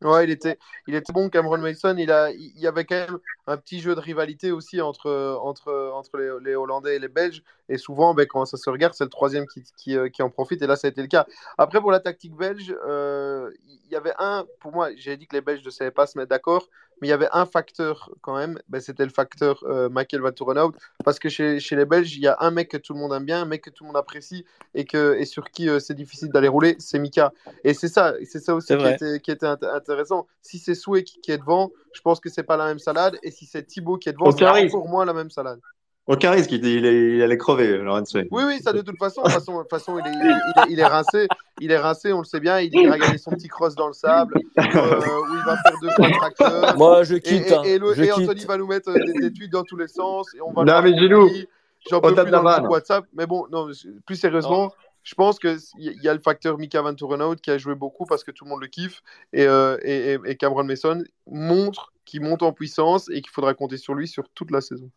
Ouais, 0.00 0.22
il 0.24 0.30
était, 0.30 0.58
il 0.86 0.94
était 0.94 1.12
bon, 1.12 1.28
Cameron 1.28 1.58
Mason. 1.58 1.96
Il, 1.96 2.12
a, 2.12 2.30
il 2.30 2.56
y 2.56 2.68
avait 2.68 2.84
quand 2.84 2.94
même 2.94 3.18
un 3.48 3.56
petit 3.56 3.80
jeu 3.80 3.96
de 3.96 4.00
rivalité 4.00 4.52
aussi 4.52 4.80
entre, 4.80 5.10
entre, 5.42 5.90
entre 5.92 6.18
les, 6.40 6.54
Hollandais 6.54 6.96
et 6.96 6.98
les 7.00 7.08
Belges. 7.08 7.42
Et 7.68 7.78
souvent, 7.78 8.14
ben, 8.14 8.24
quand 8.24 8.44
ça 8.44 8.56
se 8.56 8.70
regarde, 8.70 8.94
c'est 8.94 9.02
le 9.02 9.10
troisième 9.10 9.46
qui, 9.48 9.64
qui, 9.76 9.96
euh, 9.96 10.08
qui 10.08 10.22
en 10.22 10.30
profite. 10.30 10.62
Et 10.62 10.68
là, 10.68 10.76
ça 10.76 10.86
a 10.86 10.90
été 10.90 11.02
le 11.02 11.08
cas. 11.08 11.26
Après, 11.58 11.80
pour 11.80 11.90
la 11.90 11.98
tactique 11.98 12.36
belge, 12.36 12.72
euh, 12.86 13.50
il 13.66 13.90
y 13.90 13.96
avait 13.96 14.14
un, 14.18 14.46
pour 14.60 14.72
moi, 14.72 14.90
j'ai 14.96 15.16
dit 15.16 15.26
que 15.26 15.34
les 15.34 15.42
Belges 15.42 15.64
ne 15.64 15.70
savaient 15.70 15.90
pas 15.90 16.06
se 16.06 16.16
mettre 16.16 16.30
d'accord. 16.30 16.68
Mais 17.00 17.08
il 17.08 17.10
y 17.10 17.14
avait 17.14 17.28
un 17.32 17.46
facteur 17.46 18.10
quand 18.20 18.36
même, 18.36 18.58
ben, 18.68 18.80
c'était 18.80 19.04
le 19.04 19.10
facteur 19.10 19.62
euh, 19.64 19.88
Michael 19.88 20.20
Van 20.20 20.32
Torenhout. 20.32 20.72
Parce 21.04 21.18
que 21.18 21.28
chez, 21.28 21.60
chez 21.60 21.76
les 21.76 21.84
Belges, 21.84 22.16
il 22.16 22.22
y 22.22 22.26
a 22.26 22.36
un 22.40 22.50
mec 22.50 22.70
que 22.70 22.76
tout 22.76 22.92
le 22.94 22.98
monde 23.00 23.12
aime 23.12 23.24
bien, 23.24 23.42
un 23.42 23.44
mec 23.44 23.62
que 23.62 23.70
tout 23.70 23.84
le 23.84 23.88
monde 23.88 23.96
apprécie 23.96 24.44
et, 24.74 24.84
que, 24.84 25.14
et 25.16 25.24
sur 25.24 25.50
qui 25.50 25.68
euh, 25.68 25.78
c'est 25.78 25.94
difficile 25.94 26.30
d'aller 26.30 26.48
rouler, 26.48 26.76
c'est 26.78 26.98
Mika. 26.98 27.32
Et 27.64 27.74
c'est 27.74 27.88
ça, 27.88 28.14
c'est 28.24 28.40
ça 28.40 28.54
aussi 28.54 28.76
qui 28.76 28.86
était, 28.86 29.20
qui 29.20 29.30
était 29.30 29.46
int- 29.46 29.74
intéressant. 29.74 30.26
Si 30.42 30.58
c'est 30.58 30.74
Soué 30.74 31.04
qui, 31.04 31.20
qui 31.20 31.32
est 31.32 31.38
devant, 31.38 31.70
je 31.92 32.00
pense 32.00 32.20
que 32.20 32.28
c'est 32.28 32.42
pas 32.42 32.56
la 32.56 32.66
même 32.66 32.78
salade. 32.78 33.18
Et 33.22 33.30
si 33.30 33.46
c'est 33.46 33.62
Thibaut 33.62 33.96
qui 33.96 34.08
est 34.08 34.12
devant, 34.12 34.30
c'est 34.30 34.48
risque. 34.48 34.74
encore 34.74 34.88
moins 34.88 35.04
la 35.04 35.12
même 35.14 35.30
salade. 35.30 35.60
Aucun 36.06 36.30
risque, 36.30 36.50
il, 36.52 36.64
il, 36.64 36.86
il 36.86 37.22
allait 37.22 37.36
crever, 37.36 37.76
Lorenz. 37.76 38.14
Oui, 38.14 38.42
oui, 38.46 38.60
ça 38.62 38.72
de 38.72 38.80
toute 38.80 38.96
façon, 38.96 39.20
de 39.20 39.26
toute 39.26 39.34
façon, 39.34 39.58
de 39.58 39.62
toute 39.62 39.70
façon 39.70 39.98
il, 39.98 40.06
est, 40.06 40.14
il, 40.14 40.26
est, 40.30 40.72
il 40.72 40.80
est 40.80 40.86
rincé, 40.86 41.28
il 41.60 41.70
est 41.70 41.78
rincé, 41.78 42.12
on 42.12 42.18
le 42.18 42.24
sait 42.24 42.40
bien. 42.40 42.60
Il 42.60 42.74
ira 42.74 42.98
gagner 42.98 43.18
son 43.18 43.30
petit 43.32 43.48
cross 43.48 43.74
dans 43.74 43.86
le 43.88 43.92
sable, 43.92 44.34
euh, 44.58 44.62
où 44.62 45.34
il 45.34 45.44
va 45.44 45.56
faire 45.56 45.78
deux 45.80 45.90
fois 45.90 46.10
tracteur. 46.10 46.76
Moi, 46.76 47.02
je 47.04 47.16
quitte. 47.16 47.50
et, 47.50 47.54
hein. 47.54 47.62
et 47.64 47.78
le- 47.78 47.94
je 47.94 48.02
et 48.02 48.08
quitte. 48.08 48.28
Anthony 48.28 48.44
va 48.44 48.56
nous 48.58 48.66
mettre 48.66 48.90
euh, 48.90 48.98
des, 49.04 49.12
des 49.28 49.32
tweets 49.32 49.52
dans 49.52 49.64
tous 49.64 49.76
les 49.76 49.88
sens 49.88 50.34
et 50.34 50.40
on 50.40 50.52
va 50.52 50.64
Non, 50.64 50.82
mais 50.82 50.92
lui. 50.92 51.48
J'en 51.90 52.00
peux 52.00 52.08
plus 52.24 52.30
dans 52.32 52.38
le 52.42 52.44
groupe 52.60 52.70
WhatsApp. 52.72 53.04
Mais 53.14 53.26
bon, 53.26 53.46
non, 53.50 53.68
plus 54.04 54.16
sérieusement, 54.16 54.72
je 55.04 55.14
pense 55.14 55.38
qu'il 55.38 55.56
y, 55.78 56.04
y 56.04 56.08
a 56.08 56.12
le 56.14 56.20
facteur 56.20 56.58
Mika 56.58 56.82
Van 56.82 56.92
Torenhout 56.94 57.36
qui 57.36 57.50
a 57.50 57.56
joué 57.58 57.74
beaucoup 57.74 58.04
parce 58.04 58.24
que 58.24 58.30
tout 58.30 58.44
le 58.44 58.50
monde 58.50 58.60
le 58.60 58.66
kiffe. 58.66 59.00
Et, 59.32 59.46
euh, 59.46 59.76
et, 59.82 60.12
et- 60.14 60.18
et 60.26 60.36
Cameron 60.36 60.64
Mason 60.64 61.02
montre 61.26 61.92
qu'il 62.04 62.20
monte 62.22 62.42
en 62.42 62.52
puissance 62.52 63.08
et 63.10 63.20
qu'il 63.20 63.30
faudra 63.30 63.54
compter 63.54 63.76
sur 63.76 63.94
lui 63.94 64.08
sur 64.08 64.28
toute 64.34 64.50
la 64.50 64.60
saison. 64.60 64.90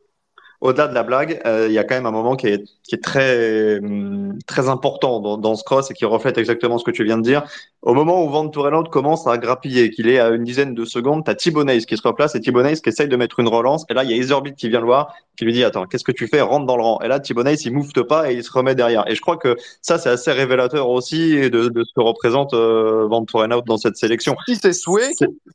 Au-delà 0.61 0.87
de 0.87 0.93
la 0.93 1.01
blague, 1.01 1.41
euh, 1.47 1.65
il 1.67 1.73
y 1.73 1.79
a 1.79 1.83
quand 1.83 1.95
même 1.95 2.05
un 2.05 2.11
moment 2.11 2.35
qui 2.35 2.45
est, 2.45 2.63
qui 2.83 2.93
est 2.93 3.03
très, 3.03 3.79
hum, 3.79 4.37
très 4.45 4.69
important 4.69 5.19
dans, 5.19 5.37
dans 5.37 5.55
ce 5.55 5.63
cross 5.63 5.89
et 5.89 5.95
qui 5.95 6.05
reflète 6.05 6.37
exactement 6.37 6.77
ce 6.77 6.83
que 6.85 6.91
tu 6.91 7.03
viens 7.03 7.17
de 7.17 7.23
dire. 7.23 7.43
Au 7.81 7.95
moment 7.95 8.23
où 8.23 8.29
Van 8.29 8.47
commence 8.83 9.25
à 9.25 9.39
grappiller, 9.39 9.89
qu'il 9.89 10.07
est 10.07 10.19
à 10.19 10.29
une 10.29 10.43
dizaine 10.43 10.75
de 10.75 10.85
secondes, 10.85 11.25
t'as 11.25 11.33
Thibaut 11.33 11.63
Neys 11.63 11.85
qui 11.85 11.97
se 11.97 12.07
replace 12.07 12.35
et 12.35 12.39
Thibaut 12.39 12.61
Neys 12.61 12.79
qui 12.79 12.89
essaye 12.89 13.07
de 13.07 13.15
mettre 13.15 13.39
une 13.39 13.47
relance. 13.47 13.85
Et 13.89 13.95
là, 13.95 14.03
il 14.03 14.11
y 14.11 14.13
a 14.13 14.17
Iserbit 14.17 14.53
qui 14.53 14.69
vient 14.69 14.81
le 14.81 14.85
voir, 14.85 15.15
qui 15.35 15.45
lui 15.45 15.53
dit, 15.53 15.63
attends, 15.63 15.87
qu'est-ce 15.87 16.03
que 16.03 16.11
tu 16.11 16.27
fais? 16.27 16.41
Rentre 16.41 16.67
dans 16.67 16.77
le 16.77 16.83
rang. 16.83 16.99
Et 17.01 17.07
là, 17.07 17.19
Thibaut 17.19 17.43
Neys, 17.43 17.63
il 17.65 17.73
moufte 17.73 18.03
pas 18.03 18.31
et 18.31 18.35
il 18.35 18.43
se 18.43 18.51
remet 18.51 18.75
derrière. 18.75 19.03
Et 19.09 19.15
je 19.15 19.21
crois 19.21 19.37
que 19.37 19.55
ça, 19.81 19.97
c'est 19.97 20.09
assez 20.09 20.31
révélateur 20.31 20.89
aussi 20.89 21.49
de, 21.49 21.69
de 21.69 21.83
ce 21.83 21.91
que 21.95 22.01
représente 22.01 22.53
euh, 22.53 23.07
Van 23.07 23.25
dans 23.65 23.77
cette 23.77 23.97
sélection. 23.97 24.35
Si 24.47 24.55
c'est 24.57 24.73
Soué, 24.73 25.01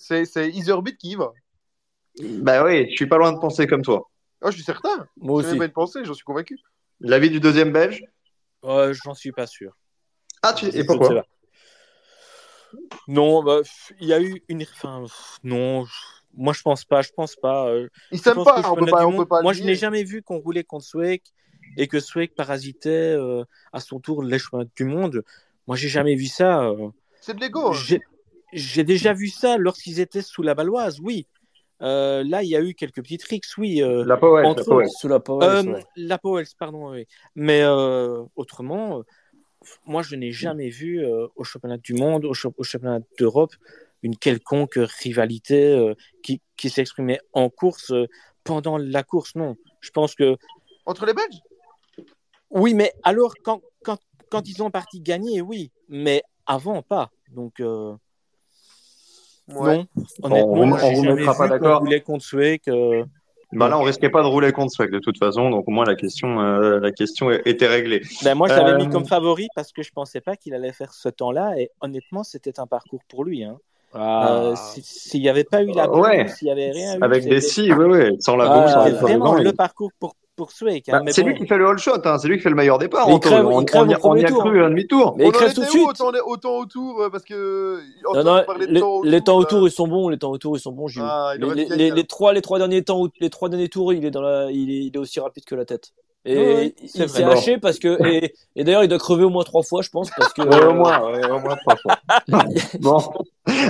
C'est- 0.01 0.49
Iserbit 0.49 0.97
qui 0.97 1.11
y 1.11 1.15
va. 1.15 1.33
Bah 2.41 2.65
oui, 2.65 2.87
je 2.91 2.97
suis 2.97 3.07
pas 3.07 3.19
loin 3.19 3.33
de 3.33 3.39
penser 3.39 3.69
comme 3.69 3.83
toi. 3.83 4.09
Ah, 4.43 4.51
je 4.51 4.57
suis 4.57 4.65
certain. 4.65 5.09
Moi 5.17 5.37
aussi. 5.41 5.57
pas 5.57 5.65
une 5.65 5.73
pensée, 5.73 6.05
j'en 6.05 6.15
suis 6.15 6.25
convaincu. 6.25 6.59
L'avis 7.01 7.31
du 7.31 7.41
deuxième 7.41 7.73
belge? 7.73 8.05
Euh, 8.65 8.95
J'en 9.05 9.15
suis 9.15 9.33
pas 9.33 9.47
sûr. 9.47 9.77
Ah, 10.43 10.53
tu, 10.53 10.67
et 10.67 10.85
pourquoi? 10.85 11.25
Non, 13.09 13.43
bah, 13.43 13.61
il 14.01 14.09
y 14.09 14.13
a 14.13 14.21
eu 14.21 14.43
une. 14.49 14.63
Enfin, 14.63 15.03
pff, 15.03 15.39
non, 15.45 15.85
je- 15.85 15.93
moi 16.35 16.53
je 16.53 16.63
pense 16.63 16.85
pas. 16.85 17.03
Je 17.03 17.11
pense 17.15 17.37
pas. 17.37 17.69
euh, 17.69 17.89
Ils 18.11 18.19
je 18.19 18.23
s'aiment 18.23 18.35
pense 18.35 18.45
pas, 18.47 18.73
on 18.73 18.75
peut 18.77 18.87
pas, 18.87 19.01
du 19.01 19.07
on 19.07 19.11
peut 19.11 19.17
monde- 19.19 19.29
pas. 19.29 19.43
Moi, 19.43 19.53
je 19.53 19.63
n'ai 19.63 19.75
jamais 19.77 20.03
vu 20.05 20.23
qu'on 20.23 20.39
roulait 20.39 20.65
contre 20.65 20.85
Swake 20.85 21.33
et 21.77 21.87
que 21.89 22.01
Swake 22.01 22.35
parasitait 22.35 23.15
euh, 23.17 23.45
à 23.73 23.81
son 23.81 24.01
tour 24.01 24.23
les 24.23 24.39
chemins 24.39 24.65
du 24.77 24.85
monde. 24.85 25.23
Moi, 25.67 25.77
j'ai 25.77 25.89
jamais 25.89 26.15
vu 26.17 26.27
ça. 26.27 26.65
euh. 26.65 26.89
C'est 27.21 27.35
de 27.35 27.41
l'ego. 27.41 27.69
hein. 27.69 27.73
J'ai- 27.73 28.03
j'ai 28.53 28.85
déjà 28.85 29.13
vu 29.13 29.29
ça 29.29 29.57
lorsqu'ils 29.59 30.01
étaient 30.01 30.23
sous 30.23 30.43
la 30.43 30.55
Baloise, 30.55 30.99
oui. 31.01 31.27
Euh, 31.83 32.25
là, 32.25 32.43
il 32.43 32.49
y 32.49 32.57
a 32.57 32.63
eu 32.63 32.75
quelques 32.75 33.03
petites 33.03 33.23
tricks, 33.23 33.45
oui. 33.59 33.83
euh, 33.83 34.05
La 34.05 34.17
Powell, 34.17 34.47
entre 34.47 34.61
la 34.61 34.65
Powell. 34.65 34.89
Sous 34.89 35.09
la 35.09 35.21
Powell, 35.21 35.49
euh, 35.49 35.73
ouais. 35.75 35.85
la 35.97 36.19
Powell, 36.19 36.47
pardon, 36.59 36.91
oui. 36.93 37.07
Mais 37.35 37.63
euh, 37.63 38.23
autrement, 38.35 38.99
euh, 38.99 39.03
moi, 39.85 40.03
je 40.03 40.17
n'ai 40.17 40.33
jamais 40.33 40.69
vu 40.71 41.05
euh, 41.05 41.27
au 41.37 41.45
championnat 41.45 41.77
du 41.77 41.95
monde, 41.95 42.25
au, 42.25 42.35
cha- 42.35 42.49
au 42.57 42.63
championnat 42.63 43.01
d'Europe, 43.19 43.53
une 44.03 44.17
quelconque 44.17 44.79
rivalité 45.03 45.73
euh, 45.73 45.95
qui, 46.23 46.41
qui 46.57 46.71
s'exprimait 46.71 47.21
en 47.33 47.51
course 47.51 47.91
euh, 47.91 48.07
pendant 48.45 48.79
la 48.79 49.03
course. 49.03 49.35
Non, 49.35 49.57
je 49.81 49.91
pense 49.91 50.15
que 50.15 50.37
Entre 50.87 51.05
les 51.05 51.15
Belges? 51.15 51.41
Oui, 52.51 52.75
mais 52.75 52.93
alors 53.03 53.35
quand, 53.43 53.61
quand, 53.83 53.99
quand 54.31 54.49
ils 54.49 54.63
ont 54.63 54.71
parti 54.71 55.01
gagner, 55.01 55.41
oui, 55.41 55.73
mais 55.89 56.23
avant 56.47 56.81
pas. 56.83 57.11
Donc 57.33 57.61
euh, 57.61 57.95
Ouais. 59.49 59.77
non, 59.79 59.85
honnêtement, 60.25 60.53
on 60.53 60.67
moi, 60.67 60.79
j'ai 60.79 60.95
vous 60.95 61.05
jamais 61.05 61.15
mettra 61.17 61.33
vu 61.33 61.39
pas 61.39 61.49
d'accord. 61.49 61.81
roulait 61.81 62.01
contre 62.01 62.25
Sweek. 62.25 62.69
euh, 62.69 63.05
Bah 63.53 63.69
là, 63.69 63.79
on 63.79 63.83
risquait 63.83 64.11
pas 64.11 64.23
de 64.23 64.27
rouler 64.27 64.51
contre 64.53 64.73
Swag 64.73 64.91
de 64.91 64.99
toute 64.99 65.19
façon, 65.19 65.51
donc 65.51 65.69
au 65.69 65.71
moins 65.71 65.85
la 65.85 65.95
question, 65.95 66.41
euh, 66.41 66.81
la 66.81 66.91
question 66.91 67.31
était 67.31 67.69
réglée. 67.69 68.03
Ben, 68.25 68.35
moi, 68.35 68.49
je 68.49 68.55
l'avais 68.55 68.73
Euh, 68.73 68.79
mis 68.79 68.89
comme 68.89 69.07
favori 69.07 69.47
parce 69.55 69.71
que 69.73 69.83
je 69.83 69.93
pensais 69.93 70.21
pas 70.21 70.35
qu'il 70.37 70.53
allait 70.53 70.73
faire 70.73 70.93
ce 70.93 71.09
temps-là. 71.09 71.55
Et 71.59 71.71
honnêtement, 71.81 72.25
c'était 72.25 72.59
un 72.59 72.67
parcours 72.67 73.03
pour 73.09 73.25
lui. 73.25 73.45
Hein. 73.45 73.59
Ah. 73.95 74.29
Euh, 74.29 74.55
si- 74.57 74.83
S'il 74.83 75.21
n'y 75.23 75.29
avait 75.29 75.45
pas 75.45 75.63
eu 75.63 75.73
la 75.73 75.85
Euh, 75.85 75.97
ouais. 75.97 76.25
boue, 76.25 76.31
s'il 76.31 76.47
n'y 76.47 76.53
avait 76.53 76.71
rien 76.73 76.99
eu, 76.99 77.03
Avec 77.03 77.25
des 77.29 77.41
si, 77.41 77.73
oui, 77.73 77.85
oui, 77.87 78.17
sans 78.21 78.37
la 78.37 78.51
Ah, 78.51 78.69
sans 78.69 78.85
c'était 78.85 78.95
les 78.95 79.01
vraiment 79.17 79.35
le 79.35 79.53
parcours 79.53 79.93
pour, 79.99 80.17
pour. 80.37 80.51
Bah, 80.61 80.71
Hein. 80.99 81.03
Mais 81.05 81.13
c'est 81.13 81.23
bon, 81.23 81.29
lui 81.29 81.37
qui 81.39 81.47
fait 81.47 81.59
le 81.59 81.67
all 81.67 81.79
shot, 81.79 81.93
hein, 82.05 82.19
c'est 82.19 82.29
lui 82.29 82.37
qui 82.37 82.43
fait 82.43 82.51
le 82.51 82.55
meilleur 82.55 82.79
départ. 82.79 83.09
Anto. 83.09 83.29
crève- 83.29 83.45
on, 83.47 83.61
il 83.61 83.67
crève 83.67 83.83
on 83.83 83.87
premier 83.87 83.95
on 84.05 84.17
y 84.17 84.25
a 84.25 84.29
tour, 84.29 84.45
cru 84.45 84.61
hein. 84.63 84.67
à 84.67 84.69
demi-tour. 84.69 85.15
Mais 85.17 85.25
on 85.25 85.29
il 85.29 85.33
crève 85.33 85.55
tout 85.55 85.63
de 85.63 85.67
où 85.67 85.71
suite. 85.71 85.89
autant, 85.89 86.13
autant 86.27 86.57
autour 86.59 87.01
euh, 87.03 87.11
Parce 87.11 87.25
que. 87.25 87.81
Non, 88.05 88.11
Antoine 88.21 88.47
non, 88.47 88.67
les, 88.69 88.81
temps 88.81 89.03
les 89.03 89.21
temps 89.23 89.33
là. 89.33 89.39
autour 89.41 89.67
ils 89.67 89.71
sont 89.73 89.89
bons, 89.89 90.09
les 90.09 90.19
temps 90.19 90.31
autour 90.31 90.57
ils 90.57 90.61
sont 90.61 90.73
bons. 90.73 90.87
Ah, 91.01 91.33
les, 91.39 91.91
les, 91.91 92.05
trois, 92.07 92.33
les 92.33 92.43
trois 92.43 92.59
derniers 92.59 92.85
temps, 92.85 93.09
les 93.21 93.31
trois 93.31 93.49
derniers 93.49 93.69
tours, 93.69 93.93
il 93.93 94.05
est 94.05 94.11
dans 94.11 94.23
la, 94.23 94.51
il 94.51 94.71
est, 94.71 94.85
il 94.85 94.93
est 94.95 94.99
aussi 94.99 95.19
rapide 95.21 95.45
que 95.45 95.55
la 95.55 95.65
tête. 95.65 95.93
Et 96.29 96.37
Ouais, 96.39 96.75
il 96.83 97.09
s'est 97.09 97.23
haché 97.23 97.59
parce 97.59 97.79
que, 97.79 98.05
et, 98.05 98.35
et 98.57 98.65
d'ailleurs 98.65 98.83
il 98.83 98.89
doit 98.89 98.99
crever 98.99 99.23
au 99.23 99.31
moins 99.31 99.45
trois 99.45 99.63
fois, 99.63 99.81
je 99.83 99.91
pense, 99.91 100.11
parce 100.17 100.33
que. 100.33 100.43
Ouais, 100.43 100.65
au 100.65 100.75
moins, 100.75 101.13
ouais, 101.13 101.25
au 101.31 101.39
moins 101.39 101.55
trois 101.57 101.77
fois. 101.77 101.97
bon, 102.81 102.99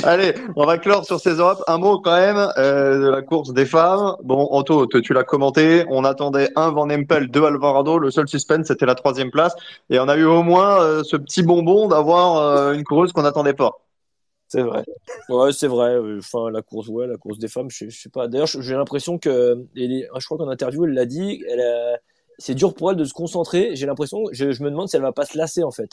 allez, 0.05 0.33
on 0.57 0.65
va 0.65 0.79
clore 0.79 1.05
sur 1.05 1.21
ces 1.21 1.35
Europes. 1.35 1.63
Un 1.67 1.77
mot 1.77 2.01
quand 2.01 2.17
même 2.17 2.49
euh, 2.57 2.99
de 2.99 3.09
la 3.11 3.21
course 3.21 3.53
des 3.53 3.67
femmes. 3.67 4.17
Bon, 4.23 4.49
Anto, 4.53 4.87
te- 4.87 4.97
tu 4.97 5.13
l'as 5.13 5.23
commenté. 5.25 5.85
On 5.91 6.03
attendait 6.05 6.49
un 6.57 6.71
Van 6.71 6.89
Empel, 6.89 7.29
deux 7.31 7.45
Alvarado. 7.45 7.99
Le 7.99 8.11
seul 8.11 8.27
suspense, 8.27 8.69
c'était 8.69 8.87
la 8.87 8.95
troisième 8.95 9.31
place. 9.31 9.55
Et 9.91 9.99
on 10.01 10.09
a 10.09 10.17
eu 10.17 10.25
au 10.25 10.43
moins 10.43 10.81
euh, 10.83 11.03
ce 11.05 11.17
petit 11.17 11.43
bonbon 11.43 11.89
d'avoir 11.89 12.37
euh, 12.39 12.73
une 12.73 12.85
coureuse 12.85 13.13
qu'on 13.13 13.23
n'attendait 13.23 13.53
pas. 13.53 13.73
C'est 14.49 14.63
vrai. 14.63 14.83
Ouais, 15.29 15.53
c'est 15.53 15.67
vrai. 15.69 15.91
euh, 15.91 16.21
Enfin, 16.21 16.51
la 16.51 16.63
course, 16.63 16.89
ouais, 16.89 17.07
la 17.07 17.17
course 17.19 17.39
des 17.39 17.49
femmes, 17.49 17.69
je, 17.69 17.91
je 17.91 18.01
sais 18.01 18.09
pas. 18.09 18.29
D'ailleurs, 18.29 18.47
j'ai 18.47 18.75
l'impression 18.75 19.19
que, 19.19 19.59
je 19.75 20.25
crois 20.25 20.39
qu'en 20.39 20.49
interview, 20.49 20.85
elle 20.87 20.95
l'a 20.95 21.05
dit, 21.05 21.45
elle 21.51 21.61
a- 21.61 21.99
c'est 22.39 22.55
dur 22.55 22.75
pour 22.75 22.91
elle 22.91 22.97
de 22.97 23.05
se 23.05 23.13
concentrer. 23.15 23.77
J'ai 23.77 23.87
l'impression, 23.87 24.25
je, 24.33 24.53
je 24.53 24.63
me 24.63 24.71
demande 24.71 24.89
si 24.89 24.97
elle 24.97 25.03
va 25.03 25.13
pas 25.13 25.25
se 25.25 25.37
lasser, 25.39 25.63
en 25.63 25.71
fait. 25.71 25.91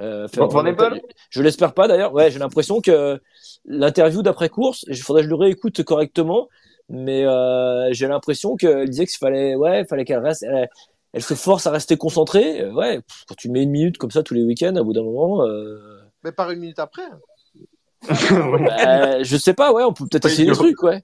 Euh, 0.00 0.26
faire- 0.26 0.44
Empel 0.44 1.02
je 1.30 1.40
l'espère 1.42 1.72
pas 1.72 1.86
d'ailleurs. 1.86 2.12
Ouais, 2.12 2.30
j'ai 2.30 2.38
l'impression 2.40 2.80
que 2.80 3.20
l'interview 3.64 4.22
d'après 4.22 4.48
course, 4.48 4.84
il 4.88 4.96
faudrait 4.96 5.22
que 5.22 5.26
je 5.26 5.30
le 5.30 5.36
réécoute 5.36 5.82
correctement, 5.84 6.48
mais 6.88 7.24
euh, 7.24 7.92
j'ai 7.92 8.08
l'impression 8.08 8.56
qu'elle 8.56 8.88
disait 8.90 9.06
qu'il 9.06 9.18
fallait, 9.18 9.54
ouais, 9.54 9.84
fallait 9.86 10.04
qu'elle 10.04 10.18
reste, 10.18 10.42
elle, 10.42 10.68
elle 11.12 11.22
se 11.22 11.34
force 11.34 11.66
à 11.68 11.70
rester 11.70 11.96
concentrée. 11.96 12.68
Ouais, 12.70 13.00
pff, 13.02 13.24
quand 13.28 13.36
tu 13.36 13.48
mets 13.50 13.62
une 13.62 13.70
minute 13.70 13.96
comme 13.98 14.10
ça 14.10 14.24
tous 14.24 14.34
les 14.34 14.42
week-ends, 14.42 14.74
à 14.74 14.82
bout 14.82 14.92
d'un 14.92 15.04
moment. 15.04 15.46
Euh... 15.46 16.00
Mais 16.24 16.32
par 16.32 16.50
une 16.50 16.58
minute 16.58 16.80
après. 16.80 17.02
Bah, 18.30 19.22
je 19.22 19.36
sais 19.36 19.54
pas, 19.54 19.72
ouais, 19.72 19.82
on 19.84 19.92
peut 19.92 20.04
peut-être 20.10 20.26
essayer 20.26 20.46
des 20.48 20.54
trucs, 20.54 20.82
ouais. 20.82 21.02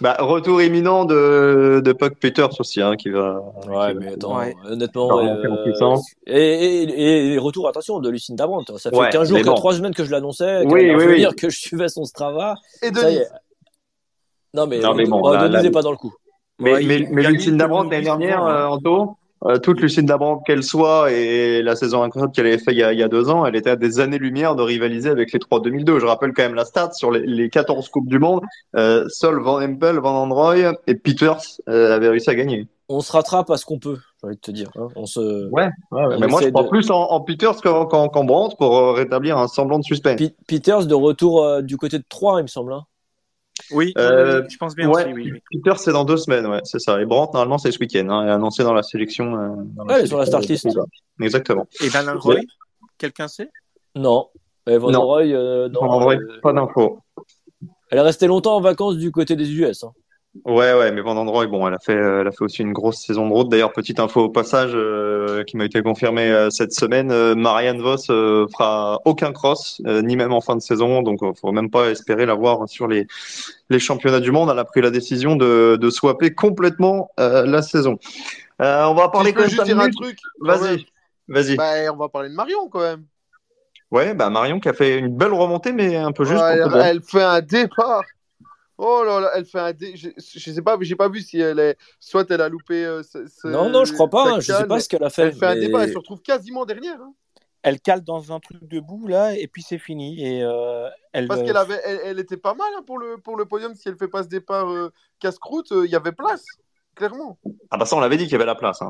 Bah, 0.00 0.16
retour 0.18 0.60
imminent 0.62 1.04
de, 1.04 1.80
de 1.84 1.92
Puck 1.92 2.18
Peters 2.18 2.58
aussi, 2.60 2.80
hein, 2.82 2.96
qui 2.96 3.10
va. 3.10 3.40
Ouais, 3.68 3.88
qui 3.88 3.94
va- 3.94 3.94
mais 3.94 4.12
attends, 4.14 4.38
Ouais. 4.38 4.54
honnêtement, 4.68 5.08
Bah, 5.08 5.22
euh, 5.24 5.62
puissance. 5.64 6.04
et, 6.26 6.34
et, 6.36 7.34
et 7.34 7.38
retour, 7.38 7.68
attention, 7.68 8.00
de 8.00 8.10
Lucinda 8.10 8.46
Brandt. 8.46 8.72
Ça 8.78 8.90
fait 8.90 8.96
Ouais, 8.96 9.10
15 9.10 9.28
jours, 9.28 9.38
mais 9.38 9.42
que 9.44 9.48
bon. 9.48 9.54
3 9.54 9.74
semaines 9.74 9.94
que 9.94 10.04
je 10.04 10.10
l'annonçais, 10.10 10.64
Oui, 10.66 10.80
qu'elle 10.80 10.96
oui, 10.96 11.26
que 11.36 11.48
je 11.50 11.58
suivais 11.58 11.88
son 11.88 12.04
Strava. 12.04 12.54
Et 12.82 12.92
Ça 12.92 13.10
y 13.10 13.16
est. 13.16 13.28
Non, 14.54 14.66
mais, 14.66 14.80
Non, 14.80 14.94
mais 14.94 15.04
bon, 15.06 15.20
bon, 15.20 15.32
là- 15.32 15.40
Denise 15.42 15.54
là- 15.54 15.62
n'est 15.62 15.70
pas 15.70 15.82
dans 15.82 15.90
le 15.90 15.96
coup. 15.96 16.14
Mais, 16.60 16.72
Ouais, 16.74 16.84
mais, 16.84 17.08
mais 17.10 17.22
Lucinda 17.24 17.66
Brandt 17.66 17.90
l'année 17.90 18.04
dernière, 18.04 18.42
hein. 18.44 18.66
euh, 18.66 18.66
Anto, 18.68 19.16
euh, 19.46 19.58
toute 19.58 19.80
Lucinda 19.80 20.16
Brandt 20.16 20.42
qu'elle 20.46 20.62
soit 20.62 21.12
et 21.12 21.62
la 21.62 21.76
saison 21.76 22.02
incroyable 22.02 22.32
qu'elle 22.32 22.46
avait 22.46 22.58
fait 22.58 22.72
il 22.72 22.78
y, 22.78 22.82
a, 22.82 22.92
il 22.92 22.98
y 22.98 23.02
a 23.02 23.08
deux 23.08 23.28
ans, 23.30 23.44
elle 23.46 23.56
était 23.56 23.70
à 23.70 23.76
des 23.76 24.00
années-lumière 24.00 24.54
de 24.56 24.62
rivaliser 24.62 25.10
avec 25.10 25.32
les 25.32 25.38
trois 25.38 25.60
2002. 25.60 25.98
Je 26.00 26.06
rappelle 26.06 26.32
quand 26.32 26.42
même 26.42 26.54
la 26.54 26.64
stat 26.64 26.92
sur 26.92 27.10
les, 27.10 27.20
les 27.26 27.50
14 27.50 27.88
Coupes 27.88 28.08
du 28.08 28.18
Monde. 28.18 28.40
Euh, 28.76 29.04
seul 29.08 29.38
Van 29.40 29.60
Empel, 29.62 29.98
Van 29.98 30.22
Androy 30.22 30.56
et 30.86 30.94
Peters 30.94 31.40
euh, 31.68 31.94
avaient 31.94 32.08
réussi 32.08 32.30
à 32.30 32.34
gagner. 32.34 32.66
On 32.88 33.00
se 33.00 33.12
rattrape 33.12 33.48
à 33.50 33.56
ce 33.56 33.64
qu'on 33.64 33.78
peut, 33.78 33.96
j'ai 34.20 34.26
envie 34.26 34.36
de 34.36 34.40
te 34.40 34.50
dire. 34.50 34.68
hein. 34.76 34.88
On 34.94 35.06
se... 35.06 35.48
Ouais, 35.50 35.64
ouais, 35.64 35.70
On 35.90 36.18
mais 36.20 36.26
moi 36.26 36.40
je 36.42 36.48
de- 36.50 36.68
plus 36.68 36.90
en, 36.90 37.00
en 37.00 37.20
Peters 37.22 37.56
qu'en 37.62 37.86
qu'en- 37.86 38.08
qu'en 38.08 38.24
Brandt 38.24 38.56
pour 38.58 38.76
euh, 38.76 38.92
rétablir 38.92 39.38
un 39.38 39.48
semblant 39.48 39.78
de 39.78 39.84
suspense. 39.84 40.20
Pe- 40.20 40.34
Peters 40.46 40.86
de 40.86 40.94
retour 40.94 41.42
euh, 41.44 41.62
du 41.62 41.78
côté 41.78 41.98
de 41.98 42.04
3, 42.08 42.40
il 42.40 42.42
me 42.42 42.46
semble. 42.48 42.74
hein. 42.74 42.84
Oui, 43.70 43.92
Euh, 43.98 44.42
je 44.50 44.56
pense 44.56 44.74
bien 44.74 44.88
ouais. 44.90 45.04
aussi. 45.04 45.12
Oui, 45.14 45.30
oui. 45.32 45.40
Peters 45.60 45.78
c'est 45.78 45.92
dans 45.92 46.04
deux 46.04 46.16
semaines, 46.16 46.46
ouais, 46.46 46.60
c'est 46.64 46.80
ça. 46.80 47.00
Et 47.00 47.04
Brandt 47.06 47.32
normalement 47.34 47.58
c'est 47.58 47.70
ce 47.70 47.78
week-end, 47.78 48.08
hein, 48.10 48.26
est 48.26 48.30
annoncé 48.30 48.62
dans 48.64 48.72
la 48.74 48.82
sélection. 48.82 49.36
euh, 49.36 49.48
dans 49.76 49.86
Ouais, 49.86 50.06
sur 50.06 50.18
la 50.18 50.26
start 50.26 50.46
list. 50.48 50.66
Exactement. 51.20 51.66
Et 51.82 51.88
Van 51.88 52.18
Roy, 52.18 52.40
quelqu'un 52.98 53.28
sait? 53.28 53.50
Non. 53.94 54.28
Et 54.66 54.76
Van 54.78 54.90
Non. 54.90 55.02
Roy, 55.02 55.22
euh, 55.26 55.68
non, 55.68 55.80
Van 55.80 55.94
Androy, 55.96 56.14
euh, 56.16 56.40
pas 56.42 56.52
d'infos. 56.52 56.98
elle 57.90 57.98
est 57.98 58.02
restée 58.02 58.26
longtemps 58.26 58.56
en 58.56 58.60
vacances 58.60 58.96
du 58.96 59.12
côté 59.12 59.36
des 59.36 59.50
US. 59.52 59.84
hein. 59.84 59.92
Ouais, 60.44 60.74
ouais, 60.74 60.90
mais 60.90 61.00
Van 61.00 61.16
Androy, 61.16 61.46
bon, 61.46 61.66
elle 61.68 61.74
a 61.74 61.78
fait, 61.78 61.94
euh, 61.94 62.22
elle 62.22 62.26
a 62.26 62.32
fait 62.32 62.42
aussi 62.42 62.62
une 62.62 62.72
grosse 62.72 62.96
saison 62.96 63.28
de 63.28 63.32
route. 63.32 63.48
D'ailleurs, 63.48 63.72
petite 63.72 64.00
info 64.00 64.22
au 64.22 64.28
passage 64.28 64.72
euh, 64.74 65.44
qui 65.44 65.56
m'a 65.56 65.64
été 65.64 65.80
confirmée 65.80 66.28
euh, 66.28 66.50
cette 66.50 66.72
semaine, 66.72 67.12
euh, 67.12 67.36
Marianne 67.36 67.80
Vos 67.80 68.10
euh, 68.10 68.48
fera 68.48 69.00
aucun 69.04 69.32
cross, 69.32 69.80
ni 69.84 70.16
même 70.16 70.32
en 70.32 70.40
fin 70.40 70.56
de 70.56 70.60
saison, 70.60 71.02
donc 71.02 71.20
faut 71.40 71.52
même 71.52 71.70
pas 71.70 71.88
espérer 71.90 72.26
la 72.26 72.34
voir 72.34 72.68
sur 72.68 72.88
les 72.88 73.06
les 73.70 73.78
championnats 73.78 74.18
du 74.18 74.32
monde. 74.32 74.50
Elle 74.50 74.58
a 74.58 74.64
pris 74.64 74.80
la 74.80 74.90
décision 74.90 75.36
de 75.36 75.78
de 75.80 75.90
swapper 75.90 76.34
complètement 76.34 77.10
la 77.16 77.62
saison. 77.62 77.98
On 78.58 78.94
va 78.94 79.08
parler 79.10 79.32
quand 79.32 79.42
même 79.42 79.50
juste 79.50 79.62
dire 79.64 79.78
un 79.78 79.90
truc. 79.90 80.18
Vas-y, 80.40 80.84
vas-y. 81.28 81.56
Bah, 81.56 81.92
on 81.92 81.96
va 81.96 82.08
parler 82.08 82.28
de 82.28 82.34
Marion 82.34 82.68
quand 82.68 82.80
même. 82.80 83.04
Ouais, 83.92 84.14
bah 84.14 84.30
Marion 84.30 84.58
qui 84.58 84.68
a 84.68 84.72
fait 84.72 84.98
une 84.98 85.16
belle 85.16 85.32
remontée, 85.32 85.72
mais 85.72 85.94
un 85.94 86.10
peu 86.10 86.24
juste. 86.24 86.42
Ouais, 86.42 86.58
elle 86.84 87.02
fait 87.02 87.22
un 87.22 87.40
départ. 87.40 88.02
Oh 88.76 89.02
là 89.04 89.20
là, 89.20 89.30
elle 89.36 89.44
fait 89.44 89.60
un 89.60 89.72
dé... 89.72 89.96
je, 89.96 90.08
je 90.16 90.50
sais 90.52 90.62
pas, 90.62 90.76
j'ai 90.80 90.96
pas 90.96 91.08
vu 91.08 91.20
si 91.20 91.38
elle 91.38 91.60
est 91.60 91.76
soit 92.00 92.28
elle 92.30 92.40
a 92.40 92.48
loupé 92.48 92.84
euh, 92.84 93.02
ce- 93.02 93.26
ce- 93.28 93.46
Non, 93.48 93.70
non, 93.70 93.84
je 93.84 93.92
crois 93.92 94.08
pas. 94.10 94.32
hein, 94.34 94.40
Je 94.40 94.52
sais 94.52 94.66
pas 94.66 94.80
ce 94.80 94.88
qu'elle 94.88 95.04
a 95.04 95.10
fait. 95.10 95.22
Elle 95.22 95.34
fait 95.34 95.46
un 95.46 95.56
départ, 95.56 95.82
elle 95.82 95.92
se 95.92 95.98
retrouve 95.98 96.20
quasiment 96.22 96.64
dernière. 96.66 97.00
hein. 97.00 97.14
Elle 97.62 97.80
cale 97.80 98.02
dans 98.02 98.30
un 98.30 98.40
truc 98.40 98.62
debout 98.68 99.06
là, 99.06 99.34
et 99.34 99.46
puis 99.48 99.62
c'est 99.62 99.78
fini. 99.78 100.22
Et 100.22 100.42
euh, 100.42 100.88
elle. 101.12 101.28
Parce 101.28 101.42
qu'elle 101.42 101.56
avait, 101.56 101.80
elle, 101.84 102.00
elle 102.04 102.18
était 102.18 102.36
pas 102.36 102.52
mal 102.54 102.66
hein, 102.76 102.82
pour 102.86 102.98
le 102.98 103.16
pour 103.16 103.36
le 103.36 103.46
podium. 103.46 103.74
Si 103.74 103.88
elle 103.88 103.96
fait 103.96 104.08
pas 104.08 104.22
ce 104.22 104.28
départ 104.28 104.68
euh, 104.70 104.92
casse-croûte, 105.18 105.72
euh, 105.72 105.86
il 105.86 105.90
y 105.90 105.96
avait 105.96 106.12
place, 106.12 106.44
clairement. 106.94 107.38
Ah 107.70 107.78
bah 107.78 107.86
ça, 107.86 107.96
on 107.96 108.00
l'avait 108.00 108.16
dit 108.18 108.24
qu'il 108.24 108.32
y 108.32 108.36
avait 108.36 108.44
la 108.44 108.54
place. 108.54 108.80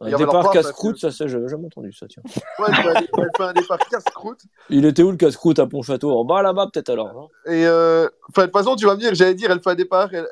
Hein. 0.00 0.06
Un 0.12 0.16
départ 0.16 0.42
part, 0.44 0.50
casse-croûte, 0.52 0.98
ça, 0.98 1.10
c'est, 1.10 1.28
j'avais 1.28 1.48
jamais 1.48 1.66
entendu 1.66 1.92
ça, 1.92 2.06
tiens. 2.08 2.22
Ouais, 2.58 2.68
elle, 2.68 3.06
fait 3.36 3.42
un, 3.42 3.52
départ 3.52 3.78
casse-croûte. 3.78 4.40
Il 4.70 4.86
était 4.86 5.02
où 5.02 5.10
le 5.10 5.16
casse-croûte 5.18 5.58
à 5.58 5.66
Pontchâteau? 5.66 6.10
En 6.12 6.24
bas 6.24 6.40
là-bas, 6.42 6.68
peut-être 6.72 6.88
alors. 6.90 7.12
non 7.12 7.28
Et 7.46 7.66
euh, 7.66 8.08
enfin, 8.30 8.42
de 8.42 8.46
toute 8.46 8.56
façon, 8.56 8.76
tu 8.76 8.86
vas 8.86 8.94
me 8.94 9.00
dire, 9.00 9.14
j'allais 9.14 9.34
dire, 9.34 9.50
elle 9.50 9.60
fait 9.60 9.70
un 9.70 9.74
départ, 9.74 10.08
elle, 10.14 10.26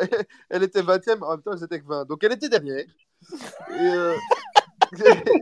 elle 0.49 0.63
était 0.63 0.81
20e, 0.81 1.23
en 1.23 1.31
même 1.33 1.43
temps, 1.43 1.53
elle 1.53 1.63
était 1.65 1.81
que 1.81 1.87
20. 1.87 2.07
Donc, 2.07 2.25
elle 2.25 2.33
était 2.33 2.49
dernière. 2.49 2.85
Et, 3.79 3.87
euh, 3.87 4.15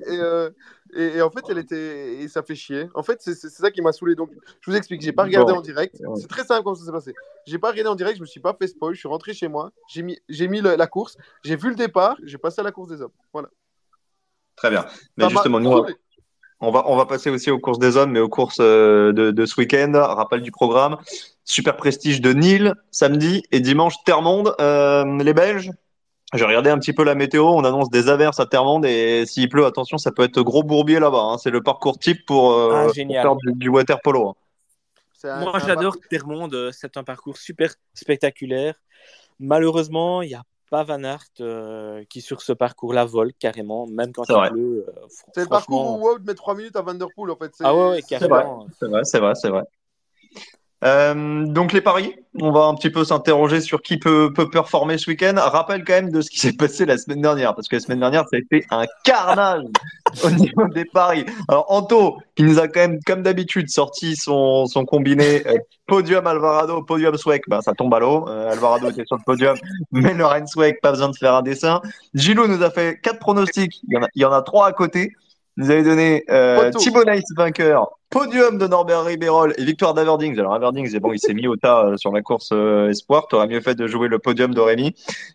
et, 0.09 0.19
euh, 0.19 0.51
et- 0.95 1.23
en 1.23 1.31
fait, 1.31 1.45
elle 1.49 1.59
était. 1.59 2.17
Et 2.21 2.29
ça 2.29 2.43
fait 2.43 2.55
chier. 2.55 2.89
En 2.95 3.03
fait, 3.03 3.21
c'est 3.23 3.35
ça 3.35 3.71
qui 3.71 3.81
m'a 3.83 3.93
saoulé. 3.93 4.15
Donc, 4.15 4.31
je 4.61 4.71
vous 4.71 4.77
explique, 4.77 5.03
j'ai 5.03 5.13
pas 5.13 5.23
regardé 5.25 5.53
Bon. 5.53 5.59
en 5.59 5.63
direct. 5.63 5.97
Ouais. 6.01 6.21
C'est 6.21 6.27
très 6.27 6.45
simple 6.45 6.63
comment 6.65 6.75
ça 6.75 6.85
s'est 6.85 6.91
passé. 6.93 7.15
J'ai 7.47 7.59
pas 7.59 7.71
regardé 7.71 7.91
en 7.91 7.95
direct, 7.95 8.17
je 8.17 8.23
me 8.23 8.27
suis 8.27 8.41
pas 8.41 8.57
fait 8.59 8.67
spoil, 8.67 8.95
je 8.95 8.99
suis 8.99 9.09
rentré 9.09 9.35
chez 9.35 9.47
moi, 9.49 9.71
j'ai 9.89 10.03
mis, 10.03 10.19
mis 10.29 10.61
le- 10.61 10.75
la 10.77 10.87
course, 10.87 11.17
j'ai 11.45 11.55
vu 11.57 11.69
le 11.69 11.77
départ, 11.77 12.17
j'ai 12.25 12.39
passé 12.39 12.61
à 12.61 12.65
la 12.65 12.73
course 12.73 12.89
des 12.89 13.01
hommes. 13.03 13.13
Voilà. 13.33 13.49
Très 14.57 14.71
bien. 14.71 14.85
Mais 15.17 15.25
Ça 15.25 15.31
justement, 15.31 15.61
nous, 15.61 15.71
on 15.71 16.71
va-. 16.71 16.85
On 16.89 16.97
va, 16.97 17.05
passer 17.07 17.29
aussi 17.29 17.51
aux 17.51 17.59
courses 17.59 17.79
des 17.79 17.99
hommes, 17.99 18.13
mais 18.13 18.21
aux 18.21 18.31
courses 18.31 18.59
euh, 18.61 19.13
de, 19.13 19.31
de 19.31 19.47
ce 19.47 19.61
week-end. 19.61 19.93
Rappel 19.95 20.41
du 20.41 20.51
programme. 20.51 20.97
Super 21.45 21.77
prestige 21.77 22.21
de 22.23 22.33
Nîmes, 22.33 22.75
samedi 22.91 23.43
et 23.53 23.61
dimanche 23.61 23.95
Termonde. 24.07 24.55
Euh, 24.59 25.05
les 25.23 25.35
Belges, 25.35 25.71
j'ai 26.35 26.45
regardé 26.47 26.71
un 26.71 26.79
petit 26.79 26.95
peu 26.95 27.05
la 27.05 27.15
météo. 27.15 27.45
On 27.45 27.63
annonce 27.65 27.91
des 27.91 28.09
averses 28.09 28.41
à 28.41 28.47
Termonde 28.47 28.87
et 28.87 29.27
s'il 29.27 29.51
pleut, 29.51 29.67
attention, 29.67 29.99
ça 29.99 30.11
peut 30.13 30.23
être 30.23 30.41
gros 30.41 30.63
bourbier 30.63 30.99
là-bas. 30.99 31.21
hein. 31.21 31.39
C'est 31.39 31.51
le 31.51 31.63
parcours 31.63 31.99
type 31.99 32.25
pour, 32.27 32.53
euh, 32.53 32.71
Ah, 32.73 32.85
pour 32.87 32.95
faire 32.95 33.37
du, 33.37 33.53
du 33.53 33.69
water 33.69 34.01
polo. 34.01 34.31
hein. 34.31 34.35
C'est 35.13 35.29
un- 35.29 35.41
Moi, 35.41 35.53
j'adore 35.59 35.93
parcours- 35.93 36.09
Termonde. 36.09 36.55
euh, 36.55 36.71
C'est 36.73 36.97
un 36.97 37.05
parcours 37.05 37.37
super 37.37 37.75
spectaculaire. 37.93 38.75
Malheureusement, 39.39 40.23
il 40.23 40.29
n'y 40.29 40.35
a 40.35 40.43
pas 40.71 40.85
Van 40.85 41.03
Aert 41.05 41.25
euh, 41.41 42.05
qui, 42.09 42.21
sur 42.21 42.43
ce 42.43 42.53
parcours-là, 42.53 43.05
vole 43.05 43.33
carrément, 43.35 43.87
même 43.87 44.13
quand 44.13 44.25
C'est 44.25 44.35
il 44.35 44.51
pleut. 44.51 44.85
euh, 44.89 45.07
fr- 45.07 45.25
C'est 45.35 45.43
le 45.43 45.49
parcours 45.49 46.01
où 46.01 46.09
Wout 46.09 46.19
met 46.25 46.35
3 46.35 46.55
minutes 46.55 46.77
à 46.77 46.83
Vanderpool, 46.83 47.31
en 47.31 47.37
fait. 47.37 47.53
C'est- 47.55 47.65
Ah 47.65 47.75
ouais, 47.75 47.89
ouais, 47.91 48.01
c'est- 48.03 48.19
carrément. 48.19 48.67
C'est 48.79 48.87
vrai, 48.89 49.05
c'est 49.05 49.19
vrai, 49.21 49.35
c'est 49.35 49.49
vrai. 49.51 49.63
Euh, 50.85 51.47
donc 51.47 51.73
les 51.73 51.81
paris, 51.81 52.15
on 52.41 52.53
va 52.53 52.65
un 52.65 52.75
petit 52.75 52.91
peu 52.91 53.03
s'interroger 53.03 53.61
sur 53.63 53.81
qui 53.81 53.99
peut, 53.99 54.31
peut 54.35 54.51
performer 54.51 54.99
ce 54.99 55.11
week-end. 55.11 55.35
Rappel 55.37 55.85
quand 55.85 55.95
même 55.95 56.11
de 56.11 56.21
ce 56.21 56.31
qui 56.31 56.39
s'est 56.41 56.53
passé 56.53 56.85
la 56.85 56.99
semaine 56.99 57.23
dernière, 57.23 57.55
parce 57.55 57.69
que 57.69 57.77
la 57.77 57.81
semaine 57.81 58.01
dernière, 58.01 58.25
ça 58.31 58.37
a 58.37 58.39
été 58.39 58.67
un 58.71 58.85
carnage 59.05 59.65
au 60.25 60.31
niveau 60.31 60.69
des 60.69 60.85
paris. 60.85 61.25
Alors 61.49 61.67
Anto, 61.69 62.19
qui 62.35 62.43
nous 62.43 62.59
a 62.59 62.69
quand 62.69 62.81
même, 62.81 63.01
comme 63.05 63.23
d'habitude, 63.23 63.71
sorti 63.71 64.17
son, 64.17 64.67
son 64.67 64.85
combiné 64.85 65.47
euh, 65.47 65.57
podium 65.87 66.27
Alvarado, 66.27 66.83
podium 66.83 67.17
Swag, 67.17 67.41
bah, 67.49 67.61
ça 67.63 67.73
tombe 67.73 67.95
à 67.95 68.01
l'eau. 68.01 68.29
Euh, 68.29 68.53
Alvarado 68.53 68.91
était 68.91 69.05
sur 69.07 69.17
le 69.17 69.23
podium, 69.25 69.57
mais 69.93 70.13
Lorenz 70.13 70.51
Swag, 70.51 70.79
pas 70.83 70.91
besoin 70.91 71.09
de 71.09 71.17
faire 71.17 71.35
un 71.35 71.43
dessin. 71.43 71.81
Gilou 72.15 72.47
nous 72.47 72.63
a 72.63 72.71
fait 72.71 73.01
quatre 73.01 73.19
pronostics, 73.19 73.81
il 73.89 74.11
y 74.15 74.25
en 74.25 74.33
a 74.33 74.43
trois 74.43 74.67
à 74.67 74.73
côté. 74.73 75.13
Nous 75.59 75.71
avait 75.71 75.83
donné 75.83 76.25
euh. 76.29 76.71
Thibaut 76.71 77.05
Nice 77.05 77.25
vainqueur, 77.35 77.99
podium 78.11 78.59
de 78.59 78.67
Norbert 78.67 79.05
Ribérol 79.05 79.55
et 79.57 79.65
victoire 79.65 79.95
d'Averdings. 79.95 80.39
Alors 80.39 80.53
Averdings, 80.55 80.99
bon, 80.99 81.13
il 81.13 81.19
s'est 81.19 81.33
mis 81.33 81.47
au 81.49 81.57
tas 81.57 81.87
euh, 81.87 81.97
sur 81.97 82.13
la 82.13 82.21
course 82.21 82.51
euh, 82.53 82.91
espoir. 82.91 83.27
T'aurais 83.29 83.47
mieux 83.47 83.63
fait 83.63 83.75
de 83.75 83.87
jouer 83.87 84.09
le 84.09 84.19
podium 84.19 84.53
de 84.53 84.61
Rémi. 84.61 84.95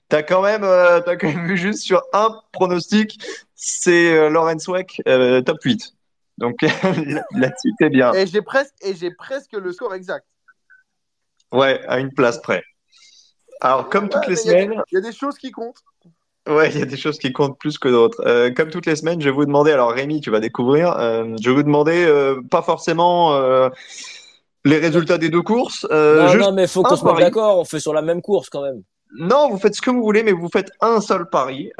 T'as 0.09 0.21
quand 0.21 0.43
même, 0.43 0.63
euh, 0.63 0.99
t'as 1.01 1.15
quand 1.15 1.27
même 1.27 1.47
vu 1.47 1.57
juste 1.57 1.81
sur 1.81 2.03
un 2.13 2.39
pronostic, 2.51 3.19
c'est 3.55 4.13
euh, 4.15 4.29
Lorenz 4.29 4.67
Weck, 4.67 5.01
top 5.45 5.57
8. 5.63 5.95
Donc 6.37 6.55
là-dessus, 6.61 7.73
t'es 7.79 7.89
bien. 7.89 8.13
Et 8.13 8.27
j'ai 8.27 8.43
presque, 8.43 8.75
et 8.81 8.93
j'ai 8.93 9.11
presque 9.11 9.53
le 9.53 9.71
score 9.71 9.95
exact. 9.95 10.25
Ouais, 11.51 11.81
à 11.87 11.99
une 11.99 12.13
place 12.13 12.39
près. 12.39 12.63
Alors, 13.59 13.89
comme 13.89 14.09
toutes 14.09 14.21
Ouais, 14.21 14.33
les 14.33 14.41
il 14.41 14.47
y 14.47 14.49
semaines, 14.49 14.81
Il 14.91 14.95
y 14.95 14.97
a 14.97 15.01
des 15.01 15.11
choses 15.11 15.37
qui 15.37 15.51
comptent. 15.51 15.83
Ouais, 16.49 16.71
il 16.71 16.79
y 16.79 16.81
a 16.81 16.85
des 16.85 16.97
choses 16.97 17.19
qui 17.19 17.31
comptent 17.31 17.59
plus 17.59 17.77
que 17.77 17.87
d'autres. 17.87 18.21
Euh, 18.25 18.51
comme 18.51 18.69
toutes 18.69 18.87
les 18.87 18.95
semaines, 18.95 19.21
je 19.21 19.25
vais 19.25 19.35
vous 19.35 19.45
demander, 19.45 19.71
alors 19.71 19.91
Rémi, 19.91 20.21
tu 20.21 20.31
vas 20.31 20.39
découvrir, 20.39 20.97
euh, 20.97 21.35
je 21.39 21.49
vais 21.49 21.55
vous 21.55 21.63
demander 21.63 22.03
euh, 22.05 22.41
pas 22.49 22.63
forcément 22.63 23.39
les 24.63 24.77
résultats 24.77 25.17
des 25.17 25.29
deux 25.29 25.41
courses. 25.41 25.85
non, 25.89 26.27
juste 26.27 26.43
non, 26.43 26.51
mais 26.51 26.67
faut 26.67 26.83
qu'on 26.83 26.95
se 26.95 27.05
mette 27.05 27.17
d'accord. 27.17 27.59
On 27.59 27.65
fait 27.65 27.79
sur 27.79 27.93
la 27.93 28.01
même 28.01 28.21
course 28.21 28.49
quand 28.49 28.63
même. 28.63 28.81
Non, 29.19 29.49
vous 29.49 29.57
faites 29.57 29.75
ce 29.75 29.81
que 29.81 29.91
vous 29.91 30.01
voulez, 30.01 30.23
mais 30.23 30.31
vous 30.31 30.49
faites 30.51 30.71
un 30.81 31.01
seul 31.01 31.29
pari 31.29 31.71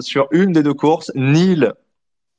sur 0.00 0.28
une 0.30 0.52
des 0.52 0.62
deux 0.62 0.74
courses, 0.74 1.10
Nîmes 1.14 1.72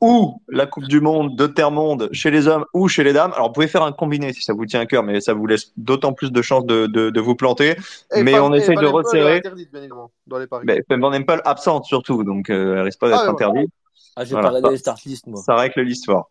ou 0.02 0.42
la 0.50 0.66
Coupe 0.66 0.86
du 0.86 1.00
Monde 1.00 1.36
de 1.36 1.46
Terre-Monde 1.48 2.10
chez 2.12 2.32
les 2.32 2.48
hommes 2.48 2.66
ou 2.74 2.88
chez 2.88 3.04
les 3.04 3.14
dames. 3.14 3.32
Alors, 3.34 3.48
vous 3.48 3.54
pouvez 3.54 3.68
faire 3.68 3.84
un 3.84 3.92
combiné 3.92 4.34
si 4.34 4.42
ça 4.42 4.54
vous 4.54 4.66
tient 4.66 4.80
à 4.80 4.86
cœur, 4.88 5.04
mais 5.04 5.22
ça 5.22 5.34
vous 5.34 5.46
laisse 5.46 5.72
d'autant 5.78 6.12
plus 6.14 6.32
de 6.32 6.42
chances 6.42 6.66
de, 6.66 6.88
de, 6.88 7.12
de 7.12 7.22
vous 7.22 7.36
planter. 7.36 7.76
Et 8.16 8.24
Mais 8.24 8.40
on 8.40 8.52
essaye 8.54 8.76
de 8.78 8.86
resserrer. 8.88 9.38
interdite, 9.38 9.72
bien 9.72 9.82
évidemment, 9.82 10.12
dans 10.26 10.40
les 10.40 10.48
paris. 10.48 10.66
Mais 10.68 10.82
Van 10.90 11.14
Empel 11.14 11.42
absente 11.46 11.86
surtout, 11.86 12.24
donc 12.24 12.50
euh, 12.50 12.76
elle 12.78 12.82
risque 12.82 13.00
pas 13.00 13.10
d'être 13.10 13.20
Ah, 13.22 13.26
ouais, 13.28 13.32
interdite. 13.32 13.72
Ah, 14.16 14.26
j'ai 14.26 14.32
Voilà. 14.34 14.50
regardé 14.50 14.70
les 14.72 14.78
start 14.78 15.04
list, 15.06 15.28
moi. 15.28 15.40
Ça 15.42 15.56
règle 15.56 15.82
l'histoire. 15.82 16.30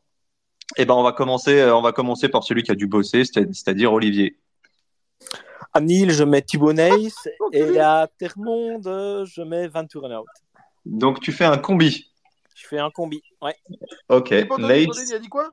Eh 0.76 0.84
ben, 0.84 0.94
on 0.94 1.02
va 1.02 1.12
commencer, 1.12 1.60
euh, 1.60 1.74
on 1.74 1.82
va 1.82 1.92
commencer 1.92 2.28
par 2.28 2.42
celui 2.44 2.62
qui 2.64 2.70
a 2.72 2.74
dû 2.74 2.86
bosser, 2.86 3.24
c'est- 3.24 3.52
c'est-à-dire 3.54 3.92
Olivier. 3.92 4.36
À 5.72 5.80
Nîmes, 5.80 6.10
je 6.10 6.24
mets 6.24 6.42
Thibaut 6.42 6.72
Neis 6.72 7.12
et 7.52 7.78
à 7.78 8.08
Termonde, 8.18 9.24
je 9.26 9.42
mets 9.42 9.68
Van 9.68 9.86
Turenhout. 9.86 10.24
Donc, 10.84 11.20
tu 11.20 11.30
fais 11.32 11.44
un 11.44 11.58
combi. 11.58 12.09
Je 12.60 12.66
fais 12.68 12.78
un 12.78 12.90
combi. 12.90 13.22
Ouais. 13.40 13.54
Ok. 14.08 14.30
Nace. 14.58 14.86
Il 15.08 15.14
a 15.14 15.18
dit 15.18 15.28
quoi? 15.28 15.48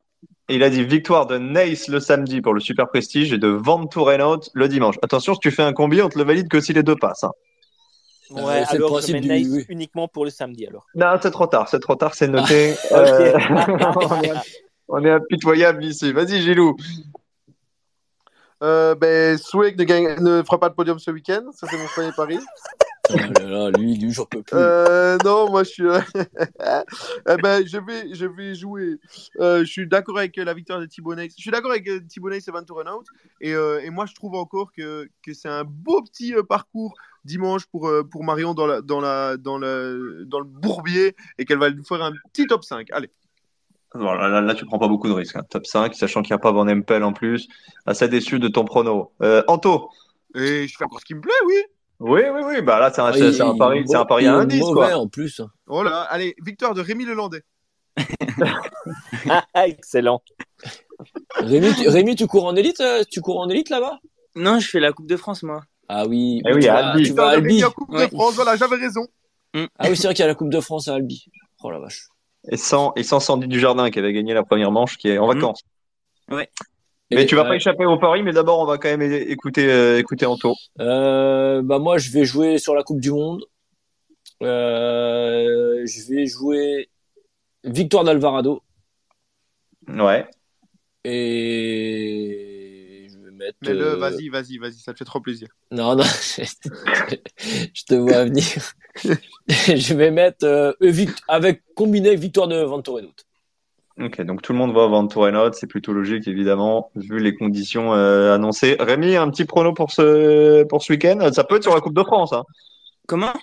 Il 0.50 0.64
a 0.64 0.70
dit 0.70 0.84
victoire 0.84 1.26
de 1.26 1.38
Nace 1.38 1.88
le 1.88 2.00
samedi 2.00 2.42
pour 2.42 2.54
le 2.54 2.60
super 2.60 2.88
prestige 2.90 3.32
et 3.34 3.38
de 3.38 3.48
Van 3.48 3.86
le 4.54 4.68
dimanche. 4.68 4.96
Attention, 5.02 5.34
si 5.34 5.40
tu 5.40 5.52
fais 5.52 5.64
un 5.64 5.74
combi, 5.74 6.02
on 6.02 6.10
te 6.10 6.18
le 6.18 6.24
valide 6.26 6.48
que 6.50 6.60
si 6.60 6.74
les 6.74 6.84
deux 6.84 6.96
passent. 6.96 7.24
hein. 7.24 7.32
Euh, 8.32 8.42
Ouais, 8.42 8.66
c'est 8.70 8.78
le 8.78 8.86
alors 8.86 9.00
je 9.00 9.14
mets 9.14 9.22
du- 9.22 9.50
oui. 9.52 9.66
uniquement 9.70 10.10
pour 10.10 10.26
le 10.26 10.32
samedi 10.32 10.68
alors. 10.68 10.86
Non, 10.96 11.18
c'est 11.22 11.32
trop 11.32 11.48
tard, 11.48 11.70
c'est 11.70 11.80
trop 11.80 11.96
tard, 11.96 12.14
c'est 12.14 12.28
noté. 12.28 12.74
Ok. 12.92 12.98
Euh, 12.98 13.34
on, 14.10 14.22
est, 14.22 14.32
on 14.90 15.06
est 15.06 15.12
impitoyable 15.12 15.86
ici. 15.86 16.12
Vas-y, 16.12 16.42
Gilou. 16.42 16.76
euh, 18.64 18.96
ben, 18.96 19.38
Swig 19.38 19.78
ne, 19.80 19.84
gagne- 19.86 20.20
ne 20.22 20.44
fera 20.44 20.60
pas 20.60 20.68
de 20.68 20.74
podium 20.76 21.00
ce 21.00 21.10
week-end. 21.12 21.44
Ça, 21.54 21.68
c'est 21.70 21.78
mon 21.78 21.86
premier 21.88 22.12
pari. 22.18 22.38
Oh 23.10 23.16
là 23.18 23.44
là, 23.48 23.72
lui, 23.78 23.96
lui, 23.98 24.12
j'en 24.12 24.26
peux 24.26 24.42
plus. 24.44 24.58
Euh, 24.58 25.18
non, 25.24 25.50
moi 25.50 25.64
je 25.64 25.70
suis. 25.70 25.84
euh, 25.88 26.00
eh 27.30 27.38
ben, 27.42 27.66
je 27.66 27.78
vais, 27.78 28.14
je 28.14 28.26
vais 28.26 28.54
jouer. 28.56 29.00
Euh, 29.40 29.60
je 29.60 29.66
suis 29.72 29.88
d'accord 29.88 30.18
avec 30.18 30.36
la 30.38 30.54
victoire 30.54 30.80
de 30.80 30.86
Thibaut 30.86 31.16
Nex. 31.16 31.36
Je 31.38 31.42
suis 31.42 31.52
d'accord 31.52 31.72
avec 31.72 31.88
Thibaut 32.08 32.30
Nex 32.30 32.48
et 32.48 32.52
Van 32.52 32.64
Tourenhout. 32.64 33.04
Et, 33.42 33.54
euh, 33.54 33.80
et 33.84 33.90
moi, 33.90 34.06
je 34.06 34.14
trouve 34.14 34.36
encore 34.36 34.72
que, 34.74 35.08
que 35.26 35.34
c'est 35.34 35.48
un 35.50 35.64
beau 35.64 36.02
petit 36.04 36.34
euh, 36.36 36.44
parcours 36.44 36.94
dimanche 37.24 37.66
pour, 37.68 37.88
euh, 37.88 38.04
pour 38.04 38.24
Marion 38.24 38.54
dans, 38.54 38.68
la, 38.68 38.82
dans, 38.82 39.00
la, 39.00 39.38
dans, 39.38 39.58
le, 39.58 40.24
dans 40.26 40.40
le 40.40 40.46
bourbier 40.46 41.16
et 41.38 41.46
qu'elle 41.46 41.60
va 41.60 41.70
nous 41.72 41.84
faire 41.84 42.02
un 42.02 42.12
petit 42.34 42.48
top 42.48 42.64
5. 42.64 42.88
Allez. 42.92 43.10
Bon, 43.94 44.14
là, 44.14 44.28
là, 44.28 44.42
là, 44.42 44.54
tu 44.54 44.66
prends 44.66 44.80
pas 44.80 44.90
beaucoup 44.90 45.08
de 45.08 45.14
risques. 45.14 45.36
hein. 45.38 45.44
Top 45.50 45.66
5, 45.66 45.96
sachant 45.96 46.22
qu'il 46.22 46.34
n'y 46.34 46.36
a 46.36 46.40
pas 46.40 46.52
Van 46.52 46.68
Empel 46.68 47.04
en 47.04 47.14
plus. 47.14 47.48
Assez 47.86 48.08
déçu 48.10 48.38
de 48.40 48.50
ton 48.50 48.66
prono. 48.66 49.14
Euh, 49.22 49.44
Anto. 49.48 49.90
Et 50.36 50.68
je 50.68 50.76
fais 50.78 50.84
encore 50.84 51.00
ce 51.00 51.06
qui 51.06 51.16
me 51.16 51.22
plaît, 51.22 51.32
oui. 51.46 51.56
Oui, 52.00 52.22
oui, 52.34 52.42
oui. 52.46 52.62
Bah 52.62 52.80
là, 52.80 52.92
c'est 52.94 53.02
un, 53.02 53.06
Ah, 53.08 53.14
c'est- 53.14 53.38
pari, 53.58 53.84
c'est 53.88 53.96
un 53.96 54.06
pari 54.06 54.28
à 54.28 54.38
mauvais 54.44 54.60
quoi. 54.60 54.96
en 54.96 55.08
plus. 55.08 55.42
Oh 55.68 55.82
là, 55.84 56.02
allez, 56.02 56.36
victoire 56.44 56.74
de 56.74 56.82
Rémi 56.82 57.06
Lelandais. 57.06 57.42
Excellent. 59.56 60.22
Rémi, 61.40 61.74
tu, 61.76 61.88
Rémi, 61.90 62.16
tu 62.16 62.28
cours 62.28 62.46
en 62.46 62.56
élite, 62.56 62.80
euh, 62.82 63.04
tu 63.10 63.22
cours 63.22 63.40
en 63.40 63.50
élite 63.50 63.70
là-bas? 63.70 64.00
Non, 64.36 64.60
je 64.60 64.68
fais 64.68 64.80
la 64.80 64.92
Coupe 64.94 65.08
de 65.08 65.18
France, 65.18 65.44
moi. 65.44 65.62
Ah 65.90 66.06
oui, 66.06 66.42
Eh 66.48 66.54
oui, 66.54 66.62
tu, 66.62 66.68
à 66.68 66.74
vas, 66.74 66.88
Albi. 66.92 67.04
tu 67.04 67.14
vas 67.14 67.28
à 67.28 67.32
Albi. 67.32 67.64
en 67.64 67.72
Coupe 67.72 67.90
Ouais. 67.90 68.08
de 68.08 68.12
France, 68.16 68.36
voilà, 68.36 68.56
j'avais 68.56 68.76
raison. 68.76 69.08
Ah 69.56 69.88
oui, 69.90 69.96
c'est 69.98 70.04
vrai 70.08 70.14
qu'il 70.14 70.22
y 70.22 70.24
a 70.24 70.28
la 70.28 70.36
Coupe 70.36 70.50
de 70.52 70.60
France 70.60 70.88
à 70.88 70.94
Albi. 70.96 71.26
Oh 71.64 71.72
la 71.72 71.80
vache. 71.80 72.08
Et 72.52 72.58
sans, 72.58 72.94
et 72.96 73.04
sans 73.04 73.20
Sandy 73.20 73.48
Dujardin 73.48 73.90
qui 73.90 74.00
avait 74.00 74.14
gagné 74.14 74.34
la 74.34 74.44
première 74.44 74.72
manche, 74.72 74.98
qui 74.98 75.10
est 75.10 75.18
en 75.18 75.28
Mhm. 75.28 75.34
vacances. 75.36 75.62
Ouais. 76.30 76.50
Mais 77.12 77.26
tu 77.26 77.36
vas 77.36 77.46
pas 77.46 77.56
échapper 77.56 77.86
au 77.86 77.98
pari, 77.98 78.24
mais 78.24 78.34
d'abord, 78.34 78.60
on 78.60 78.66
va 78.66 78.78
quand 78.78 78.90
même 78.90 79.02
écouter, 79.02 79.72
euh, 79.72 79.98
écouter 79.98 80.26
Anto. 80.26 80.54
Euh, 80.82 81.62
bah 81.62 81.80
moi, 81.80 81.98
je 81.98 82.12
vais 82.12 82.26
jouer 82.26 82.58
sur 82.58 82.76
la 82.76 82.84
Coupe 82.84 83.00
du 83.00 83.12
Monde. 83.12 83.46
Euh, 84.44 85.86
je 85.86 86.14
vais 86.14 86.26
jouer 86.26 86.90
victoire 87.64 88.04
d'Alvarado 88.04 88.62
Ouais. 89.88 90.28
et 91.06 93.08
je 93.10 93.18
vais 93.18 93.32
mettre. 93.32 93.58
Mais 93.62 93.74
le, 93.74 93.96
vas-y, 93.96 94.30
vas-y, 94.30 94.58
vas-y, 94.58 94.74
ça 94.74 94.94
te 94.94 95.00
fait 95.00 95.06
trop 95.06 95.22
plaisir. 95.22 95.48
Non, 95.72 95.96
non, 95.96 96.04
je 96.04 97.84
te 97.88 97.96
vois 97.96 98.26
venir. 98.26 98.46
je 99.48 99.94
vais 99.94 100.12
mettre 100.12 100.46
euh, 100.46 100.74
avec 101.28 101.64
combiné 101.74 102.16
victoire 102.16 102.48
de 102.48 102.62
Van 102.64 102.82
Tourenhout. 102.82 103.27
Ok, 104.00 104.22
donc 104.22 104.44
tout 104.44 104.54
le 104.54 104.60
monde 104.60 104.74
va 104.76 104.86
Van 104.88 105.08
Tourenhout, 105.08 105.54
c'est 105.54 105.66
plutôt 105.66 105.92
logique, 105.92 106.28
évidemment, 106.28 106.92
vu 106.96 107.18
les 107.20 107.34
conditions 107.36 107.94
euh, 107.96 108.36
annoncées. 108.36 108.76
Rémi, 108.80 109.16
un 109.16 109.30
petit 109.32 109.46
prono 109.46 109.74
pour 109.74 109.92
ce, 109.92 110.64
pour 110.66 110.84
ce 110.84 110.94
week-end? 110.94 111.18
Ça 111.34 111.44
peut 111.44 111.56
être 111.56 111.64
sur 111.64 111.74
la 111.74 111.82
Coupe 111.82 111.96
de 111.96 112.04
France, 112.04 112.32
hein. 112.32 112.44
Comment? 113.08 113.34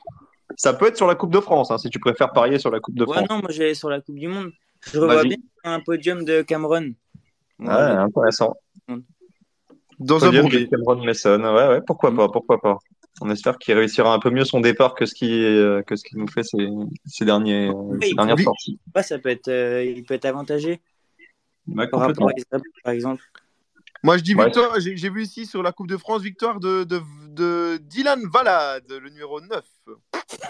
Ça 0.57 0.73
peut 0.73 0.87
être 0.87 0.97
sur 0.97 1.09
la 1.09 1.17
Coupe 1.17 1.33
de 1.33 1.41
France, 1.41 1.73
hein, 1.73 1.79
si 1.79 1.91
tu 1.91 1.99
préfères 1.99 2.31
parier 2.33 2.61
sur 2.61 2.71
la 2.71 2.79
Coupe 2.79 2.95
de 2.95 3.05
Ouais, 3.05 3.17
France. 3.17 3.29
non, 3.31 3.39
moi 3.39 3.51
j'allais 3.51 3.75
sur 3.75 3.89
la 3.91 4.01
Coupe 4.01 4.17
du 4.17 4.29
Monde. 4.29 4.53
Je 4.93 5.01
revois 5.01 5.25
bien 5.25 5.39
un 5.65 5.81
podium 5.81 6.25
de 6.25 6.43
Cameron. 6.43 6.93
Ouais, 7.59 7.69
intéressant. 7.73 8.55
Dans 9.99 10.25
un 10.25 10.31
de 10.31 10.65
Cameron 10.71 11.05
Mason. 11.05 11.41
Ouais, 11.43 11.69
ouais, 11.69 11.81
pourquoi 11.87 12.11
Mm. 12.11 12.17
pas, 12.17 12.29
pourquoi 12.29 12.61
pas. 12.61 12.79
On 13.21 13.31
espère 13.31 13.59
qu'il 13.59 13.75
réussira 13.75 14.13
un 14.13 14.19
peu 14.19 14.31
mieux 14.31 14.45
son 14.45 14.61
départ 14.61 14.95
que 14.95 15.07
ce 15.07 15.15
qui, 15.15 15.31
euh, 15.45 15.83
que 15.83 15.95
ce 15.97 16.03
qu'il 16.05 16.19
nous 16.19 16.27
fait 16.27 16.43
ces, 16.43 16.67
ces 17.07 17.25
derniers, 17.25 17.69
euh, 17.69 17.99
ces 18.03 18.15
dernières 18.15 18.39
sorties. 18.41 18.79
Ouais, 18.95 19.03
ça 19.05 19.19
peut 19.19 19.29
être, 19.29 19.49
euh, 19.49 19.85
il 19.85 20.05
peut 20.05 20.15
être 20.15 20.25
avantagé 20.25 20.81
Ouais, 21.69 21.89
par 21.89 22.01
complètement. 22.01 22.27
rapport 22.27 22.29
à 22.29 22.33
Isabelle, 22.41 22.71
par 22.83 22.93
exemple. 22.93 23.23
Moi, 24.03 24.19
je 24.19 24.23
dis 24.23 24.35
Ouais. 24.35 24.45
victoire. 24.47 24.79
J'ai 24.81 24.97
j'ai 24.99 25.09
vu 25.09 25.23
ici 25.23 25.47
sur 25.47 25.63
la 25.63 25.73
Coupe 25.73 25.87
de 25.89 25.97
France, 25.97 26.21
victoire 26.23 26.61
de, 26.61 26.85
de, 26.85 27.01
de 27.31 27.79
Dylan 27.81 28.21
Valade, 28.31 28.85
le 28.91 29.09
numéro 29.09 29.41
9. 29.41 29.63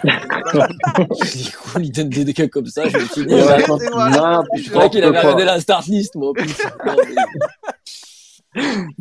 Du 0.03 1.51
coup, 1.57 1.79
il 1.79 1.91
donne 1.91 2.09
des 2.09 2.33
cas 2.33 2.47
comme 2.47 2.65
ça, 2.65 2.87
je 2.89 2.97
me 2.97 3.05
suis 3.05 3.25
dit, 3.25 3.33
voilà. 3.33 4.43
je 4.57 4.69
croyais 4.69 4.89
qu'il 4.89 5.03
avait 5.03 5.19
regardé 5.19 5.45
la 5.45 5.61
start 5.61 5.85
list, 5.87 6.15
moi, 6.15 6.29
en 6.31 6.33
plus. 6.33 6.47
Non, 6.85 6.95
mais- 7.07 7.15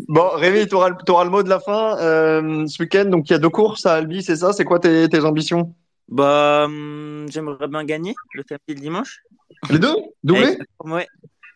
Bon, 0.09 0.29
Rémi, 0.35 0.67
tu 0.67 0.75
auras, 0.75 0.91
le 1.25 1.31
mot 1.31 1.43
de 1.43 1.49
la 1.49 1.61
fin 1.61 1.97
euh, 1.99 2.67
ce 2.67 2.83
week-end. 2.83 3.05
Donc, 3.07 3.29
il 3.29 3.33
y 3.33 3.37
a 3.37 3.39
deux 3.39 3.49
courses 3.51 3.87
à 3.87 3.95
Albi, 3.95 4.23
c'est 4.23 4.37
ça? 4.37 4.53
C'est 4.53 4.65
quoi 4.65 4.79
tes, 4.81 5.09
tes 5.09 5.21
ambitions? 5.21 5.75
Bah, 6.09 6.65
hum, 6.67 7.27
j'aimerais 7.31 7.69
bien 7.69 7.85
gagner 7.85 8.15
le 8.35 8.43
samedi 8.49 8.63
et 8.69 8.75
le 8.75 8.81
dimanche. 8.81 9.21
Les 9.71 9.79
deux? 9.79 9.95
Doublé? 10.23 10.59
Ouais, 10.85 11.07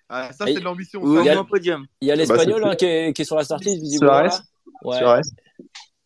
Ah, 0.08 0.30
ça, 0.32 0.48
Et- 0.48 0.54
c'est 0.54 0.60
de 0.60 0.64
l'ambition. 0.64 1.02
Il 1.20 1.26
y 1.26 1.28
a- 1.28 1.34
moins 1.34 1.44
podium. 1.44 1.84
Il 2.00 2.08
y 2.08 2.10
a 2.10 2.14
Bah, 2.14 2.20
l'espagnol 2.20 2.64
hein, 2.64 2.74
qui, 2.76 2.86
est, 2.86 3.12
qui 3.12 3.22
est 3.22 3.24
sur 3.26 3.36
la 3.36 3.44
start 3.44 3.62
list, 3.64 3.80
visiblement. 3.82 4.12
Suarez. 4.12 4.42
Ouais. 4.84 4.96
Suarez 4.96 5.20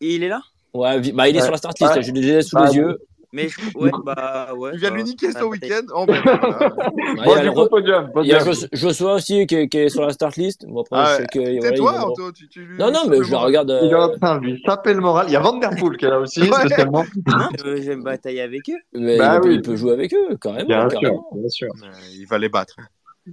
il 0.01 0.23
est 0.23 0.27
là? 0.27 0.41
Ouais, 0.73 0.99
bah, 1.13 1.29
il 1.29 1.35
est 1.35 1.39
Ouais. 1.39 1.43
sur 1.43 1.51
la 1.51 1.57
start 1.57 1.79
list, 1.79 1.95
Ouais. 1.95 2.03
je 2.03 2.11
l'ai 2.11 2.41
sous 2.41 2.57
Ah, 2.57 2.65
les 2.67 2.75
yeux. 2.75 2.99
Mais 3.33 3.49
je... 3.49 3.59
ouais, 3.75 3.89
bah 4.05 4.49
ouais. 4.55 4.69
Il 4.73 4.79
vient 4.79 4.89
de 4.89 4.93
bah, 4.93 4.97
lui 5.01 5.03
niquer 5.05 5.31
son 5.31 5.45
week-end? 5.45 5.81
Oh, 5.95 6.05
ben, 6.05 6.21
voilà. 6.23 6.39
Ouais, 7.25 7.43
il 7.43 7.45
y 7.45 7.49
Bon, 7.49 7.61
a 7.61 7.63
coup, 7.63 7.69
podium. 7.69 8.11
il 8.21 8.27
y 8.27 8.33
a 8.33 8.39
Joshua 8.73 9.15
aussi 9.15 9.47
qui 9.47 9.55
est, 9.55 9.67
qui 9.67 9.77
est 9.79 9.89
sur 9.89 10.03
la 10.03 10.13
start 10.13 10.35
list. 10.37 10.65
Bon, 10.67 10.81
après, 10.81 10.95
Ah, 10.99 11.05
je 11.13 11.21
sais 11.21 11.27
que, 11.27 11.39
voilà, 11.59 11.75
il 11.75 11.81
va- 11.83 12.05
Anto. 12.05 12.31
Tu, 12.31 12.47
tu 12.47 12.61
lui- 12.63 12.77
Non, 12.77 12.91
non, 12.91 13.01
mais 13.09 13.23
je 13.23 13.31
la 13.31 13.39
regarde. 13.39 13.75
Il 13.81 13.89
est 13.89 13.93
euh, 13.93 14.03
en 14.05 14.17
train 14.17 14.37
de 14.37 14.45
lui 14.45 14.61
taper 14.61 14.93
le 14.93 15.01
moral. 15.01 15.25
Il 15.29 15.33
y 15.33 15.35
a 15.35 15.39
Van 15.39 15.57
Der 15.57 15.71
Poel 15.71 15.97
qui 15.97 16.05
est 16.05 16.09
là 16.09 16.19
aussi, 16.19 16.41
Ouais. 16.41 16.59
spécialement. 16.59 17.03
Non, 17.27 17.47
euh, 17.65 17.77
j'aime 17.81 18.03
batailler 18.03 18.41
avec 18.41 18.69
eux. 18.69 18.77
mais 18.93 19.17
Bah 19.17 19.35
il, 19.37 19.41
peut, 19.41 19.47
oui. 19.49 19.55
il 19.55 19.61
peut 19.63 19.75
jouer 19.75 19.93
avec 19.93 20.13
eux, 20.13 20.37
carrément. 20.39 20.67
Bien 20.67 20.89
sûr, 20.89 21.23
bien 21.33 21.49
sûr. 21.49 21.67
Euh, 21.83 21.87
Il 22.13 22.27
va 22.27 22.37
les 22.37 22.49
battre. 22.49 22.75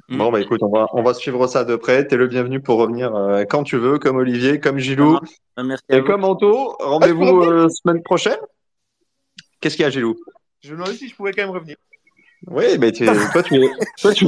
Bon, 0.09 0.31
bah 0.31 0.41
écoute, 0.41 0.63
on 0.63 0.71
va, 0.71 0.87
on 0.93 1.03
va 1.03 1.13
suivre 1.15 1.47
ça 1.49 1.65
de 1.65 1.75
près. 1.77 2.07
T'es 2.07 2.17
le 2.17 2.29
bienvenu 2.29 2.61
pour 2.61 2.79
revenir 2.79 3.15
euh, 3.15 3.43
quand 3.49 3.65
tu 3.65 3.77
veux, 3.77 3.99
comme 3.99 4.17
Olivier, 4.17 4.61
comme 4.61 4.79
Gilou. 4.79 5.19
Ah, 5.57 5.63
Merci 5.65 5.85
Et 5.91 6.03
comme 6.03 6.23
Anto, 6.25 6.77
rendez-vous 6.81 7.43
euh, 7.43 7.69
semaine 7.69 8.01
prochaine. 8.03 8.39
Qu'est-ce 9.61 9.77
qu'il 9.77 9.83
y 9.85 9.87
a, 9.87 9.91
Gilou? 9.91 10.17
Je 10.63 10.71
me 10.73 10.77
demandais 10.77 10.95
si 10.95 11.09
je 11.09 11.15
pouvais 11.15 11.33
quand 11.33 11.43
même 11.43 11.51
revenir. 11.51 11.77
Oui, 12.47 12.79
mais 12.79 12.91
tu 12.93 13.05
es- 13.07 13.29
toi, 13.33 13.43
tu 13.43 13.55
es, 13.63 13.71
toi, 14.01 14.13
tu 14.15 14.27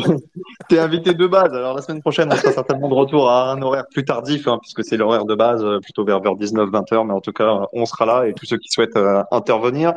es 0.71 0.79
invité 0.79 1.15
de 1.15 1.27
base. 1.27 1.55
Alors, 1.55 1.75
la 1.77 1.83
semaine 1.83 2.01
prochaine, 2.03 2.29
on 2.31 2.37
sera 2.37 2.53
certainement 2.53 2.89
de 2.89 2.95
retour 2.95 3.31
à 3.31 3.53
un 3.53 3.63
horaire 3.63 3.85
plus 3.91 4.05
tardif, 4.05 4.47
hein, 4.49 4.59
puisque 4.61 4.85
c'est 4.85 4.97
l'horaire 4.99 5.25
de 5.25 5.35
base, 5.35 5.65
euh, 5.65 5.81
plutôt 5.81 6.05
vers, 6.05 6.21
vers 6.21 6.35
19-20 6.37 6.93
heures. 6.95 7.05
Mais 7.07 7.15
en 7.15 7.21
tout 7.21 7.33
cas, 7.33 7.63
euh, 7.63 7.67
on 7.73 7.87
sera 7.87 8.05
là 8.05 8.27
et 8.27 8.35
tous 8.35 8.45
ceux 8.47 8.59
qui 8.59 8.69
souhaitent 8.69 8.97
euh, 8.97 9.23
intervenir 9.31 9.95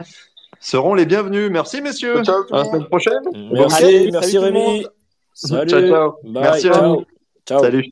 seront 0.61 0.93
les 0.93 1.05
bienvenus. 1.05 1.51
Merci, 1.51 1.81
messieurs. 1.81 2.23
Ciao, 2.23 2.43
À 2.51 2.57
la 2.59 2.65
semaine 2.65 2.85
prochaine. 2.85 3.23
Merci, 3.51 4.09
merci 4.11 4.35
le 4.35 4.39
Rémi. 4.41 4.59
monde. 4.59 4.91
Salut. 5.33 5.69
Ciao, 5.69 5.81
ciao. 5.81 6.11
Bye, 6.23 6.43
Merci 6.43 6.61
ciao. 6.67 6.95
vous. 6.99 7.05
Ciao. 7.45 7.59
Salut. 7.61 7.91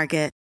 Market. 0.01 0.40